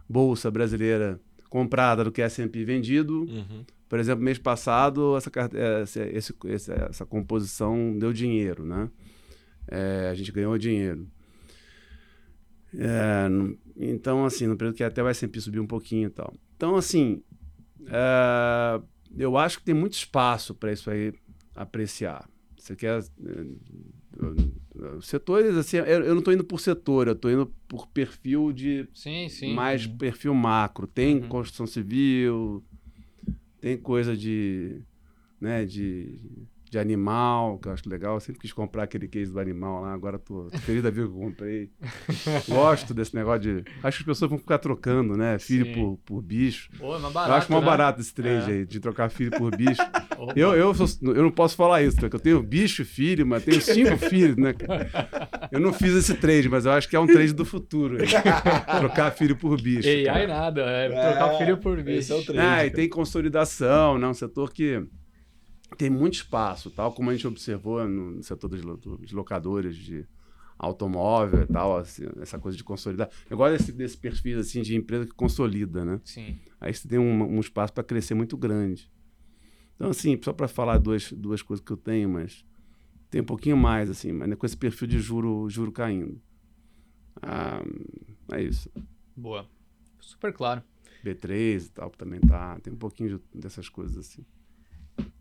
bolsa 0.08 0.50
brasileira 0.50 1.18
comprada 1.48 2.04
do 2.04 2.12
que 2.12 2.20
S&P 2.20 2.64
vendido, 2.64 3.22
Uhum. 3.22 3.64
por 3.88 3.98
exemplo, 3.98 4.22
mês 4.22 4.38
passado 4.38 5.16
essa, 5.16 5.30
essa, 6.44 6.74
essa 6.90 7.06
composição 7.06 7.96
deu 7.98 8.12
dinheiro, 8.12 8.64
né? 8.66 8.90
É, 9.68 10.08
a 10.10 10.14
gente 10.14 10.30
ganhou 10.30 10.58
dinheiro. 10.58 11.06
É, 12.74 13.28
então, 13.76 14.24
assim, 14.24 14.46
no 14.46 14.56
período 14.56 14.76
que 14.76 14.84
até 14.84 15.02
o 15.02 15.08
S&P 15.08 15.40
subiu 15.40 15.62
um 15.62 15.66
pouquinho 15.66 16.06
e 16.08 16.10
tal. 16.10 16.32
Então, 16.56 16.76
assim, 16.76 17.22
é, 17.86 18.80
eu 19.16 19.36
acho 19.36 19.58
que 19.58 19.64
tem 19.64 19.74
muito 19.74 19.92
espaço 19.94 20.54
para 20.54 20.72
isso 20.72 20.90
aí 20.90 21.12
apreciar. 21.54 22.28
Você 22.56 22.74
quer... 22.76 22.98
é, 23.00 23.02
setores, 25.02 25.56
assim, 25.56 25.76
eu, 25.78 25.84
eu 25.84 26.10
não 26.14 26.18
estou 26.20 26.32
indo 26.32 26.44
por 26.44 26.60
setor, 26.60 27.06
eu 27.08 27.12
estou 27.12 27.30
indo 27.30 27.52
por 27.68 27.86
perfil 27.88 28.52
de 28.52 28.88
Sim, 28.94 29.28
sim. 29.28 29.52
mais 29.54 29.86
perfil 29.86 30.34
macro. 30.34 30.86
Tem 30.86 31.16
Uhum. 31.20 31.28
construção 31.28 31.66
civil, 31.66 32.62
tem 33.60 33.76
coisa 33.76 34.16
de, 34.16 34.80
né, 35.40 35.64
de, 35.64 36.18
de 36.72 36.78
animal, 36.78 37.58
que 37.58 37.68
eu 37.68 37.72
acho 37.74 37.86
legal. 37.86 38.14
Eu 38.14 38.20
sempre 38.20 38.40
quis 38.40 38.50
comprar 38.50 38.84
aquele 38.84 39.06
case 39.06 39.30
do 39.30 39.38
animal 39.38 39.82
lá, 39.82 39.92
agora 39.92 40.18
tô, 40.18 40.44
tô 40.44 40.56
feliz 40.56 40.82
da 40.82 40.88
vida 40.88 41.06
que 41.06 41.12
eu 41.12 41.20
comprei. 41.20 41.70
Gosto 42.48 42.94
desse 42.94 43.14
negócio 43.14 43.40
de... 43.40 43.64
Acho 43.82 43.98
que 43.98 44.02
as 44.04 44.06
pessoas 44.06 44.30
vão 44.30 44.38
ficar 44.38 44.56
trocando, 44.56 45.14
né? 45.14 45.38
Filho 45.38 45.66
Sim. 45.66 45.74
por, 45.74 45.98
por 45.98 46.22
bicho. 46.22 46.70
Pô, 46.78 46.96
é 46.96 46.98
mais 46.98 47.12
barato, 47.12 47.30
eu 47.30 47.36
acho 47.36 47.52
mais 47.52 47.62
né? 47.62 47.70
barato 47.70 48.00
esse 48.00 48.14
trade 48.14 48.50
É. 48.50 48.54
aí, 48.54 48.64
de 48.64 48.80
trocar 48.80 49.10
filho 49.10 49.30
por 49.32 49.54
bicho. 49.54 49.82
Eu, 50.36 50.54
eu, 50.54 50.72
sou, 50.72 50.86
eu 51.12 51.20
não 51.20 51.32
posso 51.32 51.56
falar 51.56 51.82
isso, 51.82 51.96
porque 51.96 52.14
eu 52.14 52.20
tenho 52.20 52.40
bicho, 52.40 52.84
filho, 52.84 53.26
mas 53.26 53.44
tenho 53.44 53.60
cinco 53.60 53.96
filhos, 54.08 54.36
né? 54.36 54.54
Eu 55.50 55.58
não 55.58 55.72
fiz 55.72 55.92
esse 55.94 56.14
trade, 56.14 56.48
mas 56.48 56.64
eu 56.64 56.70
acho 56.70 56.88
que 56.88 56.94
é 56.94 57.00
um 57.00 57.08
trade 57.08 57.32
do 57.32 57.44
futuro. 57.44 57.98
trocar 58.78 59.10
filho 59.10 59.34
por 59.36 59.60
bicho. 59.60 59.88
E 59.88 60.08
aí 60.08 60.24
nada, 60.28 60.62
é, 60.62 60.88
trocar 60.88 61.34
é, 61.34 61.38
filho 61.38 61.56
por 61.58 61.76
bicho. 61.82 61.98
Esse 61.98 62.12
é 62.12 62.14
o 62.14 62.22
trade. 62.24 62.38
Ah, 62.38 62.64
e 62.64 62.70
tem 62.70 62.88
consolidação, 62.88 63.98
né? 63.98 64.06
Um 64.06 64.14
setor 64.14 64.52
que 64.52 64.86
tem 65.76 65.90
muito 65.90 66.14
espaço, 66.14 66.70
tal 66.70 66.92
como 66.92 67.10
a 67.10 67.14
gente 67.14 67.26
observou 67.26 67.86
no 67.86 68.22
setor 68.22 68.48
dos 68.48 69.12
locadores 69.12 69.76
de 69.76 70.06
automóvel 70.58 71.42
e 71.42 71.46
tal, 71.46 71.76
assim, 71.76 72.04
essa 72.20 72.38
coisa 72.38 72.56
de 72.56 72.62
consolidar. 72.62 73.10
Eu 73.28 73.36
gosto 73.36 73.58
desse, 73.58 73.72
desse 73.72 73.96
perfil 73.98 74.38
assim, 74.38 74.62
de 74.62 74.76
empresa 74.76 75.06
que 75.06 75.14
consolida, 75.14 75.84
né? 75.84 76.00
Sim. 76.04 76.38
Aí 76.60 76.72
você 76.72 76.86
tem 76.86 76.98
um, 76.98 77.36
um 77.36 77.40
espaço 77.40 77.72
para 77.72 77.82
crescer 77.82 78.14
muito 78.14 78.36
grande. 78.36 78.90
Então, 79.74 79.90
assim, 79.90 80.18
só 80.22 80.32
para 80.32 80.46
falar 80.46 80.78
duas, 80.78 81.12
duas 81.12 81.42
coisas 81.42 81.64
que 81.64 81.72
eu 81.72 81.76
tenho, 81.76 82.08
mas 82.08 82.44
tem 83.10 83.20
um 83.20 83.24
pouquinho 83.24 83.56
mais, 83.56 83.90
assim, 83.90 84.12
mas 84.12 84.32
com 84.36 84.46
esse 84.46 84.56
perfil 84.56 84.86
de 84.86 85.00
juro, 85.00 85.48
juro 85.50 85.72
caindo. 85.72 86.20
Ah, 87.20 87.62
é 88.32 88.42
isso. 88.42 88.70
Boa. 89.16 89.46
Super 90.00 90.32
claro. 90.32 90.62
B3 91.04 91.66
e 91.66 91.68
tal 91.70 91.90
também 91.90 92.20
tá. 92.20 92.58
Tem 92.60 92.72
um 92.72 92.76
pouquinho 92.76 93.20
dessas 93.34 93.68
coisas 93.68 93.98
assim. 93.98 94.24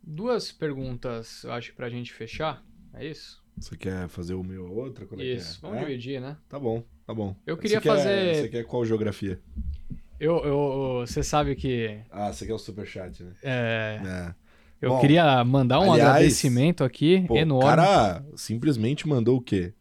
Duas 0.03 0.51
perguntas, 0.51 1.43
eu 1.43 1.51
acho, 1.51 1.73
pra 1.73 1.89
gente 1.89 2.13
fechar. 2.13 2.63
É 2.93 3.05
isso? 3.05 3.41
Você 3.57 3.77
quer 3.77 4.07
fazer 4.07 4.33
uma 4.33 4.53
ou 4.59 4.75
outra? 4.75 5.07
É 5.19 5.23
isso, 5.23 5.59
é? 5.59 5.61
vamos 5.61 5.77
é? 5.77 5.85
dividir, 5.85 6.19
né? 6.19 6.37
Tá 6.49 6.59
bom, 6.59 6.83
tá 7.05 7.13
bom. 7.13 7.35
Eu 7.45 7.57
queria 7.57 7.79
você 7.79 7.87
fazer. 7.87 8.33
Quer, 8.33 8.35
você 8.35 8.49
quer 8.49 8.63
qual 8.65 8.85
geografia? 8.85 9.39
Eu, 10.19 10.37
eu, 10.43 11.03
você 11.05 11.23
sabe 11.23 11.55
que. 11.55 11.99
Ah, 12.09 12.31
você 12.31 12.45
quer 12.45 12.53
o 12.53 12.59
superchat, 12.59 13.23
né? 13.23 13.33
É. 13.43 14.01
é. 14.03 14.35
Eu 14.81 14.91
bom, 14.91 14.99
queria 14.99 15.43
mandar 15.45 15.79
um 15.79 15.93
aliás, 15.93 16.09
agradecimento 16.09 16.83
aqui 16.83 17.23
pô, 17.27 17.37
enorme. 17.37 17.63
O 17.63 17.67
cara 17.67 18.25
simplesmente 18.35 19.07
mandou 19.07 19.37
o 19.37 19.41
quê? 19.41 19.73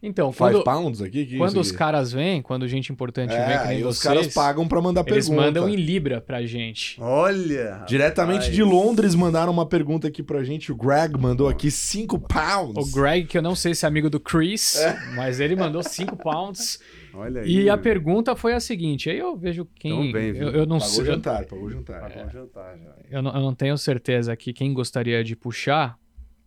Então, 0.00 0.30
Five 0.30 0.52
quando, 0.52 0.64
pounds 0.64 1.02
aqui? 1.02 1.26
Que 1.26 1.38
quando 1.38 1.58
os 1.58 1.72
caras 1.72 2.12
vêm, 2.12 2.40
quando 2.40 2.68
gente 2.68 2.92
importante 2.92 3.34
é, 3.34 3.46
vem, 3.46 3.58
que 3.58 3.68
nem 3.68 3.82
vocês... 3.82 3.96
os 3.96 4.02
caras 4.02 4.34
pagam 4.34 4.68
para 4.68 4.80
mandar 4.80 5.00
eles 5.00 5.26
pergunta. 5.26 5.42
Eles 5.42 5.54
mandam 5.54 5.68
em 5.68 5.74
Libra 5.74 6.20
pra 6.20 6.46
gente. 6.46 7.00
Olha! 7.00 7.84
Diretamente 7.86 8.42
rapaz. 8.42 8.54
de 8.54 8.62
Londres 8.62 9.14
mandaram 9.16 9.52
uma 9.52 9.66
pergunta 9.66 10.06
aqui 10.06 10.22
pra 10.22 10.44
gente. 10.44 10.70
O 10.70 10.76
Greg 10.76 11.18
mandou 11.18 11.48
aqui 11.48 11.68
5 11.68 12.16
pounds. 12.20 12.76
O 12.76 12.94
Greg, 12.94 13.26
que 13.26 13.36
eu 13.36 13.42
não 13.42 13.56
sei 13.56 13.74
se 13.74 13.84
é 13.84 13.88
amigo 13.88 14.08
do 14.08 14.20
Chris, 14.20 14.76
é. 14.76 14.96
mas 15.16 15.40
ele 15.40 15.56
mandou 15.56 15.82
5 15.82 16.14
pounds. 16.22 16.78
Olha 17.12 17.40
aí. 17.40 17.62
E 17.62 17.70
a 17.70 17.76
pergunta 17.76 18.36
foi 18.36 18.54
a 18.54 18.60
seguinte, 18.60 19.10
aí 19.10 19.18
eu 19.18 19.36
vejo 19.36 19.66
quem... 19.74 20.10
Então 20.10 20.12
bem, 20.12 20.32
viu? 20.32 20.48
Eu, 20.48 20.60
eu 20.60 20.66
não 20.66 20.78
pagou 20.78 20.94
sei... 20.94 21.04
jantar, 21.06 21.44
pagou 21.46 21.70
jantar. 21.70 22.00
Pagou 22.02 22.22
é, 22.22 22.30
jantar 22.30 22.78
já. 22.78 22.94
Eu 23.10 23.22
não, 23.22 23.34
eu 23.34 23.40
não 23.40 23.54
tenho 23.54 23.76
certeza 23.76 24.32
aqui 24.32 24.52
quem 24.52 24.72
gostaria 24.72 25.24
de 25.24 25.34
puxar, 25.34 25.98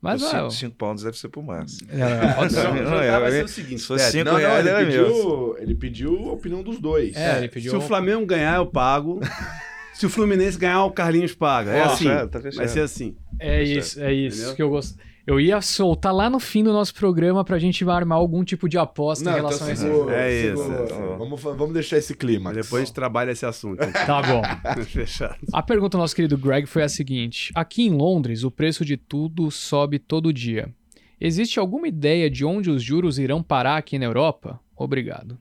mas, 0.02 0.22
5 0.56 0.76
pounds 0.76 1.04
deve 1.04 1.18
ser 1.18 1.30
pro 1.30 1.44
Márcio. 1.44 1.86
É, 1.90 2.34
pode 2.34 2.54
ser. 2.54 2.64
Não, 2.64 2.74
não, 2.90 3.02
é, 3.02 3.20
vai 3.20 3.32
ser 3.32 3.46
o 3.46 3.48
seguinte: 3.48 3.82
se 3.82 3.88
fosse 3.88 4.12
5 4.12 4.30
reais, 4.32 4.66
ele, 4.66 4.86
pediu, 4.86 5.58
ele 5.60 5.76
pediu 5.76 6.30
a 6.30 6.34
opinião 6.34 6.64
dos 6.64 6.80
dois. 6.80 7.16
É, 7.16 7.38
ele 7.38 7.48
pediu 7.48 7.70
se 7.70 7.78
o 7.78 7.82
Flamengo 7.82 8.26
ganhar, 8.26 8.58
eu 8.58 8.66
pago. 8.66 9.20
se 9.94 10.06
o 10.08 10.10
Fluminense 10.10 10.58
ganhar, 10.58 10.84
o 10.86 10.92
Carlinhos 10.92 11.36
paga. 11.36 11.72
É 11.72 11.84
assim. 11.84 12.06
Tá 12.32 12.40
vai 12.40 12.68
ser 12.68 12.82
assim. 12.82 13.16
É 13.40 13.62
isso, 13.64 14.02
é 14.02 14.12
isso 14.12 14.38
Entendeu? 14.38 14.56
que 14.56 14.64
eu 14.64 14.70
gosto. 14.70 14.98
Eu 15.26 15.40
ia 15.40 15.62
soltar 15.62 16.14
lá 16.14 16.30
no 16.30 16.40
fim 16.40 16.64
do 16.64 16.74
nosso 16.74 16.94
programa 16.96 17.46
pra 17.46 17.60
gente 17.60 17.88
armar 17.88 18.18
algum 18.18 18.44
tipo 18.44 18.68
de 18.68 18.78
aposta 18.78 19.26
Não, 19.26 19.32
em 19.34 19.36
relação 19.36 19.68
a 19.68 19.72
isso. 19.72 20.10
É 20.10 20.52
isso. 20.52 20.72
É. 20.72 21.18
Vamos, 21.18 21.42
vamos 21.42 21.74
deixar 21.74 21.98
esse 21.98 22.16
clima. 22.16 22.52
Depois 22.52 22.82
a 22.82 22.86
gente 22.86 22.94
trabalha 22.94 23.32
esse 23.32 23.46
assunto. 23.46 23.80
tá 24.06 24.22
bom. 24.22 24.42
Fechado. 24.86 25.38
A 25.54 25.62
pergunta 25.62 25.98
do 25.98 26.02
nosso 26.02 26.16
querido 26.16 26.38
Greg 26.38 26.66
foi 26.66 26.84
a 26.84 26.90
seguinte: 26.90 27.52
Aqui 27.54 27.84
em 27.84 27.92
Londres, 27.92 28.44
o 28.44 28.50
preço 28.50 28.84
de 28.84 28.98
tudo 28.98 29.52
sobe 29.52 30.00
todo 30.00 30.34
dia. 30.34 30.74
Existe 31.20 31.60
alguma 31.60 31.88
ideia 31.88 32.30
de 32.30 32.44
onde 32.44 32.72
os 32.72 32.82
juros 32.82 33.20
irão 33.20 33.44
parar 33.44 33.78
aqui 33.78 34.00
na 34.00 34.06
Europa? 34.06 34.60
Obrigado. 34.76 35.38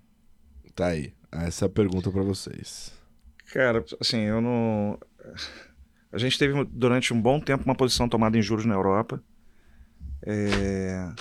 Tá 0.74 0.88
aí. 0.88 1.14
Essa 1.32 1.64
é 1.64 1.66
a 1.66 1.70
pergunta 1.70 2.10
para 2.10 2.22
vocês. 2.22 2.92
Cara, 3.52 3.82
assim, 3.98 4.18
eu 4.18 4.40
não. 4.40 4.98
A 6.12 6.18
gente 6.18 6.38
teve 6.38 6.64
durante 6.70 7.14
um 7.14 7.20
bom 7.20 7.40
tempo 7.40 7.64
uma 7.64 7.74
posição 7.74 8.08
tomada 8.08 8.36
em 8.36 8.42
juros 8.42 8.66
na 8.66 8.74
Europa. 8.74 9.22
É... 10.22 11.12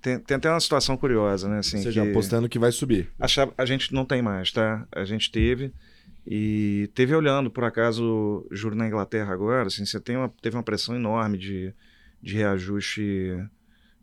Tem, 0.00 0.18
tem, 0.18 0.36
até 0.36 0.50
uma 0.50 0.60
situação 0.60 0.96
curiosa, 0.98 1.48
né? 1.48 1.58
Assim, 1.58 1.82
Você 1.82 1.90
já 1.90 2.02
apostando 2.02 2.48
que 2.48 2.58
vai 2.58 2.70
subir. 2.70 3.08
A, 3.18 3.26
a 3.56 3.64
gente 3.64 3.94
não 3.94 4.04
tem 4.04 4.20
mais, 4.20 4.52
tá? 4.52 4.86
A 4.92 5.04
gente 5.04 5.30
teve. 5.30 5.72
E 6.26 6.90
teve 6.94 7.14
olhando, 7.14 7.50
por 7.50 7.64
acaso, 7.64 8.46
juro 8.50 8.74
na 8.74 8.86
Inglaterra 8.86 9.32
agora, 9.32 9.66
assim, 9.66 9.84
você 9.84 10.00
tem 10.00 10.16
uma, 10.16 10.28
teve 10.40 10.56
uma 10.56 10.62
pressão 10.62 10.94
enorme 10.94 11.36
de, 11.36 11.72
de 12.22 12.34
reajuste 12.34 13.46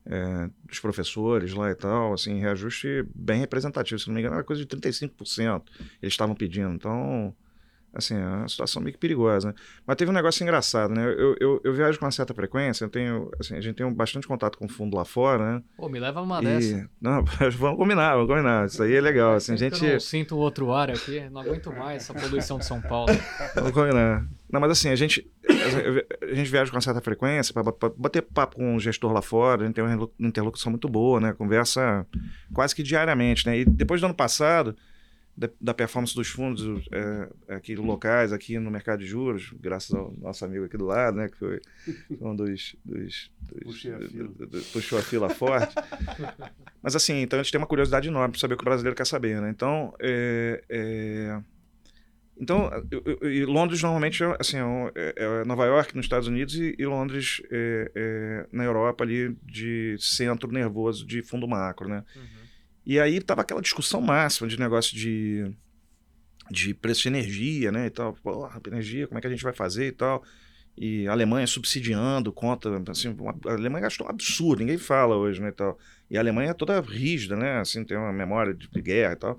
é, 0.05 0.49
dos 0.67 0.79
professores 0.79 1.53
lá 1.53 1.71
e 1.71 1.75
tal, 1.75 2.13
assim, 2.13 2.39
reajuste 2.39 3.05
bem 3.13 3.39
representativo, 3.39 3.99
se 3.99 4.07
não 4.07 4.13
me 4.13 4.21
engano, 4.21 4.35
era 4.35 4.43
coisa 4.43 4.63
de 4.63 4.67
35% 4.67 5.63
eles 6.01 6.13
estavam 6.13 6.35
pedindo. 6.35 6.73
Então, 6.73 7.35
assim, 7.93 8.15
é 8.15 8.25
uma 8.25 8.47
situação 8.47 8.81
meio 8.81 8.93
que 8.93 8.99
perigosa, 8.99 9.49
né? 9.49 9.53
Mas 9.85 9.97
teve 9.97 10.09
um 10.09 10.13
negócio 10.13 10.43
engraçado, 10.43 10.93
né? 10.93 11.03
Eu, 11.05 11.35
eu, 11.39 11.61
eu 11.63 11.73
viajo 11.73 11.99
com 11.99 12.05
uma 12.05 12.11
certa 12.11 12.33
frequência, 12.33 12.85
eu 12.85 12.89
tenho, 12.89 13.29
assim, 13.39 13.55
a 13.55 13.61
gente 13.61 13.75
tem 13.75 13.93
bastante 13.93 14.27
contato 14.27 14.57
com 14.57 14.65
o 14.65 14.69
fundo 14.69 14.95
lá 14.95 15.03
fora, 15.03 15.55
né? 15.55 15.63
Pô, 15.75 15.89
me 15.89 15.99
leva 15.99 16.21
uma 16.21 16.39
e... 16.39 16.45
dessa. 16.45 16.89
Não, 17.01 17.23
vamos 17.57 17.77
combinar, 17.77 18.13
vamos 18.13 18.27
combinar. 18.27 18.65
Isso 18.65 18.81
aí 18.81 18.95
é 18.95 19.01
legal, 19.01 19.35
assim, 19.35 19.53
a 19.53 19.57
gente... 19.57 19.85
Eu 19.85 19.99
sinto 19.99 20.37
outro 20.37 20.71
ar 20.71 20.89
aqui, 20.89 21.29
não 21.29 21.41
aguento 21.41 21.71
mais 21.71 22.03
essa 22.03 22.13
poluição 22.13 22.57
de 22.57 22.65
São 22.65 22.81
Paulo. 22.81 23.11
Vamos 23.55 23.71
combinar. 23.71 24.25
Não, 24.51 24.59
mas 24.59 24.71
assim, 24.71 24.89
a 24.89 24.95
gente, 24.95 25.29
a 25.49 26.35
gente 26.35 26.49
viaja 26.49 26.69
com 26.69 26.75
uma 26.75 26.81
certa 26.81 26.99
frequência 26.99 27.53
para 27.53 27.63
bater 27.97 28.21
papo 28.21 28.57
com 28.57 28.75
o 28.75 28.79
gestor 28.79 29.13
lá 29.13 29.21
fora, 29.21 29.63
a 29.63 29.65
gente 29.65 29.75
tem 29.75 29.83
uma 29.83 30.09
interlocução 30.19 30.69
muito 30.69 30.89
boa, 30.89 31.21
né? 31.21 31.33
Conversa 31.33 32.05
quase 32.53 32.75
que 32.75 32.83
diariamente, 32.83 33.45
né? 33.45 33.59
E 33.59 33.65
depois 33.65 34.01
do 34.01 34.05
ano 34.05 34.13
passado, 34.13 34.75
da, 35.41 35.49
da 35.59 35.73
performance 35.73 36.13
dos 36.13 36.27
fundos 36.27 36.87
é, 36.91 37.55
aqui 37.55 37.75
locais, 37.75 38.31
aqui 38.31 38.59
no 38.59 38.69
mercado 38.69 38.99
de 38.99 39.07
juros, 39.07 39.51
graças 39.59 39.91
ao 39.91 40.13
nosso 40.21 40.45
amigo 40.45 40.65
aqui 40.65 40.77
do 40.77 40.85
lado, 40.85 41.17
né? 41.17 41.29
Que 41.29 41.37
foi 41.37 41.59
um 42.21 42.35
dos... 42.35 42.75
dos, 42.85 43.31
dos 43.41 43.75
a 43.87 43.99
fila. 43.99 44.27
Do, 44.27 44.47
do, 44.47 44.61
puxou 44.71 44.99
a 44.99 45.01
fila 45.01 45.29
forte. 45.29 45.73
Mas 46.81 46.95
assim, 46.95 47.21
então 47.21 47.39
a 47.39 47.43
gente 47.43 47.51
tem 47.51 47.59
uma 47.59 47.65
curiosidade 47.65 48.07
enorme 48.07 48.33
para 48.33 48.39
saber 48.39 48.53
o 48.53 48.57
que 48.57 48.63
o 48.63 48.65
brasileiro 48.65 48.95
quer 48.95 49.07
saber, 49.07 49.41
né? 49.41 49.49
Então, 49.49 49.95
é, 49.99 50.63
é 50.69 51.41
então, 52.39 52.71
eu, 52.89 53.03
eu, 53.21 53.49
Londres 53.51 53.81
normalmente 53.83 54.23
assim, 54.39 54.57
é, 54.57 54.61
é, 54.95 55.41
é, 55.41 55.45
Nova 55.45 55.65
York 55.65 55.95
nos 55.95 56.05
Estados 56.05 56.27
Unidos 56.27 56.55
e, 56.55 56.75
e 56.77 56.85
Londres 56.85 57.41
é, 57.51 57.91
é, 57.93 58.47
na 58.51 58.63
Europa 58.63 59.03
ali 59.03 59.35
de 59.43 59.95
centro 59.99 60.51
nervoso 60.51 61.05
de 61.05 61.21
fundo 61.21 61.47
macro, 61.47 61.87
né? 61.87 62.03
Uhum. 62.15 62.40
E 62.85 62.99
aí 62.99 63.21
tava 63.21 63.41
aquela 63.41 63.61
discussão 63.61 64.01
máxima 64.01 64.47
de 64.47 64.59
negócio 64.59 64.95
de, 64.95 65.51
de 66.49 66.73
preço 66.73 67.03
de 67.03 67.07
energia, 67.09 67.71
né? 67.71 67.87
E 67.87 67.89
tal, 67.89 68.13
porra, 68.13 68.59
energia, 68.67 69.07
como 69.07 69.17
é 69.17 69.21
que 69.21 69.27
a 69.27 69.29
gente 69.29 69.43
vai 69.43 69.53
fazer 69.53 69.87
e 69.87 69.91
tal. 69.91 70.23
E 70.77 71.07
a 71.07 71.11
Alemanha 71.11 71.45
subsidiando 71.45 72.31
conta, 72.31 72.69
assim, 72.89 73.15
a 73.45 73.51
Alemanha 73.51 73.83
gastou 73.83 74.07
um 74.07 74.09
absurdo, 74.09 74.61
ninguém 74.61 74.77
fala 74.77 75.15
hoje, 75.15 75.41
né, 75.41 75.49
e 75.49 75.51
tal. 75.51 75.77
E 76.09 76.17
a 76.17 76.21
Alemanha 76.21 76.51
é 76.51 76.53
toda 76.53 76.79
rígida, 76.79 77.35
né? 77.35 77.59
Assim, 77.59 77.83
tem 77.83 77.97
uma 77.97 78.13
memória 78.13 78.53
de 78.53 78.81
guerra 78.81 79.13
e 79.13 79.17
tal 79.17 79.37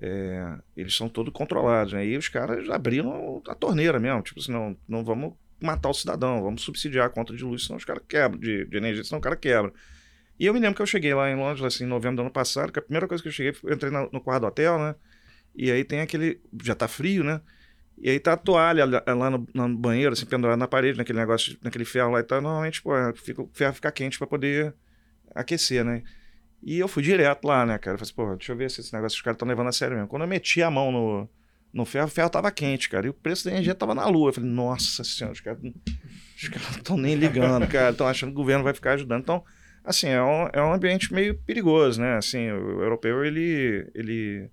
é, 0.00 0.58
eles 0.76 0.96
são 0.96 1.08
todos 1.08 1.32
controlados, 1.32 1.92
né? 1.92 2.06
E 2.06 2.16
os 2.16 2.28
caras 2.28 2.68
abriram 2.70 3.42
a 3.46 3.54
torneira 3.54 4.00
mesmo, 4.00 4.22
tipo 4.22 4.40
assim, 4.40 4.50
não, 4.50 4.76
não 4.88 5.04
vamos 5.04 5.34
matar 5.60 5.90
o 5.90 5.94
cidadão, 5.94 6.42
vamos 6.42 6.62
subsidiar 6.62 7.06
a 7.06 7.10
conta 7.10 7.36
de 7.36 7.44
luz, 7.44 7.64
senão 7.64 7.76
os 7.76 7.84
caras 7.84 8.02
quebram, 8.08 8.40
de, 8.40 8.64
de 8.64 8.76
energia, 8.76 9.04
senão 9.04 9.18
o 9.18 9.22
cara 9.22 9.36
quebra. 9.36 9.72
E 10.40 10.46
eu 10.46 10.54
me 10.54 10.58
lembro 10.58 10.74
que 10.74 10.80
eu 10.80 10.86
cheguei 10.86 11.12
lá 11.12 11.30
em 11.30 11.36
Londres, 11.36 11.62
assim, 11.62 11.84
em 11.84 11.86
novembro 11.86 12.16
do 12.16 12.22
ano 12.22 12.30
passado, 12.30 12.72
que 12.72 12.78
a 12.78 12.82
primeira 12.82 13.06
coisa 13.06 13.22
que 13.22 13.28
eu 13.28 13.32
cheguei, 13.32 13.54
eu 13.62 13.74
entrei 13.74 13.92
no, 13.92 14.08
no 14.10 14.22
quarto 14.22 14.40
do 14.40 14.46
hotel, 14.46 14.78
né? 14.78 14.94
E 15.54 15.70
aí 15.70 15.84
tem 15.84 16.00
aquele, 16.00 16.40
já 16.62 16.74
tá 16.74 16.88
frio, 16.88 17.22
né? 17.22 17.42
E 17.98 18.08
aí 18.08 18.18
tá 18.18 18.32
a 18.32 18.36
toalha 18.38 18.86
lá 18.86 19.28
no, 19.28 19.46
no 19.52 19.76
banheiro, 19.76 20.14
assim, 20.14 20.24
pendurada 20.24 20.56
na 20.56 20.66
parede, 20.66 20.96
naquele 20.96 21.18
negócio, 21.18 21.58
naquele 21.62 21.84
ferro 21.84 22.12
lá 22.12 22.20
e 22.20 22.22
tal. 22.22 22.40
Normalmente, 22.40 22.80
pô, 22.80 22.92
fica, 23.16 23.42
o 23.42 23.50
ferro 23.52 23.74
fica 23.74 23.92
quente 23.92 24.16
para 24.16 24.26
poder 24.26 24.74
aquecer, 25.34 25.84
né? 25.84 26.02
E 26.62 26.78
eu 26.78 26.88
fui 26.88 27.02
direto 27.02 27.44
lá, 27.46 27.66
né, 27.66 27.76
cara? 27.76 27.96
Eu 27.96 27.98
falei 27.98 28.08
assim, 28.08 28.14
pô, 28.14 28.36
deixa 28.36 28.52
eu 28.52 28.56
ver 28.56 28.70
se 28.70 28.80
esse 28.80 28.94
negócio 28.94 29.16
os 29.16 29.22
caras 29.22 29.34
estão 29.34 29.46
levando 29.46 29.68
a 29.68 29.72
sério 29.72 29.94
mesmo. 29.94 30.08
Quando 30.08 30.22
eu 30.22 30.28
meti 30.28 30.62
a 30.62 30.70
mão 30.70 30.90
no, 30.90 31.28
no 31.70 31.84
ferro, 31.84 32.06
o 32.06 32.10
ferro 32.10 32.30
tava 32.30 32.50
quente, 32.50 32.88
cara. 32.88 33.06
E 33.06 33.10
o 33.10 33.14
preço 33.14 33.44
da 33.44 33.50
energia 33.50 33.74
tava 33.74 33.94
na 33.94 34.06
lua. 34.06 34.30
Eu 34.30 34.32
falei, 34.32 34.48
nossa 34.48 35.04
senhora, 35.04 35.34
os 35.34 35.40
caras 35.40 35.60
os 35.62 36.48
caras 36.48 36.70
não 36.70 36.78
estão 36.78 36.96
nem 36.96 37.14
ligando, 37.14 37.68
cara. 37.68 37.90
Estão 37.90 38.06
achando 38.06 38.30
que 38.30 38.36
o 38.36 38.40
governo 38.40 38.64
vai 38.64 38.72
ficar 38.72 38.92
ajudando. 38.92 39.20
Então, 39.20 39.44
assim, 39.84 40.08
é 40.08 40.22
um, 40.22 40.48
é 40.52 40.62
um 40.62 40.72
ambiente 40.72 41.12
meio 41.12 41.36
perigoso, 41.38 42.00
né? 42.00 42.16
Assim, 42.16 42.50
o 42.50 42.82
europeu, 42.82 43.24
ele, 43.24 43.90
ele, 43.94 44.50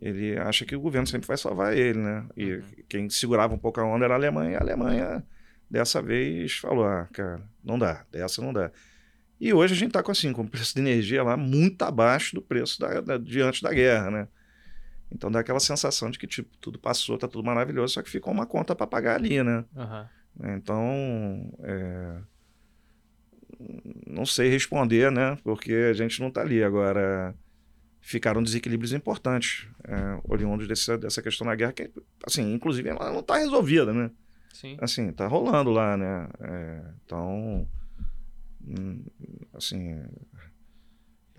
ele 0.00 0.38
acha 0.38 0.64
que 0.64 0.76
o 0.76 0.80
governo 0.80 1.06
sempre 1.06 1.26
vai 1.26 1.36
salvar 1.36 1.76
ele, 1.76 1.98
né? 1.98 2.26
E 2.36 2.54
uhum. 2.54 2.62
quem 2.88 3.10
segurava 3.10 3.54
um 3.54 3.58
pouco 3.58 3.80
a 3.80 3.84
onda 3.84 4.04
era 4.04 4.14
a 4.14 4.16
Alemanha. 4.16 4.52
E 4.52 4.56
a 4.56 4.60
Alemanha, 4.60 5.24
dessa 5.68 6.02
vez, 6.02 6.56
falou, 6.58 6.84
ah, 6.84 7.08
cara, 7.12 7.42
não 7.64 7.78
dá, 7.78 8.04
dessa 8.10 8.42
não 8.42 8.52
dá. 8.52 8.70
E 9.40 9.54
hoje 9.54 9.72
a 9.72 9.76
gente 9.76 9.88
está 9.88 10.02
com 10.02 10.12
assim, 10.12 10.32
com 10.32 10.42
o 10.42 10.48
preço 10.48 10.74
de 10.74 10.80
energia 10.80 11.22
lá 11.22 11.36
muito 11.36 11.82
abaixo 11.82 12.34
do 12.34 12.42
preço 12.42 12.78
da, 12.78 13.00
da, 13.00 13.16
de 13.16 13.40
antes 13.40 13.62
da 13.62 13.72
guerra, 13.72 14.10
né? 14.10 14.28
Então 15.10 15.30
dá 15.30 15.40
aquela 15.40 15.58
sensação 15.58 16.10
de 16.10 16.18
que 16.18 16.26
tipo, 16.26 16.56
tudo 16.58 16.78
passou, 16.78 17.16
tá 17.16 17.26
tudo 17.26 17.44
maravilhoso, 17.44 17.94
só 17.94 18.02
que 18.02 18.10
ficou 18.10 18.32
uma 18.32 18.46
conta 18.46 18.76
para 18.76 18.86
pagar 18.86 19.16
ali, 19.16 19.42
né? 19.42 19.64
Uhum. 19.74 20.54
Então, 20.56 21.52
é, 21.62 22.18
não 24.06 24.24
sei 24.24 24.48
responder, 24.48 25.10
né? 25.10 25.36
Porque 25.42 25.72
a 25.72 25.92
gente 25.92 26.20
não 26.20 26.28
está 26.28 26.40
ali. 26.40 26.62
Agora, 26.62 27.34
ficaram 28.00 28.42
desequilíbrios 28.42 28.92
importantes 28.92 29.68
é, 29.84 30.20
oriundos 30.24 30.66
desse, 30.66 30.96
dessa 30.96 31.22
questão 31.22 31.46
da 31.46 31.54
guerra, 31.54 31.72
que, 31.72 31.90
assim, 32.26 32.52
inclusive, 32.54 32.88
ela 32.88 33.12
não 33.12 33.20
está 33.20 33.36
resolvida, 33.36 33.92
né? 33.92 34.10
Sim. 34.52 34.76
Assim, 34.80 35.12
tá 35.12 35.26
rolando 35.26 35.70
lá, 35.70 35.96
né? 35.96 36.28
É, 36.40 36.82
então, 37.04 37.66
hum, 38.66 39.04
assim, 39.54 40.02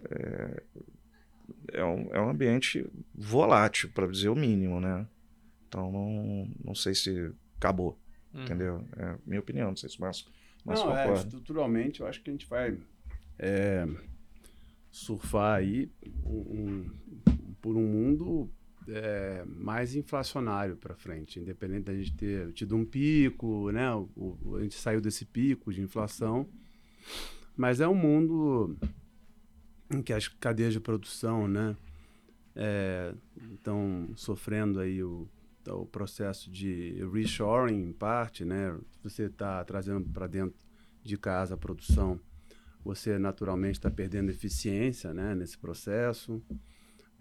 é, 0.09 0.63
é, 1.73 1.83
um, 1.83 2.09
é 2.11 2.21
um 2.21 2.29
ambiente 2.29 2.85
volátil, 3.13 3.89
para 3.93 4.07
dizer 4.07 4.29
o 4.29 4.35
mínimo, 4.35 4.79
né? 4.79 5.05
Então, 5.67 5.91
não, 5.91 6.49
não 6.63 6.75
sei 6.75 6.93
se 6.93 7.31
acabou, 7.57 7.99
hum. 8.33 8.43
entendeu? 8.43 8.85
É 8.97 9.15
minha 9.25 9.39
opinião, 9.39 9.69
não 9.69 9.75
sei 9.75 9.89
se 9.89 9.97
o 9.97 10.01
Márcio, 10.01 10.25
Não, 10.65 10.95
é, 10.95 11.13
estruturalmente, 11.13 12.01
eu 12.01 12.07
acho 12.07 12.21
que 12.21 12.29
a 12.29 12.33
gente 12.33 12.47
vai 12.47 12.77
é, 13.37 13.87
surfar 14.91 15.57
aí 15.57 15.91
um, 16.23 16.39
um, 16.39 16.91
por 17.61 17.75
um 17.75 17.85
mundo 17.85 18.49
é, 18.87 19.43
mais 19.45 19.95
inflacionário 19.95 20.75
para 20.75 20.95
frente, 20.95 21.39
independente 21.39 21.85
da 21.85 21.93
gente 21.93 22.13
ter 22.13 22.51
tido 22.53 22.75
um 22.75 22.85
pico, 22.85 23.71
né? 23.71 23.91
O, 23.93 24.09
o, 24.15 24.55
a 24.57 24.61
gente 24.61 24.75
saiu 24.75 25.01
desse 25.01 25.25
pico 25.25 25.73
de 25.73 25.81
inflação, 25.81 26.47
mas 27.55 27.79
é 27.79 27.87
um 27.87 27.95
mundo 27.95 28.77
em 29.89 30.01
que 30.01 30.13
as 30.13 30.27
cadeias 30.27 30.73
de 30.73 30.79
produção, 30.79 31.47
né, 31.47 31.75
estão 33.53 34.07
é, 34.09 34.15
sofrendo 34.15 34.79
aí 34.79 35.03
o, 35.03 35.27
o 35.67 35.85
processo 35.85 36.49
de 36.49 37.03
reshoring 37.11 37.83
em 37.83 37.93
parte, 37.93 38.43
né? 38.43 38.77
Você 39.03 39.23
está 39.23 39.63
trazendo 39.63 40.09
para 40.09 40.27
dentro 40.27 40.59
de 41.03 41.17
casa 41.17 41.55
a 41.55 41.57
produção, 41.57 42.19
você 42.83 43.17
naturalmente 43.17 43.75
está 43.75 43.89
perdendo 43.89 44.29
eficiência, 44.29 45.13
né, 45.13 45.35
nesse 45.35 45.57
processo 45.57 46.41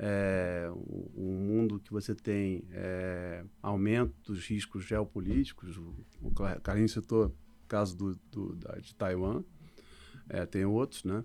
é, 0.03 0.67
o, 0.73 1.13
o, 1.15 1.39
mundo 1.39 1.79
que 1.79 1.93
você 1.93 2.15
tem 2.15 2.65
é, 2.71 3.45
aumento 3.63 4.15
dos 4.33 4.47
riscos 4.47 4.83
geopolíticos. 4.83 5.77
O, 5.77 5.95
o 6.23 6.89
citou 6.89 7.27
o 7.27 7.69
caso 7.69 7.95
do, 7.95 8.15
do 8.33 8.57
da, 8.57 8.77
de 8.77 8.95
Taiwan, 8.95 9.45
é, 10.27 10.47
tem 10.47 10.65
outros, 10.65 11.05
né? 11.05 11.23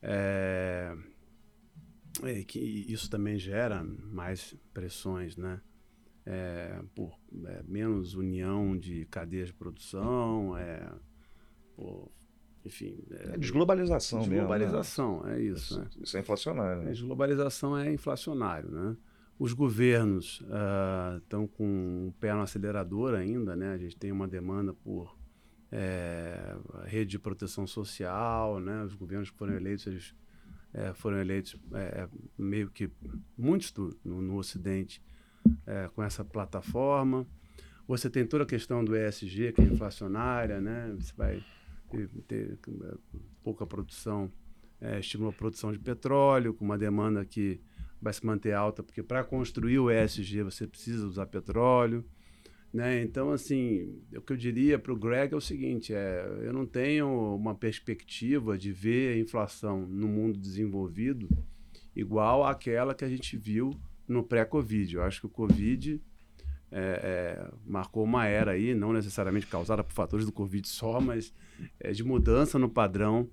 É, 0.00 0.96
é, 2.22 2.44
que 2.44 2.60
isso 2.60 3.10
também 3.10 3.36
gera 3.36 3.82
mais 3.82 4.54
pressões, 4.72 5.36
né? 5.36 5.60
É, 6.26 6.80
por 6.94 7.18
menos 7.66 8.14
união 8.14 8.76
de 8.78 9.04
cadeias 9.06 9.48
de 9.48 9.54
produção, 9.54 10.54
por 11.76 12.10
enfim. 12.64 12.98
É, 13.10 13.34
é 13.34 13.38
desglobalização, 13.38 14.20
desglobalização 14.20 15.16
mesmo. 15.16 15.26
Né? 15.26 15.38
é 15.38 15.42
isso. 15.42 15.78
Né? 15.78 15.88
Isso 16.00 16.16
é 16.16 16.20
inflacionário. 16.20 16.82
Né? 16.82 16.90
Desglobalização 16.90 17.76
é 17.76 17.92
inflacionário, 17.92 18.70
né? 18.70 18.96
Os 19.38 19.52
governos 19.52 20.42
estão 21.22 21.44
uh, 21.44 21.48
com 21.48 21.64
o 21.64 22.08
um 22.08 22.12
pé 22.20 22.32
no 22.32 22.40
acelerador 22.40 23.14
ainda, 23.14 23.56
né? 23.56 23.72
A 23.72 23.76
gente 23.76 23.96
tem 23.96 24.12
uma 24.12 24.28
demanda 24.28 24.72
por 24.72 25.18
é, 25.72 26.56
rede 26.84 27.12
de 27.12 27.18
proteção 27.18 27.66
social, 27.66 28.60
né? 28.60 28.84
Os 28.84 28.94
governos 28.94 29.30
que 29.30 29.36
foram 29.36 29.54
eleitos, 29.54 29.86
eles 29.88 30.14
é, 30.72 30.94
foram 30.94 31.18
eleitos 31.18 31.56
é, 31.72 32.08
meio 32.38 32.70
que 32.70 32.88
muitos 33.36 33.72
do, 33.72 33.98
no, 34.04 34.22
no 34.22 34.36
Ocidente 34.36 35.02
é, 35.66 35.88
com 35.94 36.02
essa 36.02 36.24
plataforma. 36.24 37.26
Você 37.86 38.08
tem 38.08 38.26
toda 38.26 38.44
a 38.44 38.46
questão 38.46 38.84
do 38.84 38.96
ESG, 38.96 39.52
que 39.52 39.60
é 39.60 39.64
inflacionária, 39.64 40.60
né? 40.60 40.94
Você 40.98 41.12
vai 41.16 41.44
ter, 41.90 42.08
ter 42.26 42.58
pouca 43.42 43.66
produção, 43.66 44.32
é, 44.80 44.98
estimula 44.98 45.30
a 45.30 45.34
produção 45.34 45.72
de 45.72 45.78
petróleo, 45.78 46.54
com 46.54 46.64
uma 46.64 46.78
demanda 46.78 47.24
que 47.24 47.60
vai 48.00 48.12
se 48.12 48.24
manter 48.24 48.52
alta, 48.52 48.82
porque 48.82 49.02
para 49.02 49.24
construir 49.24 49.78
o 49.78 49.90
ESG 49.90 50.42
você 50.42 50.66
precisa 50.66 51.06
usar 51.06 51.26
petróleo. 51.26 52.04
Né? 52.72 53.02
Então, 53.02 53.30
assim, 53.30 54.02
o 54.16 54.20
que 54.20 54.32
eu 54.32 54.36
diria 54.36 54.78
para 54.78 54.92
o 54.92 54.96
Greg 54.96 55.32
é 55.32 55.36
o 55.36 55.40
seguinte: 55.40 55.94
é, 55.94 56.26
eu 56.42 56.52
não 56.52 56.66
tenho 56.66 57.36
uma 57.36 57.54
perspectiva 57.54 58.58
de 58.58 58.72
ver 58.72 59.14
a 59.14 59.18
inflação 59.18 59.86
no 59.86 60.08
mundo 60.08 60.38
desenvolvido 60.38 61.28
igual 61.94 62.44
àquela 62.44 62.92
que 62.92 63.04
a 63.04 63.08
gente 63.08 63.36
viu 63.36 63.70
no 64.06 64.22
pré-Covid. 64.22 64.96
Eu 64.96 65.02
acho 65.02 65.20
que 65.20 65.26
o 65.26 65.30
Covid 65.30 66.00
é, 66.70 67.38
é, 67.40 67.50
marcou 67.64 68.02
uma 68.02 68.26
era 68.26 68.50
aí, 68.50 68.74
não 68.74 68.92
necessariamente 68.92 69.46
causada 69.46 69.84
por 69.84 69.92
fatores 69.92 70.26
do 70.26 70.32
Covid 70.32 70.66
só, 70.68 71.00
mas 71.00 71.32
é, 71.78 71.92
de 71.92 72.02
mudança 72.02 72.58
no 72.58 72.68
padrão 72.68 73.28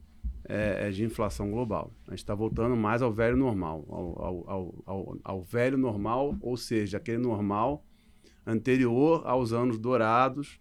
é, 0.48 0.88
é 0.88 0.92
de 0.92 1.04
inflação 1.04 1.50
global. 1.50 1.92
A 2.08 2.12
gente 2.12 2.20
está 2.20 2.36
voltando 2.36 2.76
mais 2.76 3.02
ao 3.02 3.12
velho 3.12 3.36
normal, 3.36 3.84
ao, 3.90 4.24
ao, 4.48 4.84
ao, 4.86 5.18
ao, 5.24 5.42
velho 5.42 5.78
normal, 5.78 6.38
ou 6.40 6.56
seja, 6.56 6.98
aquele 6.98 7.18
normal 7.18 7.84
anterior 8.46 9.24
aos 9.26 9.54
anos 9.54 9.80
dourados, 9.80 10.60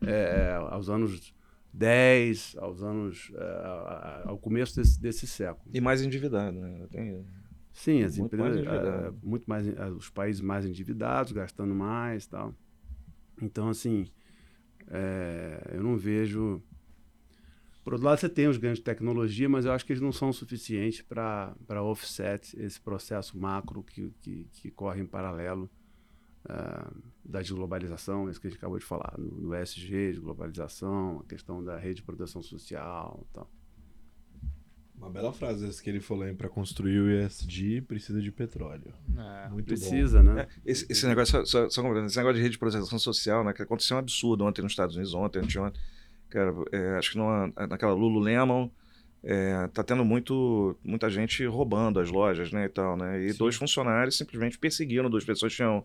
é, 0.00 0.58
aos 0.70 0.88
anos 0.88 1.32
10, 1.72 2.56
aos 2.58 2.82
anos. 2.82 3.30
ao 4.24 4.38
começo 4.38 4.74
desse, 4.76 5.00
desse 5.00 5.26
século. 5.28 5.70
E 5.72 5.80
mais 5.80 6.02
endividado, 6.02 6.58
né? 6.58 6.86
Tem... 6.90 7.24
Sim, 7.76 8.02
as 8.02 8.16
muito 8.16 8.34
empresas, 8.34 8.64
mais 8.64 9.08
uh, 9.08 9.18
muito 9.22 9.44
mais, 9.44 9.68
uh, 9.68 9.94
os 9.94 10.08
países 10.08 10.40
mais 10.40 10.64
endividados, 10.64 11.30
gastando 11.32 11.74
mais 11.74 12.26
tal. 12.26 12.54
Então, 13.40 13.68
assim, 13.68 14.06
é, 14.88 15.72
eu 15.74 15.82
não 15.82 15.96
vejo. 15.96 16.62
Por 17.84 17.92
outro 17.92 18.06
lado, 18.06 18.18
você 18.18 18.30
tem 18.30 18.48
os 18.48 18.56
ganhos 18.56 18.78
de 18.78 18.84
tecnologia, 18.84 19.46
mas 19.46 19.66
eu 19.66 19.72
acho 19.72 19.84
que 19.84 19.92
eles 19.92 20.02
não 20.02 20.10
são 20.10 20.32
suficientes 20.32 21.02
para 21.02 21.82
offset 21.82 22.58
esse 22.58 22.80
processo 22.80 23.38
macro 23.38 23.82
que, 23.82 24.10
que, 24.20 24.48
que 24.52 24.70
corre 24.70 25.02
em 25.02 25.06
paralelo 25.06 25.70
uh, 26.46 27.02
da 27.22 27.40
desglobalização, 27.42 28.28
isso 28.28 28.40
que 28.40 28.46
a 28.46 28.50
gente 28.50 28.58
acabou 28.58 28.78
de 28.78 28.86
falar, 28.86 29.14
no, 29.18 29.40
no 29.40 29.54
SG, 29.54 30.14
de 30.14 30.20
globalização, 30.20 31.20
a 31.20 31.28
questão 31.28 31.62
da 31.62 31.76
rede 31.76 31.96
de 31.96 32.02
proteção 32.02 32.42
social 32.42 33.24
e 33.28 33.34
tal. 33.34 33.50
Uma 34.98 35.10
bela 35.10 35.32
frase 35.32 35.66
essa 35.66 35.82
que 35.82 35.90
ele 35.90 36.00
falou, 36.00 36.26
hein? 36.26 36.34
Para 36.34 36.48
construir 36.48 36.98
o 36.98 37.10
ESG 37.10 37.82
precisa 37.82 38.20
de 38.20 38.32
petróleo. 38.32 38.94
É, 39.16 39.48
Muito 39.50 39.66
precisa, 39.66 40.22
bom. 40.22 40.32
né? 40.32 40.42
É, 40.42 40.70
esse, 40.70 40.86
esse, 40.88 41.06
negócio, 41.06 41.46
só, 41.46 41.68
só, 41.68 42.04
esse 42.04 42.16
negócio 42.16 42.34
de 42.34 42.40
rede 42.40 42.52
de 42.52 42.58
proteção 42.58 42.98
social, 42.98 43.44
né? 43.44 43.52
Que 43.52 43.62
aconteceu 43.62 43.96
um 43.96 44.00
absurdo 44.00 44.44
ontem 44.44 44.62
nos 44.62 44.72
Estados 44.72 44.96
Unidos, 44.96 45.14
ontem, 45.14 45.40
anteontem. 45.40 45.80
Cara, 46.30 46.52
é, 46.72 46.96
acho 46.98 47.12
que 47.12 47.18
numa, 47.18 47.52
naquela 47.68 47.92
Lululemon 47.92 48.68
é, 49.22 49.68
tá 49.68 49.82
tendo 49.82 50.04
muito, 50.04 50.76
muita 50.84 51.10
gente 51.10 51.44
roubando 51.44 52.00
as 52.00 52.10
lojas, 52.10 52.52
né, 52.52 52.64
e 52.64 52.68
tal, 52.68 52.96
né? 52.96 53.24
E 53.24 53.32
Sim. 53.32 53.38
dois 53.38 53.56
funcionários 53.56 54.16
simplesmente 54.16 54.58
perseguindo 54.58 55.08
duas 55.08 55.24
pessoas 55.24 55.52
que 55.52 55.56
tinham, 55.56 55.84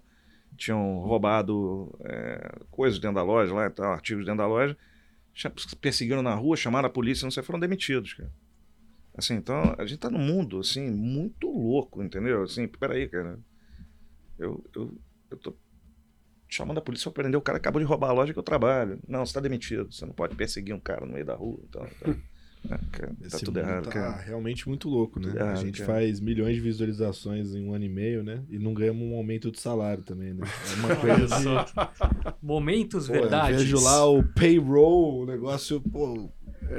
tinham 0.56 1.00
roubado 1.00 1.94
é, 2.04 2.60
coisas 2.70 3.00
dentro 3.00 3.16
da 3.16 3.24
loja 3.24 3.54
lá, 3.54 3.70
tal, 3.70 3.94
artigos 3.94 4.26
dentro 4.26 4.40
da 4.40 4.48
loja, 4.48 4.78
perseguiram 5.80 6.22
na 6.22 6.36
rua, 6.36 6.56
chamaram 6.56 6.88
a 6.88 6.92
polícia, 6.92 7.26
não 7.26 7.32
sei, 7.32 7.42
foram 7.42 7.60
demitidos, 7.60 8.14
cara. 8.14 8.32
Assim, 9.16 9.36
então, 9.36 9.76
a 9.78 9.86
gente 9.86 10.00
tá 10.00 10.10
num 10.10 10.20
mundo, 10.20 10.60
assim, 10.60 10.90
muito 10.90 11.48
louco, 11.50 12.02
entendeu? 12.02 12.44
Assim, 12.44 12.68
peraí, 12.68 13.10
cara. 13.10 13.38
Eu, 14.40 14.64
eu, 14.74 14.98
eu 15.30 15.38
tô 15.38 15.56
chamando 16.48 16.80
a 16.80 16.82
polícia 16.82 17.10
pra 17.12 17.24
prender 17.24 17.38
o 17.38 17.42
cara 17.42 17.60
que 17.60 17.64
acabou 17.64 17.82
de 17.82 17.88
roubar 17.88 18.10
a 18.10 18.14
loja 18.14 18.34
que 18.34 18.40
eu 18.40 18.44
trabalho. 18.44 19.00
Não, 19.08 19.26
você 19.26 19.34
tá 19.34 19.40
demitido. 19.40 19.92
Você 19.92 20.06
não 20.06 20.14
pode 20.14 20.36
perseguir 20.36 20.76
um 20.76 20.80
cara 20.80 21.06
no 21.06 21.14
meio 21.14 21.26
da 21.26 21.36
rua. 21.36 21.60
Então, 21.70 21.88
então 22.02 22.16
cara, 22.92 23.16
tá 23.30 23.40
tudo 23.40 23.60
errado, 23.60 23.86
tá 23.86 23.92
cara. 23.92 24.18
realmente 24.18 24.68
muito 24.68 24.90
louco, 24.90 25.20
né? 25.20 25.34
Errado, 25.36 25.52
a 25.52 25.56
gente 25.56 25.82
cara. 25.82 25.94
faz 25.94 26.20
milhões 26.20 26.56
de 26.56 26.62
visualizações 26.62 27.56
em 27.56 27.64
um 27.64 27.74
ano 27.74 27.86
e 27.86 27.90
meio, 27.90 28.24
né? 28.24 28.44
E 28.50 28.60
não 28.60 28.74
ganhamos 28.74 29.04
um 29.04 29.16
aumento 29.16 29.52
de 29.52 29.60
salário 29.60 30.04
também, 30.04 30.34
né? 30.34 30.46
É 30.72 30.76
uma 30.80 30.96
coisa 30.98 31.28
de... 31.28 32.36
Momentos 32.42 33.08
Pô, 33.08 33.14
verdades. 33.14 33.54
Eu 33.54 33.60
vejo 33.60 33.84
lá 33.84 34.06
o 34.06 34.24
payroll, 34.24 35.24
o 35.24 35.26
negócio, 35.26 35.82
pô, 35.82 36.32
é, 36.70 36.74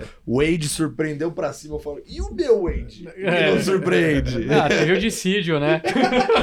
é, 0.00 0.04
o 0.26 0.38
Wade 0.38 0.68
surpreendeu 0.68 1.32
pra 1.32 1.52
cima. 1.52 1.76
Eu 1.76 1.78
falo, 1.80 2.02
e 2.06 2.20
o 2.20 2.32
meu 2.34 2.64
Wade? 2.64 3.08
É. 3.16 3.54
não 3.54 3.62
surpreende. 3.62 4.46
Ah, 4.52 4.68
teve 4.68 4.92
o 4.92 5.00
dissídio, 5.00 5.58
né? 5.58 5.80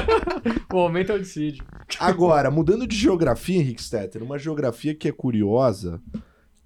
o 0.72 0.74
momento 0.74 1.12
é 1.12 1.14
o 1.14 1.18
dissídio. 1.18 1.64
Agora, 1.98 2.50
mudando 2.50 2.86
de 2.86 2.96
geografia, 2.96 3.58
Henrique 3.58 3.82
Stetter, 3.82 4.22
uma 4.22 4.38
geografia 4.38 4.94
que 4.94 5.08
é 5.08 5.12
curiosa, 5.12 6.00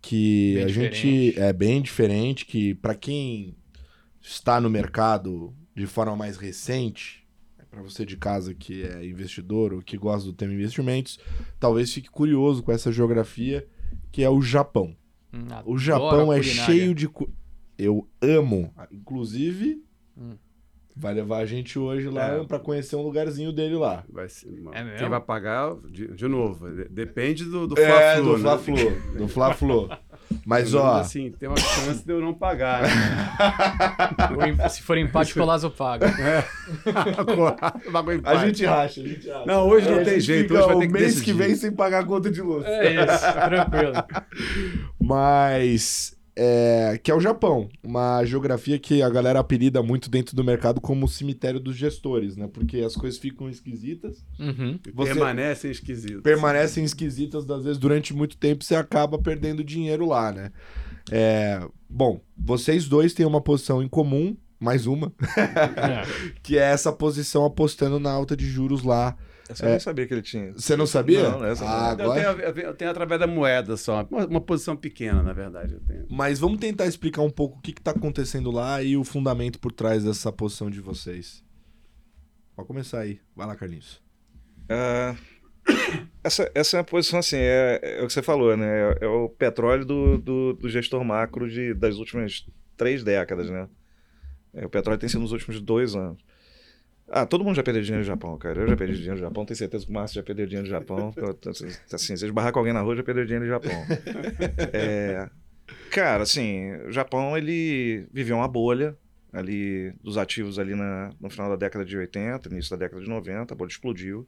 que 0.01 0.55
bem 0.55 0.63
a 0.63 0.67
diferente. 0.67 0.97
gente 0.97 1.41
é 1.41 1.53
bem 1.53 1.83
diferente, 1.83 2.47
que 2.47 2.75
para 2.75 2.95
quem 2.95 3.57
está 4.21 4.61
no 4.61 4.71
mercado 4.71 5.55
de 5.75 5.87
forma 5.87 6.17
mais 6.17 6.37
recente, 6.37 7.27
para 7.71 7.83
você 7.83 8.07
de 8.07 8.17
casa 8.17 8.55
que 8.55 8.85
é 8.85 9.05
investidor 9.05 9.75
ou 9.75 9.83
que 9.83 9.97
gosta 9.97 10.27
do 10.27 10.33
tema 10.33 10.53
investimentos, 10.55 11.19
talvez 11.59 11.93
fique 11.93 12.09
curioso 12.09 12.63
com 12.63 12.71
essa 12.71 12.93
geografia, 12.93 13.67
que 14.13 14.23
é 14.23 14.31
o 14.31 14.41
Japão. 14.41 14.97
Hum, 15.35 15.49
o 15.67 15.77
Japão 15.77 16.33
é 16.33 16.43
cheio 16.43 16.95
de. 16.95 17.11
Eu 17.77 18.09
amo. 18.23 18.73
Inclusive. 18.93 19.83
Hum. 20.17 20.37
Vai 20.97 21.13
levar 21.13 21.39
a 21.39 21.47
gente 21.47 21.77
hoje 21.77 22.09
lá 22.09 22.37
é. 22.37 22.45
para 22.45 22.61
conhecer 22.61 22.95
um 22.95 23.03
lugarzinho 23.03 23.53
dele 23.53 23.75
lá. 23.75 24.05
Vai 24.09 24.29
ser, 24.29 24.49
é 24.73 24.97
Quem 24.97 25.09
vai 25.09 25.21
pagar, 25.21 25.75
de, 25.91 26.07
de 26.15 26.29
novo, 26.29 26.71
depende 26.89 27.45
do, 27.45 27.67
do 27.67 27.77
é, 27.77 27.85
Fla-Flu. 27.85 28.25
Do 28.25 28.37
né? 28.37 28.43
Fla-Flu. 28.43 29.19
Do 29.19 29.29
Fla-Flu. 29.29 29.89
Mas, 30.45 30.75
ó. 30.75 31.01
Assim, 31.01 31.31
tem 31.33 31.49
uma 31.49 31.57
chance 31.57 32.05
de 32.05 32.13
eu 32.13 32.21
não 32.21 32.35
pagar. 32.35 32.83
Né? 32.83 34.69
Se 34.69 34.83
for 34.83 34.99
empate, 34.99 35.33
o 35.33 35.35
Colazo 35.35 35.71
paga. 35.71 36.07
É. 36.07 36.45
a 38.25 38.37
gente 38.47 38.65
racha, 38.65 39.01
a 39.01 39.05
gente 39.07 39.29
racha. 39.29 39.47
Não, 39.47 39.69
hoje 39.69 39.91
não 39.91 40.05
tem 40.05 40.21
jeito. 40.21 40.55
Hoje 40.55 40.67
vai 40.67 40.79
ter 40.79 40.87
que 40.87 40.93
mês 40.93 41.21
que 41.21 41.33
vem 41.33 41.55
sem 41.55 41.73
pagar 41.73 42.01
a 42.01 42.05
conta 42.05 42.31
de 42.31 42.41
luz. 42.41 42.65
É 42.67 42.93
isso, 42.93 43.33
tranquilo. 43.33 43.95
Mas 45.01 46.14
é, 46.37 46.99
que 47.03 47.11
é 47.11 47.15
o 47.15 47.21
Japão, 47.21 47.69
uma 47.83 48.25
geografia 48.25 48.79
que 48.79 49.03
a 49.03 49.09
galera 49.09 49.39
apelida 49.39 49.83
muito 49.83 50.11
dentro 50.11 50.35
do 50.35 50.43
mercado 50.43 50.81
como 50.81 51.07
o 51.07 51.09
cemitério 51.09 51.61
dos 51.61 51.77
gestores, 51.77 52.37
né? 52.37 52.49
Porque 52.53 52.79
as 52.79 52.97
coisas 52.97 53.19
ficam 53.19 53.49
esquisitas. 53.49 54.25
Uhum. 54.39 54.79
Permanecem 54.79 55.71
esquisitas. 55.71 56.23
Permanecem 56.23 56.85
esquisitas, 56.85 57.49
às 57.49 57.63
vezes, 57.63 57.79
durante 57.79 58.13
muito 58.13 58.37
tempo 58.37 58.65
você 58.65 58.75
acaba 58.75 59.19
perdendo 59.19 59.63
dinheiro 59.63 60.07
lá, 60.07 60.33
né? 60.33 60.51
É, 61.11 61.65
bom, 61.89 62.21
vocês 62.37 62.89
dois 62.89 63.15
têm 63.15 63.27
uma 63.27 63.41
posição 63.41 63.83
em 63.83 63.89
comum, 63.89 64.37
mais 64.59 64.87
uma, 64.87 65.13
é. 65.37 66.03
que 66.43 66.59
é 66.59 66.63
essa 66.63 66.93
posição 66.93 67.45
apostando 67.45 68.01
na 68.01 68.11
alta 68.11 68.37
de 68.37 68.49
juros 68.49 68.83
lá 68.83 69.17
eu 69.49 69.69
nem 69.69 69.79
sabia 69.79 70.07
que 70.07 70.15
ele 70.15 70.23
tinha. 70.23 70.53
Você 70.53 70.77
não 70.77 70.87
sabia? 70.87 71.29
Não, 71.29 71.45
essa 71.45 71.65
ah, 71.65 71.91
agora... 71.91 72.21
eu, 72.21 72.53
tenho, 72.53 72.67
eu 72.67 72.75
tenho 72.75 72.91
através 72.91 73.21
da 73.21 73.27
moeda 73.27 73.77
só. 73.77 74.07
Uma, 74.11 74.27
uma, 74.27 74.41
posição 74.41 74.77
pequena, 74.77 75.23
na 75.23 75.33
verdade. 75.33 75.75
Eu 75.75 75.81
tenho. 75.81 76.07
Mas 76.11 76.39
vamos 76.39 76.59
tentar 76.59 76.87
explicar 76.87 77.23
um 77.23 77.31
pouco 77.31 77.59
o 77.59 77.61
que 77.61 77.73
está 77.73 77.91
acontecendo 77.91 78.51
lá 78.51 78.83
e 78.83 78.97
o 78.97 79.05
fundamento 79.05 79.59
por 79.59 79.73
trás 79.73 80.05
dessa 80.05 80.33
posição 80.33 80.71
de 80.71 80.81
vocês. 80.81 81.45
Pode 82.57 82.69
começar 82.69 83.01
aí. 83.01 83.21
Vai 83.37 83.47
lá, 83.47 83.55
Carlinhos. 83.55 84.03
Uh, 84.65 85.19
essa, 86.23 86.51
essa 86.55 86.77
é 86.77 86.81
a 86.81 86.85
posição 86.85 87.19
assim, 87.19 87.37
é, 87.37 87.81
é, 87.83 88.03
o 88.03 88.07
que 88.07 88.13
você 88.13 88.23
falou, 88.23 88.57
né? 88.57 88.67
É, 88.67 89.05
é 89.05 89.09
o 89.09 89.29
petróleo 89.29 89.85
do, 89.85 90.19
do, 90.19 90.53
do, 90.55 90.69
gestor 90.69 91.05
macro 91.05 91.51
de, 91.51 91.75
das 91.75 91.97
últimas 91.97 92.47
três 92.77 93.03
décadas, 93.03 93.51
né? 93.51 93.69
É, 94.53 94.65
o 94.65 94.71
petróleo 94.71 94.99
tem 94.99 95.09
sido 95.09 95.21
nos 95.21 95.33
últimos 95.33 95.61
dois 95.61 95.95
anos. 95.95 96.23
Ah, 97.09 97.27
todo 97.27 97.45
mundo 97.45 97.55
já 97.55 97.63
perdeu 97.63 97.83
dinheiro 97.83 98.03
no 98.03 98.07
Japão, 98.07 98.37
cara. 98.39 98.63
Eu 98.63 98.69
já 98.69 98.77
perdi 98.77 98.95
dinheiro 98.95 99.17
no 99.17 99.21
Japão, 99.21 99.45
tenho 99.45 99.57
certeza 99.57 99.85
que 99.85 99.91
o 99.91 99.95
Márcio 99.95 100.17
já 100.17 100.23
perdeu 100.23 100.47
dinheiro 100.47 100.67
no 100.67 100.71
Japão. 100.71 101.15
Assim, 101.93 102.17
se 102.17 102.25
esbarrar 102.25 102.53
com 102.53 102.59
alguém 102.59 102.73
na 102.73 102.81
rua, 102.81 102.97
já 102.97 103.03
perdeu 103.03 103.25
dinheiro 103.25 103.45
no 103.45 103.51
Japão. 103.51 103.73
É, 104.73 105.29
cara, 105.91 106.23
assim, 106.23 106.73
o 106.87 106.91
Japão, 106.93 107.37
ele 107.37 108.07
viveu 108.13 108.37
uma 108.37 108.49
bolha 108.49 108.97
ali 109.33 109.93
dos 110.03 110.17
ativos 110.17 110.59
ali 110.59 110.75
na, 110.75 111.13
no 111.21 111.29
final 111.29 111.51
da 111.51 111.57
década 111.57 111.85
de 111.85 111.97
80, 111.97 112.49
início 112.49 112.71
da 112.71 112.77
década 112.77 113.03
de 113.03 113.09
90, 113.09 113.53
a 113.53 113.57
bolha 113.57 113.69
explodiu. 113.69 114.27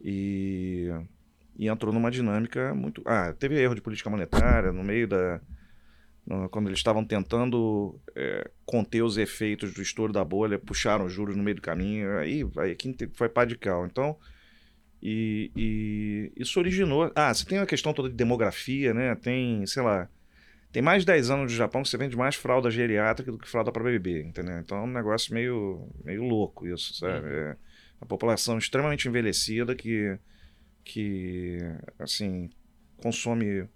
E, 0.00 0.88
e 1.56 1.68
entrou 1.68 1.92
numa 1.92 2.10
dinâmica 2.10 2.74
muito... 2.74 3.02
Ah, 3.06 3.32
teve 3.32 3.58
erro 3.60 3.74
de 3.74 3.80
política 3.80 4.10
monetária 4.10 4.72
no 4.72 4.82
meio 4.82 5.06
da 5.06 5.40
quando 6.50 6.68
eles 6.68 6.78
estavam 6.78 7.04
tentando 7.04 7.98
é, 8.14 8.48
conter 8.64 9.02
os 9.02 9.16
efeitos 9.18 9.74
do 9.74 9.82
estouro 9.82 10.12
da 10.12 10.24
bolha, 10.24 10.58
puxaram 10.58 11.06
os 11.06 11.12
juros 11.12 11.36
no 11.36 11.42
meio 11.42 11.56
do 11.56 11.62
caminho, 11.62 12.16
aí, 12.18 12.42
aí 12.58 12.70
aqui 12.70 12.96
foi 13.14 13.28
pá 13.28 13.44
de 13.44 13.56
cal. 13.56 13.84
Então, 13.86 14.16
e, 15.02 15.50
e, 15.56 16.32
isso 16.36 16.60
originou. 16.60 17.10
Ah, 17.14 17.34
você 17.34 17.44
tem 17.44 17.58
a 17.58 17.66
questão 17.66 17.92
toda 17.92 18.08
de 18.08 18.14
demografia, 18.14 18.94
né? 18.94 19.16
Tem, 19.16 19.66
sei 19.66 19.82
lá, 19.82 20.08
tem 20.70 20.80
mais 20.80 21.02
de 21.02 21.06
10 21.06 21.30
anos 21.30 21.52
no 21.52 21.58
Japão 21.58 21.82
que 21.82 21.88
você 21.88 21.98
vende 21.98 22.16
mais 22.16 22.36
fralda 22.36 22.70
geriátrica 22.70 23.30
do 23.32 23.38
que 23.38 23.48
fralda 23.48 23.72
para 23.72 23.82
bebê, 23.82 24.22
entendeu? 24.22 24.58
Então 24.58 24.78
é 24.78 24.82
um 24.82 24.86
negócio 24.86 25.34
meio, 25.34 25.88
meio 26.04 26.22
louco 26.22 26.66
isso, 26.66 26.94
sabe? 26.94 27.26
Uhum. 27.26 27.32
É 27.32 27.56
uma 28.00 28.06
população 28.06 28.56
extremamente 28.56 29.08
envelhecida 29.08 29.74
que, 29.74 30.16
que 30.84 31.58
assim, 31.98 32.48
consome 32.96 33.68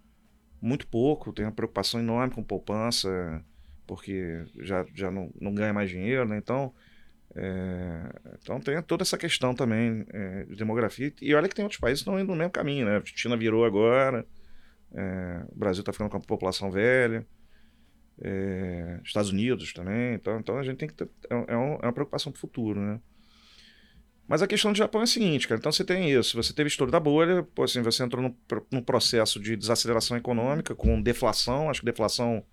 muito 0.60 0.86
pouco, 0.86 1.32
tem 1.32 1.44
uma 1.44 1.52
preocupação 1.52 2.00
enorme 2.00 2.34
com 2.34 2.42
poupança, 2.42 3.44
porque 3.86 4.44
já, 4.60 4.84
já 4.94 5.10
não, 5.10 5.32
não 5.40 5.54
ganha 5.54 5.72
mais 5.72 5.90
dinheiro, 5.90 6.26
né? 6.28 6.38
Então, 6.38 6.74
é, 7.34 8.10
então 8.42 8.60
tem 8.60 8.80
toda 8.82 9.02
essa 9.02 9.18
questão 9.18 9.54
também 9.54 10.06
é, 10.10 10.44
de 10.44 10.56
demografia. 10.56 11.12
E 11.20 11.34
olha 11.34 11.48
que 11.48 11.54
tem 11.54 11.64
outros 11.64 11.80
países 11.80 12.02
que 12.02 12.08
estão 12.08 12.18
indo 12.18 12.30
no 12.30 12.36
mesmo 12.36 12.52
caminho, 12.52 12.86
né? 12.86 12.96
A 12.96 13.02
China 13.04 13.36
virou 13.36 13.64
agora, 13.64 14.26
é, 14.92 15.44
o 15.48 15.58
Brasil 15.58 15.80
está 15.80 15.92
ficando 15.92 16.10
com 16.10 16.16
a 16.16 16.20
população 16.20 16.70
velha, 16.70 17.26
Estados 19.04 19.30
Unidos 19.30 19.72
também. 19.72 20.14
Então, 20.14 20.38
então 20.40 20.58
a 20.58 20.62
gente 20.62 20.78
tem 20.78 20.88
que 20.88 20.94
ter, 20.94 21.08
é, 21.30 21.34
é, 21.34 21.52
é 21.52 21.56
uma 21.56 21.92
preocupação 21.92 22.32
para 22.32 22.38
o 22.38 22.40
futuro, 22.40 22.80
né? 22.80 23.00
Mas 24.28 24.42
a 24.42 24.46
questão 24.46 24.72
do 24.72 24.78
Japão 24.78 25.00
é 25.00 25.04
a 25.04 25.06
seguinte, 25.06 25.46
cara. 25.46 25.58
Então 25.58 25.70
você 25.70 25.84
tem 25.84 26.10
isso. 26.10 26.36
Você 26.36 26.52
teve 26.52 26.68
estouro 26.68 26.90
da 26.90 26.98
bolha, 26.98 27.46
assim, 27.62 27.80
você 27.80 28.02
entrou 28.02 28.22
num, 28.22 28.34
num 28.72 28.82
processo 28.82 29.38
de 29.38 29.56
desaceleração 29.56 30.16
econômica 30.16 30.74
com 30.74 31.00
deflação. 31.00 31.70
Acho 31.70 31.80
que 31.80 31.86
deflação 31.86 32.44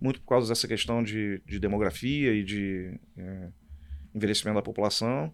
muito 0.00 0.20
por 0.20 0.28
causa 0.28 0.48
dessa 0.48 0.68
questão 0.68 1.02
de, 1.02 1.40
de 1.46 1.58
demografia 1.58 2.34
e 2.34 2.44
de 2.44 2.98
é, 3.16 3.48
envelhecimento 4.14 4.56
da 4.56 4.62
população. 4.62 5.32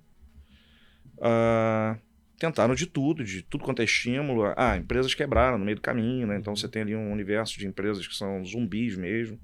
Ah, 1.20 1.98
tentaram 2.38 2.74
de 2.74 2.86
tudo, 2.86 3.22
de 3.22 3.42
tudo 3.42 3.64
quanto 3.64 3.82
é 3.82 3.84
estímulo. 3.84 4.44
Ah, 4.56 4.76
empresas 4.76 5.14
quebraram 5.14 5.58
no 5.58 5.64
meio 5.64 5.76
do 5.76 5.82
caminho, 5.82 6.26
né? 6.26 6.38
Então 6.38 6.54
você 6.54 6.68
tem 6.68 6.82
ali 6.82 6.94
um 6.94 7.12
universo 7.12 7.58
de 7.58 7.66
empresas 7.66 8.06
que 8.06 8.14
são 8.16 8.44
zumbis 8.44 8.96
mesmo, 8.96 9.38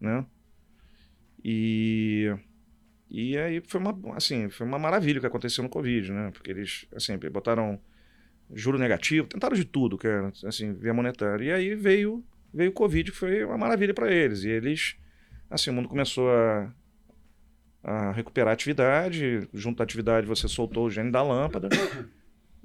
né? 0.00 0.24
E 1.44 2.34
e 3.10 3.38
aí 3.38 3.62
foi 3.66 3.80
uma, 3.80 3.96
assim, 4.16 4.48
foi 4.48 4.66
uma 4.66 4.78
maravilha 4.78 5.18
o 5.18 5.20
que 5.20 5.26
aconteceu 5.26 5.62
no 5.62 5.70
Covid, 5.70 6.12
né? 6.12 6.30
Porque 6.32 6.50
eles, 6.50 6.86
assim, 6.94 7.16
botaram 7.30 7.80
juro 8.52 8.78
negativo, 8.78 9.28
tentaram 9.28 9.56
de 9.56 9.64
tudo, 9.64 9.96
que 9.96 10.06
era, 10.06 10.32
assim, 10.44 10.72
via 10.74 10.92
monetária. 10.92 11.44
E 11.44 11.52
aí 11.52 11.74
veio, 11.74 12.24
veio 12.52 12.70
o 12.70 12.74
Covid, 12.74 13.10
que 13.10 13.16
foi 13.16 13.44
uma 13.44 13.58
maravilha 13.58 13.94
para 13.94 14.12
eles. 14.12 14.44
E 14.44 14.50
eles, 14.50 14.96
assim, 15.48 15.70
o 15.70 15.72
mundo 15.72 15.88
começou 15.88 16.30
a, 16.30 16.72
a 17.82 18.12
recuperar 18.12 18.50
a 18.50 18.54
atividade, 18.54 19.48
junto 19.54 19.80
à 19.80 19.84
atividade 19.84 20.26
você 20.26 20.48
soltou 20.48 20.86
o 20.86 20.90
gene 20.90 21.10
da 21.10 21.22
lâmpada. 21.22 21.68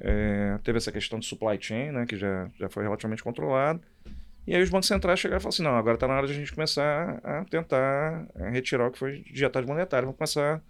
É, 0.03 0.57
teve 0.63 0.79
essa 0.79 0.91
questão 0.91 1.19
de 1.19 1.27
supply 1.27 1.61
chain, 1.61 1.91
né, 1.91 2.07
que 2.07 2.17
já, 2.17 2.49
já 2.57 2.67
foi 2.67 2.81
relativamente 2.81 3.23
controlado. 3.23 3.81
E 4.45 4.55
aí 4.55 4.61
os 4.61 4.69
bancos 4.69 4.87
centrais 4.87 5.19
chegaram 5.19 5.39
e 5.39 5.41
falaram 5.41 5.53
assim, 5.53 5.63
não, 5.63 5.75
agora 5.75 5.95
está 5.95 6.07
na 6.07 6.15
hora 6.15 6.27
de 6.27 6.33
a 6.33 6.35
gente 6.35 6.51
começar 6.51 7.21
a 7.23 7.45
tentar 7.45 8.27
eh, 8.35 8.49
retirar 8.49 8.87
o 8.87 8.91
que 8.91 8.97
foi 8.97 9.19
de 9.19 9.41
monetária, 9.41 9.67
monetária, 9.67 10.05
vamos 10.05 10.17
começar 10.17 10.63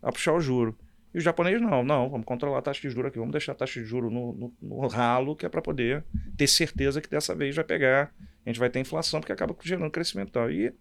a 0.00 0.12
puxar 0.12 0.32
o 0.32 0.40
juro. 0.40 0.78
E 1.12 1.18
os 1.18 1.24
japoneses, 1.24 1.60
não, 1.60 1.82
não, 1.82 2.08
vamos 2.08 2.24
controlar 2.24 2.58
a 2.58 2.62
taxa 2.62 2.80
de 2.80 2.90
juros 2.90 3.08
aqui, 3.08 3.18
vamos 3.18 3.32
deixar 3.32 3.52
a 3.52 3.54
taxa 3.56 3.80
de 3.80 3.86
juros 3.86 4.12
no, 4.12 4.32
no, 4.32 4.54
no 4.62 4.86
ralo, 4.86 5.34
que 5.34 5.44
é 5.44 5.48
para 5.48 5.60
poder 5.60 6.04
ter 6.36 6.46
certeza 6.46 7.00
que 7.00 7.10
dessa 7.10 7.34
vez 7.34 7.54
vai 7.54 7.64
pegar, 7.64 8.14
a 8.46 8.48
gente 8.48 8.60
vai 8.60 8.70
ter 8.70 8.78
inflação, 8.78 9.20
porque 9.20 9.32
acaba 9.32 9.56
gerando 9.60 9.90
crescimento 9.90 10.30
tal. 10.30 10.48
E, 10.48 10.72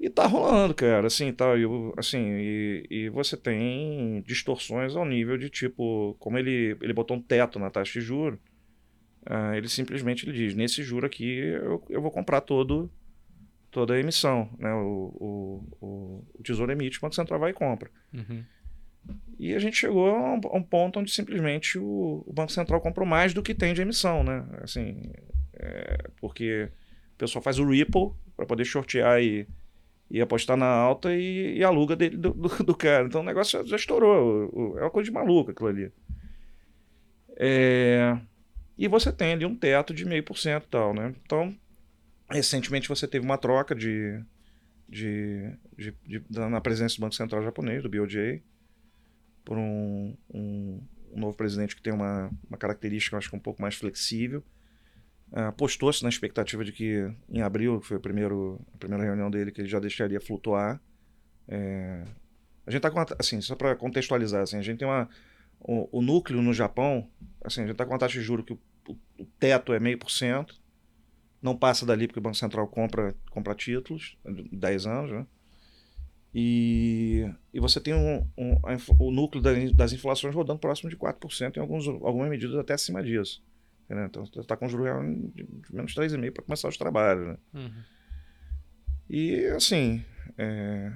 e 0.00 0.08
tá 0.08 0.26
rolando, 0.26 0.74
cara, 0.74 1.06
assim, 1.06 1.30
tal, 1.30 1.58
e, 1.58 1.64
assim, 1.98 2.18
e, 2.38 2.86
e 2.90 3.08
você 3.10 3.36
tem 3.36 4.22
distorções 4.26 4.96
ao 4.96 5.04
nível 5.04 5.36
de 5.36 5.50
tipo, 5.50 6.16
como 6.18 6.38
ele, 6.38 6.74
ele 6.80 6.94
botou 6.94 7.14
um 7.16 7.20
teto 7.20 7.58
na 7.58 7.68
taxa 7.68 8.00
de 8.00 8.00
juros, 8.00 8.38
Uh, 9.26 9.54
ele 9.54 9.68
simplesmente 9.68 10.26
ele 10.26 10.36
diz: 10.36 10.54
nesse 10.54 10.82
juro 10.82 11.06
aqui 11.06 11.38
eu, 11.38 11.84
eu 11.88 12.00
vou 12.00 12.10
comprar 12.10 12.40
todo, 12.40 12.90
toda 13.70 13.94
a 13.94 13.98
emissão. 13.98 14.48
Né? 14.58 14.72
O, 14.72 15.14
o, 15.20 15.86
o, 15.86 16.24
o 16.34 16.42
Tesouro 16.42 16.72
emite, 16.72 16.98
o 16.98 17.00
Banco 17.00 17.14
Central 17.14 17.38
vai 17.38 17.50
e 17.50 17.54
compra. 17.54 17.90
Uhum. 18.12 18.44
E 19.38 19.54
a 19.54 19.58
gente 19.58 19.76
chegou 19.76 20.08
a 20.08 20.34
um, 20.34 20.40
a 20.44 20.56
um 20.56 20.62
ponto 20.62 20.98
onde 20.98 21.10
simplesmente 21.10 21.78
o, 21.78 22.24
o, 22.26 22.32
Banco 22.32 22.52
Central 22.52 22.80
comprou 22.80 23.06
mais 23.06 23.32
do 23.32 23.42
que 23.42 23.54
tem 23.54 23.72
de 23.72 23.82
emissão. 23.82 24.24
Né? 24.24 24.44
Assim, 24.62 25.10
é, 25.54 26.08
porque 26.20 26.68
o 27.14 27.18
pessoal 27.18 27.42
faz 27.42 27.58
o 27.58 27.68
Ripple 27.68 28.10
para 28.36 28.46
poder 28.46 28.64
shortear 28.64 29.22
e, 29.22 29.46
e 30.10 30.20
apostar 30.20 30.56
na 30.56 30.66
alta 30.66 31.14
e, 31.14 31.58
e 31.58 31.64
aluga 31.64 31.94
dele, 31.94 32.16
do, 32.16 32.32
do, 32.32 32.48
do, 32.64 32.74
cara. 32.74 33.06
Então 33.06 33.20
o 33.20 33.24
negócio 33.24 33.60
já, 33.60 33.64
já 33.64 33.76
estourou. 33.76 34.76
é 34.78 34.82
uma 34.82 34.90
coisa 34.90 35.08
de 35.08 35.14
maluco 35.14 35.50
aquilo 35.50 35.68
ali. 35.68 35.92
É. 37.36 38.18
E 38.78 38.86
você 38.86 39.12
tem 39.12 39.32
ali 39.32 39.44
um 39.44 39.56
teto 39.56 39.92
de 39.92 40.04
meio 40.04 40.22
por 40.22 40.38
cento 40.38 40.68
tal, 40.68 40.94
né? 40.94 41.12
Então, 41.24 41.54
recentemente 42.30 42.88
você 42.88 43.08
teve 43.08 43.24
uma 43.24 43.36
troca 43.36 43.74
de, 43.74 44.22
de, 44.88 45.52
de, 45.76 45.94
de, 46.06 46.22
na 46.30 46.60
presença 46.60 46.94
do 46.94 47.00
Banco 47.00 47.14
Central 47.16 47.42
japonês, 47.42 47.82
do 47.82 47.88
BOJ, 47.88 48.40
por 49.44 49.58
um, 49.58 50.16
um, 50.32 50.80
um 51.12 51.20
novo 51.20 51.36
presidente 51.36 51.74
que 51.74 51.82
tem 51.82 51.92
uma, 51.92 52.30
uma 52.48 52.56
característica, 52.56 53.16
acho 53.16 53.28
que 53.28 53.36
um 53.36 53.40
pouco 53.40 53.60
mais 53.60 53.74
flexível. 53.74 54.44
Uh, 55.32 55.52
Postou-se 55.56 56.02
na 56.02 56.08
expectativa 56.08 56.64
de 56.64 56.70
que 56.70 57.12
em 57.28 57.42
abril, 57.42 57.80
que 57.80 57.86
foi 57.86 57.96
o 57.96 58.00
primeiro, 58.00 58.64
a 58.74 58.78
primeira 58.78 59.02
reunião 59.02 59.28
dele, 59.28 59.50
que 59.50 59.60
ele 59.60 59.68
já 59.68 59.80
deixaria 59.80 60.20
flutuar. 60.20 60.80
É, 61.48 62.04
a 62.66 62.70
gente 62.70 62.78
está 62.78 62.90
com, 62.90 63.04
assim, 63.18 63.40
só 63.40 63.56
para 63.56 63.74
contextualizar, 63.74 64.42
assim, 64.42 64.56
a 64.56 64.62
gente 64.62 64.78
tem 64.78 64.86
uma, 64.86 65.08
o, 65.60 65.98
o 65.98 66.02
núcleo 66.02 66.42
no 66.42 66.52
Japão, 66.52 67.08
assim, 67.44 67.60
a 67.60 67.64
gente 67.64 67.72
está 67.72 67.84
com 67.84 67.92
uma 67.92 67.98
taxa 67.98 68.18
de 68.18 68.24
juros 68.24 68.44
que 68.44 68.52
o, 68.52 68.58
o, 69.18 69.24
teto 69.38 69.72
é 69.72 69.80
meio 69.80 69.98
por 69.98 70.10
cento, 70.10 70.54
não 71.42 71.56
passa 71.56 71.86
dali 71.86 72.06
porque 72.06 72.18
o 72.18 72.22
Banco 72.22 72.36
Central 72.36 72.66
compra, 72.68 73.14
compra 73.30 73.54
títulos, 73.54 74.16
10 74.24 74.86
anos, 74.86 75.10
né? 75.12 75.26
E, 76.34 77.28
e 77.54 77.58
você 77.58 77.80
tem 77.80 77.94
um, 77.94 78.26
um, 78.36 78.56
o 78.98 79.10
núcleo 79.10 79.42
das 79.72 79.92
inflações 79.92 80.34
rodando 80.34 80.58
próximo 80.58 80.90
de 80.90 80.96
4%, 80.96 81.56
em 81.56 81.60
alguns, 81.60 81.88
algumas 81.88 82.28
medidas 82.28 82.56
até 82.56 82.74
acima 82.74 83.02
disso. 83.02 83.42
Entendeu? 83.84 84.04
Então 84.04 84.26
você 84.26 84.40
está 84.40 84.56
com 84.56 84.68
juros 84.68 84.88
de, 85.34 85.44
de 85.44 85.74
menos 85.74 85.94
3,5% 85.94 86.32
para 86.32 86.44
começar 86.44 86.68
os 86.68 86.76
trabalhos. 86.76 87.28
Né? 87.28 87.36
Uhum. 87.54 87.82
E 89.08 89.46
assim, 89.46 90.04
é, 90.36 90.92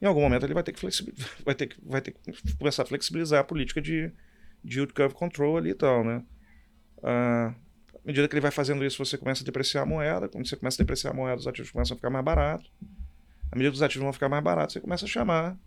em 0.00 0.06
algum 0.06 0.20
momento 0.20 0.44
ele 0.44 0.54
vai 0.54 0.62
ter 0.62 0.72
que, 0.72 0.80
vai 1.44 1.54
ter 1.54 1.66
que, 1.66 1.76
vai 1.84 2.00
ter 2.00 2.12
que 2.12 2.56
começar 2.56 2.82
a 2.82 2.86
flexibilizar 2.86 3.40
a 3.40 3.44
política 3.44 3.80
de, 3.80 4.12
de 4.64 4.78
yield 4.78 4.92
curve 4.92 5.14
control 5.14 5.56
ali 5.56 5.70
e 5.70 5.74
tal, 5.74 6.04
né? 6.04 6.22
Ah, 7.02 7.54
à 7.94 8.06
medida 8.06 8.26
que 8.28 8.34
ele 8.34 8.40
vai 8.40 8.50
fazendo 8.50 8.84
isso, 8.84 9.04
você 9.04 9.18
começa 9.18 9.42
a 9.42 9.44
depreciar 9.44 9.82
a 9.82 9.86
moeda. 9.86 10.28
Quando 10.28 10.48
você 10.48 10.56
começa 10.56 10.80
a 10.80 10.82
depreciar 10.82 11.10
a 11.10 11.14
moeda, 11.14 11.36
os 11.36 11.46
ativos 11.46 11.70
começam 11.70 11.94
a 11.94 11.98
ficar 11.98 12.10
mais 12.10 12.24
baratos. 12.24 12.70
À 13.50 13.56
medida 13.56 13.70
que 13.70 13.76
os 13.76 13.82
ativos 13.82 14.04
vão 14.04 14.12
ficar 14.12 14.28
mais 14.28 14.42
baratos, 14.42 14.72
você 14.72 14.80
começa 14.80 15.04
a 15.04 15.08
chamar 15.08 15.58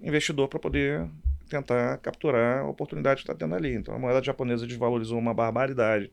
investidor 0.00 0.48
para 0.48 0.58
poder 0.58 1.08
tentar 1.48 1.98
capturar 1.98 2.60
a 2.60 2.68
oportunidade 2.68 3.22
que 3.22 3.30
está 3.30 3.34
tendo 3.34 3.54
ali. 3.54 3.74
Então 3.74 3.94
a 3.94 3.98
moeda 3.98 4.22
japonesa 4.22 4.66
desvalorizou 4.66 5.18
uma 5.18 5.32
barbaridade 5.32 6.12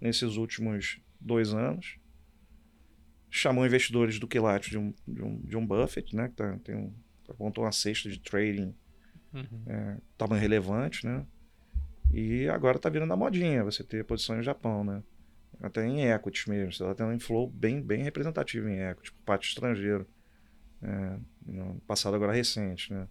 nesses 0.00 0.36
últimos 0.36 1.00
dois 1.20 1.52
anos. 1.52 1.99
Chamou 3.30 3.64
investidores 3.64 4.18
do 4.18 4.26
quilate 4.26 4.70
de 4.70 4.78
um, 4.78 4.92
de 5.06 5.22
um, 5.22 5.40
de 5.40 5.56
um 5.56 5.66
Buffett, 5.66 6.14
né? 6.14 6.28
Que 6.28 6.34
tá, 6.34 6.58
tem 6.64 6.74
um, 6.74 6.92
apontou 7.28 7.64
uma 7.64 7.72
cesta 7.72 8.08
de 8.08 8.18
trading 8.18 8.74
uhum. 9.32 9.62
é, 9.66 9.96
tamanho 10.18 10.40
relevante, 10.40 11.06
né? 11.06 11.24
E 12.12 12.48
agora 12.48 12.76
está 12.76 12.88
virando 12.88 13.12
a 13.12 13.16
modinha 13.16 13.62
você 13.62 13.84
ter 13.84 14.04
posição 14.04 14.36
no 14.36 14.42
Japão, 14.42 14.82
né? 14.82 15.02
Até 15.60 15.86
em 15.86 16.10
equities 16.10 16.46
mesmo. 16.46 16.72
Você 16.72 16.82
está 16.82 16.94
tendo 16.94 17.10
um 17.10 17.14
inflow 17.14 17.48
bem, 17.48 17.80
bem 17.80 18.02
representativo 18.02 18.68
em 18.68 18.80
equity, 18.80 19.12
por 19.12 19.22
parte 19.24 19.48
estrangeiro. 19.48 20.06
É, 20.82 21.18
no 21.46 21.80
passado 21.86 22.16
agora 22.16 22.32
recente, 22.32 22.92
né? 22.92 23.06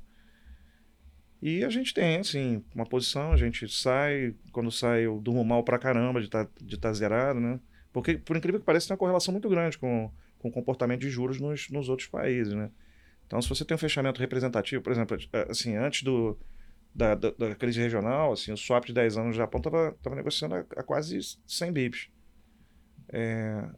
E 1.41 1.63
a 1.63 1.69
gente 1.69 1.93
tem, 1.93 2.17
assim, 2.17 2.63
uma 2.75 2.85
posição, 2.85 3.31
a 3.31 3.37
gente 3.37 3.67
sai, 3.69 4.35
quando 4.51 4.71
sai 4.71 5.05
eu 5.05 5.21
durmo 5.21 5.43
mal 5.45 5.63
pra 5.63 5.79
caramba 5.79 6.19
de 6.19 6.25
estar 6.25 6.45
tá, 6.45 6.51
de 6.61 6.77
tá 6.77 6.91
zerado, 6.91 7.39
né? 7.39 7.59
Porque, 7.91 8.17
por 8.17 8.37
incrível 8.37 8.59
que 8.59 8.65
pareça, 8.65 8.87
tem 8.87 8.93
uma 8.93 8.99
correlação 8.99 9.31
muito 9.31 9.49
grande 9.49 9.77
com, 9.77 10.11
com 10.37 10.49
o 10.49 10.51
comportamento 10.51 11.01
de 11.01 11.09
juros 11.09 11.39
nos, 11.39 11.69
nos 11.69 11.89
outros 11.89 12.07
países, 12.07 12.53
né? 12.53 12.69
Então, 13.25 13.41
se 13.41 13.49
você 13.49 13.63
tem 13.63 13.75
um 13.75 13.79
fechamento 13.79 14.19
representativo, 14.19 14.81
por 14.81 14.91
exemplo, 14.91 15.17
assim, 15.49 15.75
antes 15.75 16.01
do, 16.03 16.37
da, 16.93 17.15
da, 17.15 17.31
da 17.31 17.55
crise 17.55 17.79
regional, 17.79 18.33
assim, 18.33 18.51
o 18.51 18.57
swap 18.57 18.85
de 18.85 18.93
10 18.93 19.17
anos 19.17 19.27
no 19.29 19.33
Japão 19.33 19.59
estava 19.59 19.95
tava 20.01 20.15
negociando 20.15 20.55
a, 20.55 20.59
a, 20.59 20.83
quase 20.83 21.19
100 21.45 21.71
bips. 21.71 22.09
É, 23.09 23.69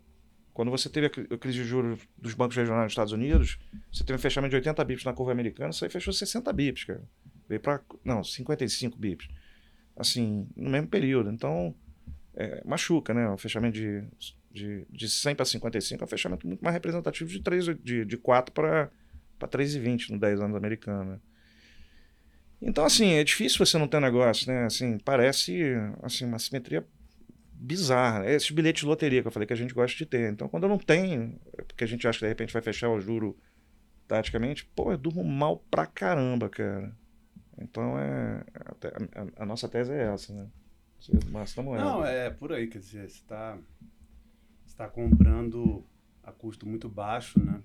quando 0.54 0.72
você 0.72 0.90
teve 0.90 1.08
a, 1.08 1.38
crise 1.38 1.58
de 1.58 1.64
juros 1.66 2.00
dos 2.18 2.34
bancos 2.34 2.56
regionais 2.56 2.84
nos 2.84 2.92
Estados 2.94 3.14
Unidos, 3.14 3.60
você 3.92 4.04
teve 4.04 4.18
um 4.18 4.22
fechamento 4.22 4.52
de 4.52 4.58
80 4.58 4.84
bips 4.86 5.04
na 5.04 5.14
curva 5.14 5.32
americana, 5.32 5.72
isso 5.72 5.84
aí 5.84 5.90
fechou 5.92 6.14
60 6.14 6.52
bips, 6.54 6.86
cara. 6.86 7.04
Veio 7.48 7.60
para. 7.60 7.82
Não, 8.04 8.24
55 8.24 8.98
bips. 8.98 9.28
Assim, 9.98 10.48
no 10.56 10.70
mesmo 10.70 10.88
período. 10.88 11.30
Então, 11.30 11.76
é, 12.36 12.62
machuca, 12.66 13.14
né? 13.14 13.30
O 13.30 13.38
fechamento 13.38 13.74
de, 13.74 14.03
de, 14.52 14.86
de 14.90 15.10
100 15.10 15.36
para 15.36 15.45
55 15.45 16.03
é 16.03 16.06
um 16.06 16.08
fechamento 16.08 16.48
muito 16.48 16.64
mais 16.64 16.74
representativo 16.74 17.30
de, 17.30 17.41
3, 17.41 17.66
de, 17.82 18.06
de 18.06 18.18
4 18.18 18.53
para 18.53 18.90
3,20 19.40 20.12
no 20.12 20.20
10 20.20 20.41
anos 20.41 20.56
americano. 20.56 21.12
Né? 21.12 21.20
Então, 22.62 22.86
assim, 22.86 23.14
é 23.14 23.24
difícil 23.24 23.66
você 23.66 23.78
não 23.78 23.88
ter 23.88 23.99
negócio, 23.99 24.52
né? 24.52 24.66
Assim, 24.66 24.98
parece 24.99 25.62
assim, 26.03 26.26
uma 26.26 26.40
simetria 26.40 26.86
bizarra. 27.53 28.26
É 28.26 28.36
esse 28.36 28.53
bilhete 28.53 28.82
de 28.82 28.88
loteria 28.88 29.22
que 29.22 29.28
eu 29.28 29.32
falei 29.32 29.48
que 29.48 29.53
a 29.53 29.58
gente 29.58 29.74
gosta 29.74 29.98
de 29.98 30.06
ter. 30.06 30.32
Então, 30.32 30.48
quando 30.48 30.64
eu 30.64 30.70
não 30.70 30.78
tenho, 30.78 31.40
é 31.58 31.64
porque 31.64 31.84
a 31.84 31.88
gente 31.88 32.08
acha 32.08 32.20
que 32.20 32.26
de 32.26 32.30
repente 32.30 32.53
vai 32.53 32.62
fechar 32.62 32.90
o 32.90 32.99
juro 32.99 33.38
taticamente, 34.08 34.66
pô, 34.76 34.91
eu 34.91 34.98
durmo 34.98 35.24
mal 35.24 35.58
pra 35.72 35.86
caramba, 35.86 36.49
cara. 36.49 36.94
Então 37.58 37.98
é. 37.98 38.44
A, 38.56 39.22
a, 39.22 39.44
a 39.44 39.45
nossa 39.45 39.70
tese 39.70 39.91
é 39.94 40.14
essa, 40.14 40.34
né? 40.34 40.48
Você 41.02 41.61
moeda. 41.64 41.84
Não, 41.84 42.06
é 42.06 42.30
por 42.30 42.53
aí, 42.53 42.68
quer 42.68 42.78
dizer, 42.78 43.10
você 43.10 43.18
está 43.18 43.57
tá 44.78 44.88
comprando 44.88 45.84
a 46.22 46.32
custo 46.32 46.68
muito 46.68 46.88
baixo, 46.88 47.44
né? 47.44 47.60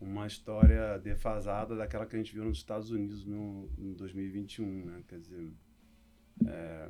Uma 0.00 0.26
história 0.26 0.98
defasada 0.98 1.76
daquela 1.76 2.06
que 2.06 2.16
a 2.16 2.18
gente 2.18 2.32
viu 2.32 2.46
nos 2.46 2.56
Estados 2.56 2.90
Unidos 2.90 3.26
no, 3.26 3.68
em 3.76 3.92
2021, 3.92 4.86
né? 4.86 5.02
Quer 5.06 5.18
dizer. 5.18 5.52
É, 6.46 6.88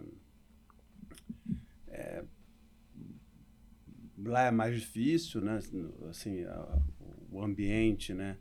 é, 1.88 2.24
lá 4.18 4.42
é 4.42 4.50
mais 4.52 4.78
difícil, 4.78 5.40
né? 5.40 5.58
Assim, 6.08 6.44
a, 6.44 6.78
o 7.28 7.42
ambiente, 7.42 8.14
né? 8.14 8.38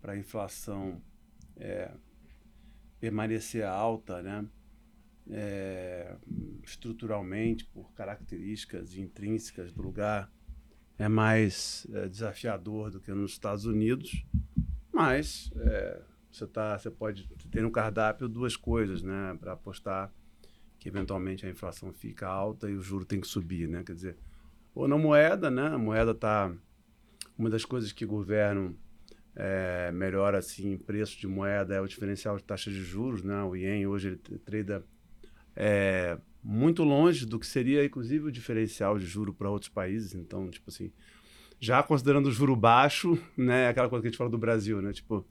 Para 0.00 0.16
inflação 0.16 1.00
é, 1.56 1.92
permanecer 2.98 3.64
alta, 3.64 4.20
né? 4.22 4.44
É, 5.30 6.16
estruturalmente, 6.62 7.64
por 7.66 7.92
características 7.92 8.96
intrínsecas 8.96 9.72
do 9.72 9.82
lugar, 9.82 10.32
é 10.98 11.08
mais 11.08 11.86
é, 11.92 12.08
desafiador 12.08 12.90
do 12.90 13.00
que 13.00 13.12
nos 13.12 13.32
Estados 13.32 13.64
Unidos, 13.64 14.24
mas 14.92 15.50
é, 15.56 16.02
você, 16.30 16.46
tá, 16.46 16.78
você 16.78 16.90
pode 16.90 17.28
ter 17.50 17.62
no 17.62 17.70
cardápio 17.70 18.28
duas 18.28 18.56
coisas, 18.56 19.02
né? 19.02 19.36
Para 19.38 19.52
apostar 19.52 20.12
que 20.78 20.88
eventualmente 20.88 21.46
a 21.46 21.50
inflação 21.50 21.92
fica 21.92 22.26
alta 22.26 22.68
e 22.68 22.74
o 22.74 22.82
juro 22.82 23.04
tem 23.04 23.20
que 23.20 23.26
subir, 23.26 23.68
né? 23.68 23.82
Quer 23.84 23.94
dizer, 23.94 24.16
ou 24.74 24.88
na 24.88 24.98
moeda, 24.98 25.50
né? 25.50 25.68
A 25.68 25.78
moeda 25.78 26.12
está 26.12 26.52
uma 27.36 27.48
das 27.48 27.64
coisas 27.64 27.92
que 27.92 28.04
governam 28.04 28.74
é, 29.34 29.92
melhor 29.92 30.34
assim 30.34 30.76
preço 30.76 31.16
de 31.16 31.28
moeda 31.28 31.74
é 31.74 31.80
o 31.80 31.86
diferencial 31.86 32.36
de 32.36 32.42
taxa 32.42 32.70
de 32.70 32.82
juros, 32.82 33.22
né? 33.22 33.42
O 33.42 33.54
ien 33.54 33.86
hoje 33.86 34.08
ele 34.08 34.38
trade 34.38 34.84
é, 35.60 36.16
muito 36.42 36.84
longe 36.84 37.26
do 37.26 37.36
que 37.36 37.46
seria 37.46 37.84
inclusive 37.84 38.28
o 38.28 38.32
diferencial 38.32 38.96
de 38.96 39.04
juro 39.04 39.34
para 39.34 39.50
outros 39.50 39.68
países. 39.68 40.14
Então, 40.14 40.48
tipo 40.48 40.70
assim, 40.70 40.92
já 41.58 41.82
considerando 41.82 42.26
o 42.26 42.32
juro 42.32 42.54
baixo, 42.54 43.18
né? 43.36 43.68
Aquela 43.68 43.88
coisa 43.88 44.02
que 44.02 44.06
a 44.06 44.10
gente 44.10 44.18
fala 44.18 44.30
do 44.30 44.38
Brasil, 44.38 44.80
né? 44.80 44.92
Tipo 44.92 45.26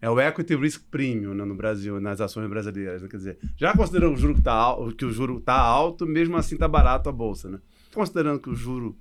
é 0.00 0.10
o 0.10 0.20
equity 0.20 0.54
risk 0.56 0.82
premium 0.90 1.32
né, 1.32 1.44
no 1.44 1.54
Brasil, 1.54 1.98
nas 1.98 2.20
ações 2.20 2.46
brasileiras. 2.50 3.00
Né? 3.00 3.08
Quer 3.08 3.16
dizer, 3.16 3.38
já 3.56 3.74
considerando 3.74 4.14
o 4.14 4.18
juro 4.18 4.34
que, 4.34 4.42
tá, 4.42 4.76
que 4.98 5.04
o 5.04 5.10
juro 5.10 5.38
está 5.38 5.54
alto, 5.54 6.04
mesmo 6.04 6.36
assim 6.36 6.56
está 6.56 6.68
barato 6.68 7.08
a 7.08 7.12
bolsa, 7.12 7.48
né? 7.48 7.58
Considerando 7.94 8.40
que 8.40 8.50
o 8.50 8.54
juro 8.54 8.98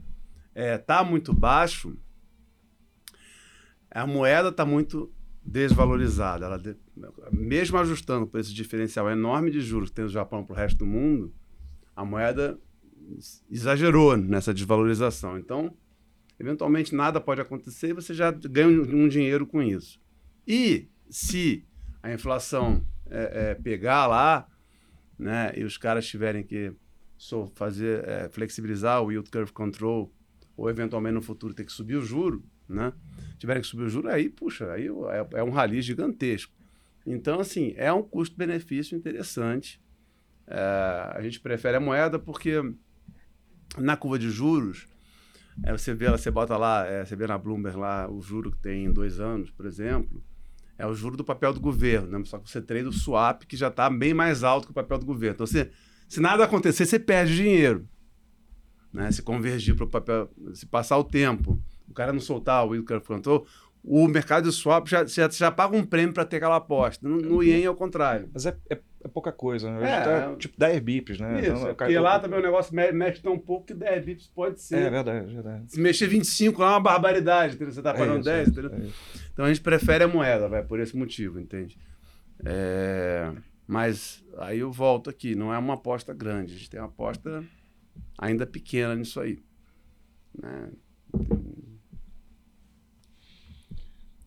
está 0.50 0.62
é, 0.62 0.78
tá 0.78 1.04
muito 1.04 1.34
baixo, 1.34 1.98
a 3.92 4.08
moeda 4.08 4.48
está 4.50 4.66
muito 4.66 5.12
desvalorizada. 5.46 6.46
Ela 6.46 6.58
de... 6.58 6.76
Mesmo 7.32 7.78
ajustando 7.78 8.26
por 8.28 8.40
esse 8.40 8.54
diferencial 8.54 9.10
enorme 9.10 9.52
de 9.52 9.62
juros 9.62 9.90
que 9.90 9.96
tem 9.96 10.06
no 10.06 10.12
Japão 10.12 10.44
para 10.44 10.54
o 10.54 10.56
resto 10.56 10.80
do 10.80 10.86
mundo, 10.86 11.34
a 11.96 12.06
moeda 12.06 12.60
exagerou 13.50 14.16
nessa 14.18 14.54
desvalorização. 14.54 15.38
Então, 15.38 15.76
eventualmente 16.40 16.96
nada 16.96 17.20
pode 17.20 17.42
acontecer 17.42 17.90
e 17.90 17.94
você 17.94 18.14
já 18.14 18.32
ganha 18.32 18.68
um, 18.68 19.08
dinheiro 19.08 19.46
com 19.46 19.62
isso. 19.62 20.00
E 20.48 20.90
se 21.10 21.66
a 22.02 22.12
inflação 22.12 22.86
é, 23.10 23.52
é, 23.52 23.56
pegar 23.56 24.08
lá, 24.08 24.48
né, 25.18 25.54
e 25.56 25.64
os 25.64 25.78
caras 25.78 26.08
tiverem 26.08 26.44
que 26.44 26.74
fazer 27.56 28.08
é, 28.08 28.30
flexibilizar 28.30 29.02
o 29.02 29.12
yield 29.12 29.30
curve 29.30 29.52
control 29.52 30.14
ou 30.58 30.70
eventualmente 30.70 31.16
no 31.16 31.22
futuro 31.22 31.54
ter 31.54 31.64
que 31.64 31.72
subir 31.72 31.96
o 31.96 32.02
juro, 32.02 32.44
né? 32.68 32.94
Tiverem 33.38 33.62
que 33.62 33.68
subir 33.68 33.84
o 33.84 33.90
juro, 33.90 34.10
aí, 34.10 34.30
puxa, 34.30 34.72
aí 34.72 34.88
é, 34.88 35.40
é 35.40 35.44
um 35.44 35.50
rally 35.50 35.82
gigantesco. 35.82 36.54
Então, 37.06 37.40
assim, 37.40 37.74
é 37.76 37.92
um 37.92 38.02
custo-benefício 38.02 38.98
interessante. 38.98 39.82
É, 40.48 41.12
a 41.14 41.20
gente 41.22 41.40
prefere 41.40 41.78
a 41.78 41.80
moeda 41.80 42.18
porque 42.18 42.62
na 43.78 43.98
curva 43.98 44.20
de 44.20 44.30
juros, 44.30 44.88
é, 45.64 45.72
você 45.72 45.94
vê, 45.94 46.10
você 46.10 46.32
bota 46.32 46.58
lá, 46.58 46.86
é, 46.86 47.06
você 47.06 47.16
vê 47.16 47.28
na 47.28 47.38
Bloomberg 47.38 47.78
lá 47.78 48.10
o 48.10 48.22
juro 48.22 48.52
que 48.52 48.60
tem 48.60 48.86
em 48.86 48.92
dois 48.92 49.20
anos, 49.20 49.52
por 49.52 49.66
exemplo, 49.66 50.24
é 50.78 50.88
o 50.88 50.94
juro 50.94 51.16
do 51.16 51.24
papel 51.24 51.54
do 51.54 51.60
governo, 51.60 52.08
né? 52.08 52.26
Só 52.26 52.40
que 52.40 52.50
você 52.50 52.62
treina 52.62 52.90
o 52.90 52.94
swap 52.94 53.44
que 53.44 53.56
já 53.56 53.68
está 53.68 53.90
bem 53.90 54.14
mais 54.14 54.44
alto 54.44 54.66
que 54.66 54.72
o 54.72 54.76
papel 54.76 54.98
do 54.98 55.06
governo. 55.06 55.36
Então, 55.36 55.46
você, 55.46 55.70
se 56.10 56.20
nada 56.20 56.44
acontecer, 56.44 56.86
você 56.86 57.00
perde 57.00 57.36
dinheiro. 57.36 57.88
Né? 58.92 59.12
Se 59.12 59.22
convergir 59.22 59.76
para 59.76 59.86
o 59.86 59.90
papel, 59.90 60.32
se 60.54 60.66
passar 60.66 60.98
o 60.98 61.04
tempo 61.04 61.62
o 61.94 61.96
cara 61.96 62.12
não 62.12 62.20
soltar 62.20 62.66
o 62.66 62.70
Will 62.70 62.84
Control, 62.84 63.46
o 63.84 64.08
mercado 64.08 64.50
de 64.50 64.56
swap 64.56 64.88
já, 64.88 65.06
já, 65.06 65.30
já 65.30 65.52
paga 65.52 65.76
um 65.76 65.86
prêmio 65.86 66.14
para 66.14 66.26
ter 66.26 66.38
aquela 66.38 66.56
aposta. 66.56 67.08
No, 67.08 67.18
no 67.18 67.44
Ien 67.44 67.64
é 67.64 67.70
o 67.70 67.76
contrário. 67.76 68.30
Mas 68.34 68.46
é, 68.46 68.56
é, 68.70 68.80
é 69.04 69.08
pouca 69.10 69.32
coisa, 69.32 69.70
né? 69.70 69.84
É, 69.84 70.02
tá, 70.02 70.36
tipo 70.38 70.58
10 70.58 70.80
bips, 70.80 71.20
né? 71.20 71.42
Isso, 71.42 71.52
então, 71.52 71.76
porque 71.76 72.00
lá 72.00 72.18
também 72.18 72.40
o 72.40 72.42
negócio 72.42 72.74
mexe 72.74 73.22
tão 73.22 73.38
pouco 73.38 73.68
que 73.68 73.74
10 73.74 74.06
bips 74.06 74.28
pode 74.28 74.62
ser. 74.62 74.84
É 74.84 74.90
verdade, 74.90 75.30
é 75.30 75.34
verdade. 75.34 75.64
Se 75.68 75.80
mexer 75.80 76.08
25 76.08 76.62
lá 76.62 76.68
é 76.68 76.72
uma 76.72 76.80
barbaridade, 76.80 77.56
entendeu? 77.56 77.74
você 77.74 77.82
tá 77.82 77.94
pagando 77.94 78.30
é 78.30 78.42
isso, 78.42 78.52
10, 78.52 78.68
entendeu? 78.68 78.72
É 78.72 78.92
então 79.34 79.46
a 79.46 79.48
gente 79.50 79.62
prefere 79.62 80.06
a 80.06 80.08
moeda, 80.08 80.48
vai, 80.48 80.64
por 80.64 80.80
esse 80.80 80.96
motivo, 80.96 81.40
entende? 81.40 81.78
É... 82.46 83.32
Mas 83.68 84.24
aí 84.38 84.60
eu 84.60 84.72
volto 84.72 85.10
aqui, 85.10 85.36
não 85.36 85.54
é 85.54 85.58
uma 85.58 85.74
aposta 85.74 86.14
grande, 86.14 86.54
a 86.54 86.58
gente 86.58 86.70
tem 86.70 86.80
uma 86.80 86.88
aposta 86.88 87.44
ainda 88.18 88.46
pequena 88.46 88.96
nisso 88.96 89.20
aí. 89.20 89.40
Né? 90.42 90.70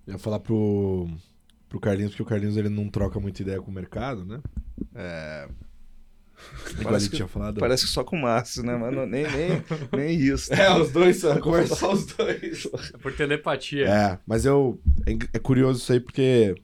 Eu 0.06 0.14
ia 0.14 0.18
falar 0.18 0.38
pro, 0.40 1.08
pro 1.68 1.80
Carlinhos, 1.80 2.12
porque 2.12 2.22
o 2.22 2.26
Carlinhos 2.26 2.56
ele 2.56 2.68
não 2.68 2.88
troca 2.88 3.18
muita 3.18 3.42
ideia 3.42 3.60
com 3.60 3.70
o 3.70 3.74
mercado, 3.74 4.24
né? 4.24 4.40
É. 4.94 5.48
Igual 6.78 6.96
ele 6.96 7.08
tinha 7.08 7.26
falado. 7.26 7.58
Parece 7.58 7.86
que 7.86 7.90
só 7.90 8.04
com 8.04 8.16
o 8.16 8.22
Márcio, 8.22 8.62
né? 8.62 8.76
Mas 8.76 8.94
não, 8.94 9.06
nem, 9.06 9.24
nem, 9.24 9.64
nem 9.92 10.20
isso. 10.20 10.52
É, 10.54 10.70
os 10.78 10.92
dois, 10.92 11.22
conversar 11.40 11.88
os 11.90 12.06
dois. 12.06 12.68
É 12.94 12.98
por 12.98 13.12
telepatia. 13.14 13.88
É, 13.88 14.18
mas 14.26 14.44
eu. 14.44 14.78
É, 15.06 15.12
é 15.32 15.38
curioso 15.38 15.80
isso 15.80 15.92
aí 15.92 16.00
porque 16.00 16.54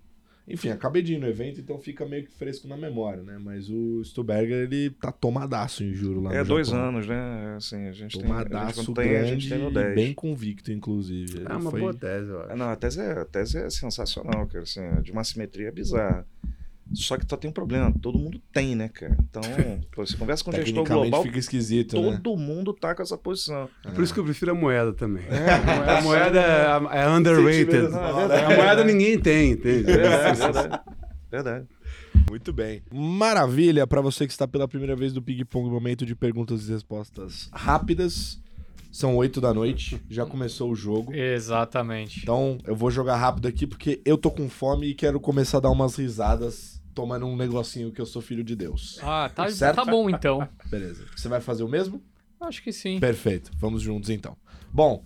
enfim, 0.47 0.71
acabei 0.71 1.03
de 1.03 1.15
ir 1.15 1.19
no 1.19 1.27
evento, 1.27 1.61
então 1.61 1.79
fica 1.79 2.05
meio 2.05 2.25
que 2.25 2.33
fresco 2.33 2.67
na 2.67 2.77
memória, 2.77 3.23
né? 3.23 3.39
Mas 3.39 3.71
o 3.71 4.03
Stuberger, 4.05 4.65
ele 4.65 4.91
tá 4.91 5.13
tomadaço 5.13 5.85
em 5.85 5.95
juro 5.95 6.21
lá 6.21 6.31
é, 6.31 6.35
no 6.35 6.41
É, 6.41 6.45
dois 6.45 6.73
anos, 6.73 7.07
né? 7.07 7.55
Assim, 7.57 7.87
a 7.87 7.93
gente 7.93 8.19
tomadaço 8.19 8.93
tem, 8.93 9.17
a 9.17 9.25
gente 9.25 9.49
grande 9.49 9.75
tem, 9.75 9.95
bem 9.95 10.13
convicto, 10.13 10.73
inclusive. 10.73 11.45
É 11.49 11.57
uma 11.57 11.71
foi... 11.71 11.81
boa 11.81 11.95
tese, 11.95 12.29
eu 12.29 12.43
acho. 12.43 12.57
Não, 12.57 12.69
a 12.69 12.77
tese 12.77 13.01
é, 13.01 13.13
a 13.13 13.25
tese 13.25 13.59
é 13.59 13.71
sensacional, 13.71 14.47
cara. 14.49 14.65
Assim, 14.65 14.81
é 14.81 15.01
de 15.01 15.13
uma 15.13 15.23
simetria 15.23 15.71
bizarra. 15.71 16.27
Só 16.95 17.17
que 17.17 17.25
só 17.29 17.37
tem 17.37 17.51
um 17.51 17.53
problema, 17.53 17.93
todo 18.03 18.19
mundo 18.19 18.41
tem, 18.53 18.75
né, 18.75 18.89
cara? 18.89 19.17
Então, 19.21 19.43
pô, 19.93 20.05
você 20.05 20.17
conversa 20.17 20.45
com 20.45 20.51
o 20.51 20.55
gestor 20.55 20.85
global, 20.85 21.23
fica 21.23 21.39
esquisito, 21.39 21.97
todo 21.97 22.39
né? 22.39 22.47
mundo 22.47 22.73
tá 22.73 22.95
com 22.95 23.03
essa 23.03 23.17
posição. 23.17 23.69
É. 23.85 23.91
Por 23.91 24.03
isso 24.03 24.13
que 24.13 24.21
eu 24.21 24.25
prefiro 24.25 24.51
a 24.51 24.55
moeda 24.55 24.93
também. 24.93 25.25
É, 25.27 25.51
a 25.99 26.03
moeda 26.03 26.41
é, 26.41 27.03
é 27.03 27.09
underrated. 27.09 27.89
Não, 27.91 28.33
é 28.33 28.45
a 28.45 28.57
moeda 28.57 28.85
ninguém 28.85 29.19
tem, 29.19 29.53
entende? 29.53 29.91
É, 29.91 29.95
é 29.95 30.33
verdade. 30.33 30.81
verdade. 31.31 31.67
Muito 32.29 32.53
bem. 32.53 32.83
Maravilha 32.93 33.87
para 33.87 34.01
você 34.01 34.27
que 34.27 34.33
está 34.33 34.47
pela 34.49 34.67
primeira 34.67 34.97
vez 34.97 35.13
do 35.13 35.23
Ping 35.23 35.45
Pong, 35.45 35.71
momento 35.71 36.05
de 36.05 36.15
perguntas 36.15 36.69
e 36.69 36.73
respostas 36.73 37.49
rápidas. 37.53 38.42
São 38.93 39.17
oito 39.17 39.41
da 39.41 39.55
noite, 39.55 39.99
já 40.11 40.27
começou 40.27 40.71
o 40.71 40.75
jogo. 40.75 41.15
Exatamente. 41.15 42.21
Então 42.21 42.59
eu 42.67 42.77
vou 42.77 42.91
jogar 42.91 43.17
rápido 43.17 43.49
aqui 43.49 43.67
porque 43.67 44.03
eu 44.05 44.19
tô 44.19 44.31
com 44.31 44.51
fome 44.51 44.89
e 44.89 44.95
quero 44.95 45.19
começar 45.19 45.57
a 45.57 45.61
dar 45.63 45.71
umas 45.71 45.97
risadas 45.97 46.83
tomando 46.95 47.25
um 47.25 47.35
negocinho 47.35 47.91
que 47.91 48.03
eu 48.03 48.05
sou 48.05 48.21
filho 48.21 48.45
de 48.45 48.55
Deus. 48.55 48.99
Ah, 49.03 49.31
tá, 49.35 49.49
certo? 49.49 49.77
tá 49.77 49.85
bom 49.87 50.11
então. 50.11 50.47
Beleza. 50.71 51.07
Você 51.17 51.27
vai 51.27 51.41
fazer 51.41 51.63
o 51.63 51.69
mesmo? 51.69 52.03
Acho 52.39 52.63
que 52.63 52.71
sim. 52.71 53.01
Perfeito. 53.01 53.51
Vamos 53.57 53.81
juntos 53.81 54.11
então. 54.11 54.37
Bom, 54.71 55.03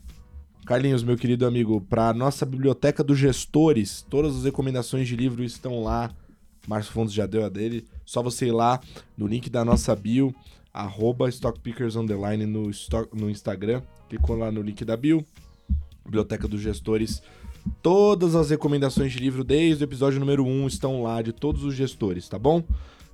Carlinhos, 0.67 1.05
meu 1.05 1.17
querido 1.17 1.47
amigo, 1.47 1.81
para 1.81 2.13
nossa 2.13 2.45
biblioteca 2.45 3.05
dos 3.05 3.17
gestores, 3.17 4.05
todas 4.11 4.37
as 4.37 4.45
recomendações 4.45 5.07
de 5.07 5.15
livro 5.15 5.45
estão 5.45 5.85
lá. 5.85 6.11
Márcio 6.67 6.93
Fontes 6.93 7.15
já 7.15 7.25
deu 7.25 7.45
a 7.45 7.49
dele. 7.49 7.87
Só 8.05 8.21
você 8.21 8.47
ir 8.47 8.53
lá 8.53 8.81
no 9.17 9.29
link 9.29 9.49
da 9.49 9.65
nossa 9.65 9.95
bio 9.95 10.35
arroba 10.77 11.31
StockPickers 11.31 11.97
Underline 11.97 12.44
no, 12.44 12.70
stock, 12.70 13.09
no 13.16 13.31
Instagram. 13.31 13.82
Clicou 14.09 14.36
lá 14.36 14.53
no 14.53 14.61
link 14.61 14.85
da 14.85 14.97
bio, 14.97 15.24
Biblioteca 16.05 16.47
dos 16.47 16.61
Gestores. 16.61 17.23
Todas 17.82 18.35
as 18.35 18.51
recomendações 18.51 19.12
de 19.12 19.19
livro 19.19 19.43
desde 19.43 19.82
o 19.82 19.86
episódio 19.86 20.20
número 20.20 20.44
1 20.44 20.66
estão 20.66 21.03
lá, 21.03 21.20
de 21.23 21.32
todos 21.32 21.65
os 21.65 21.74
gestores, 21.74 22.28
tá 22.28 22.39
bom? 22.39 22.62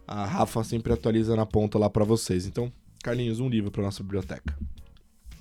A 0.06 0.26
Rafa 0.26 0.62
sempre 0.62 0.92
atualiza 0.92 1.34
na 1.34 1.46
ponta 1.46 1.78
lá 1.78 1.88
para 1.88 2.04
vocês. 2.04 2.46
Então, 2.46 2.70
Carlinhos, 3.02 3.40
um 3.40 3.48
livro 3.48 3.70
para 3.70 3.82
nossa 3.82 4.02
biblioteca. 4.02 4.54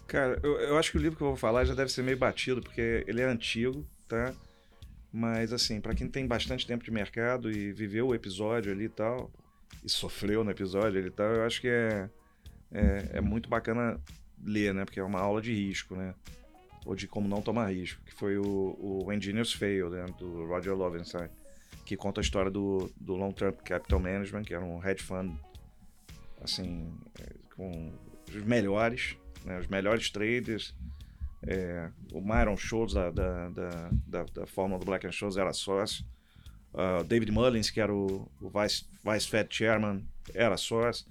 Cara, 0.08 0.40
eu, 0.44 0.60
eu, 0.60 0.78
acho 0.78 0.92
que 0.92 0.98
o 0.98 1.02
livro 1.02 1.18
que 1.18 1.24
eu 1.24 1.28
vou 1.28 1.36
falar 1.36 1.66
já 1.66 1.74
deve 1.74 1.92
ser 1.92 2.04
meio 2.04 2.18
batido, 2.18 2.62
porque 2.62 3.04
ele 3.08 3.22
é 3.22 3.26
antigo, 3.26 3.86
tá? 4.08 4.34
Mas, 5.12 5.52
assim, 5.52 5.82
para 5.82 5.94
quem 5.94 6.08
tem 6.08 6.26
bastante 6.26 6.66
tempo 6.66 6.84
de 6.84 6.92
mercado 6.92 7.52
e 7.52 7.72
viveu 7.74 8.08
o 8.08 8.16
episódio 8.16 8.72
ali 8.72 8.86
e 8.86 8.90
tal, 8.90 9.30
e 9.84 9.90
sofreu 9.90 10.44
no 10.44 10.52
episódio 10.52 11.00
ele 11.00 11.12
tal, 11.12 11.28
eu 11.28 11.44
acho 11.44 11.62
que 11.62 11.68
é, 11.68 12.10
é, 12.72 13.10
é, 13.14 13.22
muito 13.22 13.50
bacana 13.50 14.00
ler, 14.44 14.74
né? 14.74 14.86
Porque 14.86 15.00
é 15.00 15.04
uma 15.04 15.20
aula 15.20 15.42
de 15.42 15.54
risco, 15.54 15.96
né? 15.96 16.14
Ou 16.86 16.96
de 16.96 17.08
como 17.08 17.28
não 17.28 17.42
tomar 17.42 17.72
risco, 17.72 18.02
que 18.04 18.14
foi 18.14 18.38
o, 18.38 18.78
o 18.80 19.12
Engineers 19.12 19.54
Fail, 19.54 19.90
né? 19.90 20.06
Do 20.18 20.46
Roger 20.46 20.76
Lovenstein, 20.76 21.30
que 21.86 21.96
conta 21.96 22.22
a 22.22 22.24
história 22.24 22.52
do, 22.52 22.92
do 23.00 23.16
Long 23.16 23.32
Term 23.32 23.54
Capital 23.64 24.00
Management, 24.00 24.44
que 24.44 24.54
era 24.54 24.64
um 24.64 24.84
hedge 24.84 25.04
fund, 25.04 25.36
assim, 26.42 26.92
com 27.56 27.94
os 28.28 28.44
melhores, 28.44 29.18
né? 29.46 29.60
Os 29.60 29.68
melhores 29.68 30.10
traders. 30.10 30.76
É, 31.44 31.90
o 32.14 32.22
Myron 32.22 32.56
Schultz 32.56 32.94
da, 32.94 33.10
da, 33.10 33.50
da, 33.50 33.90
da, 34.06 34.24
da 34.26 34.46
Fórmula 34.46 34.80
do 34.80 34.86
Black 34.86 35.12
Scholes 35.12 35.38
era 35.38 35.52
sócio. 35.54 36.06
Uh, 36.74 37.04
David 37.04 37.32
Mullins, 37.32 37.70
que 37.70 37.82
era 37.82 37.94
o, 37.94 38.30
o 38.42 38.50
Vice, 38.50 38.86
Vice 39.04 39.28
Fed 39.28 39.54
Chairman, 39.54 40.06
era 40.34 40.56
sócio. 40.58 41.06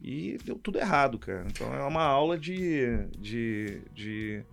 E 0.00 0.38
deu 0.44 0.56
tudo 0.56 0.78
errado, 0.78 1.18
cara. 1.18 1.46
Então 1.48 1.72
é 1.74 1.82
uma 1.84 2.02
aula 2.02 2.38
de, 2.38 3.06
de, 3.18 3.80
de, 3.92 4.44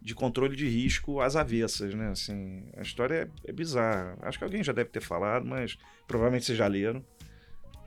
de 0.00 0.14
controle 0.14 0.54
de 0.54 0.68
risco 0.68 1.20
às 1.20 1.36
avessas, 1.36 1.94
né? 1.94 2.10
Assim, 2.10 2.64
a 2.76 2.82
história 2.82 3.30
é, 3.44 3.50
é 3.50 3.52
bizarra. 3.52 4.16
Acho 4.22 4.38
que 4.38 4.44
alguém 4.44 4.62
já 4.62 4.72
deve 4.72 4.90
ter 4.90 5.00
falado, 5.00 5.46
mas 5.46 5.78
provavelmente 6.06 6.44
vocês 6.44 6.58
já 6.58 6.66
leram. 6.66 7.04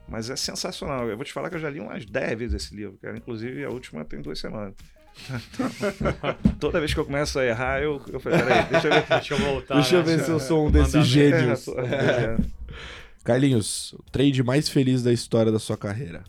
Mas 0.08 0.28
é 0.28 0.36
sensacional. 0.36 1.08
Eu 1.08 1.16
vou 1.16 1.24
te 1.24 1.32
falar 1.32 1.48
que 1.48 1.56
eu 1.56 1.60
já 1.60 1.70
li 1.70 1.78
umas 1.78 2.04
10 2.04 2.38
vezes 2.38 2.64
esse 2.64 2.74
livro, 2.74 2.98
cara. 3.00 3.16
Inclusive 3.16 3.64
a 3.64 3.70
última 3.70 4.04
tem 4.04 4.20
duas 4.20 4.40
semanas. 4.40 4.74
Toda 6.60 6.78
vez 6.78 6.92
que 6.92 7.00
eu 7.00 7.04
começo 7.04 7.38
a 7.38 7.44
errar, 7.44 7.80
eu, 7.82 8.02
eu 8.12 8.20
falei, 8.20 8.38
peraí, 8.38 8.66
deixa 8.70 8.88
eu 8.88 8.92
ver. 8.92 9.06
deixa 9.08 9.34
eu 9.34 9.38
voltar. 9.38 9.74
Deixa 9.74 9.94
eu 9.96 10.00
né? 10.00 10.04
ver 10.04 10.24
se 10.24 10.30
eu 10.30 10.40
sou 10.40 10.66
um 10.66 10.70
desses 10.70 11.06
gênios. 11.06 11.68
É, 11.68 11.72
é. 11.72 12.36
Carlinhos, 13.24 13.92
o 13.92 14.02
trade 14.10 14.42
mais 14.42 14.68
feliz 14.68 15.02
da 15.02 15.12
história 15.12 15.52
da 15.52 15.58
sua 15.58 15.76
carreira. 15.76 16.24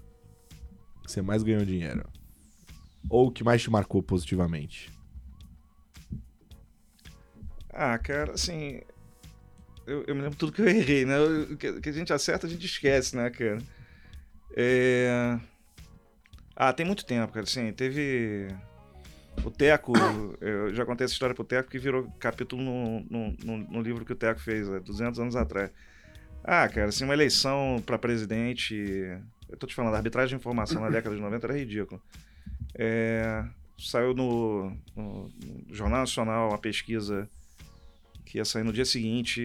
Que 1.04 1.12
você 1.12 1.22
mais 1.22 1.44
ganhou 1.44 1.66
dinheiro. 1.66 2.06
Ou 3.10 3.32
que 3.32 3.44
mais 3.44 3.62
te 3.62 3.70
marcou 3.70 4.04
positivamente? 4.04 4.92
Ah, 7.74 7.98
cara, 7.98 8.34
assim. 8.34 8.82
Eu, 9.88 10.04
eu 10.06 10.16
me 10.16 10.22
lembro 10.22 10.38
tudo 10.38 10.52
que 10.52 10.62
eu 10.62 10.68
errei, 10.68 11.06
né? 11.06 11.20
O 11.20 11.58
que, 11.58 11.80
que 11.82 11.90
a 11.90 11.94
gente 11.94 12.14
acerta, 12.14 12.46
a 12.46 12.50
gente 12.50 12.66
esquece, 12.66 13.16
né, 13.16 13.30
cara? 13.30 13.58
É. 14.56 15.40
Ah, 16.56 16.74
tem 16.74 16.86
muito 16.86 17.06
tempo, 17.06 17.34
cara. 17.34 17.46
Assim, 17.46 17.72
teve. 17.72 18.48
O 19.44 19.50
Teco, 19.50 19.94
eu 20.40 20.74
já 20.74 20.86
contei 20.86 21.06
essa 21.06 21.14
história 21.14 21.34
pro 21.34 21.44
Teco 21.44 21.70
que 21.70 21.80
virou 21.80 22.10
capítulo 22.20 22.62
no, 22.62 23.00
no, 23.10 23.36
no, 23.44 23.58
no 23.58 23.82
livro 23.82 24.06
que 24.06 24.14
o 24.14 24.16
Teco 24.16 24.40
fez, 24.40 24.70
há 24.70 24.80
200 24.80 25.20
anos 25.20 25.36
atrás. 25.36 25.72
Ah, 26.44 26.68
cara, 26.68 26.90
assim, 26.90 27.04
uma 27.04 27.14
eleição 27.14 27.82
para 27.86 27.98
presidente. 27.98 28.76
Eu 29.50 29.58
tô 29.58 29.68
te 29.68 29.76
falando, 29.76 29.94
a 29.94 29.98
arbitragem 29.98 30.38
de 30.38 30.42
informação 30.42 30.82
na 30.82 30.90
década 30.90 31.16
de 31.16 31.22
90 31.22 31.48
era 31.48 31.58
ridícula. 31.58 32.02
É, 32.76 33.44
saiu 33.78 34.14
no, 34.14 34.70
no, 34.96 35.30
no, 35.30 35.76
Jornal 35.76 36.00
Nacional 36.02 36.50
uma 36.50 36.58
pesquisa 36.58 37.30
que 38.26 38.38
ia 38.38 38.46
sair 38.46 38.64
no 38.64 38.72
dia 38.72 38.86
seguinte, 38.86 39.42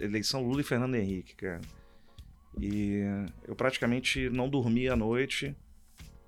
eleição 0.00 0.42
Lula 0.42 0.60
e 0.60 0.64
Fernando 0.64 0.94
Henrique, 0.94 1.34
cara. 1.34 1.60
E 2.60 3.02
eu 3.46 3.54
praticamente 3.54 4.28
não 4.30 4.48
dormi 4.48 4.88
à 4.88 4.96
noite. 4.96 5.54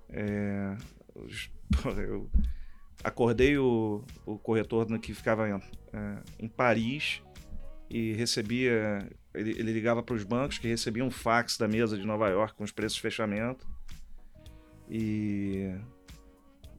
É, 0.09 0.75
eu 2.07 2.29
acordei 3.03 3.57
o, 3.57 4.03
o 4.25 4.37
corretor 4.37 4.85
que 4.99 5.13
ficava 5.13 5.49
em, 5.49 5.53
é, 5.53 6.23
em 6.39 6.47
Paris 6.47 7.21
e 7.89 8.13
recebia. 8.13 9.07
Ele, 9.33 9.51
ele 9.51 9.71
ligava 9.71 10.03
para 10.03 10.15
os 10.15 10.23
bancos 10.23 10.57
que 10.57 10.67
recebiam 10.67 11.07
um 11.07 11.11
fax 11.11 11.57
da 11.57 11.67
mesa 11.67 11.97
de 11.97 12.05
Nova 12.05 12.29
York 12.29 12.55
com 12.55 12.63
os 12.63 12.71
preços 12.71 12.95
de 12.95 13.01
fechamento. 13.01 13.65
E, 14.89 15.73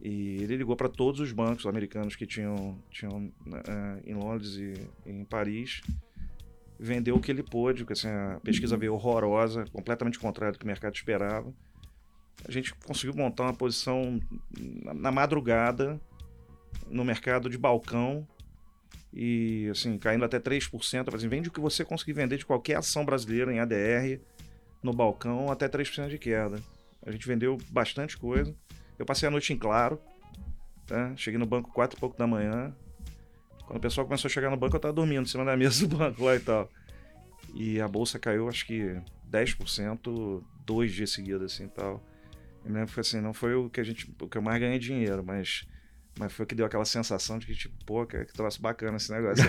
e 0.03 0.43
ele 0.43 0.57
ligou 0.57 0.77
para 0.77 0.89
todos 0.89 1.20
os 1.20 1.32
bancos 1.32 1.65
americanos 1.66 2.15
que 2.15 2.27
tinham, 2.27 2.78
tinham 2.90 3.32
uh, 3.47 4.01
em 4.05 4.15
Londres 4.15 4.57
e, 4.57 4.74
em 5.07 5.24
Paris. 5.24 5.81
Vendeu 6.78 7.16
o 7.16 7.20
que 7.20 7.31
ele 7.31 7.43
pôde, 7.43 7.85
porque 7.85 7.93
assim, 7.94 8.09
a 8.09 8.40
pesquisa 8.43 8.77
veio 8.77 8.93
horrorosa, 8.94 9.65
completamente 9.73 10.19
contrário 10.19 10.55
do 10.55 10.59
que 10.59 10.65
o 10.65 10.69
mercado 10.69 10.94
esperava 10.94 11.55
a 12.47 12.51
gente 12.51 12.74
conseguiu 12.74 13.15
montar 13.15 13.44
uma 13.44 13.55
posição 13.55 14.20
na, 14.85 14.94
na 14.94 15.12
madrugada 15.12 16.01
no 16.89 17.05
mercado 17.05 17.49
de 17.49 17.59
balcão 17.59 18.27
e 19.12 19.69
assim, 19.70 19.99
caindo 19.99 20.24
até 20.24 20.40
3%, 20.40 21.15
assim, 21.15 21.28
vende 21.28 21.49
o 21.49 21.53
que 21.53 21.61
você 21.61 21.85
conseguir 21.85 22.15
vender 22.15 22.39
de 22.39 22.47
qualquer 22.47 22.77
ação 22.77 23.05
brasileira 23.05 23.53
em 23.53 23.61
ADR 23.61 24.20
no 24.82 24.93
balcão 24.93 25.51
até 25.51 25.69
3% 25.69 26.09
de 26.09 26.19
queda. 26.19 26.61
A 27.05 27.11
gente 27.11 27.27
vendeu 27.27 27.59
bastante 27.69 28.16
coisa. 28.16 28.55
Eu 28.99 29.05
passei 29.05 29.28
a 29.28 29.31
noite 29.31 29.53
em 29.53 29.59
claro, 29.59 30.01
tá? 30.86 31.15
Cheguei 31.16 31.39
no 31.39 31.47
banco 31.47 31.70
quatro 31.73 31.97
e 31.97 32.01
pouco 32.01 32.16
da 32.16 32.27
manhã. 32.27 32.74
Quando 33.66 33.78
o 33.78 33.81
pessoal 33.81 34.07
começou 34.07 34.28
a 34.28 34.32
chegar 34.32 34.51
no 34.51 34.57
banco, 34.57 34.77
eu 34.77 34.81
tava 34.81 34.94
dormindo 34.94 35.23
em 35.23 35.27
cima 35.27 35.44
da 35.44 35.57
mesa 35.57 35.86
do 35.86 35.97
banco 35.97 36.24
lá 36.24 36.36
e 36.36 36.40
tal. 36.40 36.70
E 37.55 37.81
a 37.81 37.89
bolsa 37.89 38.19
caiu, 38.19 38.49
acho 38.49 38.66
que 38.66 38.99
10%, 39.31 40.43
dois 40.65 40.93
dias 40.93 41.11
seguidos, 41.11 41.53
assim, 41.53 41.69
tal. 41.69 42.03
Eu 42.65 42.73
lembro 42.73 42.93
que 42.93 43.01
assim, 43.01 43.20
não 43.20 43.35
foi 43.35 43.55
o 43.55 43.69
que 43.69 43.81
a 43.81 43.85
gente, 43.85 44.15
o 44.20 44.28
que 44.28 44.39
eu 44.39 44.43
mais 44.43 44.61
ganhei 44.61 44.78
dinheiro, 44.78 45.23
mas 45.24 45.66
Mas 46.18 46.32
foi 46.32 46.44
que 46.44 46.55
deu 46.55 46.66
aquela 46.66 46.84
sensação 46.84 47.39
de 47.39 47.47
que, 47.47 47.55
tipo, 47.55 47.74
pô, 47.86 48.05
que, 48.05 48.24
que 48.26 48.34
troço 48.34 48.60
bacana 48.60 48.98
esse 48.98 49.10
negócio. 49.10 49.43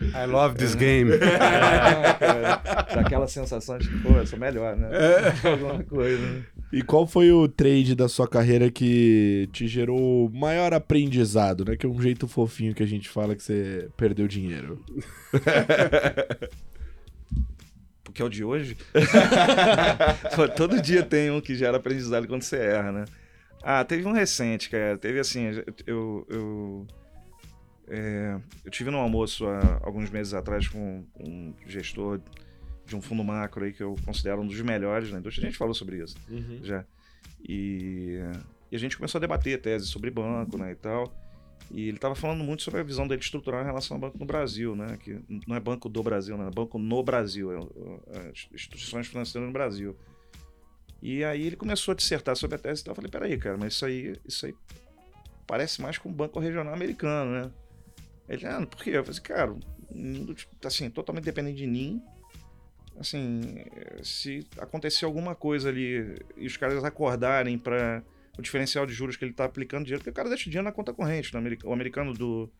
I 0.00 0.26
love 0.26 0.56
this 0.56 0.74
game. 0.74 1.12
É, 1.12 2.94
daquela 2.94 3.28
sensação 3.28 3.78
de 3.78 3.88
que, 3.88 3.98
pô, 4.00 4.10
eu 4.10 4.26
sou 4.26 4.38
melhor, 4.38 4.76
né? 4.76 4.88
É. 4.92 5.48
Alguma 5.48 5.84
coisa, 5.84 6.20
né? 6.20 6.42
E 6.72 6.82
qual 6.82 7.06
foi 7.06 7.30
o 7.30 7.46
trade 7.46 7.94
da 7.94 8.08
sua 8.08 8.26
carreira 8.26 8.68
que 8.70 9.48
te 9.52 9.68
gerou 9.68 10.28
maior 10.30 10.74
aprendizado, 10.74 11.64
né? 11.64 11.76
Que 11.76 11.86
é 11.86 11.88
um 11.88 12.02
jeito 12.02 12.26
fofinho 12.26 12.74
que 12.74 12.82
a 12.82 12.86
gente 12.86 13.08
fala 13.08 13.36
que 13.36 13.42
você 13.44 13.88
perdeu 13.96 14.26
dinheiro. 14.26 14.84
Porque 18.02 18.20
é 18.20 18.24
o 18.24 18.28
de 18.28 18.42
hoje? 18.42 18.76
Todo 20.56 20.82
dia 20.82 21.02
tem 21.02 21.30
um 21.30 21.40
que 21.40 21.54
gera 21.54 21.76
aprendizado 21.76 22.26
quando 22.26 22.42
você 22.42 22.56
erra, 22.56 22.90
né? 22.90 23.04
Ah, 23.68 23.84
teve 23.84 24.06
um 24.06 24.12
recente, 24.12 24.70
cara. 24.70 24.96
Teve 24.96 25.18
assim, 25.18 25.42
eu. 25.84 26.24
Eu, 26.30 26.86
é, 27.88 28.38
eu 28.64 28.70
tive 28.70 28.92
num 28.92 28.98
almoço 28.98 29.44
há 29.44 29.80
alguns 29.82 30.08
meses 30.08 30.34
atrás 30.34 30.68
com 30.68 31.04
um 31.18 31.52
gestor 31.66 32.20
de 32.84 32.94
um 32.94 33.02
fundo 33.02 33.24
macro 33.24 33.64
aí 33.64 33.72
que 33.72 33.82
eu 33.82 33.96
considero 34.04 34.40
um 34.40 34.46
dos 34.46 34.60
melhores 34.60 35.10
na 35.10 35.18
indústria. 35.18 35.48
A 35.48 35.50
gente 35.50 35.58
falou 35.58 35.74
sobre 35.74 36.00
isso 36.00 36.16
uhum. 36.30 36.60
já. 36.62 36.84
E, 37.42 38.20
e, 38.70 38.76
a 38.76 38.78
gente 38.78 38.96
começou 38.96 39.18
a 39.18 39.20
debater 39.20 39.60
tese 39.60 39.86
sobre 39.86 40.12
banco, 40.12 40.56
né, 40.56 40.70
e 40.70 40.76
tal. 40.76 41.12
E 41.68 41.88
ele 41.88 41.96
estava 41.96 42.14
falando 42.14 42.44
muito 42.44 42.62
sobre 42.62 42.78
a 42.78 42.84
visão 42.84 43.08
dele 43.08 43.20
estrutural 43.20 43.62
em 43.62 43.66
relação 43.66 43.96
ao 43.96 44.00
banco 44.00 44.16
no 44.16 44.26
Brasil, 44.26 44.76
né? 44.76 44.96
Que 45.02 45.18
não 45.44 45.56
é 45.56 45.58
banco 45.58 45.88
do 45.88 46.04
Brasil, 46.04 46.38
né? 46.38 46.46
É 46.46 46.50
banco 46.52 46.78
no 46.78 47.02
Brasil, 47.02 47.50
é, 47.50 48.18
é, 48.18 48.32
instituições 48.54 49.08
financeiras 49.08 49.44
no 49.44 49.52
Brasil. 49.52 49.96
E 51.02 51.24
aí 51.24 51.46
ele 51.46 51.56
começou 51.56 51.92
a 51.92 51.94
dissertar 51.94 52.36
sobre 52.36 52.56
a 52.56 52.58
tese 52.58 52.80
e 52.80 52.84
tal. 52.84 52.92
Eu 52.92 52.96
falei, 52.96 53.10
peraí, 53.10 53.38
cara, 53.38 53.56
mas 53.56 53.74
isso 53.74 53.84
aí, 53.84 54.16
isso 54.26 54.46
aí 54.46 54.54
parece 55.46 55.80
mais 55.80 55.98
com 55.98 56.08
o 56.08 56.12
Banco 56.12 56.40
Regional 56.40 56.74
Americano, 56.74 57.30
né? 57.30 57.50
Ele, 58.28 58.46
ah, 58.46 58.66
por 58.66 58.82
quê? 58.82 58.90
Eu 58.90 59.04
falei 59.04 59.20
cara, 59.20 59.56
assim, 60.64 60.90
totalmente 60.90 61.24
dependente 61.24 61.58
de 61.58 61.66
NIM. 61.66 62.02
Assim, 62.98 63.62
se 64.02 64.46
acontecer 64.58 65.04
alguma 65.04 65.34
coisa 65.34 65.68
ali 65.68 66.16
e 66.36 66.46
os 66.46 66.56
caras 66.56 66.82
acordarem 66.82 67.58
para 67.58 68.02
o 68.38 68.42
diferencial 68.42 68.86
de 68.86 68.92
juros 68.92 69.16
que 69.16 69.24
ele 69.24 69.32
está 69.32 69.44
aplicando 69.44 69.84
dinheiro, 69.84 70.00
porque 70.00 70.10
o 70.10 70.14
cara 70.14 70.28
deixa 70.28 70.44
dinheiro 70.44 70.64
na 70.64 70.72
conta 70.72 70.94
corrente, 70.94 71.32
no 71.32 71.38
americano, 71.38 71.70
o 71.70 71.74
americano 71.74 72.14
do, 72.14 72.50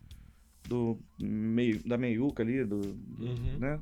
do 0.69 0.99
meio, 1.19 1.83
da 1.87 1.97
meiuca 1.97 2.43
ali, 2.43 2.65
do, 2.65 2.77
uhum. 3.19 3.59
né? 3.59 3.81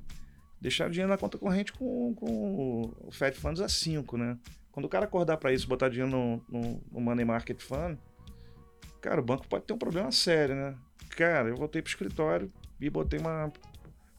Deixar 0.64 0.88
o 0.88 0.90
dinheiro 0.90 1.10
na 1.10 1.18
conta 1.18 1.36
corrente 1.36 1.74
com, 1.74 2.14
com 2.14 2.90
o 3.06 3.12
Fed 3.12 3.36
Funds 3.36 3.60
a 3.60 3.68
5, 3.68 4.16
né? 4.16 4.38
Quando 4.72 4.86
o 4.86 4.88
cara 4.88 5.04
acordar 5.04 5.36
para 5.36 5.52
isso, 5.52 5.68
botar 5.68 5.90
dinheiro 5.90 6.10
no, 6.10 6.42
no, 6.48 6.82
no, 6.90 7.00
Money 7.02 7.22
Market 7.22 7.60
Fund, 7.60 7.98
cara, 9.02 9.20
o 9.20 9.24
banco 9.24 9.46
pode 9.46 9.66
ter 9.66 9.74
um 9.74 9.78
problema 9.78 10.10
sério, 10.10 10.54
né? 10.54 10.74
Cara, 11.10 11.50
eu 11.50 11.56
voltei 11.56 11.82
pro 11.82 11.90
escritório 11.90 12.50
e 12.80 12.88
botei 12.88 13.20
uma, 13.20 13.52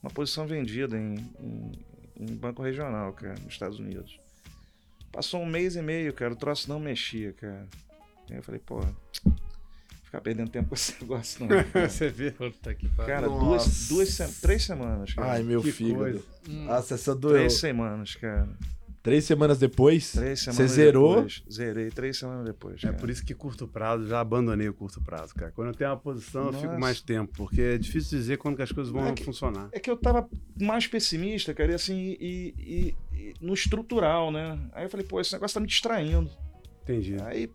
uma 0.03 0.11
posição 0.11 0.45
vendida 0.45 0.95
em, 0.95 1.15
em, 1.39 1.71
em 2.15 2.35
banco 2.35 2.61
regional, 2.61 3.11
cara, 3.13 3.33
nos 3.39 3.53
Estados 3.53 3.79
Unidos. 3.79 4.19
Passou 5.11 5.41
um 5.41 5.47
mês 5.47 5.75
e 5.75 5.81
meio, 5.81 6.13
cara, 6.13 6.33
o 6.33 6.37
troço 6.37 6.69
não 6.69 6.79
mexia, 6.79 7.33
cara. 7.33 7.67
Aí 8.29 8.37
eu 8.37 8.43
falei, 8.43 8.61
pô, 8.63 8.81
ficar 10.15 10.21
perdendo 10.21 10.49
tempo 10.49 10.69
com 10.69 10.75
esse 10.75 10.95
negócio, 11.01 11.45
não. 11.45 11.49
Você 11.87 12.09
vê? 12.09 12.31
Puta 12.31 12.73
que 12.73 12.87
Cara, 12.89 13.27
duas, 13.27 13.87
duas, 13.87 14.17
três 14.41 14.63
semanas, 14.63 15.13
cara. 15.13 15.33
Ai, 15.33 15.43
meu 15.43 15.61
que 15.61 15.71
fígado. 15.71 16.23
Hum. 16.47 16.65
Nossa, 16.65 16.95
essa 16.95 17.15
doeu. 17.15 17.35
Três 17.35 17.53
semanas, 17.53 18.15
cara. 18.15 18.49
Três 19.01 19.23
semanas 19.25 19.59
depois? 19.59 20.13
Três 20.13 20.39
semanas 20.39 20.57
Você 20.57 20.67
zerou? 20.67 21.15
Depois. 21.17 21.43
Zerei 21.51 21.91
três 21.91 22.17
semanas 22.17 22.43
depois. 22.43 22.77
É 22.77 22.81
cara. 22.87 22.95
É 22.95 22.99
por 22.99 23.09
isso 23.11 23.23
que 23.23 23.35
curto 23.35 23.67
prazo, 23.67 24.07
já 24.07 24.19
abandonei 24.19 24.67
o 24.67 24.73
curto 24.73 24.99
prazo, 24.99 25.35
cara. 25.35 25.51
Quando 25.51 25.67
eu 25.67 25.73
tenho 25.75 25.91
uma 25.91 25.97
posição, 25.97 26.45
Nossa. 26.45 26.57
eu 26.57 26.61
fico 26.61 26.79
mais 26.79 27.01
tempo, 27.01 27.31
porque 27.35 27.61
é 27.61 27.77
difícil 27.77 28.17
dizer 28.17 28.37
quando 28.37 28.55
que 28.55 28.63
as 28.63 28.71
coisas 28.71 28.91
vão 28.91 29.05
é 29.05 29.13
que, 29.13 29.23
funcionar. 29.23 29.69
É 29.71 29.79
que 29.79 29.91
eu 29.91 29.97
tava 29.97 30.27
mais 30.59 30.87
pessimista, 30.87 31.53
cara, 31.53 31.73
e 31.73 31.75
assim, 31.75 32.17
e, 32.19 32.55
e, 32.57 32.95
e, 33.15 33.33
no 33.39 33.53
estrutural, 33.53 34.31
né? 34.31 34.59
Aí 34.73 34.85
eu 34.85 34.89
falei, 34.89 35.05
pô, 35.05 35.21
esse 35.21 35.33
negócio 35.33 35.53
tá 35.53 35.59
me 35.59 35.67
distraindo. 35.67 36.31
Entendi. 36.81 37.17
Aí 37.21 37.51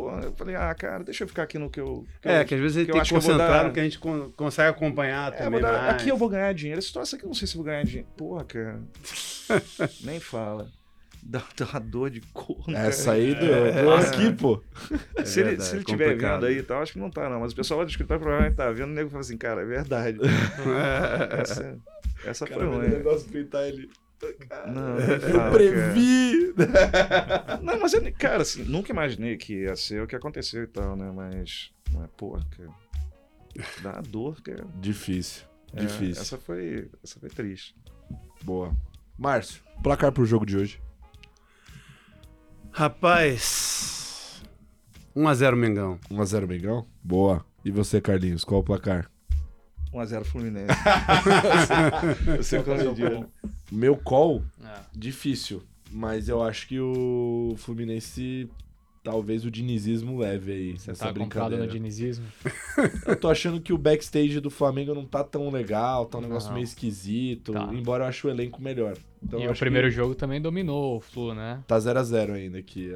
Pô, 0.00 0.10
eu 0.20 0.32
falei, 0.32 0.56
ah, 0.56 0.74
cara, 0.74 1.04
deixa 1.04 1.24
eu 1.24 1.28
ficar 1.28 1.42
aqui 1.42 1.58
no 1.58 1.68
que 1.68 1.78
eu. 1.78 2.06
Que 2.22 2.28
é, 2.28 2.40
eu, 2.40 2.44
que 2.46 2.54
às 2.54 2.60
vezes 2.60 2.76
a 2.78 2.80
gente 2.80 2.92
tem 2.92 3.02
que, 3.02 3.08
que 3.08 3.14
concentrar 3.14 3.66
no 3.66 3.72
que 3.72 3.80
a 3.80 3.82
gente 3.82 3.98
consegue 4.34 4.70
acompanhar 4.70 5.30
é, 5.30 5.36
também. 5.36 5.60
Dar, 5.60 5.90
aqui 5.90 6.08
eu 6.08 6.16
vou 6.16 6.30
ganhar 6.30 6.54
dinheiro. 6.54 6.78
Essa 6.78 6.88
situação 6.88 7.18
aqui 7.18 7.26
eu 7.26 7.28
não 7.28 7.34
sei 7.34 7.46
se 7.46 7.54
vou 7.54 7.64
ganhar 7.64 7.84
dinheiro. 7.84 8.08
Porra, 8.16 8.44
cara. 8.44 8.80
Nem 10.02 10.18
fala. 10.18 10.70
Dá, 11.22 11.42
dá 11.54 11.66
uma 11.66 11.80
dor 11.80 12.08
de 12.08 12.22
corno. 12.32 12.74
Essa 12.74 13.12
aí 13.12 13.34
do, 13.34 13.44
é, 13.44 14.06
aqui, 14.06 14.32
pô. 14.32 14.62
É 15.16 15.24
se, 15.26 15.40
ele, 15.40 15.60
se 15.60 15.72
ele 15.74 15.80
estiver 15.80 16.16
vendo 16.16 16.46
aí 16.46 16.56
e 16.56 16.62
tal, 16.62 16.80
acho 16.80 16.94
que 16.94 16.98
não 16.98 17.10
tá, 17.10 17.28
não. 17.28 17.40
Mas 17.40 17.52
o 17.52 17.56
pessoal 17.56 17.84
do 17.84 17.90
escritório 17.90 18.22
provavelmente 18.22 18.56
tá 18.56 18.70
vendo. 18.70 18.88
O 18.88 18.94
nego 18.94 19.10
fala 19.10 19.20
assim, 19.20 19.36
cara, 19.36 19.60
é 19.60 19.66
verdade. 19.66 20.18
essa 21.38 21.78
essa 22.24 22.46
cara, 22.46 22.60
foi 22.60 22.68
uma. 22.68 22.78
O 22.78 22.88
negócio 22.88 23.28
printar 23.28 23.64
ele. 23.64 23.90
Não, 24.72 24.98
eu 24.98 25.52
previ! 25.52 26.54
Não, 27.62 27.78
mas, 27.80 27.92
eu, 27.94 28.12
cara, 28.18 28.42
assim, 28.42 28.64
nunca 28.64 28.92
imaginei 28.92 29.36
que 29.36 29.62
ia 29.62 29.76
ser 29.76 30.02
o 30.02 30.06
que 30.06 30.14
aconteceu 30.14 30.64
e 30.64 30.66
tal, 30.66 30.94
né? 30.96 31.10
Mas, 31.10 31.70
mas 31.92 32.08
porra, 32.16 32.44
cara, 32.50 32.70
dá 33.82 34.00
dor, 34.00 34.40
cara. 34.42 34.66
Difícil, 34.76 35.44
é, 35.72 35.80
difícil. 35.80 36.20
Essa 36.20 36.38
foi, 36.38 36.90
essa 37.02 37.18
foi 37.18 37.30
triste. 37.30 37.74
Boa. 38.42 38.74
Márcio, 39.18 39.62
placar 39.82 40.12
pro 40.12 40.26
jogo 40.26 40.44
de 40.44 40.56
hoje. 40.56 40.80
Rapaz, 42.70 44.42
1x0 45.16 45.56
Mengão. 45.56 45.98
1x0 46.10 46.46
Mengão? 46.46 46.86
Boa. 47.02 47.44
E 47.64 47.70
você, 47.70 48.00
Carlinhos, 48.00 48.44
qual 48.44 48.60
o 48.60 48.64
placar? 48.64 49.10
1x0 49.92 50.24
Fluminense. 50.24 50.66
eu 52.26 52.42
sei 52.42 52.62
qual 52.62 52.76
é 52.78 52.88
o 52.88 52.94
dia. 52.94 53.26
Meu 53.70 53.96
call, 53.96 54.42
é. 54.64 54.80
difícil. 54.92 55.62
Mas 55.90 56.28
eu 56.28 56.42
acho 56.42 56.68
que 56.68 56.78
o 56.78 57.54
Fluminense 57.58 58.48
talvez 59.02 59.44
o 59.44 59.50
dinizismo 59.50 60.18
leve 60.18 60.52
aí. 60.52 60.78
Você 60.78 60.90
essa 60.90 61.06
tá 61.06 61.12
brincadeira. 61.12 61.64
no 61.64 61.70
dinizismo? 61.70 62.26
eu 63.06 63.16
tô 63.16 63.28
achando 63.28 63.60
que 63.60 63.72
o 63.72 63.78
backstage 63.78 64.40
do 64.40 64.50
Flamengo 64.50 64.94
não 64.94 65.04
tá 65.04 65.24
tão 65.24 65.50
legal, 65.50 66.06
tá 66.06 66.18
um 66.18 66.22
negócio 66.22 66.48
não. 66.48 66.54
meio 66.54 66.64
esquisito. 66.64 67.52
Tá. 67.52 67.70
Embora 67.72 68.04
eu 68.04 68.08
ache 68.08 68.26
o 68.26 68.30
elenco 68.30 68.60
melhor. 68.62 68.96
Então, 69.22 69.38
e 69.38 69.46
o 69.46 69.54
primeiro 69.54 69.88
que... 69.88 69.94
jogo 69.94 70.14
também 70.14 70.40
dominou 70.40 70.96
o 70.96 71.00
Flu, 71.00 71.34
né? 71.34 71.62
Tá 71.66 71.78
0 71.78 71.98
a 71.98 72.02
0 72.02 72.32
ainda 72.32 72.58
aqui. 72.58 72.90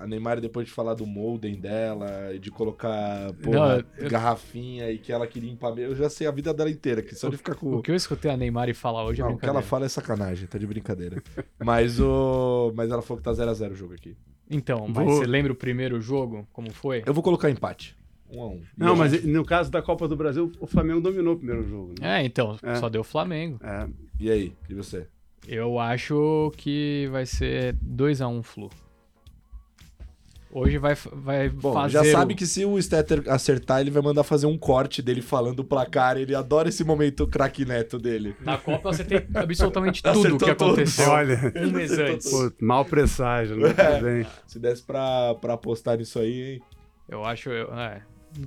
A 0.00 0.06
Neymar, 0.08 0.40
depois 0.40 0.66
de 0.66 0.72
falar 0.72 0.94
do 0.94 1.06
molden 1.06 1.54
dela 1.54 2.34
e 2.34 2.38
de 2.38 2.50
colocar 2.50 3.32
porra, 3.34 3.76
Não, 3.76 3.84
eu... 3.96 4.10
garrafinha 4.10 4.90
e 4.90 4.98
que 4.98 5.12
ela 5.12 5.26
queria 5.26 5.50
empar. 5.50 5.76
Eu 5.78 5.94
já 5.94 6.10
sei 6.10 6.26
a 6.26 6.32
vida 6.32 6.52
dela 6.52 6.70
inteira, 6.70 7.00
que 7.00 7.14
só 7.14 7.28
de 7.28 7.36
ficar 7.36 7.54
com. 7.54 7.76
O 7.76 7.82
que 7.82 7.92
eu 7.92 7.94
escutei 7.94 8.30
a 8.30 8.36
Neymar 8.36 8.74
falar 8.74 9.04
hoje 9.04 9.22
é 9.22 9.24
Não, 9.24 9.34
o 9.34 9.38
que 9.38 9.46
ela 9.46 9.62
fala 9.62 9.86
é 9.86 9.88
sacanagem, 9.88 10.48
tá 10.48 10.58
de 10.58 10.66
brincadeira. 10.66 11.22
mas 11.64 12.00
o. 12.00 12.72
Mas 12.74 12.90
ela 12.90 13.00
falou 13.00 13.18
que 13.18 13.24
tá 13.24 13.32
0 13.32 13.48
a 13.48 13.54
0 13.54 13.72
o 13.72 13.76
jogo 13.76 13.94
aqui. 13.94 14.16
Então, 14.50 14.86
mas 14.88 15.04
vou... 15.04 15.16
você 15.16 15.26
lembra 15.26 15.52
o 15.52 15.56
primeiro 15.56 16.00
jogo? 16.00 16.46
Como 16.52 16.72
foi? 16.72 17.02
Eu 17.04 17.14
vou 17.14 17.22
colocar 17.22 17.50
empate. 17.50 17.96
Um 18.30 18.42
a 18.42 18.46
um. 18.46 18.62
Não, 18.76 18.96
mas 18.96 19.24
no 19.24 19.44
caso 19.44 19.70
da 19.70 19.80
Copa 19.80 20.06
do 20.06 20.16
Brasil, 20.16 20.52
o 20.60 20.66
Flamengo 20.66 21.00
dominou 21.00 21.34
o 21.34 21.36
primeiro 21.36 21.66
jogo. 21.66 21.94
Né? 22.00 22.20
É, 22.20 22.24
então, 22.24 22.58
é. 22.62 22.74
só 22.76 22.88
deu 22.88 23.00
o 23.00 23.04
Flamengo. 23.04 23.58
É. 23.62 23.88
E 24.20 24.30
aí? 24.30 24.52
E 24.68 24.74
você? 24.74 25.06
Eu 25.46 25.78
acho 25.78 26.52
que 26.56 27.08
vai 27.10 27.24
ser 27.24 27.74
2x1 27.76 28.28
um 28.28 28.42
Flu. 28.42 28.70
Hoje 30.58 30.78
vai, 30.78 30.94
vai 31.12 31.48
Bom, 31.48 31.72
fazer. 31.72 31.92
Já 31.92 32.04
sabe 32.04 32.34
o... 32.34 32.36
que 32.36 32.46
se 32.46 32.64
o 32.64 32.80
Stetter 32.80 33.22
acertar, 33.28 33.80
ele 33.80 33.90
vai 33.90 34.02
mandar 34.02 34.24
fazer 34.24 34.46
um 34.46 34.58
corte 34.58 35.00
dele 35.00 35.22
falando 35.22 35.60
o 35.60 35.64
placar. 35.64 36.16
Ele 36.16 36.34
adora 36.34 36.68
esse 36.68 36.82
momento 36.82 37.26
craque 37.26 37.64
neto 37.64 37.98
dele. 37.98 38.34
Na 38.40 38.58
Copa 38.58 38.92
você 38.92 39.04
tem 39.04 39.24
absolutamente 39.34 40.02
tudo 40.04 40.34
o 40.34 40.38
que 40.38 40.50
aconteceu. 40.50 41.10
Olha, 41.10 41.52
um 41.56 41.70
mês 41.70 41.92
antes. 41.92 42.30
Pô, 42.30 42.52
mal 42.60 42.84
presságio, 42.84 43.56
né? 43.56 43.68
É, 43.78 44.26
se 44.46 44.58
desse 44.58 44.82
pra, 44.82 45.34
pra 45.36 45.54
apostar 45.54 45.96
nisso 45.96 46.18
aí, 46.18 46.54
hein? 46.54 46.62
Eu 47.08 47.24
acho. 47.24 47.50
É, 47.50 48.02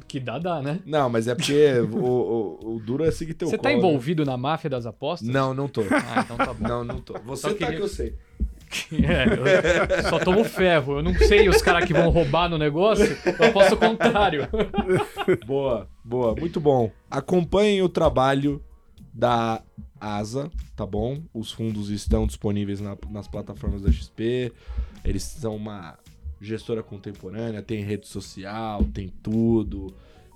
que 0.08 0.20
dá, 0.20 0.38
dá, 0.38 0.62
né? 0.62 0.80
Não, 0.86 1.10
mas 1.10 1.28
é 1.28 1.36
porque 1.36 1.80
o, 1.80 1.98
o, 1.98 2.76
o, 2.76 2.80
duro 2.80 3.04
é 3.04 3.12
seguir 3.12 3.34
teu 3.34 3.48
Você 3.48 3.58
tá 3.58 3.70
colo, 3.70 3.74
tá 3.74 3.78
envolvido 3.78 4.24
né? 4.26 4.32
na 4.32 4.38
máfia 4.38 4.70
das 4.70 4.86
apostas? 4.86 5.28
Não, 5.28 5.54
não 5.54 5.68
tô. 5.68 5.82
Ah, 5.82 6.22
então 6.24 6.38
tá 6.38 6.54
bom. 6.54 6.68
Não, 6.68 6.84
não 6.84 7.00
tô. 7.00 7.14
Você 7.26 7.42
Só 7.42 7.50
tá 7.50 7.56
queria... 7.56 7.78
que 7.78 7.82
eu 7.82 7.88
sei. 7.88 8.16
É, 8.92 10.04
só 10.04 10.20
tomo 10.20 10.44
ferro. 10.44 10.98
Eu 10.98 11.04
não 11.04 11.14
sei 11.14 11.50
os 11.50 11.62
caras 11.62 11.86
que 11.86 11.94
vão 11.94 12.10
roubar 12.10 12.50
no 12.50 12.58
negócio. 12.58 13.18
Eu 13.40 13.48
aposto 13.48 13.74
o 13.74 13.78
contrário. 13.78 14.48
Boa, 15.46 15.88
boa. 16.04 16.36
Muito 16.36 16.60
bom. 16.60 16.92
Acompanhem 17.10 17.82
o 17.82 17.90
trabalho 17.90 18.64
da 19.14 19.62
Asa, 20.00 20.50
tá 20.76 20.86
bom? 20.86 21.22
Os 21.34 21.52
fundos 21.52 21.90
estão 21.90 22.26
disponíveis 22.26 22.80
na, 22.80 22.98
nas 23.10 23.28
plataformas 23.28 23.82
da 23.82 23.92
XP. 23.92 24.52
Eles 25.04 25.24
são 25.24 25.56
uma 25.56 25.98
gestora 26.40 26.82
contemporânea, 26.82 27.62
tem 27.62 27.84
rede 27.84 28.08
social, 28.08 28.84
tem 28.86 29.10
tudo. 29.22 29.94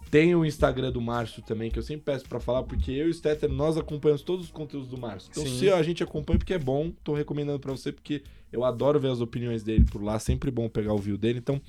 Tem 0.09 0.35
o 0.35 0.45
Instagram 0.45 0.91
do 0.91 1.01
Márcio 1.01 1.41
também, 1.41 1.69
que 1.69 1.79
eu 1.79 1.83
sempre 1.83 2.03
peço 2.05 2.25
para 2.27 2.39
falar, 2.39 2.63
porque 2.63 2.91
eu 2.91 3.07
e 3.07 3.09
o 3.09 3.13
Stetter, 3.13 3.49
nós 3.49 3.77
acompanhamos 3.77 4.21
todos 4.21 4.45
os 4.45 4.51
conteúdos 4.51 4.87
do 4.87 4.97
Márcio. 4.97 5.29
Então, 5.31 5.43
Sim. 5.43 5.59
se 5.59 5.69
a 5.69 5.81
gente 5.83 6.03
acompanha 6.03 6.39
porque 6.39 6.53
é 6.53 6.59
bom, 6.59 6.91
tô 7.03 7.13
recomendando 7.13 7.59
para 7.59 7.71
você, 7.71 7.91
porque 7.91 8.23
eu 8.51 8.63
adoro 8.63 8.99
ver 8.99 9.11
as 9.11 9.19
opiniões 9.19 9.63
dele 9.63 9.85
por 9.85 10.03
lá, 10.03 10.17
sempre 10.19 10.49
bom 10.51 10.69
pegar 10.69 10.93
o 10.93 10.97
view 10.97 11.17
dele. 11.17 11.39
Então, 11.39 11.61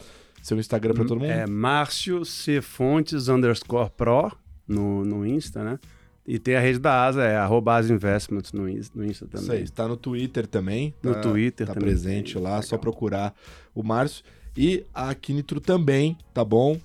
Seu 0.43 0.59
Instagram 0.59 0.95
para 0.95 1.05
todo 1.05 1.19
mundo? 1.19 1.31
É 1.31 1.47
Márcio 1.47 2.25
C. 2.25 2.61
Fontes 2.61 3.29
underscore 3.29 3.91
pro 3.91 4.31
no, 4.69 5.05
no 5.05 5.27
Insta, 5.27 5.65
né? 5.65 5.79
E 6.27 6.41
tem 6.41 6.57
a 6.57 6.61
rede 6.61 6.81
da 6.81 7.05
Asa, 7.05 7.23
é 7.23 7.37
arroba 7.37 7.77
Asa 7.77 7.93
Investments 7.93 8.53
no, 8.53 8.63
no 8.63 9.05
Insta 9.05 9.27
também. 9.27 9.45
Isso 9.45 9.53
aí, 9.53 9.63
está 9.63 9.87
no 9.87 9.97
Twitter 9.97 10.47
também. 10.47 10.93
No 11.01 11.15
tá, 11.15 11.21
Twitter 11.21 11.67
tá 11.67 11.75
também. 11.75 11.89
presente 11.89 12.37
lá, 12.37 12.51
Legal. 12.51 12.63
só 12.65 12.77
procurar 12.77 13.35
o 13.73 13.83
Márcio. 13.83 14.25
E 14.57 14.85
a 14.93 15.15
Kinitro 15.15 15.61
também, 15.61 16.17
tá 16.35 16.45
bom? 16.45 16.81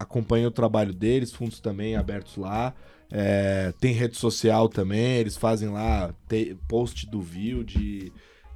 Acompanha 0.00 0.48
o 0.48 0.50
trabalho 0.50 0.94
deles, 0.94 1.30
fundos 1.30 1.60
também 1.60 1.94
abertos 1.94 2.36
lá. 2.36 2.74
É, 3.12 3.74
tem 3.78 3.92
rede 3.92 4.16
social 4.16 4.66
também, 4.66 5.18
eles 5.18 5.36
fazem 5.36 5.68
lá 5.68 6.14
post 6.66 7.06
do 7.06 7.20
view 7.20 7.62
de, 7.62 8.10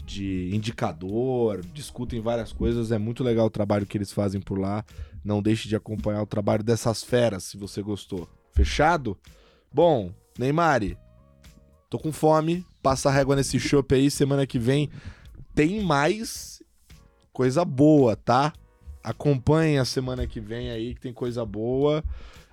de 0.07 0.49
indicador, 0.55 1.61
discutem 1.75 2.21
várias 2.21 2.51
coisas. 2.51 2.91
É 2.91 2.97
muito 2.97 3.23
legal 3.23 3.47
o 3.47 3.51
trabalho 3.51 3.85
que 3.85 3.99
eles 3.99 4.11
fazem 4.11 4.41
por 4.41 4.59
lá. 4.59 4.83
Não 5.23 5.43
deixe 5.43 5.69
de 5.69 5.77
acompanhar 5.77 6.23
o 6.23 6.27
trabalho 6.27 6.65
dessas 6.65 7.05
feras, 7.05 7.45
se 7.45 7.59
você 7.59 7.83
gostou. 7.83 8.27
Fechado? 8.55 9.19
Bom, 9.71 10.13
Neymar, 10.39 10.81
tô 11.91 11.99
com 11.99 12.11
fome. 12.11 12.65
Passa 12.83 13.11
a 13.11 13.13
régua 13.13 13.37
nesse 13.37 13.61
chopp 13.61 13.95
aí. 13.95 14.11
Semana 14.11 14.47
que 14.47 14.59
vem 14.59 14.89
tem 15.55 15.83
mais 15.83 16.63
coisa 17.33 17.65
boa, 17.65 18.17
tá? 18.17 18.53
Acompanhe 19.05 19.79
a 19.79 19.85
semana 19.85 20.27
que 20.27 20.41
vem 20.41 20.71
aí, 20.71 20.95
que 20.95 21.01
tem 21.03 21.13
coisa 21.13 21.45
boa. 21.45 22.03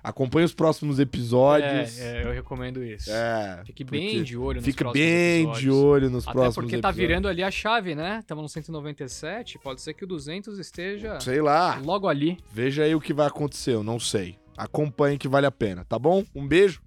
Acompanhe 0.04 0.44
os 0.44 0.52
próximos 0.52 0.98
episódios. 0.98 1.98
É, 1.98 2.22
é 2.22 2.26
eu 2.26 2.32
recomendo 2.32 2.84
isso. 2.84 3.10
É, 3.10 3.62
fique 3.64 3.84
bem 3.84 4.22
de 4.22 4.36
olho 4.36 4.56
nos 4.56 4.64
fique 4.64 4.78
próximos 4.78 5.06
bem 5.06 5.42
episódios. 5.44 5.60
de 5.60 5.70
olho 5.70 6.10
nos 6.10 6.24
Até 6.24 6.32
próximos 6.32 6.54
porque 6.56 6.74
episódios. 6.74 6.96
tá 6.96 7.00
virando 7.00 7.28
ali 7.28 7.42
a 7.42 7.50
chave, 7.50 7.94
né? 7.94 8.18
Estamos 8.18 8.42
no 8.42 8.48
197, 8.48 9.58
pode 9.60 9.80
ser 9.80 9.94
que 9.94 10.04
o 10.04 10.06
200 10.06 10.58
esteja 10.58 11.20
Sei 11.20 11.40
lá. 11.40 11.80
logo 11.82 12.08
ali. 12.08 12.36
Veja 12.52 12.82
aí 12.82 12.94
o 12.94 13.00
que 13.00 13.14
vai 13.14 13.28
acontecer, 13.28 13.74
eu 13.74 13.84
não 13.84 13.98
sei. 13.98 14.36
Acompanhe 14.56 15.16
que 15.16 15.28
vale 15.28 15.46
a 15.46 15.52
pena, 15.52 15.84
tá 15.84 15.98
bom? 15.98 16.24
Um 16.34 16.46
beijo. 16.46 16.82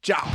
Tchau. 0.00 0.26